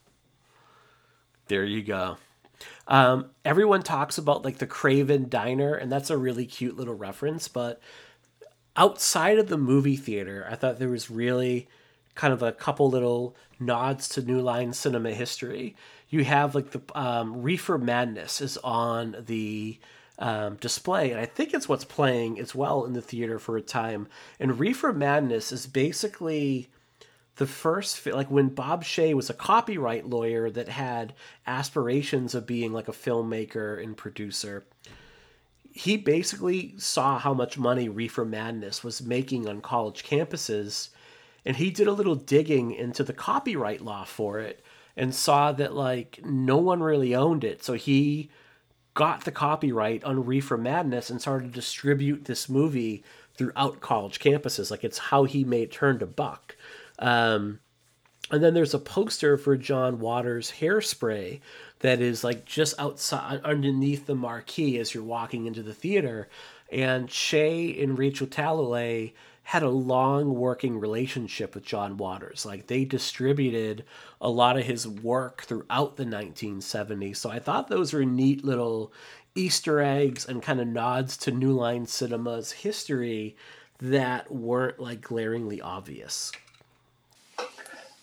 There 1.48 1.64
you 1.64 1.82
go. 1.82 2.16
Um, 2.86 3.30
everyone 3.44 3.82
talks 3.82 4.18
about 4.18 4.44
like 4.44 4.58
the 4.58 4.66
Craven 4.66 5.28
Diner, 5.28 5.74
and 5.74 5.90
that's 5.90 6.10
a 6.10 6.16
really 6.16 6.46
cute 6.46 6.76
little 6.76 6.94
reference. 6.94 7.48
But 7.48 7.80
outside 8.76 9.38
of 9.38 9.48
the 9.48 9.58
movie 9.58 9.96
theater, 9.96 10.46
I 10.48 10.54
thought 10.54 10.78
there 10.78 10.88
was 10.88 11.10
really 11.10 11.68
kind 12.18 12.34
of 12.34 12.42
a 12.42 12.50
couple 12.50 12.90
little 12.90 13.36
nods 13.60 14.08
to 14.08 14.20
New 14.20 14.40
Line 14.40 14.72
cinema 14.72 15.12
history. 15.12 15.76
You 16.10 16.24
have 16.24 16.52
like 16.52 16.72
the 16.72 16.82
um, 16.94 17.42
Reefer 17.42 17.78
Madness 17.78 18.40
is 18.40 18.58
on 18.58 19.24
the 19.26 19.78
um, 20.18 20.56
display, 20.56 21.12
and 21.12 21.20
I 21.20 21.26
think 21.26 21.54
it's 21.54 21.68
what's 21.68 21.84
playing 21.84 22.40
as 22.40 22.56
well 22.56 22.84
in 22.84 22.92
the 22.92 23.00
theater 23.00 23.38
for 23.38 23.56
a 23.56 23.62
time. 23.62 24.08
And 24.40 24.58
Reefer 24.58 24.92
Madness 24.92 25.52
is 25.52 25.68
basically 25.68 26.68
the 27.36 27.46
first 27.46 28.04
like 28.04 28.32
when 28.32 28.48
Bob 28.48 28.82
Shaye 28.82 29.14
was 29.14 29.30
a 29.30 29.34
copyright 29.34 30.04
lawyer 30.04 30.50
that 30.50 30.68
had 30.68 31.14
aspirations 31.46 32.34
of 32.34 32.48
being 32.48 32.72
like 32.72 32.88
a 32.88 32.92
filmmaker 32.92 33.80
and 33.80 33.96
producer. 33.96 34.64
He 35.72 35.96
basically 35.96 36.74
saw 36.78 37.20
how 37.20 37.32
much 37.32 37.56
money 37.56 37.88
Reefer 37.88 38.24
Madness 38.24 38.82
was 38.82 39.00
making 39.00 39.48
on 39.48 39.60
college 39.60 40.02
campuses 40.02 40.88
and 41.44 41.56
he 41.56 41.70
did 41.70 41.86
a 41.86 41.92
little 41.92 42.14
digging 42.14 42.72
into 42.72 43.02
the 43.02 43.12
copyright 43.12 43.80
law 43.80 44.04
for 44.04 44.38
it 44.38 44.62
and 44.96 45.14
saw 45.14 45.52
that 45.52 45.74
like 45.74 46.20
no 46.24 46.56
one 46.56 46.82
really 46.82 47.14
owned 47.14 47.44
it. 47.44 47.62
So 47.62 47.74
he 47.74 48.30
got 48.94 49.24
the 49.24 49.30
copyright 49.30 50.02
on 50.02 50.26
Reefer 50.26 50.56
Madness 50.56 51.08
and 51.08 51.20
started 51.20 51.52
to 51.52 51.54
distribute 51.54 52.24
this 52.24 52.48
movie 52.48 53.04
throughout 53.34 53.80
college 53.80 54.18
campuses. 54.18 54.70
Like 54.70 54.82
it's 54.82 54.98
how 54.98 55.24
he 55.24 55.44
made 55.44 55.70
Turn 55.70 56.00
to 56.00 56.06
Buck. 56.06 56.56
Um, 56.98 57.60
and 58.30 58.42
then 58.42 58.54
there's 58.54 58.74
a 58.74 58.78
poster 58.78 59.36
for 59.38 59.56
John 59.56 60.00
Waters 60.00 60.52
hairspray 60.60 61.40
that 61.78 62.00
is 62.00 62.24
like 62.24 62.44
just 62.44 62.74
outside 62.78 63.40
underneath 63.44 64.06
the 64.06 64.16
marquee 64.16 64.78
as 64.78 64.92
you're 64.92 65.04
walking 65.04 65.46
into 65.46 65.62
the 65.62 65.72
theater. 65.72 66.28
And 66.70 67.08
Shaye 67.08 67.82
and 67.82 67.96
Rachel 67.96 68.26
Talalay 68.26 69.12
had 69.48 69.62
a 69.62 69.70
long 69.70 70.34
working 70.34 70.78
relationship 70.78 71.54
with 71.54 71.64
John 71.64 71.96
Waters. 71.96 72.44
Like 72.44 72.66
they 72.66 72.84
distributed 72.84 73.82
a 74.20 74.28
lot 74.28 74.58
of 74.58 74.66
his 74.66 74.86
work 74.86 75.40
throughout 75.40 75.96
the 75.96 76.04
1970s. 76.04 77.16
So 77.16 77.30
I 77.30 77.38
thought 77.38 77.68
those 77.68 77.94
were 77.94 78.04
neat 78.04 78.44
little 78.44 78.92
Easter 79.34 79.80
eggs 79.80 80.26
and 80.26 80.42
kind 80.42 80.60
of 80.60 80.68
nods 80.68 81.16
to 81.16 81.30
New 81.30 81.52
Line 81.52 81.86
Cinema's 81.86 82.52
history 82.52 83.36
that 83.78 84.30
weren't 84.30 84.80
like 84.80 85.00
glaringly 85.00 85.62
obvious. 85.62 86.30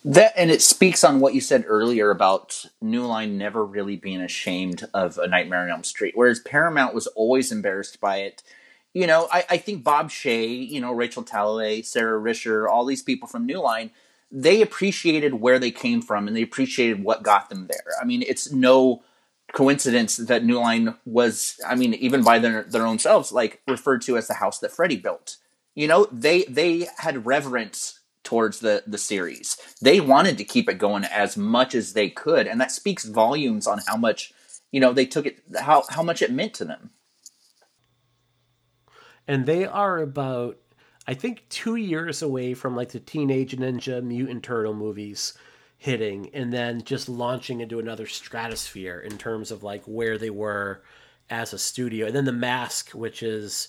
That 0.04 0.34
and 0.36 0.50
it 0.50 0.64
speaks 0.64 1.04
on 1.04 1.20
what 1.20 1.36
you 1.36 1.41
said 1.41 1.64
earlier 1.68 2.10
about 2.10 2.66
New 2.82 3.06
Line 3.06 3.38
never 3.38 3.64
really 3.64 3.98
being 3.98 4.22
ashamed 4.22 4.88
of 4.96 5.20
a 5.20 5.28
Nightmare 5.28 5.62
on 5.62 5.70
Elm 5.70 5.84
Street, 5.84 6.14
whereas 6.18 6.39
Paramount 6.39 6.96
was 6.96 7.06
always 7.06 7.52
embarrassed 7.52 8.02
by 8.02 8.22
it. 8.22 8.41
You 8.96 9.08
know, 9.08 9.28
I, 9.30 9.43
I 9.50 9.58
think 9.58 9.84
Bob 9.84 10.10
Shaye, 10.10 10.70
you 10.70 10.80
know, 10.80 10.93
Rachel 10.93 11.22
Talalay, 11.22 11.86
Sara 11.86 12.18
Risher, 12.18 12.66
all 12.70 12.86
these 12.86 13.04
people 13.04 13.28
from 13.28 13.46
New 13.46 13.60
Line, 13.60 13.91
they 14.32 14.62
appreciated 14.62 15.34
where 15.34 15.60
they 15.60 15.70
came 15.70 16.02
from 16.02 16.30
and 16.30 16.36
they 16.36 16.41
appreciated 16.41 17.04
what 17.04 17.22
got 17.22 17.50
them 17.50 17.68
there. 17.68 17.93
I 18.02 18.06
mean, 18.06 18.24
it's 18.26 18.54
no 18.54 19.04
coincidence 19.52 20.16
that 20.16 20.46
New 20.46 20.62
Line 20.62 20.96
was, 21.06 21.60
I 21.68 21.76
mean, 21.76 21.93
even 21.96 22.24
by 22.24 22.39
their 22.39 22.64
their 22.64 22.88
own 22.88 22.98
selves, 22.98 23.34
like 23.34 23.62
referred 23.68 24.02
to 24.04 24.16
as 24.16 24.30
the 24.30 24.36
house 24.36 24.60
that 24.60 24.72
Freddy 24.72 24.96
built. 24.96 25.36
You 25.76 25.89
know, 25.89 26.08
they 26.10 26.43
they 26.43 26.88
had 27.00 27.26
reverence 27.26 28.00
towards 28.24 28.62
the 28.62 28.82
the 28.88 28.98
series. 28.98 29.58
They 29.82 30.00
wanted 30.00 30.38
to 30.38 30.46
keep 30.46 30.70
it 30.70 30.78
going 30.78 31.04
as 31.04 31.36
much 31.36 31.76
as 31.76 31.91
they 31.91 32.10
could, 32.10 32.48
and 32.48 32.62
that 32.62 32.72
speaks 32.72 33.04
volumes 33.04 33.68
on 33.68 33.82
how 33.86 33.98
much 33.98 34.34
you 34.72 34.80
know 34.80 34.93
they 34.93 35.06
took 35.06 35.26
it 35.26 35.39
how 35.60 35.84
how 35.89 36.02
much 36.02 36.22
it 36.22 36.32
meant 36.32 36.54
to 36.54 36.64
them. 36.64 36.91
And 39.28 39.46
they 39.46 39.66
are 39.66 40.00
about 40.00 40.58
I 41.08 41.14
think 41.14 41.48
2 41.50 41.76
years 41.76 42.22
away 42.22 42.56
from 42.56 42.76
like 42.76 42.90
the 42.90 43.00
Teenage 43.00 43.56
Ninja 43.56 44.02
Mutant 44.04 44.44
Turtle 44.44 44.74
movies 44.74 45.34
hitting 45.78 46.30
and 46.34 46.52
then 46.52 46.82
just 46.84 47.08
launching 47.08 47.62
into 47.62 47.80
another 47.80 48.08
stratosphere 48.08 49.00
in 49.00 49.18
terms 49.18 49.52
of 49.52 49.62
like 49.62 49.84
where 49.86 50.18
they 50.18 50.32
were 50.32 50.82
as 51.30 51.54
a 51.54 51.60
studio. 51.60 52.08
And 52.08 52.16
then 52.16 52.26
The 52.26 52.32
Mask, 52.32 52.92
which 52.92 53.22
is 53.22 53.68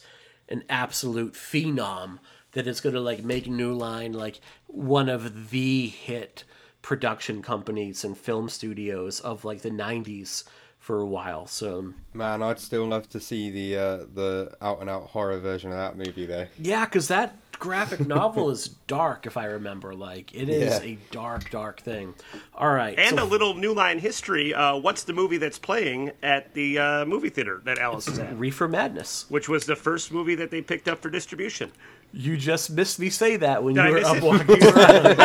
an 0.49 0.65
absolute 0.71 1.35
phenom 1.35 2.21
that 2.53 2.67
is 2.67 2.81
going 2.81 2.95
to 2.95 3.01
like 3.01 3.23
make 3.23 3.49
New 3.49 3.75
Line 3.75 4.13
like 4.13 4.41
one 4.67 5.11
of 5.11 5.51
the 5.51 5.89
hit 5.89 6.45
production 6.81 7.43
companies 7.43 8.05
and 8.05 8.17
film 8.17 8.49
studios 8.49 9.21
of 9.21 9.45
like 9.45 9.61
the 9.61 9.71
90s 9.71 10.45
for 10.87 11.01
a 11.01 11.07
while. 11.07 11.49
So 11.49 11.93
man, 12.15 12.45
I'd 12.45 12.61
still 12.61 12.87
love 12.87 13.09
to 13.09 13.19
see 13.19 13.51
the 13.51 13.77
uh, 13.77 13.97
the 14.15 14.57
out 14.63 14.81
and 14.81 14.89
out 14.89 15.09
horror 15.09 15.39
version 15.41 15.73
of 15.73 15.77
that 15.79 15.97
movie 15.99 16.27
there. 16.27 16.49
Yeah, 16.61 16.87
cuz 16.87 17.09
that 17.09 17.35
graphic 17.59 18.07
novel 18.07 18.51
is 18.51 18.69
dark 18.87 19.27
if 19.27 19.37
I 19.37 19.47
remember 19.47 19.95
like 19.95 20.33
it 20.33 20.49
is 20.49 20.75
Yeah. 20.79 20.91
a 20.91 20.99
dark 21.11 21.51
dark 21.51 21.81
thing. 21.81 22.15
All 22.55 22.71
right. 22.73 22.97
And 22.97 23.19
so- 23.19 23.25
a 23.25 23.27
little 23.27 23.55
New 23.55 23.75
Line 23.75 23.99
history. 23.99 24.55
Uh, 24.55 24.77
what's 24.77 25.03
the 25.03 25.13
movie 25.13 25.39
that's 25.39 25.59
playing 25.59 26.13
at 26.23 26.55
the 26.55 26.79
uh, 26.79 27.05
movie 27.05 27.31
theater 27.31 27.63
that 27.65 27.79
Alice 27.79 28.07
is 28.07 28.21
at? 28.21 28.39
Reefer 28.39 28.69
Madness. 28.69 29.27
Which 29.29 29.49
was 29.49 29.67
the 29.67 29.75
first 29.75 30.13
movie 30.13 30.37
that 30.37 30.53
they 30.53 30.63
picked 30.63 30.87
up 30.87 31.03
for 31.03 31.11
distribution. 31.11 31.73
You 32.13 32.37
just 32.39 32.71
missed 32.71 32.99
me 32.99 33.11
say 33.11 33.37
that 33.37 33.63
when 33.63 33.75
Did 33.75 33.85
I 33.85 33.89
you 33.89 33.93
were 33.95 33.99
miss 34.01 34.09
up 34.09 34.17
it? 34.17 34.23
walking 34.23 34.63
around. 34.63 35.17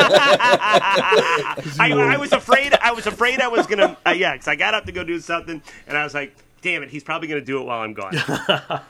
I, 1.79 2.13
I 2.13 2.17
was 2.17 2.33
afraid. 2.33 2.73
I 2.81 2.91
was 2.91 3.07
afraid 3.07 3.39
I 3.39 3.47
was 3.47 3.65
gonna. 3.67 3.97
Uh, 4.05 4.11
yeah, 4.11 4.33
because 4.33 4.47
I 4.49 4.55
got 4.55 4.73
up 4.73 4.85
to 4.85 4.91
go 4.91 5.03
do 5.03 5.19
something, 5.19 5.61
and 5.87 5.97
I 5.97 6.03
was 6.03 6.13
like, 6.13 6.35
"Damn 6.61 6.83
it, 6.83 6.89
he's 6.89 7.03
probably 7.03 7.27
gonna 7.29 7.41
do 7.41 7.59
it 7.61 7.65
while 7.65 7.79
I'm 7.81 7.93
gone." 7.93 8.11
but 8.27 8.81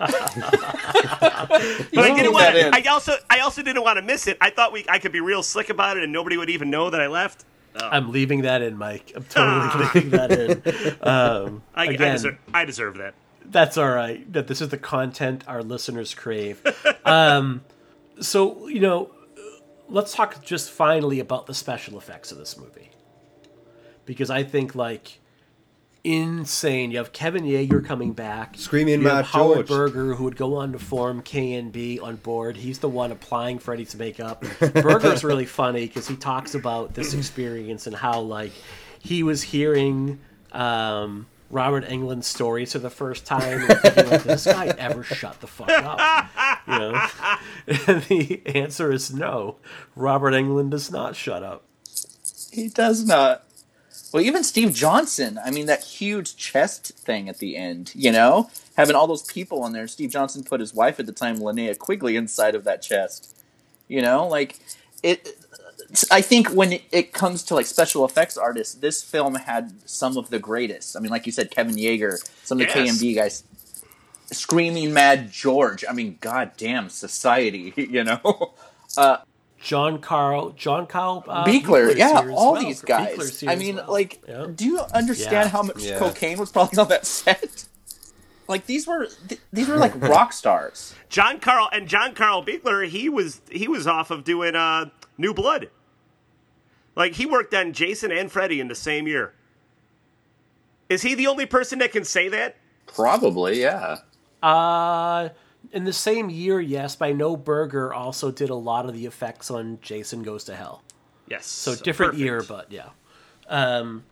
I 1.20 2.14
didn't 2.16 2.34
want. 2.34 2.56
I 2.74 2.82
also, 2.90 3.14
I 3.30 3.40
also 3.40 3.62
didn't 3.62 3.84
want 3.84 3.98
to 3.98 4.02
miss 4.02 4.28
it. 4.28 4.38
I 4.42 4.50
thought 4.50 4.72
we, 4.74 4.86
I 4.90 5.00
could 5.00 5.12
be 5.12 5.22
real 5.22 5.44
slick 5.44 5.70
about 5.70 5.98
it, 5.98 6.04
and 6.04 6.12
nobody 6.12 6.38
would 6.38 6.50
even 6.50 6.70
know 6.70 6.90
that 6.90 7.02
I 7.02 7.08
left. 7.08 7.46
I'm 7.76 8.12
leaving 8.12 8.42
that 8.42 8.62
in, 8.62 8.78
Mike. 8.78 9.14
I'm 9.16 9.24
totally 9.26 9.86
leaving 9.94 10.10
that 10.12 10.32
in. 10.32 10.62
Um, 11.08 11.64
I, 11.76 11.84
I, 11.84 11.86
again, 11.86 12.14
deserve, 12.14 12.38
I 12.54 12.66
deserve 12.66 12.98
that. 12.98 13.14
that's 13.46 13.78
all 13.78 13.90
right. 13.90 14.32
That 14.34 14.48
this 14.48 14.60
is 14.62 14.70
the 14.70 14.78
content 14.78 15.44
our 15.48 15.64
listeners 15.64 16.14
crave. 16.14 16.62
Um, 17.06 17.62
so 18.22 18.68
you 18.68 18.80
know, 18.80 19.12
let's 19.90 20.14
talk 20.14 20.44
just 20.44 20.72
finally 20.72 21.20
about 21.20 21.48
the 21.48 21.54
special 21.54 21.98
effects 21.98 22.32
of 22.32 22.38
this 22.38 22.58
movie, 22.58 22.92
because 24.06 24.30
I 24.30 24.44
think 24.44 24.76
like 24.76 25.20
insane. 26.04 26.92
You 26.92 26.98
have 26.98 27.12
Kevin 27.12 27.44
Yagher 27.44 27.86
coming 27.86 28.14
back. 28.14 28.56
Screaming 28.58 29.02
you 29.02 29.08
have 29.08 29.26
Howard 29.26 29.68
George. 29.68 29.94
Berger, 29.94 30.16
who 30.16 30.24
would 30.26 30.36
go 30.36 30.56
on 30.56 30.72
to 30.72 30.80
form 30.80 31.22
KNB 31.22 32.02
on 32.02 32.16
board. 32.18 32.58
He's 32.58 32.80
the 32.80 32.90
one 32.90 33.12
applying 33.12 33.60
Freddy's 33.60 33.96
makeup. 33.96 34.42
Berger's 34.60 35.24
really 35.24 35.46
funny 35.46 35.88
because 35.88 36.08
he 36.08 36.16
talks 36.16 36.56
about 36.56 36.94
this 36.94 37.14
experience 37.14 37.88
and 37.88 37.96
how 37.96 38.20
like 38.20 38.52
he 39.00 39.24
was 39.24 39.42
hearing 39.42 40.20
um, 40.52 41.28
Robert 41.52 41.86
Englund's 41.86 42.28
stories 42.28 42.72
for 42.72 42.80
the 42.80 42.90
first 42.90 43.26
time 43.26 43.62
and 43.70 43.80
thinking 43.80 44.10
like, 44.10 44.24
"Does 44.24 44.44
this 44.44 44.54
guy 44.54 44.68
ever 44.78 45.04
shut 45.04 45.40
the 45.42 45.48
fuck 45.48 45.70
up?" 45.70 46.30
You 46.68 46.80
know, 46.80 47.08
and 47.88 48.04
the 48.04 48.42
answer 48.46 48.92
is 48.92 49.14
no. 49.14 49.58
Robert 49.96 50.34
Englund 50.34 50.70
does 50.70 50.92
not 50.92 51.16
shut 51.16 51.44
up. 51.44 51.64
He 52.52 52.70
does 52.70 53.06
not. 53.06 53.44
Well, 54.14 54.24
even 54.24 54.44
Steve 54.44 54.74
Johnson. 54.74 55.40
I 55.44 55.52
mean, 55.52 55.68
that 55.68 55.84
huge 55.84 56.36
chest 56.36 56.94
thing 56.98 57.30
at 57.30 57.40
the 57.40 57.58
end. 57.58 57.92
You 57.96 58.12
know, 58.12 58.50
having 58.76 58.96
all 58.96 59.08
those 59.08 59.24
people 59.24 59.64
on 59.64 59.74
there. 59.74 59.88
Steve 59.88 60.12
Johnson 60.12 60.44
put 60.44 60.60
his 60.60 60.74
wife 60.74 61.00
at 61.00 61.06
the 61.06 61.14
time, 61.14 61.38
Linnea 61.38 61.78
Quigley, 61.78 62.16
inside 62.16 62.56
of 62.56 62.64
that 62.64 62.82
chest. 62.82 63.38
You 63.88 64.02
know, 64.02 64.28
like 64.28 64.60
it. 65.04 65.38
I 66.10 66.22
think 66.22 66.50
when 66.50 66.74
it, 66.74 66.84
it 66.92 67.12
comes 67.14 67.44
to 67.44 67.56
like 67.56 67.66
special 67.66 68.06
effects 68.06 68.38
artists, 68.38 68.76
this 68.76 69.04
film 69.04 69.36
had 69.36 69.74
some 69.86 70.18
of 70.18 70.30
the 70.30 70.40
greatest. 70.40 70.96
I 70.96 71.00
mean, 71.00 71.12
like 71.12 71.26
you 71.26 71.32
said, 71.32 71.52
Kevin 71.52 71.76
Yagher, 71.76 72.18
some 72.44 72.62
of 72.62 72.68
the 72.68 72.80
Yes. 72.86 73.02
KNB 73.02 73.16
guys, 73.16 73.44
screaming 74.32 74.94
Mad 74.94 75.32
George. 75.32 75.84
I 75.90 75.94
mean, 75.94 76.18
goddamn 76.22 76.90
society. 76.90 77.74
You 77.78 78.04
know. 78.04 78.54
John 79.62 80.00
Carl, 80.00 80.52
John 80.52 80.88
Carl 80.88 81.24
uh, 81.28 81.46
Buechler, 81.46 81.96
yeah, 81.96 82.24
all 82.34 82.54
well. 82.54 82.62
these 82.64 82.82
guys. 82.82 83.44
I 83.48 83.56
mean, 83.56 83.76
well. 83.76 83.92
like, 83.92 84.20
Yeah. 84.28 84.48
do 84.54 84.66
you 84.66 84.80
understand 84.94 85.32
Yeah. 85.34 85.48
how 85.50 85.62
much 85.62 85.84
Yeah. 85.84 86.00
cocaine 86.00 86.40
was 86.40 86.52
probably 86.52 86.80
on 86.80 86.88
that 86.88 87.06
set? 87.06 87.66
Like 88.48 88.66
these 88.66 88.88
were 88.88 89.08
th- 89.28 89.40
these 89.54 89.68
were 89.68 89.78
like 89.78 89.94
rock 90.02 90.34
stars. 90.34 90.96
John 91.10 91.40
Carl 91.40 91.70
and 91.72 91.88
John 91.88 92.16
Carl 92.16 92.44
Buechler, 92.44 92.88
he 92.88 93.08
was 93.08 93.40
he 93.52 93.68
was 93.68 93.86
off 93.86 94.10
of 94.10 94.24
doing 94.24 94.56
uh, 94.56 94.86
New 95.18 95.34
Blood. 95.34 95.70
Like 97.02 97.14
he 97.14 97.26
worked 97.26 97.56
on 97.56 97.74
Jason 97.74 98.12
and 98.12 98.32
Freddy 98.32 98.60
in 98.60 98.68
the 98.68 98.76
same 98.76 99.08
year. 99.08 99.34
Is 100.88 101.02
he 101.02 101.16
the 101.16 101.26
only 101.26 101.48
person 101.48 101.80
that 101.80 101.92
can 101.92 102.06
say 102.06 102.30
that? 102.30 102.58
Probably, 102.86 103.60
yeah. 103.60 103.98
Uh, 104.44 105.30
in 105.72 105.86
the 105.86 105.94
same 105.94 106.30
year, 106.30 106.60
yes, 106.60 106.96
but 106.96 107.06
I 107.08 107.14
know 107.14 107.36
Berger 107.36 107.92
also 107.92 108.30
did 108.30 108.52
a 108.52 108.56
lot 108.56 108.86
of 108.86 108.94
the 108.94 109.08
effects 109.08 109.50
on 109.50 109.80
Jason 109.82 110.22
Goes 110.22 110.44
to 110.44 110.56
Hell. 110.56 110.84
Yes. 111.28 111.48
So 111.48 111.74
different 111.74 112.12
perfect. 112.12 112.24
year, 112.24 112.44
but 112.44 112.72
yeah. 112.72 112.90
Um, 113.50 114.04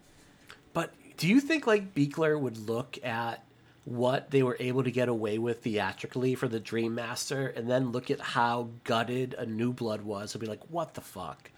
but 0.74 0.92
do 1.16 1.28
you 1.28 1.40
think 1.42 1.68
like 1.68 1.94
Buechler 1.94 2.40
would 2.42 2.58
look 2.58 2.98
at 3.06 3.46
what 3.86 4.32
they 4.32 4.42
were 4.42 4.58
able 4.60 4.84
to 4.84 4.90
get 4.90 5.10
away 5.10 5.38
with 5.38 5.62
theatrically 5.62 6.34
for 6.34 6.48
the 6.48 6.60
Dream 6.60 6.96
Master, 6.96 7.50
and 7.50 7.70
then 7.70 7.92
look 7.92 8.10
at 8.10 8.20
how 8.20 8.70
gutted 8.84 9.36
a 9.38 9.46
New 9.46 9.74
Blood 9.74 10.02
was, 10.02 10.34
and 10.34 10.42
be 10.42 10.48
like, 10.48 10.72
"What 10.72 10.96
the 10.96 11.02
fuck?" 11.02 11.52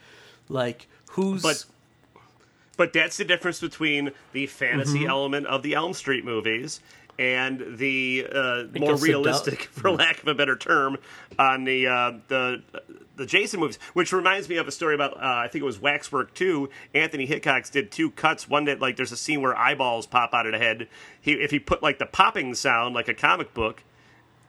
Like, 0.49 0.89
who's 1.11 1.41
But 1.41 1.65
but 2.77 2.93
that's 2.93 3.17
the 3.17 3.25
difference 3.25 3.59
between 3.59 4.11
the 4.33 4.47
fantasy 4.47 4.99
Mm-hmm. 4.99 5.09
element 5.09 5.45
of 5.47 5.61
the 5.63 5.73
Elm 5.75 5.93
Street 5.93 6.25
movies 6.25 6.79
and 7.19 7.77
the 7.77 8.25
uh, 8.33 8.63
more 8.79 8.95
realistic, 8.95 9.63
for 9.63 9.91
lack 9.91 10.21
of 10.23 10.27
a 10.27 10.33
better 10.33 10.55
term, 10.55 10.97
on 11.37 11.65
the 11.65 11.85
uh, 11.87 12.13
the 12.29 12.63
the 13.17 13.25
Jason 13.27 13.59
movies. 13.59 13.77
Which 13.93 14.11
reminds 14.11 14.49
me 14.49 14.55
of 14.57 14.67
a 14.67 14.71
story 14.71 14.95
about 14.95 15.17
uh, 15.17 15.19
I 15.21 15.47
think 15.47 15.61
it 15.61 15.65
was 15.65 15.79
Waxwork 15.79 16.33
Two. 16.33 16.69
Anthony 16.95 17.25
Hickox 17.27 17.69
did 17.69 17.91
two 17.91 18.09
cuts. 18.11 18.49
One 18.49 18.65
that 18.65 18.79
like 18.79 18.95
there's 18.95 19.11
a 19.11 19.17
scene 19.17 19.41
where 19.41 19.55
eyeballs 19.55 20.07
pop 20.07 20.33
out 20.33 20.47
of 20.47 20.53
the 20.53 20.57
head. 20.57 20.87
He 21.19 21.33
if 21.33 21.51
he 21.51 21.59
put 21.59 21.83
like 21.83 21.99
the 21.99 22.07
popping 22.07 22.55
sound 22.55 22.95
like 22.95 23.07
a 23.07 23.13
comic 23.13 23.53
book, 23.53 23.83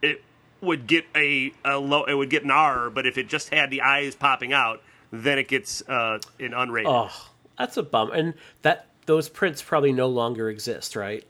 it 0.01 0.23
would 0.63 0.87
get 0.87 1.05
a, 1.15 1.53
a 1.65 1.77
low 1.77 2.05
it 2.05 2.15
would 2.15 2.31
get 2.31 2.45
an 2.45 2.51
R. 2.53 2.89
But 2.89 3.07
if 3.07 3.19
it 3.19 3.29
just 3.29 3.53
had 3.53 3.71
the 3.71 3.83
eyes 3.83 4.15
popping 4.15 4.53
out. 4.55 4.81
Then 5.13 5.39
it 5.39 5.47
gets 5.47 5.87
uh, 5.89 6.19
an 6.41 6.53
unrated. 6.53 6.87
Oh, 6.87 7.31
that's 7.59 7.77
a 7.77 7.83
bum. 7.83 8.11
And 8.13 8.35
that 8.63 8.87
those 9.07 9.29
prints 9.29 9.63
probably 9.63 9.93
no 9.93 10.09
longer 10.09 10.49
exist, 10.49 10.97
right? 10.97 11.25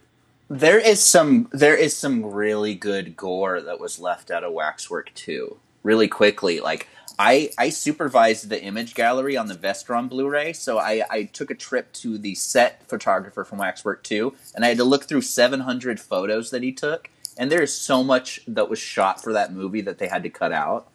There 0.49 0.79
is 0.79 1.03
some 1.03 1.49
there 1.53 1.77
is 1.77 1.97
some 1.97 2.25
really 2.25 2.75
good 2.75 3.17
gore 3.17 3.61
that 3.61 3.81
was 3.81 3.99
left 3.99 4.31
out 4.31 4.45
of 4.45 4.53
Waxwork 4.53 5.13
too. 5.15 5.59
Really 5.83 6.09
quickly, 6.09 6.61
like 6.61 6.89
I 7.19 7.51
I 7.59 7.71
supervised 7.71 8.49
the 8.49 8.63
image 8.63 8.95
gallery 8.95 9.37
on 9.37 9.49
the 9.49 9.55
Vestron 9.55 10.09
Blu-ray, 10.09 10.53
so 10.53 10.79
I 10.79 11.03
I 11.11 11.25
took 11.25 11.51
a 11.51 11.55
trip 11.55 11.93
to 11.95 12.19
the 12.19 12.35
set 12.35 12.87
photographer 12.89 13.45
from 13.45 13.59
Waxwork 13.59 14.03
2, 14.05 14.35
and 14.55 14.65
I 14.65 14.69
had 14.69 14.77
to 14.77 14.85
look 14.85 15.05
through 15.05 15.23
700 15.23 15.99
photos 15.99 16.51
that 16.51 16.63
he 16.63 16.73
took, 16.73 17.11
and 17.37 17.51
there 17.51 17.63
is 17.63 17.75
so 17.75 18.05
much 18.05 18.41
that 18.47 18.69
was 18.69 18.79
shot 18.79 19.23
for 19.23 19.33
that 19.33 19.53
movie 19.53 19.81
that 19.81 19.99
they 19.99 20.09
had 20.09 20.23
to 20.23 20.31
cut 20.31 20.53
out. 20.53 20.89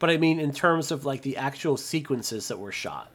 But 0.00 0.10
I 0.10 0.16
mean, 0.16 0.40
in 0.40 0.52
terms 0.52 0.90
of 0.90 1.04
like 1.04 1.22
the 1.22 1.36
actual 1.36 1.76
sequences 1.76 2.48
that 2.48 2.58
were 2.58 2.72
shot. 2.72 3.12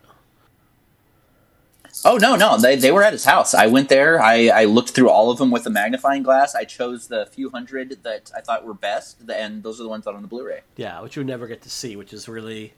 Oh 2.04 2.18
no, 2.18 2.36
no, 2.36 2.58
they 2.58 2.76
they 2.76 2.92
were 2.92 3.04
at 3.04 3.14
his 3.14 3.26
house. 3.26 3.54
I 3.54 3.68
went 3.68 3.90
there. 3.90 4.22
I 4.22 4.48
I 4.48 4.66
looked 4.66 4.92
through 4.92 5.10
all 5.10 5.32
of 5.32 5.38
them 5.38 5.50
with 5.50 5.66
a 5.66 5.70
magnifying 5.70 6.24
glass. 6.24 6.54
I 6.56 6.64
chose 6.64 7.08
the 7.08 7.26
few 7.26 7.50
hundred 7.50 8.04
that 8.04 8.32
I 8.36 8.42
thought 8.42 8.66
were 8.66 8.74
best, 8.74 9.18
and 9.30 9.64
those 9.64 9.80
are 9.80 9.84
the 9.84 9.90
ones 9.90 10.06
out 10.06 10.16
on 10.16 10.22
the 10.22 10.28
Blu-ray. 10.28 10.62
Yeah, 10.78 11.02
which 11.02 11.16
you 11.16 11.22
would 11.22 11.28
never 11.28 11.48
get 11.48 11.62
to 11.64 11.70
see, 11.70 11.96
which 11.96 12.14
is 12.14 12.30
really. 12.30 12.74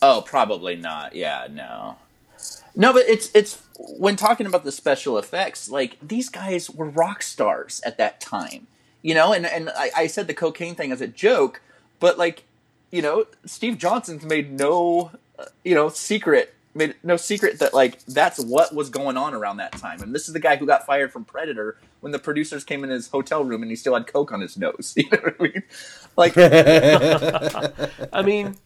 Oh, 0.00 0.22
probably 0.26 0.74
not. 0.76 1.14
Yeah, 1.14 1.46
no. 1.48 1.96
No, 2.74 2.92
but 2.92 3.04
it's 3.06 3.30
it's 3.34 3.62
when 3.76 4.16
talking 4.16 4.46
about 4.46 4.64
the 4.64 4.72
special 4.72 5.18
effects, 5.18 5.68
like 5.68 5.96
these 6.02 6.28
guys 6.28 6.70
were 6.70 6.88
rock 6.88 7.22
stars 7.22 7.80
at 7.84 7.98
that 7.98 8.20
time, 8.20 8.66
you 9.02 9.14
know. 9.14 9.32
And 9.32 9.46
and 9.46 9.70
I, 9.76 9.90
I 9.94 10.06
said 10.06 10.26
the 10.26 10.34
cocaine 10.34 10.74
thing 10.74 10.90
as 10.90 11.00
a 11.00 11.06
joke, 11.06 11.60
but 12.00 12.18
like, 12.18 12.44
you 12.92 13.02
know, 13.02 13.26
Steve 13.44 13.78
Johnson's 13.78 14.22
made 14.22 14.52
no, 14.52 15.10
uh, 15.38 15.46
you 15.64 15.74
know, 15.74 15.88
secret 15.88 16.54
made 16.74 16.94
no 17.02 17.16
secret 17.16 17.58
that 17.58 17.74
like 17.74 18.02
that's 18.06 18.38
what 18.38 18.74
was 18.74 18.88
going 18.88 19.16
on 19.16 19.34
around 19.34 19.56
that 19.56 19.72
time. 19.72 20.00
And 20.02 20.14
this 20.14 20.28
is 20.28 20.34
the 20.34 20.40
guy 20.40 20.56
who 20.56 20.66
got 20.66 20.86
fired 20.86 21.12
from 21.12 21.24
Predator 21.24 21.78
when 22.00 22.12
the 22.12 22.18
producers 22.18 22.64
came 22.64 22.84
in 22.84 22.90
his 22.90 23.08
hotel 23.08 23.44
room 23.44 23.62
and 23.62 23.70
he 23.70 23.76
still 23.76 23.94
had 23.94 24.06
coke 24.06 24.30
on 24.30 24.40
his 24.40 24.56
nose. 24.56 24.94
You 25.02 25.08
know 25.10 25.18
what 25.18 25.36
I 25.40 25.42
mean? 25.42 25.62
Like, 26.16 26.32
I 28.12 28.22
mean, 28.22 28.56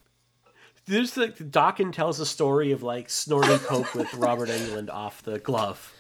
there's 0.86 1.16
like 1.16 1.36
Dokken 1.36 1.92
tells 1.92 2.20
a 2.20 2.26
story 2.26 2.72
of 2.72 2.82
like 2.82 3.08
snorting 3.08 3.58
coke 3.60 3.94
with 3.94 4.12
Robert 4.14 4.48
Englund 4.48 4.90
off 4.90 5.22
the 5.22 5.38
glove. 5.38 5.92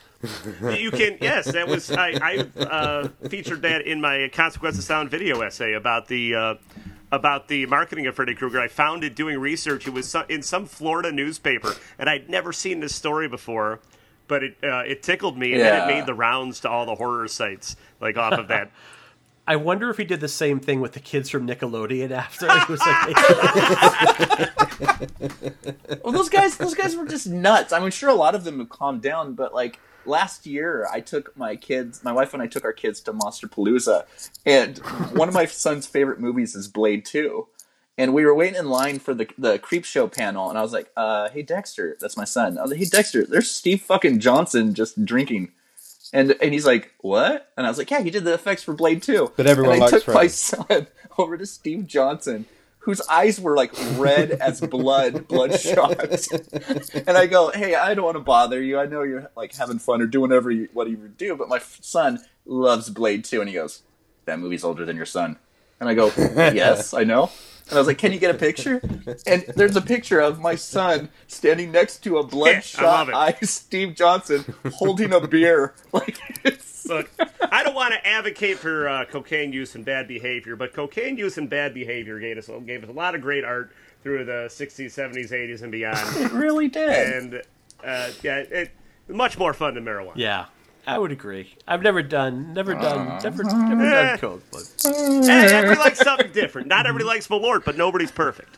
you 0.76 0.90
can 0.90 1.18
yes, 1.20 1.52
that 1.52 1.68
was 1.68 1.90
I, 1.92 2.18
I 2.56 2.60
uh, 2.62 3.08
featured 3.28 3.62
that 3.62 3.82
in 3.82 4.00
my 4.00 4.28
Consequence 4.32 4.78
of 4.78 4.84
Sound 4.84 5.10
video 5.10 5.40
essay 5.42 5.74
about 5.74 6.08
the. 6.08 6.34
Uh, 6.34 6.54
about 7.16 7.48
the 7.48 7.66
marketing 7.66 8.06
of 8.06 8.14
Freddy 8.14 8.34
Krueger. 8.34 8.60
I 8.60 8.68
found 8.68 9.02
it 9.02 9.16
doing 9.16 9.38
research. 9.38 9.86
It 9.88 9.92
was 9.92 10.14
in 10.28 10.42
some 10.42 10.66
Florida 10.66 11.10
newspaper, 11.10 11.74
and 11.98 12.08
I'd 12.08 12.28
never 12.30 12.52
seen 12.52 12.78
this 12.80 12.94
story 12.94 13.26
before. 13.28 13.80
But 14.28 14.42
it 14.42 14.56
uh, 14.62 14.82
it 14.86 15.02
tickled 15.02 15.38
me, 15.38 15.52
and 15.52 15.60
Yeah. 15.60 15.70
then 15.70 15.88
it 15.88 15.94
made 15.94 16.06
the 16.06 16.14
rounds 16.14 16.60
to 16.60 16.68
all 16.70 16.84
the 16.86 16.94
horror 16.96 17.28
sites, 17.28 17.76
like 18.00 18.16
off 18.16 18.34
of 18.34 18.48
that. 18.48 18.70
I 19.48 19.54
wonder 19.54 19.88
if 19.90 19.96
he 19.96 20.02
did 20.04 20.18
the 20.18 20.26
same 20.26 20.58
thing 20.58 20.80
with 20.80 20.90
the 20.92 20.98
kids 20.98 21.30
from 21.30 21.46
Nickelodeon 21.46 22.10
after. 22.10 22.46
It 22.50 22.68
was 22.68 22.80
like, 22.80 23.16
well, 26.04 26.12
those 26.12 26.28
guys, 26.28 26.56
those 26.56 26.74
guys 26.74 26.96
were 26.96 27.06
just 27.06 27.28
nuts. 27.28 27.72
I'm 27.72 27.90
sure 27.92 28.08
a 28.10 28.14
lot 28.14 28.34
of 28.34 28.42
them 28.44 28.58
have 28.58 28.68
calmed 28.68 29.02
down, 29.02 29.34
but 29.34 29.54
like 29.54 29.78
last 30.06 30.46
year, 30.46 30.86
I 30.92 31.00
took 31.00 31.36
my 31.36 31.56
kids, 31.56 32.02
my 32.04 32.12
wife 32.12 32.34
and 32.34 32.42
I 32.42 32.46
took 32.46 32.64
our 32.64 32.72
kids 32.72 33.00
to 33.02 33.12
Monster 33.12 33.48
Palooza, 33.48 34.04
and 34.44 34.78
one 35.16 35.28
of 35.28 35.34
my 35.34 35.46
son's 35.46 35.86
favorite 35.86 36.20
movies 36.20 36.54
is 36.54 36.68
Blade 36.68 37.04
Two. 37.04 37.48
And 37.98 38.12
we 38.12 38.26
were 38.26 38.34
waiting 38.34 38.58
in 38.58 38.68
line 38.68 38.98
for 38.98 39.14
the 39.14 39.26
the 39.38 39.58
creep 39.58 39.84
show 39.84 40.06
panel, 40.06 40.50
and 40.50 40.58
I 40.58 40.62
was 40.62 40.72
like, 40.72 40.90
uh, 40.96 41.30
"Hey 41.30 41.42
Dexter, 41.42 41.96
that's 41.98 42.16
my 42.16 42.24
son." 42.24 42.58
I 42.58 42.62
was 42.62 42.70
like, 42.70 42.80
"Hey 42.80 42.86
Dexter, 42.86 43.24
there's 43.24 43.50
Steve 43.50 43.80
fucking 43.82 44.20
Johnson 44.20 44.74
just 44.74 45.02
drinking," 45.04 45.52
and 46.12 46.36
and 46.42 46.52
he's 46.52 46.66
like, 46.66 46.92
"What?" 47.00 47.50
And 47.56 47.66
I 47.66 47.70
was 47.70 47.78
like, 47.78 47.90
"Yeah, 47.90 48.02
he 48.02 48.10
did 48.10 48.24
the 48.24 48.34
effects 48.34 48.62
for 48.62 48.74
Blade 48.74 49.02
Two." 49.02 49.32
But 49.36 49.46
everyone 49.46 49.76
and 49.76 49.84
I 49.84 49.86
likes 49.86 50.04
took 50.04 50.14
my 50.14 50.26
son 50.26 50.88
over 51.18 51.38
to 51.38 51.46
Steve 51.46 51.86
Johnson, 51.86 52.44
whose 52.86 53.00
eyes 53.08 53.40
were 53.40 53.56
like 53.56 53.72
red 53.96 54.30
as 54.30 54.60
blood, 54.60 55.26
bloodshot. 55.26 55.98
and 57.06 57.18
I 57.18 57.26
go, 57.26 57.50
"Hey, 57.50 57.74
I 57.74 57.94
don't 57.94 58.04
want 58.04 58.14
to 58.14 58.22
bother 58.22 58.62
you. 58.62 58.78
I 58.78 58.86
know 58.86 59.02
you're 59.02 59.28
like 59.36 59.54
having 59.56 59.80
fun 59.80 60.00
or 60.00 60.06
doing 60.06 60.30
whatever 60.30 60.52
you, 60.52 60.68
you 60.72 61.12
do, 61.18 61.34
but 61.34 61.48
my 61.48 61.58
son 61.80 62.20
loves 62.44 62.88
Blade 62.88 63.24
Two, 63.24 63.40
and 63.40 63.48
he 63.48 63.56
goes, 63.56 63.82
"That 64.24 64.38
movie's 64.38 64.62
older 64.62 64.84
than 64.84 64.96
your 64.96 65.04
son." 65.04 65.36
And 65.80 65.88
I 65.88 65.94
go, 65.94 66.12
"Yes, 66.16 66.94
I 66.94 67.02
know." 67.02 67.30
And 67.68 67.74
I 67.76 67.78
was 67.78 67.86
like, 67.88 67.98
"Can 67.98 68.12
you 68.12 68.18
get 68.18 68.34
a 68.34 68.38
picture?" 68.38 68.80
And 69.26 69.44
there's 69.56 69.74
a 69.76 69.80
picture 69.80 70.20
of 70.20 70.38
my 70.38 70.54
son 70.54 71.08
standing 71.26 71.72
next 71.72 71.98
to 72.04 72.18
a 72.18 72.22
bloodshot 72.22 73.08
it. 73.08 73.14
eye 73.14 73.36
Steve 73.42 73.96
Johnson 73.96 74.44
holding 74.74 75.12
a 75.12 75.26
beer. 75.26 75.74
Like, 75.92 76.18
it's, 76.44 76.86
Look, 76.86 77.10
I 77.50 77.62
don't 77.64 77.74
want 77.74 77.94
to 77.94 78.06
advocate 78.06 78.58
for 78.58 78.86
uh, 78.86 79.04
cocaine 79.06 79.52
use 79.52 79.74
and 79.74 79.84
bad 79.84 80.06
behavior, 80.06 80.54
but 80.56 80.74
cocaine 80.74 81.16
use 81.16 81.38
and 81.38 81.48
bad 81.48 81.72
behavior 81.72 82.20
gave 82.20 82.36
us 82.36 82.50
gave 82.66 82.84
us 82.84 82.90
a 82.90 82.92
lot 82.92 83.14
of 83.14 83.22
great 83.22 83.44
art 83.44 83.72
through 84.02 84.24
the 84.26 84.46
'60s, 84.50 84.86
'70s, 84.86 85.32
'80s, 85.32 85.62
and 85.62 85.72
beyond. 85.72 85.98
it 86.16 86.32
really 86.32 86.68
did. 86.68 86.88
and 86.90 87.34
uh, 87.82 88.10
yeah, 88.22 88.36
it 88.38 88.70
much 89.08 89.38
more 89.38 89.54
fun 89.54 89.74
than 89.74 89.84
marijuana. 89.84 90.12
yeah, 90.16 90.46
I 90.86 90.98
would 90.98 91.10
agree. 91.10 91.54
I've 91.66 91.82
never 91.82 92.02
done, 92.02 92.54
never 92.54 92.72
done, 92.74 93.18
never, 93.22 93.42
never 93.42 93.84
Eh. 93.86 94.06
done 94.06 94.18
coke, 94.20 94.42
but 94.52 94.62
Hey, 94.84 95.52
everybody 95.52 95.80
likes 95.80 95.98
something 95.98 96.30
different. 96.32 96.68
Not 96.68 96.86
everybody 96.86 97.04
likes 97.04 97.26
Malort, 97.28 97.64
but 97.64 97.76
nobody's 97.76 98.12
perfect. 98.12 98.56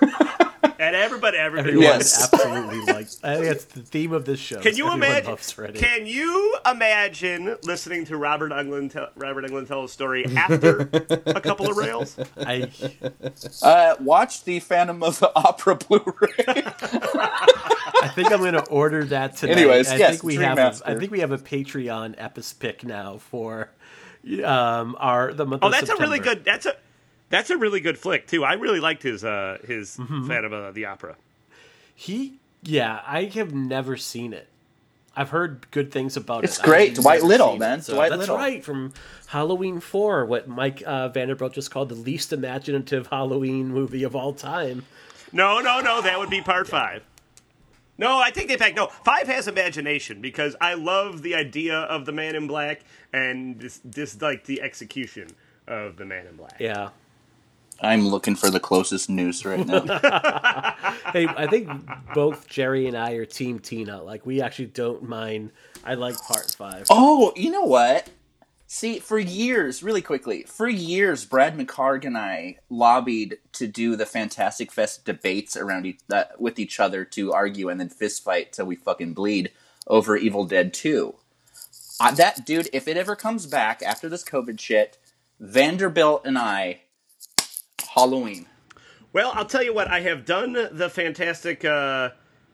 and 0.78 0.96
everybody, 0.96 1.36
everybody. 1.38 1.70
everyone 1.70 1.82
Yes. 1.98 2.32
absolutely 2.32 2.92
likes. 2.92 3.18
I 3.22 3.34
think 3.34 3.46
that's 3.46 3.64
the 3.66 3.80
theme 3.82 4.12
of 4.12 4.24
this 4.24 4.38
show. 4.40 4.60
Can 4.60 4.76
you 4.76 4.92
imagine? 4.92 5.36
Can 5.74 6.06
you 6.06 6.56
imagine 6.70 7.56
listening 7.64 8.04
to 8.06 8.16
Robert 8.16 8.52
Englund 8.52 8.92
tell, 8.92 9.08
Robert 9.16 9.44
Englund 9.44 9.68
tell 9.68 9.84
a 9.84 9.88
story 9.88 10.24
after 10.36 10.80
a 11.26 11.40
couple 11.40 11.70
of 11.70 11.76
rails? 11.76 12.16
I, 12.38 12.70
Uh, 13.62 13.96
watch 14.00 14.44
the 14.44 14.60
Phantom 14.60 15.02
of 15.02 15.18
the 15.20 15.30
Opera 15.36 15.76
Blu-ray. 15.76 16.30
I 16.46 18.10
think 18.14 18.32
I'm 18.32 18.40
going 18.40 18.52
to 18.54 18.64
order 18.66 19.04
that 19.06 19.36
tonight. 19.36 19.58
Anyways, 19.58 19.88
I 19.90 19.96
yes, 19.96 20.10
think 20.12 20.24
we 20.24 20.36
Dream 20.36 20.48
have. 20.48 20.58
A, 20.58 20.62
Master. 20.62 20.84
I 20.90 20.94
think 20.96 21.10
we 21.10 21.20
have 21.20 21.32
a 21.32 21.38
Patreon 21.38 22.16
epispic 22.18 22.84
now 22.84 23.18
for 23.18 23.70
um 24.42 24.96
our 24.98 25.32
the 25.34 25.44
month. 25.44 25.62
Oh, 25.62 25.66
of 25.66 25.72
that's 25.72 25.90
a 25.90 25.96
really 25.96 26.18
good. 26.18 26.44
That's 26.44 26.66
a 26.66 26.74
that's 27.36 27.50
a 27.50 27.56
really 27.58 27.80
good 27.80 27.98
flick 27.98 28.26
too. 28.26 28.44
I 28.44 28.54
really 28.54 28.80
liked 28.80 29.02
his 29.02 29.24
uh 29.24 29.58
his 29.66 29.96
Mm-hmm. 29.96 30.28
Phantom 30.28 30.52
of 30.52 30.74
the 30.74 30.86
Opera. 30.86 31.16
He, 31.94 32.34
yeah, 32.62 33.00
I 33.06 33.24
have 33.24 33.54
never 33.54 33.96
seen 33.96 34.32
it. 34.32 34.48
I've 35.16 35.30
heard 35.30 35.70
good 35.70 35.92
things 35.92 36.16
about 36.16 36.42
It's 36.42 36.56
it. 36.56 36.60
It's 36.60 36.66
great. 36.68 36.94
Dwight 36.96 37.22
Little, 37.22 37.50
seen 37.50 37.58
man. 37.60 37.78
it. 37.78 37.86
Dwight 37.86 38.10
that's 38.10 38.18
Little. 38.20 38.36
right 38.36 38.64
from 38.64 38.92
Halloween 39.26 39.78
Four, 39.80 40.24
what 40.26 40.48
Mike 40.48 40.82
uh, 40.84 41.08
Vanderbilt 41.08 41.52
just 41.52 41.70
called 41.70 41.88
the 41.88 41.94
least 41.94 42.32
imaginative 42.32 43.06
Halloween 43.08 43.68
movie 43.68 44.02
of 44.02 44.16
all 44.16 44.32
time. 44.32 44.84
No, 45.32 45.60
no, 45.60 45.80
no. 45.80 46.02
That 46.02 46.18
would 46.18 46.30
be 46.30 46.40
part 46.40 46.66
five. 46.68 47.02
No, 47.96 48.18
I 48.18 48.32
take 48.32 48.48
that 48.48 48.58
back. 48.58 48.74
No, 48.74 48.86
five 48.88 49.28
has 49.28 49.46
imagination 49.46 50.20
because 50.20 50.56
I 50.60 50.74
love 50.74 51.22
the 51.22 51.36
idea 51.36 51.76
of 51.78 52.06
the 52.06 52.12
Man 52.12 52.34
in 52.34 52.48
Black 52.48 52.80
and 53.12 53.56
dis- 53.60 53.78
dislike 53.78 54.44
the 54.46 54.60
execution 54.62 55.28
of 55.68 55.96
the 55.96 56.04
Man 56.04 56.26
in 56.26 56.34
Black. 56.36 56.56
Yeah. 56.58 56.88
I'm 57.80 58.08
looking 58.08 58.34
for 58.34 58.50
the 58.50 58.60
closest 58.60 59.10
noose 59.10 59.44
right 59.44 59.66
now. 59.66 60.74
Hey, 61.12 61.28
I 61.28 61.46
think 61.46 61.68
both 62.12 62.48
Jerry 62.48 62.88
and 62.88 62.96
I 62.96 63.12
are 63.12 63.24
Team 63.24 63.60
Tina. 63.60 64.02
Like 64.02 64.26
we 64.26 64.42
actually 64.42 64.66
don't 64.66 65.04
mind. 65.04 65.52
I 65.84 65.94
like 65.94 66.16
part 66.16 66.52
five. 66.58 66.86
oh, 66.90 67.32
you 67.36 67.52
know 67.52 67.62
what? 67.62 68.08
See, 68.66 68.98
for 68.98 69.18
years, 69.18 69.82
really 69.82 70.02
quickly, 70.02 70.42
for 70.42 70.66
years, 70.66 71.24
Brad 71.24 71.56
McCarg 71.56 72.04
and 72.04 72.18
I 72.18 72.58
lobbied 72.68 73.36
to 73.52 73.68
do 73.68 73.94
the 73.94 74.06
Fantastic 74.06 74.72
Fest 74.72 75.04
debates 75.04 75.56
around 75.56 75.86
each, 75.86 76.00
uh, 76.12 76.24
with 76.38 76.58
each 76.58 76.80
other 76.80 77.04
to 77.04 77.32
argue 77.32 77.68
and 77.68 77.78
then 77.78 77.88
fist 77.90 78.24
fight 78.24 78.52
till 78.52 78.66
we 78.66 78.74
fucking 78.74 79.12
bleed 79.14 79.52
over 79.86 80.16
Evil 80.16 80.44
Dead 80.44 80.74
2. 80.74 81.14
Uh, 82.00 82.10
that 82.12 82.44
dude, 82.44 82.68
if 82.72 82.88
it 82.88 82.96
ever 82.96 83.14
comes 83.14 83.46
back 83.46 83.82
after 83.82 84.08
this 84.08 84.24
COVID 84.24 84.58
shit, 84.58 84.98
Vanderbilt 85.38 86.26
and 86.26 86.36
I, 86.36 86.80
Halloween. 87.94 88.46
Well, 89.12 89.30
I'll 89.34 89.44
tell 89.46 89.62
you 89.62 89.72
what. 89.74 89.88
I 89.88 90.00
have 90.00 90.24
done 90.24 90.52
the 90.72 90.90
fantastic, 90.90 91.64
uh, 91.64 92.10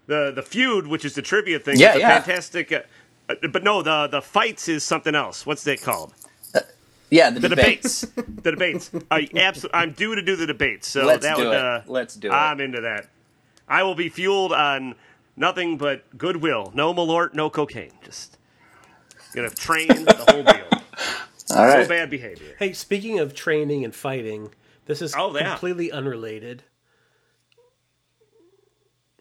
the 0.07 0.33
the 0.35 0.43
feud, 0.43 0.87
which 0.87 1.05
is 1.05 1.15
the 1.15 1.23
trivia 1.23 1.59
thing. 1.59 1.79
Yeah, 1.79 1.95
the 1.95 2.01
yeah. 2.01 2.21
Fantastic, 2.21 2.73
uh, 2.73 2.81
uh, 3.29 3.49
but 3.49 3.65
no, 3.65 3.83
the 3.83 4.09
the 4.09 4.21
fights 4.23 4.69
is 4.69 4.85
something 4.85 5.15
else. 5.15 5.47
What's 5.47 5.65
that 5.65 5.81
called? 5.81 6.12
Yeah, 7.12 7.31
the, 7.31 7.41
The 7.41 7.49
debates. 7.49 8.03
debates. 8.03 8.43
the 8.43 8.51
debates. 8.53 8.91
I 9.11 9.29
absolutely. 9.35 9.81
I'm 9.81 9.93
due 9.93 10.15
to 10.15 10.23
do 10.23 10.37
the 10.37 10.47
debates. 10.47 10.87
So 10.89 11.05
Let's 11.07 11.25
that 11.27 11.37
do 11.37 11.47
would. 11.49 11.55
it. 11.55 11.61
Uh, 11.65 11.81
Let's 11.87 12.15
do 12.15 12.29
it. 12.29 12.33
I'm 12.33 12.61
into 12.61 12.83
that. 12.83 13.09
I 13.67 13.83
will 13.83 13.97
be 13.97 14.09
fueled 14.09 14.53
on 14.53 14.95
nothing 15.37 15.77
but 15.77 16.05
goodwill. 16.17 16.71
No 16.75 16.95
malort, 16.95 17.35
no 17.35 17.51
cocaine. 17.51 17.91
Just 18.05 18.39
gonna 19.35 19.51
train 19.51 19.89
the 19.89 20.25
whole 20.29 20.43
deal. 20.45 20.67
All 21.51 21.67
No 21.67 21.79
right. 21.79 21.89
bad 21.89 22.11
behavior. 22.11 22.55
Hey, 22.61 22.73
speaking 22.75 23.19
of 23.19 23.35
training 23.35 23.85
and 23.85 23.93
fighting, 23.95 24.55
this 24.91 25.01
is 25.03 25.15
Oh, 25.17 25.35
yeah. 25.37 25.51
completely 25.53 25.91
unrelated. 25.93 26.65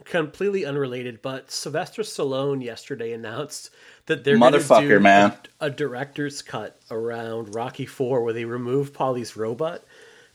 completely 0.05 0.65
unrelated, 0.65 1.21
but 1.21 1.51
Sylvester 1.51 2.01
Stallone 2.01 2.63
yesterday 2.63 3.11
announced 3.13 3.69
that 4.07 4.23
they're 4.23 4.37
going 4.37 4.53
to 4.53 4.59
Motherfucker, 4.59 4.87
do 4.87 4.99
man. 4.99 5.33
A, 5.59 5.65
a 5.67 5.69
director's 5.69 6.41
cut 6.41 6.79
around 6.89 7.53
Rocky 7.53 7.85
Four, 7.85 8.23
where 8.23 8.33
they 8.33 8.45
remove 8.45 8.93
Paulie's 8.93 9.37
robot. 9.37 9.83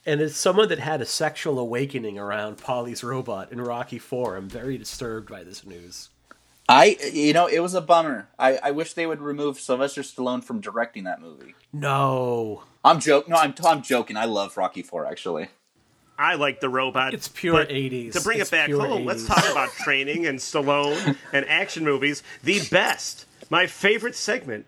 And 0.06 0.20
as 0.20 0.36
someone 0.36 0.69
that 0.69 0.78
had 0.78 1.01
a 1.01 1.06
sexual 1.06 1.59
awakening 1.59 2.19
around 2.19 2.59
Paulie's 2.59 3.02
robot 3.02 3.51
in 3.51 3.61
Rocky 3.61 3.98
Four, 3.98 4.36
I'm 4.36 4.48
very 4.48 4.78
disturbed 4.78 5.28
by 5.31 5.43
this 5.43 5.66
news. 5.66 6.11
I, 6.69 6.97
you 7.12 7.32
know, 7.32 7.47
it 7.47 7.59
was 7.61 7.74
a 7.74 7.81
bummer. 7.81 8.28
I, 8.39 8.59
I 8.62 8.70
wish 8.70 8.93
they 8.93 9.06
would 9.06 9.20
remove 9.20 9.59
Sylvester 9.59 10.02
Stallone 10.02 10.44
from 10.44 10.61
directing 10.61 11.05
that 11.05 11.20
movie. 11.20 11.55
No, 11.73 12.62
I'm 12.85 13.01
joking. 13.01 13.32
No, 13.32 13.39
I'm, 13.39 13.55
I'm 13.65 13.82
joking. 13.82 14.16
I 14.16 14.27
love 14.27 14.56
Rocky 14.56 14.82
Four 14.82 15.06
actually. 15.06 15.48
I 16.19 16.35
like 16.36 16.61
the 16.61 16.69
robot. 16.69 17.12
It's 17.12 17.27
pure 17.28 17.55
but 17.55 17.70
80s. 17.70 18.12
To 18.12 18.20
bring 18.20 18.39
It's 18.39 18.48
it 18.51 18.52
back 18.52 18.66
pure 18.66 18.86
home, 18.86 19.05
let's 19.05 19.27
talk 19.27 19.44
about 19.51 19.70
training 19.73 20.27
and 20.27 20.39
Stallone 20.39 21.16
and 21.32 21.44
action 21.48 21.82
movies. 21.85 22.23
The 22.44 22.61
best, 22.70 23.27
my 23.51 23.66
favorite 23.66 24.15
segment, 24.15 24.65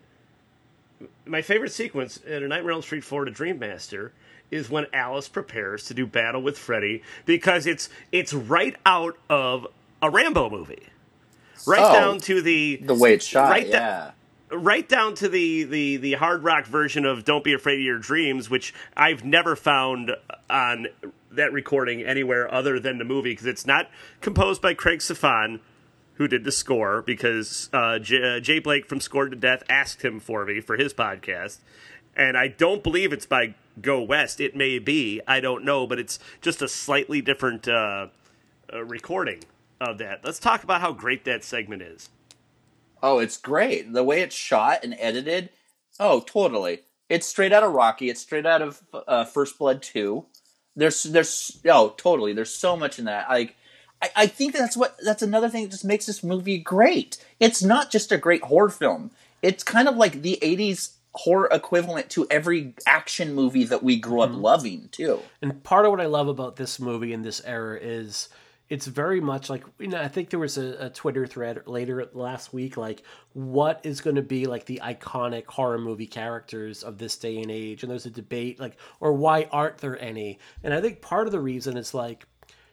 my 1.25 1.41
favorite 1.41 1.71
sequence 1.71 2.17
in 2.17 2.43
A 2.43 2.47
Nightmare 2.49 2.71
on 2.73 2.77
Elm 2.77 2.81
Street 2.81 3.03
4 3.05 3.25
to 3.25 3.31
Dream 3.31 3.59
Master 3.59 4.11
is 4.51 4.69
when 4.69 4.87
Alice 4.93 5.29
prepares 5.29 5.85
to 5.85 5.93
do 5.93 6.05
battle 6.05 6.41
with 6.41 6.57
Freddy 6.57 7.01
because 7.25 7.65
it's 7.65 7.87
it's 8.11 8.33
right 8.33 8.75
out 8.85 9.17
of 9.29 9.67
a 10.01 10.09
Rambo 10.09 10.49
movie. 10.49 10.83
Right 11.65 11.81
Oh, 11.81 11.93
down 11.93 12.19
to 12.21 12.41
the 12.41 12.77
The 12.77 12.93
way 12.93 13.13
it's 13.13 13.25
shot, 13.25 13.49
Right 13.51 13.65
da- 13.71 13.77
yeah. 13.77 14.11
Right 14.51 14.87
down 14.87 15.15
to 15.15 15.29
the, 15.29 15.63
the 15.63 15.97
the 15.97 16.13
hard 16.13 16.43
rock 16.43 16.65
version 16.65 17.05
of 17.05 17.25
"Don't 17.25 17.43
Be 17.43 17.53
Afraid 17.53 17.75
of 17.75 17.85
Your 17.85 17.99
Dreams," 17.99 18.49
which 18.49 18.73
I've 18.95 19.23
never 19.23 19.55
found 19.55 20.11
on 20.49 20.87
that 21.31 21.51
recording 21.51 22.01
anywhere 22.01 22.51
other 22.53 22.79
than 22.79 22.97
the 22.97 23.03
movie 23.05 23.31
because 23.31 23.45
it's 23.45 23.65
not 23.65 23.89
composed 24.21 24.61
by 24.61 24.73
Craig 24.73 24.99
Safan, 24.99 25.59
who 26.15 26.27
did 26.27 26.43
the 26.43 26.51
score 26.51 27.01
because 27.01 27.69
uh, 27.73 27.99
J- 27.99 28.37
uh, 28.37 28.39
Jay 28.39 28.59
Blake 28.59 28.87
from 28.87 29.01
Scored 29.01 29.31
to 29.31 29.37
Death 29.37 29.63
asked 29.69 30.03
him 30.03 30.19
for 30.19 30.45
me 30.45 30.61
for 30.61 30.77
his 30.77 30.93
podcast, 30.93 31.59
and 32.15 32.37
I 32.37 32.47
don't 32.47 32.83
believe 32.83 33.11
it's 33.11 33.25
by 33.25 33.55
Go 33.81 34.01
West. 34.01 34.39
It 34.39 34.55
may 34.55 34.79
be, 34.79 35.21
I 35.27 35.39
don't 35.39 35.63
know, 35.63 35.85
but 35.85 35.99
it's 35.99 36.19
just 36.41 36.61
a 36.61 36.67
slightly 36.67 37.21
different 37.21 37.67
uh, 37.67 38.07
uh, 38.73 38.83
recording 38.83 39.43
of 39.79 39.97
that. 39.99 40.23
Let's 40.23 40.39
talk 40.39 40.63
about 40.63 40.81
how 40.81 40.93
great 40.93 41.25
that 41.25 41.43
segment 41.43 41.81
is. 41.81 42.09
Oh, 43.01 43.19
it's 43.19 43.37
great. 43.37 43.93
The 43.93 44.03
way 44.03 44.21
it's 44.21 44.35
shot 44.35 44.83
and 44.83 44.95
edited. 44.99 45.49
Oh, 45.99 46.21
totally. 46.21 46.81
It's 47.09 47.27
straight 47.27 47.53
out 47.53 47.63
of 47.63 47.73
Rocky. 47.73 48.09
It's 48.09 48.21
straight 48.21 48.45
out 48.45 48.61
of 48.61 48.81
uh, 48.93 49.25
First 49.25 49.57
Blood 49.57 49.81
Two. 49.81 50.25
There's, 50.75 51.03
there's, 51.03 51.59
oh, 51.65 51.93
totally. 51.97 52.33
There's 52.33 52.53
so 52.53 52.77
much 52.77 52.99
in 52.99 53.05
that. 53.05 53.29
Like, 53.29 53.55
I, 54.01 54.09
I 54.15 54.27
think 54.27 54.53
that's 54.53 54.77
what 54.77 54.95
that's 55.03 55.21
another 55.21 55.49
thing 55.49 55.63
that 55.63 55.71
just 55.71 55.85
makes 55.85 56.05
this 56.05 56.23
movie 56.23 56.57
great. 56.57 57.17
It's 57.39 57.63
not 57.63 57.91
just 57.91 58.11
a 58.11 58.17
great 58.17 58.43
horror 58.43 58.69
film. 58.69 59.11
It's 59.41 59.63
kind 59.63 59.87
of 59.87 59.95
like 59.95 60.21
the 60.21 60.39
'80s 60.41 60.91
horror 61.13 61.49
equivalent 61.51 62.09
to 62.11 62.27
every 62.29 62.75
action 62.85 63.33
movie 63.33 63.63
that 63.63 63.83
we 63.83 63.97
grew 63.97 64.21
up 64.21 64.33
loving 64.33 64.89
too. 64.91 65.19
And 65.41 65.63
part 65.63 65.85
of 65.85 65.91
what 65.91 66.01
I 66.01 66.05
love 66.05 66.27
about 66.27 66.57
this 66.57 66.79
movie 66.79 67.13
in 67.13 67.23
this 67.23 67.41
era 67.43 67.77
is 67.81 68.29
it's 68.69 68.85
very 68.85 69.21
much 69.21 69.49
like 69.49 69.63
you 69.79 69.87
know 69.87 70.01
I 70.01 70.07
think 70.07 70.29
there 70.29 70.39
was 70.39 70.57
a, 70.57 70.85
a 70.85 70.89
Twitter 70.89 71.25
thread 71.25 71.61
later 71.65 72.07
last 72.13 72.53
week 72.53 72.77
like 72.77 73.03
what 73.33 73.79
is 73.83 74.01
going 74.01 74.15
to 74.15 74.21
be 74.21 74.45
like 74.45 74.65
the 74.65 74.81
iconic 74.83 75.45
horror 75.45 75.77
movie 75.77 76.07
characters 76.07 76.83
of 76.83 76.97
this 76.97 77.17
day 77.17 77.41
and 77.41 77.51
age? 77.51 77.83
And 77.83 77.91
there's 77.91 78.05
a 78.05 78.11
debate 78.11 78.59
like 78.59 78.77
or 78.99 79.13
why 79.13 79.47
aren't 79.51 79.77
there 79.77 80.01
any? 80.01 80.39
And 80.63 80.73
I 80.73 80.81
think 80.81 81.01
part 81.01 81.27
of 81.27 81.31
the 81.31 81.39
reason 81.39 81.77
is 81.77 81.93
like 81.93 82.25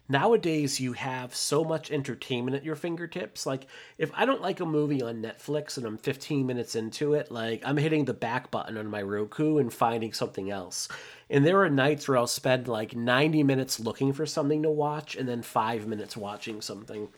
nowadays 0.08 0.80
you 0.80 0.92
have 0.92 1.34
so 1.34 1.64
much 1.64 1.90
entertainment 1.90 2.56
at 2.56 2.64
your 2.64 2.76
fingertips. 2.76 3.46
Like 3.46 3.66
if 3.98 4.10
i 4.14 4.24
don't 4.24 4.42
like 4.42 4.60
a 4.60 4.66
movie 4.66 5.02
on 5.02 5.22
netflix 5.22 5.76
and 5.76 5.86
i'm 5.86 5.96
15 5.96 6.46
minutes 6.46 6.74
into 6.74 7.14
it 7.14 7.30
like 7.30 7.62
i'm 7.64 7.76
hitting 7.76 8.04
the 8.04 8.14
back 8.14 8.50
button 8.50 8.76
on 8.76 8.86
my 8.86 9.02
roku 9.02 9.58
and 9.58 9.72
finding 9.72 10.12
something 10.12 10.50
else. 10.50 10.88
And 11.30 11.44
there 11.44 11.62
are 11.62 11.70
nights 11.70 12.08
where 12.08 12.18
i'll 12.18 12.26
spend 12.26 12.68
like 12.68 12.94
90 12.94 13.42
minutes 13.42 13.80
looking 13.80 14.12
for 14.12 14.26
something 14.26 14.62
to 14.62 14.70
watch 14.70 15.16
and 15.16 15.28
then 15.28 15.42
five 15.42 15.86
minutes 15.86 16.16
watching 16.16 16.60
something. 16.60 17.08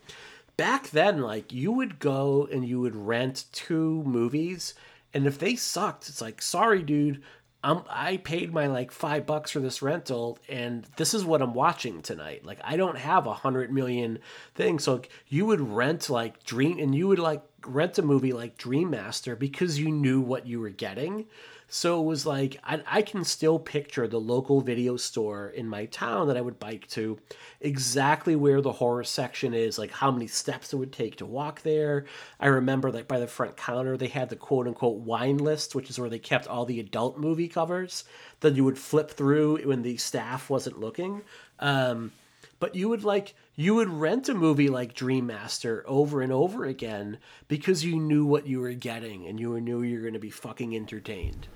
Back 0.55 0.89
then 0.89 1.21
like 1.21 1.51
you 1.51 1.71
would 1.71 1.99
go 1.99 2.47
and 2.51 2.67
you 2.67 2.79
would 2.79 2.95
rent 2.95 3.45
two 3.51 4.03
movies 4.03 4.73
and 5.13 5.27
if 5.27 5.37
they 5.39 5.55
sucked 5.55 6.09
it's 6.09 6.21
like 6.21 6.41
sorry 6.41 6.81
dude 6.81 7.21
I'm, 7.67 7.83
I 7.89 8.15
paid 8.15 8.53
my 8.53 8.67
like 8.67 8.93
five 8.93 9.25
bucks 9.25 9.51
for 9.51 9.59
this 9.59 9.81
rental, 9.81 10.39
and 10.47 10.87
this 10.95 11.13
is 11.13 11.25
what 11.25 11.41
I'm 11.41 11.53
watching 11.53 12.01
tonight. 12.01 12.45
Like, 12.45 12.59
I 12.63 12.77
don't 12.77 12.97
have 12.97 13.27
a 13.27 13.33
hundred 13.33 13.73
million 13.73 14.19
things. 14.55 14.85
So 14.85 15.01
you 15.27 15.45
would 15.47 15.59
rent 15.59 16.09
like 16.09 16.45
Dream, 16.45 16.79
and 16.79 16.95
you 16.95 17.09
would 17.09 17.19
like 17.19 17.43
rent 17.65 17.97
a 17.97 18.03
movie 18.03 18.31
like 18.31 18.57
Dream 18.57 18.89
Master 18.89 19.35
because 19.35 19.77
you 19.77 19.91
knew 19.91 20.21
what 20.21 20.47
you 20.47 20.61
were 20.61 20.69
getting. 20.69 21.25
So 21.69 21.99
it 21.99 22.05
was 22.05 22.25
like 22.25 22.57
I, 22.63 22.81
I 22.87 23.01
can 23.01 23.25
still 23.25 23.59
picture 23.59 24.07
the 24.07 24.19
local 24.19 24.61
video 24.61 24.95
store 24.95 25.49
in 25.49 25.67
my 25.67 25.85
town 25.85 26.27
that 26.27 26.37
I 26.37 26.41
would 26.41 26.59
bike 26.59 26.87
to, 26.91 27.19
exactly 27.59 28.37
where 28.37 28.61
the 28.61 28.71
horror 28.71 29.03
section 29.03 29.53
is, 29.53 29.77
like 29.77 29.91
how 29.91 30.09
many 30.09 30.27
steps 30.27 30.71
it 30.71 30.77
would 30.77 30.93
take 30.93 31.17
to 31.17 31.25
walk 31.25 31.63
there. 31.63 32.05
I 32.39 32.47
remember 32.47 32.89
like 32.89 33.07
by 33.09 33.19
the 33.19 33.27
front 33.27 33.57
counter 33.57 33.97
they 33.97 34.07
had 34.07 34.29
the 34.29 34.37
quote 34.37 34.65
unquote 34.65 34.99
wine 34.99 35.37
list, 35.37 35.75
which 35.75 35.89
is 35.89 35.99
where 35.99 36.09
they 36.09 36.19
kept 36.19 36.47
all 36.47 36.63
the 36.63 36.79
adult 36.79 37.17
movie 37.17 37.49
covers 37.49 38.05
that 38.39 38.55
you 38.55 38.63
would 38.63 38.79
flip 38.79 39.11
through 39.11 39.67
when 39.67 39.81
the 39.81 39.97
staff 39.97 40.49
wasn't 40.49 40.79
looking. 40.79 41.21
Um, 41.59 42.13
but 42.59 42.75
you 42.75 42.87
would 42.87 43.03
like 43.03 43.35
you 43.55 43.75
would 43.75 43.89
rent 43.89 44.29
a 44.29 44.33
movie 44.33 44.69
like 44.69 44.93
Dream 44.93 45.27
Master 45.27 45.83
over 45.85 46.21
and 46.21 46.31
over 46.31 46.63
again 46.63 47.17
because 47.49 47.83
you 47.83 47.99
knew 47.99 48.25
what 48.25 48.47
you 48.47 48.61
were 48.61 48.73
getting 48.73 49.27
and 49.27 49.37
you 49.37 49.59
knew 49.59 49.81
you 49.81 49.95
were 49.97 50.03
going 50.03 50.13
to 50.13 50.19
be 50.19 50.29
fucking 50.29 50.73
entertained. 50.73 51.47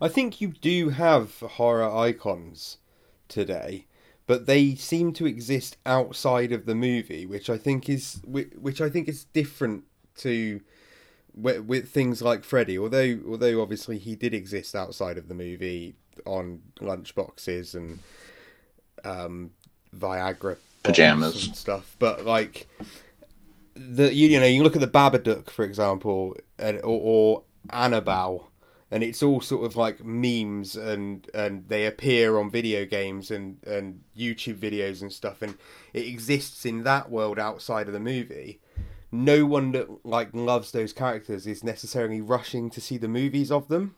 I 0.00 0.08
think 0.08 0.40
you 0.40 0.48
do 0.48 0.90
have 0.90 1.40
horror 1.40 1.90
icons 1.90 2.78
today, 3.28 3.86
but 4.26 4.46
they 4.46 4.74
seem 4.74 5.12
to 5.14 5.26
exist 5.26 5.76
outside 5.86 6.52
of 6.52 6.66
the 6.66 6.74
movie, 6.74 7.26
which 7.26 7.48
I 7.48 7.58
think 7.58 7.88
is 7.88 8.20
which 8.24 8.80
I 8.80 8.90
think 8.90 9.08
is 9.08 9.24
different 9.24 9.84
to 10.18 10.60
with, 11.34 11.60
with 11.64 11.88
things 11.90 12.22
like 12.22 12.44
Freddy. 12.44 12.78
Although 12.78 13.20
although 13.28 13.62
obviously 13.62 13.98
he 13.98 14.16
did 14.16 14.34
exist 14.34 14.74
outside 14.74 15.18
of 15.18 15.28
the 15.28 15.34
movie 15.34 15.94
on 16.24 16.60
lunchboxes 16.80 17.74
and 17.74 17.98
um, 19.04 19.50
Viagra 19.96 20.56
Pajamas. 20.82 21.46
and 21.46 21.56
stuff, 21.56 21.96
but 21.98 22.24
like 22.24 22.66
the 23.74 24.12
you, 24.14 24.28
you 24.28 24.40
know 24.40 24.46
you 24.46 24.62
look 24.62 24.76
at 24.76 24.80
the 24.80 24.88
Babadook 24.88 25.50
for 25.50 25.64
example, 25.64 26.36
and, 26.58 26.78
or, 26.78 27.00
or 27.02 27.42
Annabelle, 27.70 28.50
and 28.90 29.02
it's 29.02 29.22
all 29.22 29.40
sort 29.40 29.64
of 29.64 29.76
like 29.76 30.04
memes 30.04 30.76
and 30.76 31.28
and 31.34 31.68
they 31.68 31.86
appear 31.86 32.38
on 32.38 32.50
video 32.50 32.84
games 32.84 33.30
and 33.30 33.58
and 33.64 34.02
YouTube 34.16 34.58
videos 34.58 35.02
and 35.02 35.12
stuff, 35.12 35.42
and 35.42 35.56
it 35.92 36.06
exists 36.06 36.64
in 36.64 36.84
that 36.84 37.10
world 37.10 37.38
outside 37.38 37.88
of 37.88 37.92
the 37.92 38.00
movie. 38.00 38.60
No 39.10 39.46
one 39.46 39.72
that 39.72 40.04
like 40.04 40.30
loves 40.32 40.72
those 40.72 40.92
characters 40.92 41.46
is 41.46 41.64
necessarily 41.64 42.20
rushing 42.20 42.70
to 42.70 42.80
see 42.80 42.96
the 42.96 43.08
movies 43.08 43.50
of 43.50 43.68
them. 43.68 43.96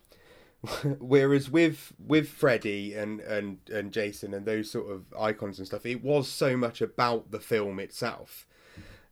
Whereas 0.99 1.51
with 1.51 1.93
with 1.99 2.29
Freddy 2.29 2.95
and, 2.95 3.21
and 3.21 3.59
and 3.73 3.93
Jason 3.93 4.35
and 4.35 4.47
those 4.47 4.71
sort 4.71 4.91
of 4.91 5.05
icons 5.19 5.59
and 5.59 5.67
stuff, 5.67 5.87
it 5.87 6.03
was 6.03 6.29
so 6.29 6.57
much 6.57 6.81
about 6.81 7.31
the 7.31 7.41
film 7.41 7.79
itself, 7.79 8.47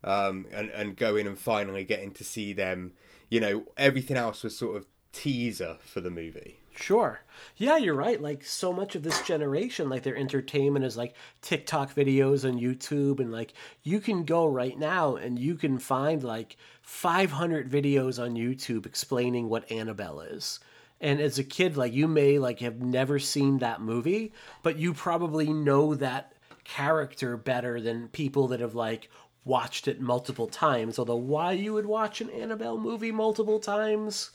um, 0.03 0.45
and 0.51 0.69
and 0.71 0.97
going 0.97 1.27
and 1.27 1.37
finally 1.37 1.83
getting 1.83 2.11
to 2.13 2.23
see 2.23 2.51
them. 2.51 2.93
You 3.29 3.39
know, 3.39 3.65
everything 3.77 4.17
else 4.17 4.43
was 4.43 4.57
sort 4.57 4.77
of 4.77 4.85
teaser 5.17 5.77
for 5.83 5.99
the 5.99 6.11
movie. 6.11 6.59
Sure. 6.75 7.21
Yeah, 7.55 7.77
you're 7.77 7.95
right. 7.95 8.21
Like 8.21 8.45
so 8.45 8.71
much 8.71 8.95
of 8.95 9.01
this 9.01 9.19
generation, 9.23 9.89
like 9.89 10.03
their 10.03 10.15
entertainment 10.15 10.85
is 10.85 10.95
like 10.95 11.15
TikTok 11.41 11.95
videos 11.95 12.47
on 12.47 12.59
YouTube 12.59 13.19
and 13.19 13.31
like 13.31 13.53
you 13.81 13.99
can 13.99 14.25
go 14.25 14.45
right 14.45 14.77
now 14.77 15.15
and 15.15 15.39
you 15.39 15.55
can 15.55 15.79
find 15.79 16.23
like 16.23 16.55
500 16.83 17.67
videos 17.67 18.21
on 18.21 18.35
YouTube 18.35 18.85
explaining 18.85 19.49
what 19.49 19.71
Annabelle 19.71 20.21
is. 20.21 20.59
And 21.01 21.19
as 21.19 21.39
a 21.39 21.43
kid, 21.43 21.77
like 21.77 21.93
you 21.93 22.07
may 22.07 22.37
like 22.37 22.59
have 22.59 22.79
never 22.79 23.17
seen 23.17 23.57
that 23.57 23.81
movie, 23.81 24.33
but 24.61 24.77
you 24.77 24.93
probably 24.93 25.51
know 25.51 25.95
that 25.95 26.33
character 26.63 27.37
better 27.37 27.81
than 27.81 28.09
people 28.09 28.49
that 28.49 28.59
have 28.59 28.75
like 28.75 29.09
watched 29.45 29.87
it 29.87 29.99
multiple 29.99 30.47
times. 30.47 30.99
Although 30.99 31.15
why 31.15 31.53
you 31.53 31.73
would 31.73 31.87
watch 31.87 32.21
an 32.21 32.29
Annabelle 32.29 32.77
movie 32.77 33.11
multiple 33.11 33.59
times? 33.59 34.29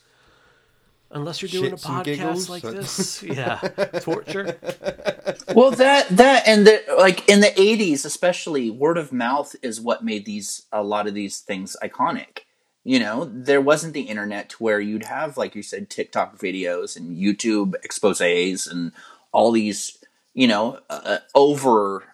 Unless 1.12 1.43
you're 1.43 1.48
doing 1.51 1.72
Shits 1.72 1.89
a 1.89 1.93
and 1.93 2.05
giggles. 2.05 2.48
podcast 2.48 2.48
like 2.48 2.62
this, 2.62 3.22
yeah, 3.22 3.56
torture. 4.01 4.59
well 5.55 5.70
that 5.72 6.09
that 6.09 6.47
and 6.47 6.66
the 6.66 6.82
like 6.98 7.28
in 7.28 7.40
the 7.40 7.48
80s 7.48 8.05
especially 8.05 8.70
word 8.70 8.98
of 8.98 9.12
mouth 9.12 9.55
is 9.62 9.80
what 9.80 10.05
made 10.05 10.24
these 10.24 10.66
a 10.72 10.82
lot 10.82 11.06
of 11.06 11.14
these 11.14 11.40
things 11.40 11.76
iconic 11.82 12.40
you 12.84 12.98
know 12.98 13.30
there 13.32 13.60
wasn't 13.60 13.93
the 13.93 14.02
internet 14.02 14.48
to 14.51 14.56
where 14.62 14.80
you'd 14.80 15.05
have 15.05 15.36
like 15.36 15.55
you 15.55 15.62
said 15.62 15.90
tiktok 15.90 16.39
videos 16.39 16.97
and 16.97 17.16
youtube 17.16 17.74
exposés 17.86 18.70
and 18.70 18.93
all 19.32 19.52
these 19.52 19.98
you 20.34 20.47
know 20.47 20.78
uh, 20.90 21.18
over 21.34 22.05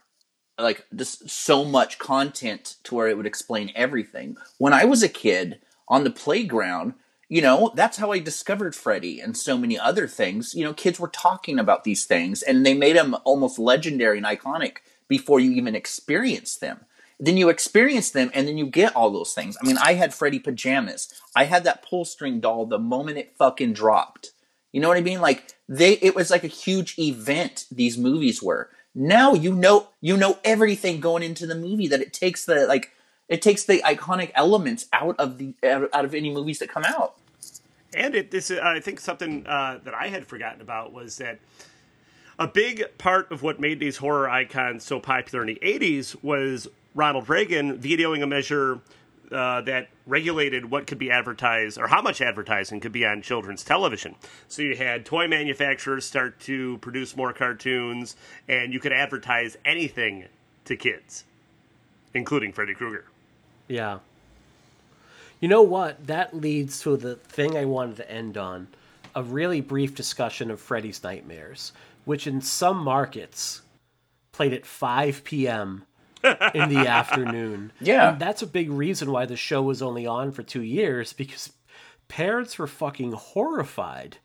like 0.58 0.84
just 0.94 1.28
so 1.30 1.64
much 1.64 1.98
content 1.98 2.76
to 2.84 2.94
where 2.94 3.08
it 3.08 3.16
would 3.16 3.26
explain 3.26 3.70
everything. 3.74 4.36
When 4.58 4.72
I 4.72 4.84
was 4.84 5.02
a 5.02 5.08
kid 5.08 5.60
on 5.88 6.04
the 6.04 6.10
playground, 6.10 6.94
you 7.28 7.42
know, 7.42 7.72
that's 7.74 7.98
how 7.98 8.12
I 8.12 8.20
discovered 8.20 8.74
Freddy 8.74 9.20
and 9.20 9.36
so 9.36 9.58
many 9.58 9.78
other 9.78 10.06
things. 10.08 10.54
You 10.54 10.64
know, 10.64 10.72
kids 10.72 10.98
were 10.98 11.08
talking 11.08 11.58
about 11.58 11.84
these 11.84 12.06
things 12.06 12.42
and 12.42 12.64
they 12.64 12.74
made 12.74 12.96
them 12.96 13.16
almost 13.24 13.58
legendary 13.58 14.16
and 14.16 14.26
iconic 14.26 14.78
before 15.08 15.38
you 15.38 15.52
even 15.52 15.74
experience 15.74 16.56
them. 16.56 16.80
Then 17.20 17.36
you 17.36 17.48
experience 17.48 18.10
them 18.10 18.30
and 18.32 18.48
then 18.48 18.56
you 18.56 18.66
get 18.66 18.96
all 18.96 19.10
those 19.10 19.34
things. 19.34 19.58
I 19.60 19.66
mean, 19.66 19.76
I 19.78 19.94
had 19.94 20.14
Freddy 20.14 20.38
pajamas. 20.38 21.12
I 21.36 21.44
had 21.44 21.64
that 21.64 21.82
pull 21.82 22.04
string 22.04 22.40
doll 22.40 22.64
the 22.64 22.78
moment 22.78 23.18
it 23.18 23.34
fucking 23.36 23.74
dropped. 23.74 24.32
You 24.72 24.80
know 24.80 24.88
what 24.88 24.98
I 24.98 25.02
mean? 25.02 25.20
Like 25.20 25.54
they 25.68 25.92
it 25.94 26.14
was 26.14 26.30
like 26.30 26.44
a 26.44 26.48
huge 26.48 26.98
event 26.98 27.66
these 27.70 27.98
movies 27.98 28.42
were. 28.42 28.70
Now 28.94 29.34
you 29.34 29.54
know 29.54 29.88
you 30.00 30.16
know 30.16 30.38
everything 30.44 31.00
going 31.00 31.22
into 31.22 31.46
the 31.46 31.54
movie 31.54 31.88
that 31.88 32.00
it 32.00 32.12
takes 32.12 32.44
the 32.44 32.66
like 32.66 32.92
it 33.28 33.42
takes 33.42 33.64
the 33.64 33.82
iconic 33.84 34.30
elements 34.34 34.86
out 34.92 35.16
of 35.18 35.38
the 35.38 35.54
out 35.62 36.04
of 36.04 36.14
any 36.14 36.30
movies 36.30 36.58
that 36.58 36.68
come 36.68 36.84
out. 36.84 37.16
And 37.94 38.14
it 38.14 38.30
this 38.30 38.50
is, 38.50 38.58
I 38.58 38.80
think 38.80 39.00
something 39.00 39.46
uh, 39.46 39.80
that 39.84 39.94
I 39.94 40.08
had 40.08 40.26
forgotten 40.26 40.60
about 40.60 40.92
was 40.92 41.16
that 41.18 41.38
a 42.38 42.46
big 42.46 42.84
part 42.98 43.32
of 43.32 43.42
what 43.42 43.58
made 43.58 43.80
these 43.80 43.96
horror 43.96 44.28
icons 44.28 44.84
so 44.84 45.00
popular 45.00 45.44
in 45.44 45.48
the 45.48 45.60
80s 45.60 46.22
was 46.22 46.68
Ronald 46.94 47.28
Reagan 47.28 47.78
vetoing 47.78 48.22
a 48.22 48.26
measure 48.26 48.80
uh, 49.32 49.60
that 49.62 49.88
regulated 50.06 50.70
what 50.70 50.86
could 50.86 50.98
be 50.98 51.10
advertised 51.10 51.78
or 51.78 51.88
how 51.88 52.00
much 52.00 52.20
advertising 52.20 52.80
could 52.80 52.92
be 52.92 53.04
on 53.04 53.22
children's 53.22 53.62
television. 53.62 54.14
So 54.46 54.62
you 54.62 54.76
had 54.76 55.04
toy 55.04 55.28
manufacturers 55.28 56.04
start 56.04 56.40
to 56.40 56.78
produce 56.78 57.16
more 57.16 57.32
cartoons, 57.32 58.16
and 58.48 58.72
you 58.72 58.80
could 58.80 58.92
advertise 58.92 59.56
anything 59.64 60.26
to 60.64 60.76
kids, 60.76 61.24
including 62.14 62.52
Freddy 62.52 62.74
Krueger. 62.74 63.04
Yeah. 63.68 63.98
You 65.40 65.48
know 65.48 65.62
what? 65.62 66.06
That 66.06 66.34
leads 66.34 66.80
to 66.80 66.96
the 66.96 67.16
thing 67.16 67.56
I 67.56 67.64
wanted 67.64 67.96
to 67.96 68.10
end 68.10 68.36
on 68.36 68.68
a 69.14 69.22
really 69.22 69.60
brief 69.60 69.94
discussion 69.94 70.50
of 70.50 70.60
Freddy's 70.60 71.02
Nightmares, 71.02 71.72
which 72.04 72.26
in 72.26 72.40
some 72.40 72.78
markets 72.78 73.62
played 74.32 74.52
at 74.52 74.66
5 74.66 75.24
p.m. 75.24 75.84
in 76.22 76.68
the 76.68 76.86
afternoon. 76.88 77.72
Yeah. 77.80 78.12
And 78.12 78.20
that's 78.20 78.42
a 78.42 78.46
big 78.46 78.70
reason 78.70 79.10
why 79.10 79.26
the 79.26 79.36
show 79.36 79.62
was 79.62 79.82
only 79.82 80.06
on 80.06 80.32
for 80.32 80.42
two 80.42 80.62
years 80.62 81.12
because 81.12 81.52
parents 82.08 82.58
were 82.58 82.66
fucking 82.66 83.12
horrified 83.12 84.18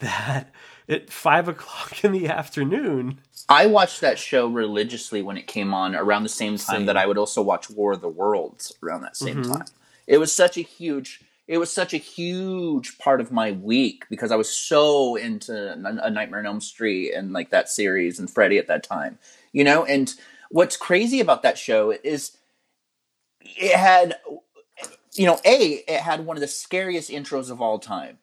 that 0.00 0.52
at 0.88 1.10
5 1.10 1.48
o'clock 1.48 2.04
in 2.04 2.12
the 2.12 2.28
afternoon. 2.28 3.20
I 3.48 3.66
watched 3.66 4.00
that 4.00 4.18
show 4.18 4.46
religiously 4.46 5.22
when 5.22 5.36
it 5.36 5.46
came 5.46 5.72
on 5.74 5.94
around 5.94 6.22
the 6.22 6.28
same 6.28 6.52
time 6.58 6.76
Same. 6.78 6.86
that 6.86 6.96
I 6.96 7.06
would 7.06 7.18
also 7.18 7.42
watch 7.42 7.70
War 7.70 7.92
of 7.92 8.00
the 8.00 8.08
Worlds 8.08 8.74
around 8.82 9.02
that 9.02 9.16
same 9.16 9.42
Mhm. 9.42 9.52
time. 9.58 9.66
It 10.06 10.18
was 10.18 10.32
such 10.32 10.56
a 10.56 10.62
huge 10.62 11.20
it 11.46 11.56
was 11.56 11.72
such 11.72 11.94
a 11.94 11.96
huge 11.96 12.98
part 12.98 13.22
of 13.22 13.32
my 13.32 13.52
week 13.52 14.04
because 14.10 14.30
I 14.30 14.36
was 14.36 14.50
so 14.54 15.16
into 15.16 15.72
A 15.72 16.10
Nightmare 16.10 16.40
on 16.40 16.44
Elm 16.46 16.60
Street 16.60 17.14
and 17.14 17.32
like 17.32 17.48
that 17.48 17.70
series 17.70 18.18
and 18.18 18.28
Freddy 18.30 18.58
at 18.58 18.66
that 18.66 18.82
time. 18.82 19.18
You 19.52 19.64
know, 19.64 19.82
and 19.86 20.14
what's 20.50 20.76
crazy 20.76 21.20
about 21.20 21.42
that 21.44 21.56
show 21.56 21.90
is 22.04 22.36
it 23.40 23.74
had 23.74 24.18
you 25.14 25.24
know, 25.24 25.40
A, 25.46 25.82
it 25.88 26.00
had 26.00 26.26
one 26.26 26.36
of 26.36 26.42
the 26.42 26.46
scariest 26.48 27.08
intros 27.10 27.50
of 27.50 27.62
all 27.62 27.78
time. 27.78 28.18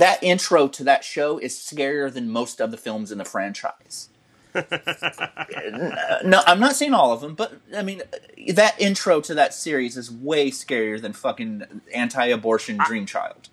That 0.00 0.22
intro 0.22 0.66
to 0.66 0.82
that 0.84 1.04
show 1.04 1.38
is 1.38 1.54
scarier 1.54 2.12
than 2.12 2.30
most 2.30 2.58
of 2.60 2.70
the 2.70 2.76
films 2.78 3.12
in 3.12 3.18
the 3.18 3.24
franchise. 3.24 4.08
no, 4.54 6.42
I'm 6.46 6.58
not 6.58 6.74
saying 6.74 6.94
all 6.94 7.12
of 7.12 7.20
them, 7.20 7.34
but 7.34 7.60
I 7.76 7.82
mean 7.82 8.02
that 8.48 8.80
intro 8.80 9.20
to 9.20 9.34
that 9.34 9.54
series 9.54 9.96
is 9.96 10.10
way 10.10 10.50
scarier 10.50 11.00
than 11.00 11.12
fucking 11.12 11.82
anti-abortion 11.94 12.78
Dream 12.84 13.06
Child. 13.06 13.50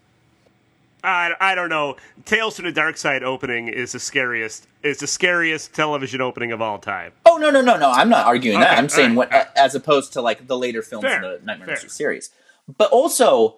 I, 1.03 1.33
I 1.39 1.53
don't 1.53 1.69
know. 1.69 1.97
Tales 2.25 2.55
from 2.55 2.65
the 2.65 2.71
Dark 2.71 2.97
Side 2.97 3.23
opening 3.23 3.67
is 3.67 3.91
the 3.91 3.99
scariest. 3.99 4.67
Is 4.81 4.97
the 4.97 5.07
scariest 5.07 5.73
television 5.73 6.21
opening 6.21 6.51
of 6.51 6.61
all 6.61 6.79
time. 6.79 7.11
Oh 7.25 7.37
no 7.37 7.51
no 7.51 7.61
no 7.61 7.77
no! 7.77 7.91
I'm 7.91 8.09
not 8.09 8.25
arguing 8.25 8.61
that. 8.61 8.77
I'm 8.77 8.89
saying 8.89 9.11
all 9.11 9.17
what 9.17 9.51
as 9.55 9.75
opposed 9.75 10.13
to 10.13 10.21
like 10.21 10.47
the 10.47 10.57
later 10.57 10.81
films 10.81 11.03
Fair, 11.03 11.17
in 11.17 11.21
the 11.21 11.39
Nightmare 11.43 11.53
on 11.53 11.59
Elm 11.61 11.67
fair. 11.67 11.75
Street 11.75 11.91
series. 11.91 12.31
But 12.77 12.89
also 12.89 13.57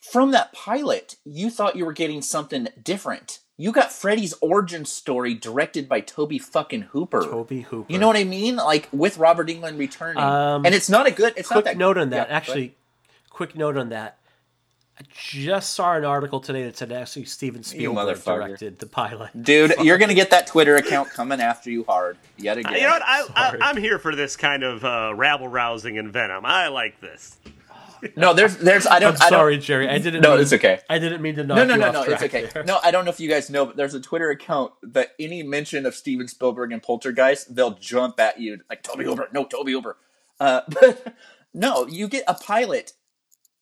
from 0.00 0.30
that 0.32 0.52
pilot, 0.52 1.16
you 1.24 1.50
thought 1.50 1.76
you 1.76 1.84
were 1.86 1.92
getting 1.92 2.22
something 2.22 2.68
different. 2.82 3.40
You 3.56 3.72
got 3.72 3.92
Freddy's 3.92 4.32
origin 4.40 4.86
story 4.86 5.34
directed 5.34 5.86
by 5.86 6.00
Tobe 6.00 6.40
fucking 6.40 6.82
Hooper. 6.92 7.20
Tobe 7.22 7.50
Hooper. 7.64 7.92
You 7.92 7.98
know 7.98 8.06
what 8.06 8.16
I 8.16 8.24
mean? 8.24 8.56
Like 8.56 8.88
with 8.90 9.18
Robert 9.18 9.48
Englund 9.48 9.78
returning, 9.78 10.22
Um, 10.22 10.64
and 10.64 10.74
it's 10.74 10.88
not 10.88 11.06
a 11.06 11.10
good. 11.10 11.34
It's 11.36 11.48
quick 11.48 11.56
not 11.56 11.72
that 11.72 11.76
note 11.76 11.98
on 11.98 12.08
that. 12.10 12.16
go 12.16 12.22
ahead. 12.22 12.32
Actually, 12.34 12.74
quick 13.28 13.54
note 13.54 13.76
on 13.76 13.90
that. 13.90 14.16
I 14.98 15.02
just 15.14 15.74
saw 15.74 15.94
an 15.94 16.04
article 16.04 16.40
today 16.40 16.64
that 16.64 16.76
said 16.76 16.92
actually 16.92 17.24
Steven 17.26 17.62
Spielberg 17.62 18.22
directed 18.22 18.78
the 18.78 18.86
pilot. 18.86 19.30
dude, 19.42 19.74
you're 19.82 19.96
gonna 19.98 20.14
get 20.14 20.30
that 20.30 20.46
Twitter 20.46 20.76
account 20.76 21.10
coming 21.10 21.40
after 21.40 21.70
you 21.70 21.84
hard 21.84 22.16
yet 22.38 22.56
again. 22.58 22.74
You 22.74 22.82
know 22.82 22.90
what? 22.90 23.02
I, 23.04 23.24
I, 23.34 23.56
I'm 23.60 23.76
here 23.78 23.98
for 23.98 24.14
this 24.14 24.36
kind 24.36 24.62
of 24.62 24.84
uh, 24.84 25.12
rabble 25.14 25.48
rousing 25.48 25.96
and 25.98 26.10
venom. 26.10 26.44
I 26.46 26.68
like 26.68 27.00
this. 27.00 27.36
No, 28.16 28.34
there's 28.34 28.56
there's 28.56 28.86
I 28.86 28.96
I'm 28.96 29.00
don't. 29.00 29.14
I 29.16 29.18
don't- 29.18 29.28
sorry, 29.30 29.58
Jerry. 29.58 29.88
I 29.88 29.98
didn't. 29.98 30.22
No, 30.22 30.32
mean, 30.32 30.40
it's 30.40 30.52
okay. 30.52 30.80
I 30.88 30.98
didn't 30.98 31.22
mean 31.22 31.34
to 31.36 31.44
knock 31.44 31.56
No, 31.56 31.64
no, 31.64 31.76
no, 31.76 31.90
no. 31.92 32.02
It's 32.02 32.22
okay. 32.22 32.46
there. 32.46 32.64
No, 32.64 32.78
I 32.82 32.90
don't 32.90 33.04
know 33.04 33.10
if 33.10 33.20
you 33.20 33.28
guys 33.28 33.50
know, 33.50 33.66
but 33.66 33.76
there's 33.76 33.94
a 33.94 34.00
Twitter 34.00 34.30
account 34.30 34.72
that 34.82 35.10
any 35.18 35.42
mention 35.42 35.86
of 35.86 35.94
Steven 35.94 36.28
Spielberg 36.28 36.72
and 36.72 36.82
Poltergeist, 36.82 37.54
they'll 37.54 37.72
jump 37.78 38.18
at 38.20 38.40
you 38.40 38.58
like 38.68 38.82
Tobe 38.82 39.00
Hooper. 39.02 39.28
No, 39.32 39.44
Tobe 39.44 39.68
Hooper. 39.68 39.96
Uh, 40.38 40.62
but 40.68 41.14
no, 41.52 41.86
you 41.86 42.08
get 42.08 42.24
a 42.28 42.34
pilot, 42.34 42.92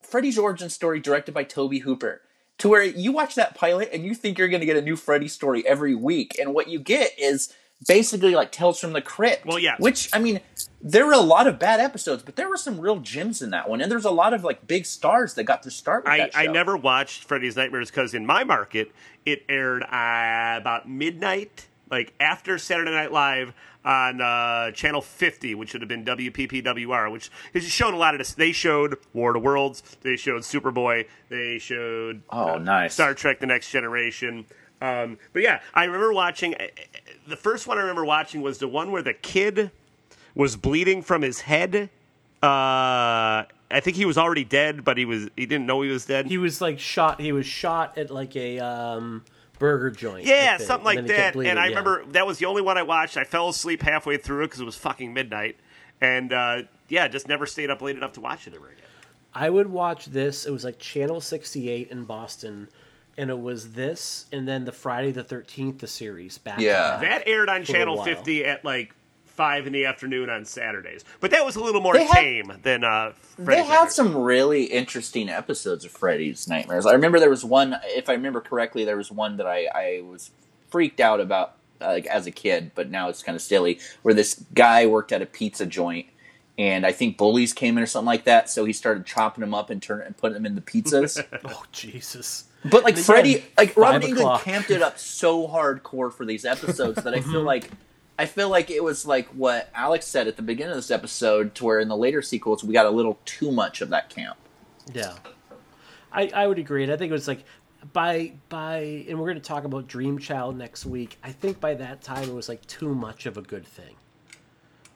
Freddy's 0.02 0.38
origin 0.38 0.70
story 0.70 1.00
directed 1.00 1.32
by 1.32 1.44
Tobe 1.44 1.80
Hooper, 1.82 2.22
to 2.58 2.68
where 2.68 2.82
you 2.82 3.12
watch 3.12 3.34
that 3.34 3.54
pilot 3.54 3.90
and 3.92 4.04
you 4.04 4.14
think 4.14 4.38
you're 4.38 4.48
going 4.48 4.60
to 4.60 4.66
get 4.66 4.76
a 4.76 4.82
new 4.82 4.96
Freddy 4.96 5.28
story 5.28 5.66
every 5.66 5.94
week, 5.94 6.36
and 6.40 6.54
what 6.54 6.68
you 6.68 6.78
get 6.80 7.12
is 7.18 7.52
basically 7.86 8.34
like 8.34 8.52
Tales 8.52 8.80
from 8.80 8.92
the 8.92 9.02
Crypt. 9.02 9.46
Well, 9.46 9.58
yeah. 9.58 9.76
Which 9.78 10.08
I 10.12 10.18
mean, 10.18 10.40
there 10.80 11.06
were 11.06 11.12
a 11.12 11.18
lot 11.18 11.46
of 11.46 11.58
bad 11.58 11.80
episodes, 11.80 12.22
but 12.22 12.36
there 12.36 12.48
were 12.48 12.56
some 12.56 12.80
real 12.80 12.98
gems 13.00 13.42
in 13.42 13.50
that 13.50 13.68
one, 13.68 13.80
and 13.80 13.90
there's 13.90 14.04
a 14.04 14.10
lot 14.10 14.32
of 14.34 14.44
like 14.44 14.66
big 14.66 14.86
stars 14.86 15.34
that 15.34 15.44
got 15.44 15.62
to 15.64 15.70
start 15.70 16.04
with 16.04 16.12
I. 16.12 16.30
I 16.34 16.46
never 16.46 16.76
watched 16.76 17.24
Freddy's 17.24 17.56
Nightmares 17.56 17.90
because 17.90 18.14
in 18.14 18.26
my 18.26 18.44
market 18.44 18.92
it 19.26 19.44
aired 19.48 19.82
uh, 19.82 20.58
about 20.60 20.88
midnight, 20.88 21.66
like 21.90 22.14
after 22.20 22.58
Saturday 22.58 22.90
Night 22.90 23.12
Live 23.12 23.52
on 23.84 24.20
uh, 24.20 24.70
channel 24.72 25.00
50, 25.00 25.54
which 25.54 25.72
would 25.72 25.80
have 25.80 25.88
been 25.88 26.04
WPWR, 26.04 27.10
which 27.10 27.30
is 27.54 27.64
shown 27.64 27.94
a 27.94 27.96
lot 27.96 28.14
of 28.14 28.18
this. 28.18 28.34
They 28.34 28.52
showed 28.52 28.98
War 29.14 29.30
of 29.30 29.34
the 29.34 29.40
Worlds, 29.40 29.82
they 30.02 30.16
showed 30.16 30.42
Superboy, 30.42 31.06
they 31.28 31.58
showed 31.58 32.22
Oh, 32.30 32.54
uh, 32.54 32.58
nice. 32.58 32.94
Star 32.94 33.14
Trek: 33.14 33.40
The 33.40 33.46
Next 33.46 33.70
Generation. 33.70 34.46
Um, 34.80 35.18
but 35.32 35.42
yeah, 35.42 35.60
I 35.74 35.84
remember 35.84 36.12
watching. 36.12 36.54
The 37.28 37.36
first 37.36 37.66
one 37.66 37.76
I 37.76 37.82
remember 37.82 38.04
watching 38.04 38.40
was 38.40 38.58
the 38.58 38.68
one 38.68 38.90
where 38.90 39.02
the 39.02 39.12
kid 39.12 39.70
was 40.34 40.56
bleeding 40.56 41.02
from 41.02 41.22
his 41.22 41.42
head. 41.42 41.90
Uh, 42.42 43.44
I 43.70 43.80
think 43.80 43.96
he 43.96 44.06
was 44.06 44.16
already 44.16 44.44
dead, 44.44 44.82
but 44.82 44.96
he 44.96 45.04
was 45.04 45.28
he 45.36 45.44
didn't 45.44 45.66
know 45.66 45.82
he 45.82 45.90
was 45.90 46.06
dead. 46.06 46.26
He 46.26 46.38
was 46.38 46.60
like 46.60 46.78
shot. 46.78 47.20
He 47.20 47.32
was 47.32 47.44
shot 47.44 47.98
at 47.98 48.10
like 48.10 48.34
a 48.34 48.60
um, 48.60 49.24
burger 49.58 49.90
joint. 49.90 50.24
Yeah, 50.24 50.56
something 50.56 50.84
like 50.86 51.06
kept 51.06 51.36
that. 51.36 51.46
and 51.46 51.58
I 51.58 51.64
yeah. 51.64 51.68
remember 51.70 52.04
that 52.12 52.26
was 52.26 52.38
the 52.38 52.46
only 52.46 52.62
one 52.62 52.78
I 52.78 52.82
watched. 52.82 53.16
I 53.16 53.24
fell 53.24 53.50
asleep 53.50 53.82
halfway 53.82 54.16
through 54.16 54.44
it 54.44 54.46
because 54.46 54.60
it 54.60 54.64
was 54.64 54.76
fucking 54.76 55.12
midnight, 55.12 55.56
and 56.00 56.32
uh, 56.32 56.62
yeah, 56.88 57.08
just 57.08 57.28
never 57.28 57.44
stayed 57.44 57.68
up 57.68 57.82
late 57.82 57.96
enough 57.96 58.12
to 58.12 58.20
watch 58.20 58.46
it 58.46 58.54
ever 58.54 58.68
again. 58.68 58.84
I 59.34 59.50
would 59.50 59.68
watch 59.68 60.06
this. 60.06 60.46
It 60.46 60.50
was 60.50 60.64
like 60.64 60.78
Channel 60.78 61.20
68 61.20 61.90
in 61.90 62.04
Boston 62.04 62.68
and 63.18 63.28
it 63.30 63.38
was 63.38 63.72
this, 63.72 64.24
and 64.32 64.48
then 64.48 64.64
the 64.64 64.72
Friday 64.72 65.10
the 65.10 65.24
Thirteenth 65.24 65.78
the 65.80 65.86
series 65.86 66.38
back. 66.38 66.60
Yeah. 66.60 66.98
back 66.98 67.00
That 67.24 67.28
aired 67.28 67.48
on 67.50 67.64
Channel 67.64 68.02
50 68.02 68.44
at 68.46 68.64
like 68.64 68.94
five 69.26 69.66
in 69.66 69.72
the 69.72 69.84
afternoon 69.84 70.30
on 70.30 70.44
Saturdays, 70.44 71.04
but 71.20 71.30
that 71.32 71.44
was 71.44 71.54
a 71.56 71.60
little 71.62 71.80
more 71.80 71.92
They 71.94 72.04
have- 72.06 72.14
tame 72.16 72.52
than 72.62 72.82
uh. 72.84 73.12
They 73.38 73.44
Freddy's 73.44 73.66
had 73.66 73.72
Nightmare. 73.74 73.90
some 73.90 74.16
really 74.16 74.64
interesting 74.64 75.28
episodes 75.28 75.84
of 75.84 75.90
Freddy's 75.92 76.48
Nightmares. 76.48 76.86
I 76.86 76.92
remember 76.92 77.20
there 77.20 77.30
was 77.30 77.44
one, 77.44 77.76
if 77.84 78.08
I 78.08 78.14
remember 78.14 78.40
correctly, 78.40 78.84
there 78.84 78.96
was 78.96 79.12
one 79.12 79.36
that 79.36 79.46
I, 79.46 79.66
I 79.72 80.02
was 80.02 80.30
freaked 80.70 80.98
out 81.00 81.20
about 81.20 81.54
uh, 81.80 81.86
like 81.88 82.06
as 82.06 82.26
a 82.26 82.32
kid, 82.32 82.72
but 82.74 82.90
now 82.90 83.08
it's 83.08 83.22
kind 83.22 83.36
of 83.36 83.42
silly, 83.42 83.78
where 84.02 84.12
this 84.14 84.42
guy 84.54 84.86
worked 84.86 85.12
at 85.12 85.22
a 85.22 85.26
pizza 85.26 85.66
joint. 85.66 86.06
And 86.58 86.84
I 86.84 86.90
think 86.90 87.16
bullies 87.16 87.52
came 87.52 87.78
in 87.78 87.84
or 87.84 87.86
something 87.86 88.06
like 88.06 88.24
that, 88.24 88.50
so 88.50 88.64
he 88.64 88.72
started 88.72 89.06
chopping 89.06 89.42
them 89.42 89.54
up 89.54 89.70
and 89.70 89.80
turning 89.80 90.06
and 90.08 90.16
putting 90.16 90.34
them 90.34 90.44
in 90.46 90.56
the 90.56 90.60
pizzas. 90.60 91.24
Oh 91.44 91.62
Jesus! 91.70 92.46
But 92.64 92.84
like 92.84 92.96
Freddy, 92.96 93.44
like 93.56 93.76
Robert 93.76 94.02
Englund 94.02 94.18
o'clock. 94.18 94.42
camped 94.42 94.70
it 94.70 94.82
up 94.82 94.98
so 94.98 95.46
hardcore 95.46 96.12
for 96.12 96.26
these 96.26 96.44
episodes 96.44 97.02
that 97.02 97.14
I 97.14 97.20
feel 97.20 97.34
mm-hmm. 97.34 97.46
like 97.46 97.70
I 98.18 98.26
feel 98.26 98.48
like 98.48 98.70
it 98.70 98.82
was 98.82 99.06
like 99.06 99.28
what 99.28 99.70
Alex 99.74 100.06
said 100.06 100.26
at 100.26 100.36
the 100.36 100.42
beginning 100.42 100.72
of 100.72 100.76
this 100.76 100.90
episode, 100.90 101.54
to 101.56 101.64
where 101.64 101.78
in 101.78 101.88
the 101.88 101.96
later 101.96 102.20
sequels 102.20 102.64
we 102.64 102.72
got 102.72 102.86
a 102.86 102.90
little 102.90 103.18
too 103.24 103.52
much 103.52 103.80
of 103.80 103.90
that 103.90 104.10
camp. 104.10 104.36
Yeah, 104.92 105.14
I 106.12 106.30
I 106.34 106.46
would 106.48 106.58
agree, 106.58 106.82
and 106.82 106.92
I 106.92 106.96
think 106.96 107.10
it 107.10 107.12
was 107.12 107.28
like 107.28 107.44
by 107.92 108.32
by, 108.48 109.04
and 109.08 109.18
we're 109.20 109.26
going 109.26 109.40
to 109.40 109.48
talk 109.48 109.64
about 109.64 109.86
Dream 109.86 110.18
Child 110.18 110.56
next 110.56 110.84
week. 110.84 111.16
I 111.22 111.30
think 111.30 111.60
by 111.60 111.74
that 111.74 112.02
time 112.02 112.28
it 112.28 112.34
was 112.34 112.48
like 112.48 112.66
too 112.66 112.92
much 112.92 113.26
of 113.26 113.36
a 113.36 113.42
good 113.42 113.66
thing. 113.66 113.94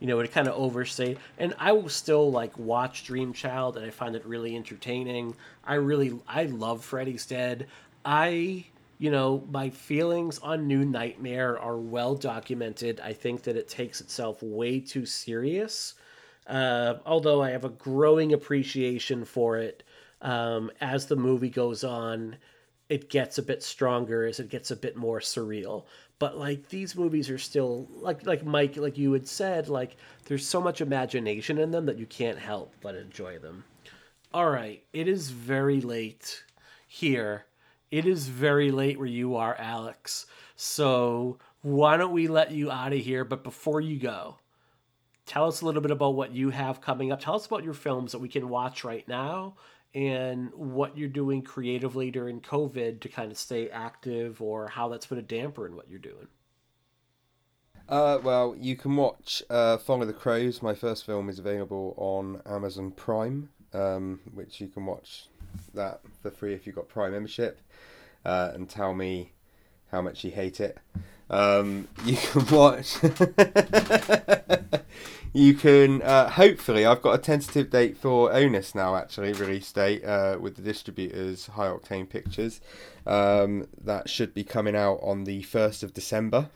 You 0.03 0.09
know, 0.09 0.19
it 0.19 0.33
kind 0.33 0.49
of 0.49 0.55
overstayed, 0.55 1.21
and 1.39 1.55
I 1.61 1.71
will 1.71 1.89
still 1.89 2.33
like 2.33 2.59
watch 2.59 3.05
Dream 3.05 3.33
Child, 3.33 3.77
and 3.77 3.87
I 3.87 3.91
find 3.91 4.17
it 4.17 4.27
really 4.27 4.57
entertaining. 4.57 5.37
I 5.65 5.75
really 5.75 6.19
I 6.27 6.47
love 6.47 6.85
Freddy's 6.85 7.25
Dead. 7.25 7.69
I 8.05 8.65
you 8.99 9.13
know 9.13 9.47
my 9.49 9.71
feelings 9.71 10.41
on 10.41 10.67
New 10.67 10.85
Nightmare 10.85 11.57
are 11.57 11.79
well 11.79 12.17
documented. 12.17 12.99
I 12.99 13.13
think 13.13 13.45
that 13.45 13.55
it 13.57 13.69
takes 13.69 14.01
itself 14.01 14.43
way 14.43 14.81
too 14.81 15.07
serious. 15.07 15.95
Uh, 16.49 16.95
although 17.07 17.41
I 17.41 17.51
have 17.51 17.65
a 17.65 17.69
growing 17.69 18.33
appreciation 18.33 19.25
for 19.25 19.59
it 19.59 19.85
um, 20.21 20.73
as 20.81 21.07
the 21.07 21.15
movie 21.15 21.49
goes 21.49 21.85
on, 21.85 22.39
it 22.89 23.09
gets 23.09 23.39
a 23.39 23.43
bit 23.43 23.63
stronger 23.63 24.27
as 24.27 24.41
it 24.41 24.49
gets 24.49 24.73
a 24.73 24.77
bit 24.77 24.97
more 24.97 25.21
surreal. 25.21 25.85
But 26.23 26.39
like 26.39 26.69
these 26.69 26.95
movies 26.95 27.29
are 27.31 27.39
still 27.39 27.89
like 27.97 28.25
like 28.25 28.45
Mike, 28.45 28.77
like 28.77 28.97
you 28.97 29.13
had 29.13 29.27
said, 29.27 29.69
like 29.69 29.97
there's 30.27 30.47
so 30.47 30.61
much 30.61 30.81
imagination 30.81 31.59
in 31.59 31.73
them 31.73 31.87
that 31.87 31.99
you 31.99 32.07
can't 32.07 32.39
help 32.39 32.73
but 32.81 32.95
enjoy 32.95 33.41
them. 33.41 33.65
All 34.33 34.49
right, 34.49 34.85
it 34.93 35.09
is 35.09 35.31
very 35.31 35.81
late 35.81 36.45
here. 36.87 37.47
It 37.91 38.07
is 38.07 38.29
very 38.29 38.71
late 38.71 38.99
where 38.99 39.09
you 39.09 39.35
are, 39.35 39.57
Alex. 39.57 40.27
So 40.55 41.41
why 41.63 41.97
don't 41.97 42.13
we 42.13 42.29
let 42.29 42.53
you 42.53 42.71
out 42.71 42.93
of 42.93 43.01
here? 43.01 43.25
But 43.25 43.43
before 43.43 43.81
you 43.81 43.99
go, 43.99 44.37
tell 45.27 45.49
us 45.49 45.61
a 45.61 45.67
little 45.67 45.83
bit 45.83 45.91
about 45.91 46.15
what 46.15 46.31
you 46.31 46.51
have 46.51 46.81
coming 46.81 47.11
up. 47.11 47.21
Tell 47.21 47.35
us 47.35 47.47
about 47.47 47.65
your 47.65 47.75
films 47.75 48.13
that 48.13 48.21
we 48.21 48.29
can 48.29 48.49
watch 48.49 48.85
right 48.85 49.09
now 49.09 49.57
and 49.95 50.51
what 50.55 50.97
you're 50.97 51.09
doing 51.09 51.43
creatively 51.43 52.11
during 52.11 52.41
COVID 52.41 53.01
to 53.01 53.09
kind 53.09 53.31
of 53.31 53.39
stay 53.39 53.69
active 53.69 54.41
or 54.41 54.69
how 54.69 54.89
that's 54.89 55.07
put 55.07 55.19
a 55.19 55.23
damper 55.23 55.67
in 55.67 55.77
what 55.77 55.89
you're 55.89 55.99
doing. 55.99 56.29
Uh, 57.89 58.19
well, 58.23 58.57
you 58.59 58.77
can 58.77 58.97
watch 58.97 59.43
uh, 59.51 59.77
Follow 59.77 60.07
the 60.07 60.13
Crows. 60.13 60.63
My 60.63 60.75
first 60.75 61.05
film 61.05 61.29
is 61.29 61.39
available 61.39 61.95
on 61.99 62.41
Amazon 62.47 62.93
Prime, 62.93 63.51
um, 63.75 64.21
which 64.33 64.61
you 64.61 64.69
can 64.69 64.87
watch 64.87 65.27
that 65.75 66.01
for 66.23 66.31
free 66.31 66.55
if 66.55 66.67
you've 66.67 66.77
got 66.77 66.89
Prime 66.89 67.13
membership, 67.13 67.61
uh, 68.25 68.53
and 68.55 68.69
tell 68.69 68.95
me 68.95 69.33
how 69.91 70.01
much 70.01 70.25
you 70.25 70.31
hate 70.31 70.61
it. 70.61 70.79
Um, 71.33 71.89
you 72.05 72.17
can 72.17 72.47
watch. 72.49 72.99
you 75.33 75.55
can 75.55 76.03
uh, 76.03 76.29
hopefully. 76.31 76.85
I've 76.85 77.03
got 77.03 77.15
a 77.15 77.19
tentative 77.19 77.71
date 77.71 77.97
for 77.97 78.33
Onus 78.33 78.75
now. 78.75 78.95
Actually, 78.97 79.33
release 79.33 79.73
date 79.73 80.05
uh, 80.05 80.37
with 80.39 80.57
the 80.57 80.63
distributors 80.63 81.47
High 81.47 81.69
Octane 81.69 82.09
Pictures. 82.09 82.61
Um, 83.07 83.67
that 83.83 84.11
should 84.11 84.35
be 84.35 84.45
coming 84.45 84.77
out 84.77 85.01
on 85.03 85.25
the 85.25 85.43
first 85.43 85.83
of 85.83 85.95
December. 85.95 86.51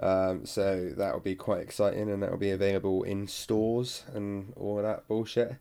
Um, 0.00 0.44
so 0.46 0.90
that 0.96 1.12
will 1.12 1.20
be 1.20 1.34
quite 1.34 1.60
exciting, 1.60 2.10
and 2.10 2.22
that 2.22 2.30
will 2.30 2.38
be 2.38 2.50
available 2.50 3.04
in 3.04 3.26
stores 3.26 4.04
and 4.12 4.52
all 4.56 4.82
that 4.82 5.06
bullshit. 5.08 5.56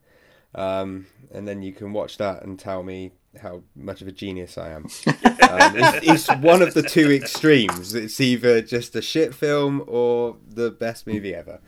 Um, 0.57 1.05
and 1.31 1.47
then 1.47 1.61
you 1.61 1.71
can 1.71 1.93
watch 1.93 2.17
that 2.17 2.43
and 2.43 2.59
tell 2.59 2.81
me 2.83 3.11
how 3.41 3.61
much 3.75 4.01
of 4.01 4.07
a 4.07 4.11
genius 4.11 4.57
I 4.57 4.71
am. 4.71 4.85
um, 5.07 5.73
it's, 5.75 6.27
it's 6.29 6.35
one 6.41 6.63
of 6.63 6.73
the 6.73 6.81
two 6.81 7.11
extremes. 7.11 7.93
It's 7.93 8.19
either 8.19 8.61
just 8.61 8.95
a 8.95 9.01
shit 9.01 9.35
film 9.35 9.83
or 9.87 10.37
the 10.47 10.71
best 10.71 11.05
movie 11.05 11.35
ever. 11.35 11.59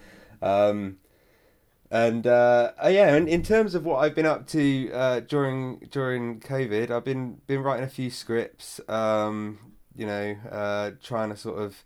Um, 0.42 0.98
and 1.92 2.26
uh, 2.26 2.72
uh, 2.84 2.88
yeah, 2.88 3.14
and 3.14 3.30
in 3.30 3.44
terms 3.44 3.76
of 3.76 3.86
what 3.86 3.98
I've 3.98 4.16
been 4.16 4.26
up 4.26 4.48
to 4.48 4.92
uh, 4.92 5.20
during 5.22 5.88
during 5.92 6.40
COVID, 6.40 6.92
I've 6.92 7.06
been 7.06 7.42
been 7.48 7.62
writing 7.62 7.86
a 7.86 7.90
few 7.90 8.10
scripts. 8.10 8.80
Um, 8.88 9.60
you 9.96 10.06
know, 10.06 10.36
uh, 10.52 10.92
trying 11.02 11.30
to 11.30 11.38
sort 11.38 11.60
of 11.60 11.84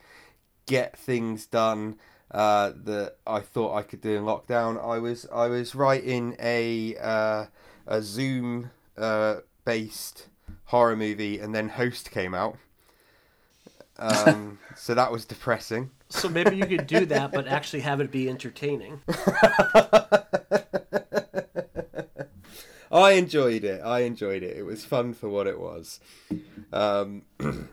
get 0.65 0.97
things 0.97 1.45
done 1.45 1.97
uh, 2.33 2.71
that 2.83 3.17
I 3.27 3.39
thought 3.41 3.75
I 3.75 3.83
could 3.83 4.01
do 4.01 4.15
in 4.17 4.23
lockdown. 4.23 4.83
I 4.83 4.99
was 4.99 5.27
I 5.31 5.47
was 5.47 5.75
writing 5.75 6.35
a 6.39 6.95
uh, 6.97 7.45
a 7.85 8.01
Zoom 8.01 8.71
uh, 8.97 9.37
based 9.65 10.27
horror 10.65 10.95
movie, 10.95 11.39
and 11.39 11.53
then 11.53 11.69
Host 11.69 12.11
came 12.11 12.33
out. 12.33 12.57
Um, 13.97 14.59
so 14.75 14.95
that 14.95 15.11
was 15.11 15.25
depressing. 15.25 15.91
So 16.09 16.29
maybe 16.29 16.55
you 16.55 16.65
could 16.65 16.87
do 16.87 17.05
that, 17.07 17.31
but 17.31 17.47
actually 17.47 17.81
have 17.81 18.01
it 18.01 18.11
be 18.11 18.29
entertaining. 18.29 19.01
I 22.91 23.13
enjoyed 23.13 23.63
it. 23.63 23.81
I 23.81 24.01
enjoyed 24.01 24.43
it. 24.43 24.55
It 24.55 24.63
was 24.63 24.85
fun 24.85 25.13
for 25.15 25.27
what 25.27 25.47
it 25.47 25.59
was. 25.59 25.99
Um, 26.71 27.23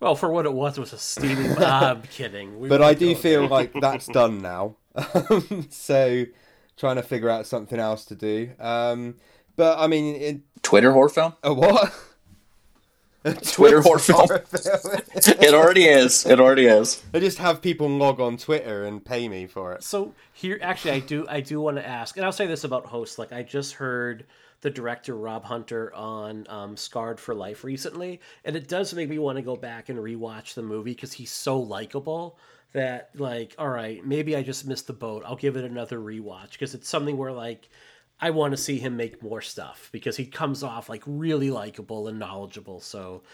Well, 0.00 0.14
for 0.14 0.30
what 0.30 0.44
it 0.44 0.52
was, 0.52 0.76
it 0.76 0.80
was 0.80 0.92
a 0.92 0.98
steaming. 0.98 1.56
I'm 1.58 2.02
kidding. 2.02 2.58
We 2.58 2.68
but 2.68 2.82
I 2.82 2.94
do 2.94 3.14
go 3.14 3.20
feel 3.20 3.46
like 3.48 3.72
that's 3.80 4.06
done 4.06 4.42
now. 4.42 4.76
so 5.70 6.24
trying 6.76 6.96
to 6.96 7.02
figure 7.02 7.30
out 7.30 7.46
something 7.46 7.78
else 7.78 8.04
to 8.06 8.14
do. 8.14 8.50
Um, 8.58 9.16
but 9.56 9.78
I 9.78 9.86
mean, 9.86 10.16
it, 10.16 10.40
Twitter 10.62 10.92
horror 10.92 11.08
film? 11.08 11.34
a 11.42 11.54
what? 11.54 11.94
A 13.24 13.34
Twitter 13.52 13.80
horror 13.80 13.98
film. 13.98 14.28
film. 14.28 15.00
It 15.14 15.54
already 15.54 15.84
is. 15.86 16.26
It 16.26 16.38
already 16.38 16.66
is. 16.66 17.02
I 17.14 17.18
just 17.18 17.38
have 17.38 17.62
people 17.62 17.88
log 17.88 18.20
on 18.20 18.36
Twitter 18.36 18.84
and 18.84 19.04
pay 19.04 19.28
me 19.28 19.46
for 19.46 19.72
it. 19.72 19.82
So 19.82 20.14
here, 20.32 20.58
actually, 20.60 20.92
I 20.92 21.00
do, 21.00 21.26
I 21.28 21.40
do 21.40 21.60
want 21.60 21.78
to 21.78 21.86
ask, 21.86 22.16
and 22.16 22.24
I'll 22.24 22.32
say 22.32 22.46
this 22.46 22.64
about 22.64 22.86
hosts. 22.86 23.18
Like 23.18 23.32
I 23.32 23.42
just 23.42 23.74
heard 23.74 24.26
the 24.60 24.70
director 24.70 25.16
Rob 25.16 25.44
Hunter 25.44 25.94
on 25.94 26.46
um, 26.48 26.76
Scarred 26.76 27.20
for 27.20 27.34
Life 27.34 27.64
recently, 27.64 28.20
and 28.44 28.56
it 28.56 28.68
does 28.68 28.94
make 28.94 29.08
me 29.08 29.18
want 29.18 29.36
to 29.36 29.42
go 29.42 29.56
back 29.56 29.88
and 29.88 29.98
rewatch 29.98 30.54
the 30.54 30.62
movie 30.62 30.92
because 30.92 31.12
he's 31.12 31.32
so 31.32 31.58
likable 31.58 32.38
that, 32.72 33.10
like, 33.14 33.54
all 33.58 33.68
right, 33.68 34.04
maybe 34.04 34.36
I 34.36 34.42
just 34.42 34.66
missed 34.66 34.86
the 34.86 34.92
boat. 34.92 35.22
I'll 35.26 35.36
give 35.36 35.56
it 35.56 35.64
another 35.64 35.98
rewatch 35.98 36.52
because 36.52 36.74
it's 36.74 36.88
something 36.88 37.16
where 37.16 37.32
like. 37.32 37.68
I 38.18 38.30
want 38.30 38.52
to 38.52 38.56
see 38.56 38.78
him 38.78 38.96
make 38.96 39.22
more 39.22 39.42
stuff 39.42 39.90
because 39.92 40.16
he 40.16 40.24
comes 40.24 40.62
off 40.62 40.88
like 40.88 41.02
really 41.04 41.50
likable 41.50 42.08
and 42.08 42.18
knowledgeable. 42.18 42.80
So, 42.80 43.24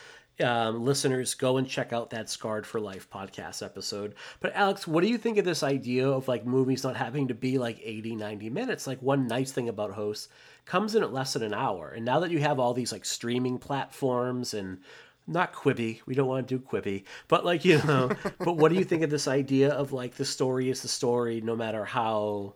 um, 0.41 0.85
listeners, 0.85 1.35
go 1.35 1.59
and 1.59 1.69
check 1.69 1.93
out 1.93 2.11
that 2.11 2.31
Scarred 2.31 2.67
for 2.67 2.81
Life 2.81 3.09
podcast 3.11 3.65
episode. 3.65 4.15
But, 4.41 4.55
Alex, 4.55 4.87
what 4.87 5.03
do 5.03 5.09
you 5.09 5.19
think 5.19 5.39
of 5.39 5.45
this 5.45 5.63
idea 5.63 6.09
of 6.09 6.27
like 6.27 6.47
movies 6.47 6.85
not 6.85 6.97
having 6.97 7.29
to 7.29 7.35
be 7.35 7.59
like 7.59 7.81
80, 7.83 8.17
90 8.17 8.51
minutes? 8.51 8.87
Like, 8.87 9.01
one 9.03 9.27
nice 9.27 9.53
thing 9.53 9.69
about 9.69 9.93
hosts 9.93 10.29
comes 10.65 10.95
in 10.95 11.03
at 11.03 11.13
less 11.13 11.33
than 11.33 11.43
an 11.43 11.55
hour. 11.55 11.91
And 11.91 12.05
now 12.05 12.21
that 12.21 12.31
you 12.31 12.41
have 12.41 12.59
all 12.59 12.75
these 12.75 12.93
like 12.93 13.05
streaming 13.05 13.59
platforms 13.59 14.55
and 14.55 14.79
not 15.27 15.53
Quibi, 15.53 16.01
we 16.07 16.15
don't 16.15 16.29
want 16.29 16.49
to 16.49 16.59
do 16.59 16.65
Quibi, 16.65 17.05
but 17.29 17.45
like, 17.45 17.65
you 17.65 17.83
know, 17.83 18.11
but 18.39 18.57
what 18.57 18.71
do 18.71 18.77
you 18.77 18.85
think 18.85 19.03
of 19.03 19.11
this 19.11 19.29
idea 19.29 19.71
of 19.71 19.93
like 19.93 20.15
the 20.15 20.25
story 20.25 20.71
is 20.71 20.83
the 20.83 20.89
story 20.89 21.41
no 21.41 21.57
matter 21.57 21.85
how 21.85 22.55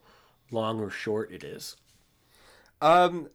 long 0.51 0.81
or 0.81 0.91
short 0.91 1.33
it 1.33 1.45
is? 1.45 1.77
Um, 2.81 3.29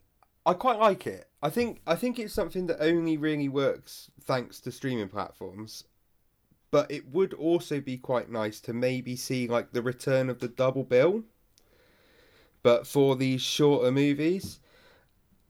I 0.46 0.54
quite 0.54 0.80
like 0.80 1.08
it. 1.08 1.28
I 1.42 1.50
think 1.50 1.82
I 1.88 1.96
think 1.96 2.20
it's 2.20 2.34
something 2.34 2.68
that 2.68 2.84
only 2.84 3.18
really 3.18 3.50
works 3.50 4.12
thanks 4.22 4.60
to 4.62 4.72
streaming 4.72 5.10
platforms. 5.10 5.86
But 6.70 6.90
it 6.90 7.10
would 7.12 7.34
also 7.34 7.82
be 7.82 7.98
quite 7.98 8.30
nice 8.30 8.62
to 8.62 8.74
maybe 8.74 9.18
see 9.18 9.48
like 9.48 9.74
the 9.74 9.82
return 9.82 10.30
of 10.30 10.40
the 10.40 10.48
double 10.48 10.84
bill. 10.84 11.24
But 12.64 12.86
for 12.88 13.16
these 13.16 13.42
shorter 13.42 13.92
movies, 13.92 14.60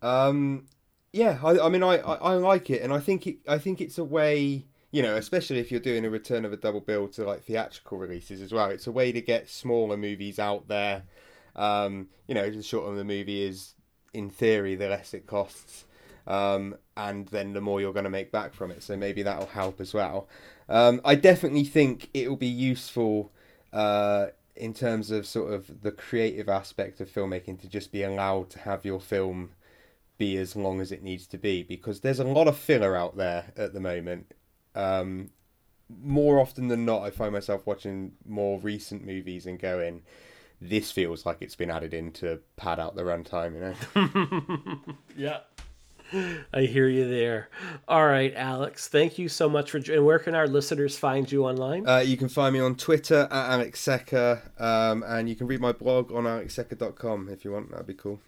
um, 0.01 0.65
yeah, 1.13 1.39
I, 1.43 1.59
I 1.59 1.69
mean 1.69 1.83
I, 1.83 1.97
I, 1.97 2.15
I 2.15 2.33
like 2.35 2.69
it, 2.69 2.81
and 2.81 2.93
I 2.93 2.99
think 2.99 3.27
it 3.27 3.37
I 3.47 3.57
think 3.57 3.81
it's 3.81 3.97
a 3.97 4.03
way 4.03 4.65
you 4.91 5.01
know, 5.01 5.15
especially 5.15 5.59
if 5.59 5.71
you're 5.71 5.79
doing 5.79 6.05
a 6.05 6.09
return 6.09 6.43
of 6.43 6.51
a 6.51 6.57
double 6.57 6.81
bill 6.81 7.07
to 7.07 7.23
like 7.23 7.43
theatrical 7.43 7.97
releases 7.97 8.41
as 8.41 8.51
well. 8.51 8.69
It's 8.69 8.87
a 8.87 8.91
way 8.91 9.11
to 9.13 9.21
get 9.21 9.49
smaller 9.49 9.95
movies 9.95 10.37
out 10.37 10.67
there. 10.67 11.03
Um, 11.55 12.09
you 12.27 12.35
know, 12.35 12.49
the 12.49 12.61
shorter 12.61 12.93
the 12.95 13.03
movie 13.05 13.41
is, 13.43 13.73
in 14.13 14.29
theory, 14.29 14.75
the 14.75 14.89
less 14.89 15.13
it 15.13 15.27
costs. 15.27 15.85
um, 16.27 16.75
and 16.95 17.27
then 17.29 17.53
the 17.53 17.61
more 17.61 17.81
you're 17.81 17.93
going 17.93 18.03
to 18.03 18.09
make 18.09 18.31
back 18.31 18.53
from 18.53 18.71
it. 18.71 18.83
So 18.83 18.95
maybe 18.95 19.23
that'll 19.23 19.47
help 19.47 19.81
as 19.81 19.93
well. 19.93 20.27
Um, 20.69 21.01
I 21.03 21.15
definitely 21.15 21.63
think 21.63 22.09
it 22.13 22.29
will 22.29 22.37
be 22.37 22.47
useful 22.47 23.31
uh, 23.73 24.27
in 24.55 24.73
terms 24.73 25.11
of 25.11 25.25
sort 25.25 25.53
of 25.53 25.81
the 25.81 25.91
creative 25.91 26.49
aspect 26.49 26.99
of 26.99 27.09
filmmaking 27.09 27.59
to 27.61 27.67
just 27.67 27.91
be 27.91 28.03
allowed 28.03 28.49
to 28.49 28.59
have 28.59 28.85
your 28.85 28.99
film 28.99 29.51
be 30.17 30.37
as 30.37 30.55
long 30.55 30.79
as 30.81 30.91
it 30.91 31.01
needs 31.01 31.25
to 31.25 31.37
be 31.37 31.63
because 31.63 32.01
there's 32.01 32.19
a 32.19 32.23
lot 32.23 32.47
of 32.47 32.57
filler 32.57 32.95
out 32.95 33.17
there 33.17 33.51
at 33.57 33.73
the 33.73 33.79
moment. 33.79 34.33
Um, 34.75 35.31
more 36.03 36.39
often 36.39 36.67
than 36.67 36.85
not, 36.85 37.01
I 37.01 37.09
find 37.09 37.33
myself 37.33 37.65
watching 37.65 38.13
more 38.25 38.59
recent 38.59 39.05
movies 39.05 39.45
and 39.45 39.59
going, 39.59 40.03
this 40.61 40.91
feels 40.91 41.25
like 41.25 41.37
it's 41.41 41.55
been 41.55 41.71
added 41.71 41.93
in 41.93 42.11
to 42.13 42.39
pad 42.55 42.79
out 42.79 42.95
the 42.95 43.01
runtime, 43.01 43.55
you 43.55 43.61
know? 43.61 44.95
yeah. 45.17 45.39
I 46.53 46.61
hear 46.61 46.87
you 46.87 47.07
there. 47.07 47.49
All 47.87 48.05
right, 48.05 48.33
Alex, 48.35 48.87
thank 48.87 49.17
you 49.17 49.29
so 49.29 49.49
much 49.49 49.71
for. 49.71 49.77
And 49.77 50.05
where 50.05 50.19
can 50.19 50.35
our 50.35 50.47
listeners 50.47 50.97
find 50.97 51.31
you 51.31 51.45
online? 51.45 51.87
Uh, 51.87 51.99
you 51.99 52.17
can 52.17 52.29
find 52.29 52.53
me 52.53 52.59
on 52.59 52.75
Twitter 52.75 53.27
at 53.31 53.51
Alex 53.51 53.79
Secker, 53.79 54.41
um, 54.59 55.03
and 55.03 55.29
you 55.29 55.35
can 55.35 55.47
read 55.47 55.61
my 55.61 55.71
blog 55.71 56.11
on 56.11 56.23
alexsecker.com 56.23 57.29
if 57.29 57.45
you 57.45 57.51
want. 57.51 57.71
That'd 57.71 57.87
be 57.87 57.93
cool. 57.93 58.19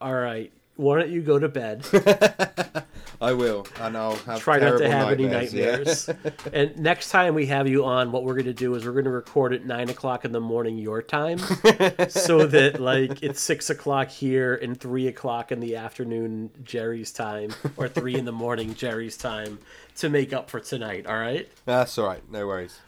All 0.00 0.14
right 0.14 0.52
why 0.76 0.98
don't 0.98 1.10
you 1.10 1.22
go 1.22 1.38
to 1.38 1.48
bed? 1.48 1.84
I 3.22 3.32
will, 3.34 3.68
and 3.80 3.96
I'll 3.96 4.16
have 4.16 4.40
try 4.40 4.58
not 4.58 4.78
to 4.78 4.90
have 4.90 5.06
nightmares, 5.16 5.54
any 5.54 5.62
nightmares. 5.62 6.08
Yeah. 6.08 6.30
and 6.52 6.76
next 6.76 7.10
time 7.10 7.34
we 7.34 7.46
have 7.46 7.68
you 7.68 7.84
on, 7.84 8.10
what 8.10 8.24
we're 8.24 8.34
going 8.34 8.46
to 8.46 8.52
do 8.52 8.74
is 8.74 8.84
we're 8.84 8.92
going 8.92 9.04
to 9.04 9.10
record 9.10 9.52
at 9.52 9.64
nine 9.64 9.90
o'clock 9.90 10.24
in 10.24 10.32
the 10.32 10.40
morning 10.40 10.76
your 10.76 11.02
time, 11.02 11.38
so 12.08 12.46
that 12.46 12.80
like 12.80 13.22
it's 13.22 13.40
six 13.40 13.70
o'clock 13.70 14.08
here 14.08 14.56
and 14.56 14.78
three 14.78 15.06
o'clock 15.06 15.52
in 15.52 15.60
the 15.60 15.76
afternoon 15.76 16.50
Jerry's 16.64 17.12
time, 17.12 17.54
or 17.76 17.86
three 17.88 18.16
in 18.16 18.24
the 18.24 18.32
morning 18.32 18.74
Jerry's 18.74 19.16
time, 19.16 19.60
to 19.98 20.08
make 20.08 20.32
up 20.32 20.50
for 20.50 20.58
tonight. 20.58 21.06
All 21.06 21.18
right. 21.18 21.48
That's 21.64 21.96
all 21.98 22.08
right. 22.08 22.28
No 22.28 22.48
worries. 22.48 22.80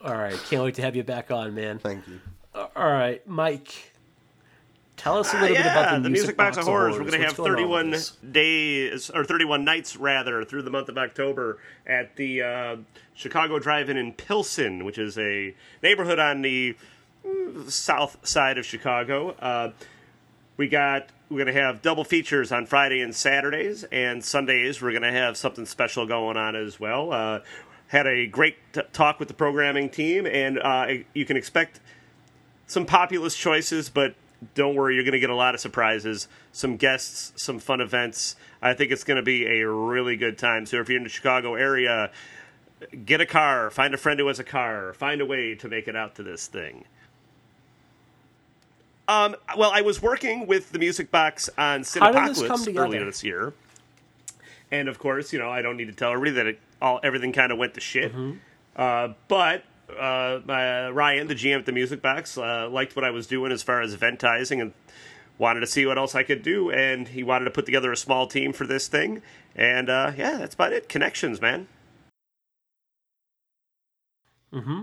All 0.00 0.16
right. 0.16 0.38
Can't 0.48 0.64
wait 0.64 0.76
to 0.76 0.82
have 0.82 0.96
you 0.96 1.02
back 1.02 1.30
on, 1.30 1.54
man. 1.54 1.78
Thank 1.78 2.08
you. 2.08 2.20
All 2.54 2.70
right, 2.74 3.26
Mike. 3.26 3.93
Tell 4.96 5.18
us 5.18 5.32
a 5.32 5.40
little 5.40 5.56
uh, 5.56 5.60
yeah, 5.60 5.62
bit 5.62 5.72
about 5.72 5.94
the, 5.96 6.00
the 6.02 6.10
music, 6.10 6.36
box, 6.36 6.56
box 6.56 6.58
of 6.58 6.70
horrors. 6.70 6.94
horrors. 6.94 7.12
We're 7.12 7.18
going 7.18 7.22
to 7.22 7.26
have 7.26 7.36
31 7.36 7.96
days 8.32 9.10
or 9.10 9.24
31 9.24 9.64
nights 9.64 9.96
rather 9.96 10.44
through 10.44 10.62
the 10.62 10.70
month 10.70 10.88
of 10.88 10.96
October 10.96 11.58
at 11.86 12.16
the 12.16 12.42
uh, 12.42 12.76
Chicago 13.14 13.58
Drive-In 13.58 13.96
in 13.96 14.12
Pilsen, 14.12 14.84
which 14.84 14.98
is 14.98 15.18
a 15.18 15.54
neighborhood 15.82 16.18
on 16.18 16.42
the 16.42 16.76
mm, 17.26 17.70
south 17.70 18.26
side 18.26 18.56
of 18.56 18.64
Chicago. 18.64 19.30
Uh, 19.32 19.72
we 20.56 20.68
got 20.68 21.08
we're 21.28 21.44
going 21.44 21.54
to 21.54 21.60
have 21.60 21.82
double 21.82 22.04
features 22.04 22.52
on 22.52 22.66
Friday 22.66 23.00
and 23.00 23.14
Saturdays, 23.14 23.84
and 23.84 24.24
Sundays 24.24 24.80
we're 24.80 24.92
going 24.92 25.02
to 25.02 25.12
have 25.12 25.36
something 25.36 25.66
special 25.66 26.06
going 26.06 26.36
on 26.36 26.54
as 26.54 26.78
well. 26.78 27.12
Uh, 27.12 27.40
had 27.88 28.06
a 28.06 28.26
great 28.26 28.56
t- 28.72 28.82
talk 28.92 29.18
with 29.18 29.28
the 29.28 29.34
programming 29.34 29.88
team, 29.88 30.26
and 30.26 30.58
uh, 30.58 30.86
you 31.12 31.24
can 31.24 31.36
expect 31.36 31.80
some 32.66 32.86
populist 32.86 33.38
choices, 33.38 33.88
but 33.88 34.14
don't 34.54 34.74
worry, 34.74 34.94
you're 34.94 35.04
going 35.04 35.12
to 35.12 35.20
get 35.20 35.30
a 35.30 35.36
lot 35.36 35.54
of 35.54 35.60
surprises, 35.60 36.28
some 36.52 36.76
guests, 36.76 37.32
some 37.36 37.58
fun 37.58 37.80
events. 37.80 38.36
I 38.62 38.74
think 38.74 38.90
it's 38.92 39.04
going 39.04 39.16
to 39.16 39.22
be 39.22 39.60
a 39.60 39.68
really 39.68 40.16
good 40.16 40.38
time. 40.38 40.66
So 40.66 40.80
if 40.80 40.88
you're 40.88 40.98
in 40.98 41.04
the 41.04 41.08
Chicago 41.08 41.54
area, 41.54 42.10
get 43.04 43.20
a 43.20 43.26
car, 43.26 43.70
find 43.70 43.94
a 43.94 43.96
friend 43.96 44.18
who 44.18 44.26
has 44.28 44.38
a 44.38 44.44
car, 44.44 44.92
find 44.94 45.20
a 45.20 45.26
way 45.26 45.54
to 45.54 45.68
make 45.68 45.88
it 45.88 45.96
out 45.96 46.14
to 46.16 46.22
this 46.22 46.46
thing. 46.46 46.84
Um, 49.06 49.36
well, 49.56 49.70
I 49.72 49.82
was 49.82 50.00
working 50.00 50.46
with 50.46 50.72
the 50.72 50.78
Music 50.78 51.10
Box 51.10 51.50
on 51.58 51.82
Cinepocalypse 51.82 52.78
earlier 52.78 53.04
this 53.04 53.22
year, 53.22 53.52
and 54.70 54.88
of 54.88 54.98
course, 54.98 55.30
you 55.32 55.38
know 55.38 55.50
I 55.50 55.60
don't 55.60 55.76
need 55.76 55.86
to 55.86 55.92
tell 55.92 56.10
everybody 56.10 56.30
that 56.36 56.46
it, 56.46 56.60
all 56.80 57.00
everything 57.02 57.32
kind 57.32 57.52
of 57.52 57.58
went 57.58 57.74
to 57.74 57.80
shit. 57.80 58.12
Mm-hmm. 58.12 58.38
Uh, 58.76 59.08
but 59.28 59.64
uh, 59.90 60.40
uh, 60.48 60.90
Ryan, 60.92 61.26
the 61.26 61.34
GM 61.34 61.58
at 61.58 61.66
the 61.66 61.72
Music 61.72 62.00
Box, 62.02 62.38
uh, 62.38 62.68
liked 62.70 62.96
what 62.96 63.04
I 63.04 63.10
was 63.10 63.26
doing 63.26 63.52
as 63.52 63.62
far 63.62 63.80
as 63.80 63.94
eventizing 63.94 64.60
and 64.60 64.72
wanted 65.38 65.60
to 65.60 65.66
see 65.66 65.84
what 65.86 65.98
else 65.98 66.14
I 66.14 66.22
could 66.22 66.42
do. 66.42 66.70
And 66.70 67.08
he 67.08 67.22
wanted 67.22 67.46
to 67.46 67.50
put 67.50 67.66
together 67.66 67.92
a 67.92 67.96
small 67.96 68.26
team 68.26 68.52
for 68.52 68.66
this 68.66 68.88
thing. 68.88 69.22
And 69.54 69.88
uh, 69.88 70.12
yeah, 70.16 70.38
that's 70.38 70.54
about 70.54 70.72
it. 70.72 70.88
Connections, 70.88 71.40
man. 71.40 71.68
Mm-hmm. 74.52 74.82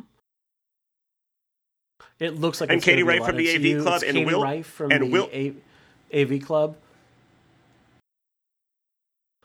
It 2.19 2.40
looks 2.40 2.61
like 2.61 2.69
and 2.69 2.82
Katie 2.82 3.03
Rife 3.03 3.26
from 3.26 3.38
the 3.38 3.56
AV 3.56 3.61
you. 3.61 3.82
Club 3.82 3.95
it's 3.95 4.03
and 4.03 4.14
Katie 4.14 4.26
Will 4.26 4.44
Wright 4.44 4.65
from 4.65 4.91
and 4.91 5.03
the 5.06 5.10
Will. 5.10 5.30
A- 5.34 5.56
AV 6.14 6.41
Club. 6.45 6.76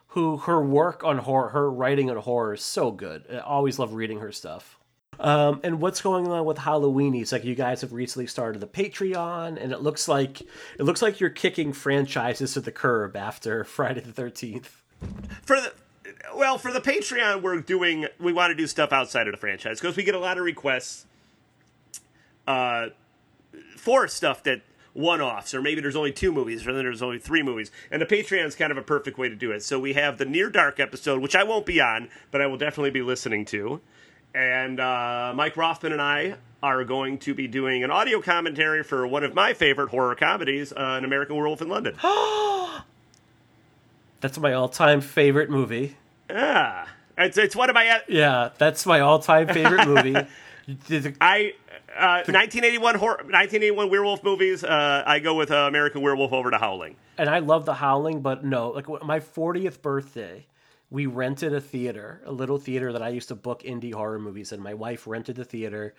Who 0.08 0.38
her 0.38 0.62
work 0.62 1.04
on 1.04 1.18
horror, 1.18 1.50
her 1.50 1.70
writing 1.70 2.10
on 2.10 2.16
horror 2.16 2.54
is 2.54 2.62
so 2.62 2.90
good. 2.90 3.24
I 3.30 3.38
always 3.38 3.78
love 3.78 3.94
reading 3.94 4.20
her 4.20 4.32
stuff. 4.32 4.78
Um, 5.18 5.60
and 5.64 5.80
what's 5.80 6.00
going 6.00 6.26
on 6.28 6.44
with 6.44 6.58
Halloweenies? 6.58 7.32
Like 7.32 7.44
you 7.44 7.54
guys 7.54 7.80
have 7.80 7.92
recently 7.92 8.26
started 8.26 8.60
the 8.60 8.66
Patreon, 8.66 9.62
and 9.62 9.72
it 9.72 9.80
looks 9.80 10.08
like 10.08 10.42
it 10.42 10.82
looks 10.82 11.02
like 11.02 11.20
you're 11.20 11.30
kicking 11.30 11.72
franchises 11.72 12.52
to 12.54 12.60
the 12.60 12.72
curb 12.72 13.16
after 13.16 13.64
Friday 13.64 14.00
the 14.00 14.12
Thirteenth. 14.12 14.82
For 15.42 15.56
the 15.56 15.72
well, 16.34 16.58
for 16.58 16.72
the 16.72 16.80
Patreon, 16.80 17.42
we're 17.42 17.60
doing 17.60 18.06
we 18.20 18.32
want 18.32 18.50
to 18.50 18.54
do 18.54 18.66
stuff 18.66 18.92
outside 18.92 19.26
of 19.26 19.32
the 19.32 19.38
franchise 19.38 19.80
because 19.80 19.96
we 19.96 20.02
get 20.04 20.14
a 20.14 20.18
lot 20.18 20.38
of 20.38 20.44
requests 20.44 21.06
uh, 22.46 22.88
for 23.76 24.06
stuff 24.08 24.42
that 24.44 24.62
one-offs, 24.92 25.52
or 25.52 25.60
maybe 25.60 25.82
there's 25.82 25.96
only 25.96 26.12
two 26.12 26.32
movies, 26.32 26.66
or 26.66 26.72
then 26.72 26.82
there's 26.82 27.02
only 27.02 27.18
three 27.18 27.42
movies. 27.42 27.70
And 27.90 28.00
the 28.00 28.06
Patreon 28.06 28.46
is 28.46 28.54
kind 28.54 28.72
of 28.72 28.78
a 28.78 28.82
perfect 28.82 29.18
way 29.18 29.28
to 29.28 29.36
do 29.36 29.52
it. 29.52 29.62
So 29.62 29.78
we 29.78 29.92
have 29.92 30.16
the 30.16 30.24
Near 30.24 30.48
Dark 30.48 30.80
episode, 30.80 31.20
which 31.20 31.36
I 31.36 31.42
won't 31.42 31.66
be 31.66 31.82
on, 31.82 32.08
but 32.30 32.40
I 32.40 32.46
will 32.46 32.56
definitely 32.56 32.90
be 32.90 33.02
listening 33.02 33.44
to 33.46 33.82
and 34.36 34.78
uh, 34.78 35.32
Mike 35.34 35.54
Roffman 35.54 35.92
and 35.92 36.02
I 36.02 36.36
are 36.62 36.84
going 36.84 37.18
to 37.18 37.32
be 37.32 37.48
doing 37.48 37.82
an 37.84 37.90
audio 37.90 38.20
commentary 38.20 38.82
for 38.82 39.06
one 39.06 39.24
of 39.24 39.34
my 39.34 39.54
favorite 39.54 39.88
horror 39.88 40.14
comedies, 40.14 40.72
uh, 40.72 40.76
An 40.98 41.04
American 41.06 41.36
Werewolf 41.36 41.62
in 41.62 41.68
London. 41.68 41.94
that's 44.20 44.38
my 44.38 44.52
all-time 44.52 45.00
favorite 45.00 45.48
movie. 45.48 45.96
Yeah, 46.28 46.86
it's 47.16 47.38
it's 47.38 47.56
one 47.56 47.70
of 47.70 47.74
my 47.74 48.02
yeah, 48.08 48.50
that's 48.58 48.84
my 48.84 49.00
all-time 49.00 49.48
favorite 49.48 49.86
movie. 49.88 50.16
I 51.20 51.54
uh, 51.96 52.24
1981 52.26 52.94
horror, 52.96 53.16
1981 53.16 53.88
werewolf 53.88 54.22
movies. 54.22 54.64
Uh, 54.64 55.02
I 55.06 55.20
go 55.20 55.34
with 55.34 55.50
uh, 55.50 55.66
American 55.68 56.02
Werewolf 56.02 56.32
over 56.32 56.50
to 56.50 56.58
Howling. 56.58 56.96
And 57.16 57.30
I 57.30 57.38
love 57.38 57.64
the 57.64 57.74
Howling, 57.74 58.20
but 58.20 58.44
no, 58.44 58.68
like 58.70 58.86
my 59.02 59.20
40th 59.20 59.80
birthday 59.80 60.44
we 60.90 61.06
rented 61.06 61.52
a 61.52 61.60
theater, 61.60 62.22
a 62.24 62.32
little 62.32 62.58
theater 62.58 62.92
that 62.92 63.02
I 63.02 63.08
used 63.08 63.28
to 63.28 63.34
book 63.34 63.62
indie 63.62 63.94
horror 63.94 64.18
movies 64.18 64.52
in. 64.52 64.60
My 64.60 64.74
wife 64.74 65.06
rented 65.06 65.36
the 65.36 65.44
theater 65.44 65.94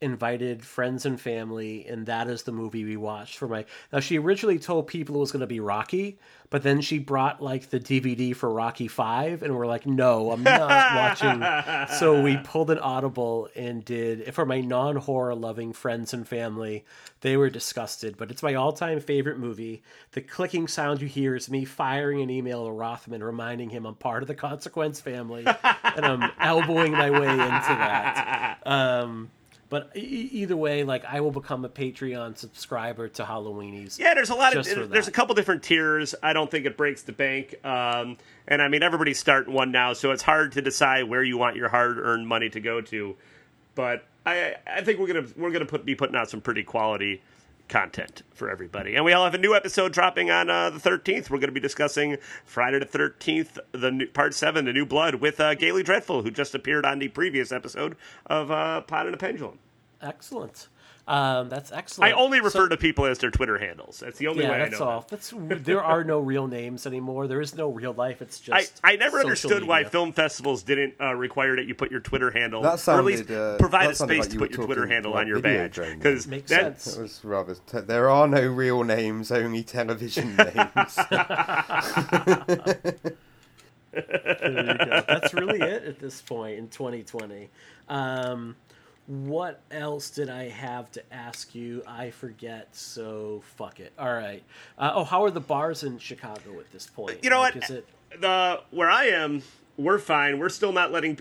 invited 0.00 0.64
friends 0.64 1.04
and 1.06 1.20
family, 1.20 1.84
and 1.86 2.06
that 2.06 2.28
is 2.28 2.44
the 2.44 2.52
movie 2.52 2.84
we 2.84 2.96
watched 2.96 3.36
for 3.36 3.48
my. 3.48 3.64
Now 3.92 4.00
she 4.00 4.18
originally 4.18 4.58
told 4.58 4.86
people 4.86 5.16
it 5.16 5.20
was 5.20 5.32
going 5.32 5.40
to 5.40 5.46
be 5.46 5.60
Rocky, 5.60 6.18
but 6.50 6.62
then 6.62 6.80
she 6.80 6.98
brought 6.98 7.42
like 7.42 7.70
the 7.70 7.80
DVD 7.80 8.34
for 8.34 8.50
Rocky 8.50 8.86
Five, 8.86 9.42
and 9.42 9.56
we're 9.56 9.66
like, 9.66 9.86
no, 9.86 10.30
I'm 10.30 10.42
not 10.42 10.94
watching. 10.94 11.88
So 11.98 12.22
we 12.22 12.36
pulled 12.44 12.70
an 12.70 12.78
audible 12.78 13.48
and 13.56 13.84
did 13.84 14.32
for 14.34 14.46
my 14.46 14.60
non-horror 14.60 15.34
loving 15.34 15.72
friends 15.72 16.14
and 16.14 16.26
family. 16.26 16.84
They 17.20 17.36
were 17.36 17.50
disgusted, 17.50 18.16
but 18.16 18.30
it's 18.30 18.42
my 18.42 18.54
all-time 18.54 19.00
favorite 19.00 19.38
movie. 19.38 19.82
The 20.12 20.20
clicking 20.20 20.68
sound 20.68 21.02
you 21.02 21.08
hear 21.08 21.34
is 21.34 21.50
me 21.50 21.64
firing 21.64 22.22
an 22.22 22.30
email 22.30 22.64
to 22.66 22.70
Roffman, 22.70 23.22
reminding 23.22 23.70
him 23.70 23.84
I'm 23.84 23.96
part 23.96 24.22
of 24.22 24.28
the 24.28 24.34
Consequence 24.36 25.00
family, 25.00 25.44
and 25.44 26.06
I'm 26.06 26.30
elbowing 26.40 26.92
my 26.92 27.10
way 27.10 27.30
into 27.30 27.40
that. 27.40 28.58
Um, 28.68 29.30
but 29.70 29.90
e- 29.96 30.00
either 30.32 30.56
way, 30.56 30.84
like 30.84 31.04
I 31.04 31.20
will 31.20 31.30
become 31.30 31.64
a 31.64 31.68
Patreon 31.68 32.36
subscriber 32.36 33.08
to 33.08 33.24
Halloweenies. 33.24 33.98
Yeah, 33.98 34.14
there's 34.14 34.30
a 34.30 34.34
lot 34.34 34.56
of 34.56 34.90
there's 34.90 35.08
a 35.08 35.12
couple 35.12 35.34
different 35.34 35.62
tiers. 35.62 36.14
I 36.22 36.32
don't 36.32 36.50
think 36.50 36.66
it 36.66 36.76
breaks 36.76 37.02
the 37.02 37.12
bank. 37.12 37.54
Um, 37.64 38.16
and 38.46 38.62
I 38.62 38.68
mean 38.68 38.82
everybody's 38.82 39.18
starting 39.18 39.52
one 39.52 39.70
now, 39.70 39.92
so 39.92 40.10
it's 40.10 40.22
hard 40.22 40.52
to 40.52 40.62
decide 40.62 41.04
where 41.04 41.22
you 41.22 41.36
want 41.36 41.56
your 41.56 41.68
hard-earned 41.68 42.26
money 42.26 42.48
to 42.50 42.60
go 42.60 42.80
to. 42.80 43.16
But 43.74 44.06
I 44.24 44.56
I 44.66 44.82
think 44.82 44.98
we're 44.98 45.06
gonna 45.08 45.26
we're 45.36 45.50
gonna 45.50 45.66
put 45.66 45.84
be 45.84 45.94
putting 45.94 46.16
out 46.16 46.30
some 46.30 46.40
pretty 46.40 46.62
quality 46.62 47.22
content 47.68 48.22
for 48.32 48.50
everybody. 48.50 48.94
And 48.96 49.04
we 49.04 49.12
all 49.12 49.24
have 49.24 49.34
a 49.34 49.38
new 49.38 49.54
episode 49.54 49.92
dropping 49.92 50.30
on 50.30 50.50
uh, 50.50 50.70
the 50.70 50.78
13th. 50.78 51.30
We're 51.30 51.38
going 51.38 51.48
to 51.48 51.52
be 51.52 51.60
discussing 51.60 52.16
Friday 52.44 52.78
the 52.78 52.86
13th, 52.86 53.58
the 53.72 53.90
new, 53.90 54.06
part 54.08 54.34
seven, 54.34 54.64
the 54.64 54.72
new 54.72 54.86
blood 54.86 55.16
with 55.16 55.38
uh, 55.40 55.54
Gayly 55.54 55.82
Dreadful, 55.82 56.22
who 56.22 56.30
just 56.30 56.54
appeared 56.54 56.84
on 56.84 56.98
the 56.98 57.08
previous 57.08 57.52
episode 57.52 57.96
of 58.26 58.50
uh, 58.50 58.80
Pod 58.82 59.06
and 59.06 59.14
a 59.14 59.18
Pendulum. 59.18 59.58
Excellent. 60.00 60.68
Um, 61.08 61.48
that's 61.48 61.72
excellent. 61.72 62.12
I 62.12 62.16
only 62.16 62.36
So- 62.38 62.44
refer 62.44 62.68
to 62.68 62.76
people 62.76 63.06
as 63.06 63.16
their 63.18 63.30
Twitter 63.30 63.56
handles. 63.56 63.98
That's 64.00 64.18
the 64.18 64.26
only 64.28 64.44
yeah, 64.44 64.50
way 64.50 64.56
I 64.56 64.68
that's 64.68 64.78
know. 64.78 64.86
all. 64.86 65.06
That's 65.08 65.32
there 65.38 65.82
are 65.82 66.04
no 66.04 66.20
real 66.20 66.46
names 66.46 66.86
anymore. 66.86 67.26
There 67.26 67.40
is 67.40 67.54
no 67.54 67.70
real 67.70 67.94
life. 67.94 68.20
It's 68.20 68.38
just. 68.38 68.78
I 68.84 68.96
never 68.96 69.12
social 69.16 69.26
understood 69.28 69.64
why 69.64 69.84
film 69.84 70.12
festivals 70.12 70.62
didn't 70.62 70.96
uh, 71.00 71.14
require 71.14 71.56
that 71.56 71.64
you 71.64 71.74
put 71.74 71.90
your 71.90 72.00
Twitter 72.00 72.30
handle, 72.30 72.60
That 72.60 72.86
or 72.86 72.98
at 72.98 73.04
least 73.04 73.30
uh, 73.30 73.56
provide 73.56 73.90
a 73.90 73.94
space 73.94 74.20
like 74.24 74.30
to 74.30 74.38
put 74.38 74.50
your 74.50 74.66
Twitter 74.66 74.86
handle 74.86 75.14
on 75.14 75.26
your 75.26 75.40
badge. 75.40 75.76
Because 75.76 76.26
Makes 76.26 76.50
that, 76.50 76.80
sense. 76.82 76.94
That 76.96 77.02
was 77.02 77.24
rather. 77.24 77.54
Te- 77.54 77.80
there 77.80 78.10
are 78.10 78.28
no 78.28 78.46
real 78.46 78.84
names, 78.84 79.32
only 79.32 79.62
television 79.62 80.36
names. 80.54 80.98
There 83.92 84.50
you 84.50 84.78
go. 84.78 85.02
That's 85.08 85.34
really 85.34 85.60
it 85.60 85.84
at 85.84 85.98
this 85.98 86.20
point 86.20 86.58
in 86.58 86.68
2020. 86.68 87.48
Um, 87.88 88.54
what 89.08 89.62
else 89.70 90.10
did 90.10 90.28
I 90.28 90.48
have 90.50 90.92
to 90.92 91.02
ask 91.12 91.54
you? 91.54 91.82
I 91.86 92.10
forget, 92.10 92.68
so 92.76 93.42
fuck 93.56 93.80
it. 93.80 93.92
All 93.98 94.12
right. 94.12 94.42
Uh, 94.78 94.92
oh, 94.94 95.04
how 95.04 95.24
are 95.24 95.30
the 95.30 95.40
bars 95.40 95.82
in 95.82 95.98
Chicago 95.98 96.60
at 96.60 96.70
this 96.72 96.86
point? 96.86 97.18
You 97.24 97.30
know 97.30 97.40
Like, 97.40 97.54
what? 97.54 97.70
It 97.70 97.88
the 98.20 98.60
where 98.70 98.90
I 98.90 99.06
am, 99.06 99.42
we're 99.76 99.98
fine. 99.98 100.38
We're 100.38 100.48
still 100.50 100.72
not 100.72 100.92
letting. 100.92 101.18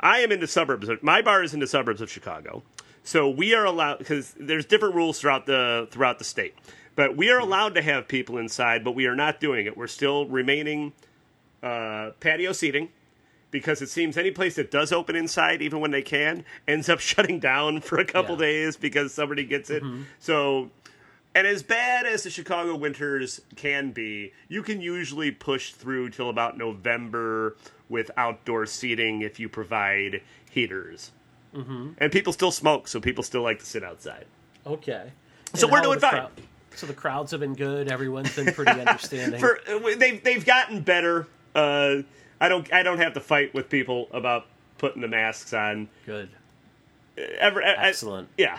I 0.00 0.18
am 0.18 0.32
in 0.32 0.40
the 0.40 0.46
suburbs. 0.46 0.88
Of, 0.88 1.02
my 1.02 1.22
bar 1.22 1.42
is 1.42 1.54
in 1.54 1.60
the 1.60 1.66
suburbs 1.66 2.00
of 2.00 2.10
Chicago, 2.10 2.62
so 3.04 3.28
we 3.28 3.54
are 3.54 3.64
allowed 3.64 3.98
because 3.98 4.34
there's 4.38 4.66
different 4.66 4.94
rules 4.94 5.20
throughout 5.20 5.46
the 5.46 5.88
throughout 5.90 6.18
the 6.18 6.24
state. 6.24 6.54
But 6.94 7.16
we 7.16 7.30
are 7.30 7.38
allowed 7.38 7.74
to 7.76 7.82
have 7.82 8.08
people 8.08 8.36
inside, 8.36 8.84
but 8.84 8.96
we 8.96 9.06
are 9.06 9.16
not 9.16 9.40
doing 9.40 9.66
it. 9.66 9.76
We're 9.76 9.86
still 9.86 10.26
remaining 10.26 10.92
uh, 11.62 12.10
patio 12.20 12.52
seating 12.52 12.90
because 13.52 13.80
it 13.80 13.88
seems 13.88 14.16
any 14.16 14.32
place 14.32 14.56
that 14.56 14.72
does 14.72 14.90
open 14.90 15.14
inside, 15.14 15.62
even 15.62 15.78
when 15.78 15.92
they 15.92 16.02
can, 16.02 16.44
ends 16.66 16.88
up 16.88 16.98
shutting 17.10 17.38
down 17.38 17.80
for 17.80 17.98
a 17.98 18.04
couple 18.04 18.34
Yeah. 18.34 18.46
days 18.46 18.76
because 18.76 19.14
somebody 19.14 19.44
gets 19.44 19.70
it. 19.70 19.84
So, 20.18 20.70
and 21.34 21.46
as 21.46 21.62
bad 21.62 22.04
as 22.04 22.24
the 22.24 22.30
Chicago 22.30 22.74
winters 22.76 23.40
can 23.54 23.92
be, 23.92 24.32
you 24.48 24.62
can 24.64 24.80
usually 24.80 25.30
push 25.30 25.72
through 25.72 26.10
till 26.10 26.28
about 26.28 26.58
November 26.58 27.56
with 27.88 28.10
outdoor 28.16 28.66
seating 28.66 29.22
if 29.22 29.38
you 29.38 29.48
provide 29.48 30.22
heaters. 30.50 31.10
Mm-hmm. 31.54 31.90
And 31.98 32.10
people 32.10 32.32
still 32.32 32.50
smoke, 32.50 32.88
so 32.88 33.00
people 33.00 33.22
still 33.22 33.42
like 33.42 33.58
to 33.60 33.66
sit 33.66 33.84
outside. 33.84 34.24
okay? 34.66 35.12
So 35.54 35.66
And 35.66 35.72
we're 35.72 35.82
doing 35.82 36.00
fine. 36.00 36.28
so 36.74 36.86
the 36.86 36.94
crowds 36.94 37.30
have 37.32 37.40
been 37.40 37.54
good. 37.54 37.92
Everyone's 37.92 38.34
been 38.34 38.52
pretty 38.54 38.80
understanding. 38.86 39.38
For 39.38 39.58
uh, 39.68 39.78
they've 39.98 40.22
they've 40.24 40.44
gotten 40.46 40.80
better. 40.80 41.26
Uh, 41.54 41.96
I 42.42 42.48
don't 42.48 42.70
I 42.72 42.82
don't 42.82 42.98
have 42.98 43.14
to 43.14 43.20
fight 43.20 43.54
with 43.54 43.70
people 43.70 44.08
about 44.12 44.46
putting 44.78 45.00
the 45.00 45.06
masks 45.08 45.54
on. 45.54 45.88
good. 46.04 46.28
Ever, 47.16 47.62
I- 47.62 47.72
I- 47.74 47.86
Excellent. 47.88 48.28
yeah. 48.36 48.58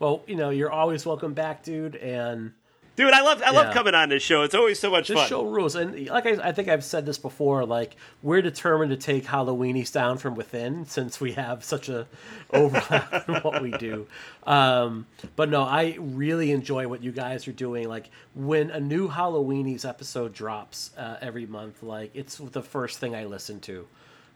Well, 0.00 0.22
you 0.26 0.34
know, 0.34 0.50
you're 0.50 0.72
always 0.72 1.06
welcome 1.06 1.32
back, 1.32 1.62
dude. 1.62 1.94
And 1.96 2.52
Dude, 2.94 3.12
I 3.14 3.22
love 3.22 3.42
I 3.42 3.50
love 3.52 3.68
Yeah. 3.68 3.72
coming 3.72 3.94
on 3.94 4.10
this 4.10 4.22
show. 4.22 4.42
It's 4.42 4.54
always 4.54 4.78
so 4.78 4.90
much 4.90 5.08
This 5.08 5.16
fun. 5.18 5.26
show 5.28 5.44
rules, 5.46 5.74
and 5.76 6.08
like 6.08 6.26
I, 6.26 6.48
I 6.48 6.52
think 6.52 6.68
I've 6.68 6.84
said 6.84 7.06
this 7.06 7.16
before, 7.16 7.64
like 7.64 7.96
we're 8.22 8.42
determined 8.42 8.90
to 8.90 8.98
take 8.98 9.24
Halloweenies 9.24 9.90
down 9.92 10.18
from 10.18 10.34
within, 10.34 10.84
since 10.84 11.18
we 11.18 11.32
have 11.32 11.64
such 11.64 11.88
a 11.88 12.06
overlap 12.52 13.24
in 13.28 13.34
what 13.36 13.62
we 13.62 13.70
do. 13.70 14.06
Um, 14.46 15.06
but 15.36 15.48
no, 15.48 15.62
I 15.62 15.96
really 15.98 16.50
enjoy 16.52 16.86
what 16.86 17.02
you 17.02 17.12
guys 17.12 17.48
are 17.48 17.52
doing. 17.52 17.88
Like 17.88 18.10
when 18.34 18.70
a 18.70 18.80
new 18.80 19.08
Halloweenies 19.08 19.88
episode 19.88 20.34
drops 20.34 20.90
uh, 20.98 21.16
every 21.22 21.46
month, 21.46 21.82
like 21.82 22.10
it's 22.14 22.36
the 22.36 22.62
first 22.62 22.98
thing 22.98 23.14
I 23.14 23.24
listen 23.24 23.60
to. 23.60 23.86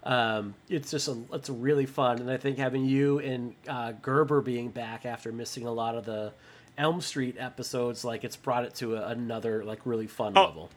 Um, 0.03 0.55
it's 0.71 0.93
just 0.93 1.09
a, 1.09 1.19
it's 1.33 1.51
really 1.51 1.85
fun, 1.85 2.21
and 2.21 2.31
I 2.31 2.37
think 2.37 2.59
having 2.59 2.85
you 2.87 3.19
and 3.19 3.55
uh, 3.69 3.93
Gerber 4.01 4.41
being 4.41 4.71
back 4.71 5.05
after 5.05 5.31
missing 5.33 5.67
a 5.67 5.73
lot 5.73 5.95
of 5.97 6.05
the 6.07 6.33
Elm 6.79 7.01
Street 7.01 7.37
episodes, 7.39 8.05
like 8.05 8.25
it's 8.25 8.37
brought 8.37 8.65
it 8.65 8.75
to 8.77 8.97
a, 8.97 9.09
another 9.09 9.65
like 9.65 9.81
really 9.85 10.07
fun 10.07 10.33
Oh, 10.37 10.45
level. 10.45 10.71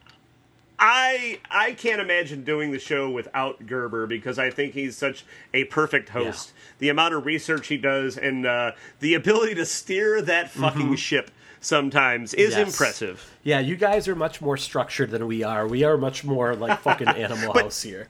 I 0.82 1.40
I 1.52 1.74
can't 1.74 2.00
imagine 2.00 2.44
doing 2.46 2.72
the 2.72 2.80
show 2.80 3.10
without 3.10 3.66
Gerber 3.68 4.08
because 4.08 4.40
I 4.40 4.50
think 4.50 4.74
he's 4.74 4.96
such 4.96 5.26
a 5.54 5.66
perfect 5.66 6.10
host. 6.10 6.54
The 6.80 6.88
amount 6.88 7.14
of 7.16 7.26
research 7.26 7.68
he 7.68 7.76
does 7.78 8.18
and 8.18 8.46
uh, 8.46 8.72
the 9.02 9.14
ability 9.14 9.56
to 9.56 9.66
steer 9.66 10.22
that 10.22 10.50
fucking 10.52 10.96
ship 10.96 11.32
sometimes 11.60 12.34
is 12.34 12.52
Mm-hmm. 12.54 12.60
Yes. 12.62 12.68
impressive. 12.74 13.38
Yeah, 13.44 13.60
you 13.60 13.76
guys 13.76 14.08
are 14.08 14.16
much 14.16 14.40
more 14.42 14.56
structured 14.56 15.12
than 15.12 15.28
we 15.28 15.44
are. 15.44 15.68
We 15.68 15.84
are 15.84 15.98
much 15.98 16.24
more 16.24 16.56
like 16.56 16.80
fucking 16.84 17.10
Animal 17.10 17.52
House 17.54 17.82
here. 17.82 18.08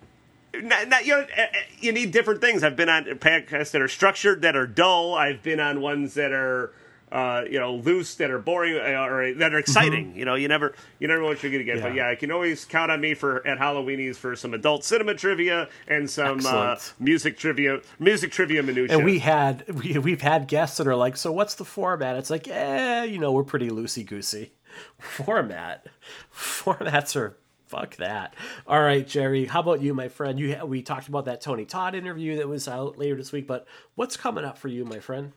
Not, 0.54 0.88
not- 0.90 1.06
you, 1.08 1.14
know, 1.14 1.22
uh, 1.36 1.42
uh, 1.42 1.46
you 1.80 1.92
need 1.92 2.12
different 2.12 2.42
things. 2.42 2.64
I've 2.64 2.76
been 2.76 2.90
on 2.90 3.06
podcasts 3.06 3.72
that 3.72 3.82
are 3.82 3.88
structured, 3.88 4.44
that 4.44 4.56
are 4.56 4.68
dull. 4.68 5.16
I've 5.16 5.42
been 5.42 5.60
on 5.60 5.82
ones 5.82 6.14
that 6.14 6.32
are, 6.32 6.72
uh, 7.12 7.44
you 7.50 7.60
know, 7.60 7.76
loose, 7.76 8.16
that 8.16 8.32
are 8.32 8.40
boring, 8.40 8.76
uh, 8.76 9.06
or 9.06 9.34
that 9.36 9.54
are 9.54 9.58
exciting. 9.60 10.16
You 10.16 10.26
know, 10.26 10.36
you 10.36 10.48
never, 10.48 10.74
you 11.00 11.08
never 11.08 11.22
know 11.22 11.28
what 11.28 11.42
you're 11.44 11.52
going 11.52 11.66
to 11.66 11.72
get. 11.72 11.82
But 11.82 11.90
Mm-hmm. 11.90 11.98
Yeah. 11.98 12.06
yeah, 12.06 12.12
I 12.12 12.16
can 12.16 12.32
always 12.32 12.66
count 12.66 12.92
on 12.92 13.02
me 13.02 13.14
for 13.14 13.46
at 13.48 13.58
Halloweenies 13.58 14.16
for 14.16 14.36
some 14.36 14.54
adult 14.54 14.84
cinema 14.84 15.16
trivia 15.16 15.70
and 15.88 16.10
some 16.10 16.46
uh, 16.46 16.76
music 17.00 17.38
trivia, 17.38 17.82
music 18.00 18.32
trivia 18.32 18.62
minutia. 18.62 18.98
And 18.98 19.06
we 19.06 19.20
had 19.20 19.68
we, 19.74 19.98
we've 19.98 20.22
had 20.22 20.48
guests 20.48 20.78
that 20.78 20.88
are 20.88 20.96
like, 20.96 21.18
so 21.18 21.32
what's 21.32 21.56
the 21.56 21.66
format? 21.66 22.16
It's 22.18 22.30
like, 22.30 22.48
eh, 22.48 23.04
you 23.04 23.18
know, 23.18 23.32
we're 23.32 23.44
pretty 23.44 23.70
loosey 23.70 24.06
goosey. 24.06 24.54
Format, 25.00 25.88
formats 26.34 27.16
are 27.16 27.38
fuck 27.68 27.96
that. 27.98 28.34
All 28.68 28.82
right, 28.82 29.06
Jerry, 29.08 29.46
how 29.46 29.60
about 29.62 29.82
you, 29.82 29.94
my 29.94 30.08
friend? 30.08 30.40
You 30.40 30.64
we 30.66 30.82
talked 30.82 31.08
about 31.08 31.26
that 31.26 31.42
Tony 31.42 31.66
Todd 31.66 31.96
interview 31.96 32.38
that 32.38 32.48
was 32.48 32.68
out 32.68 32.98
later 32.98 33.16
this 33.16 33.32
week, 33.32 33.48
but 33.48 33.68
what's 33.96 34.16
coming 34.18 34.46
up 34.46 34.58
for 34.58 34.68
you, 34.68 34.86
my 34.86 35.00
friend? 35.00 35.34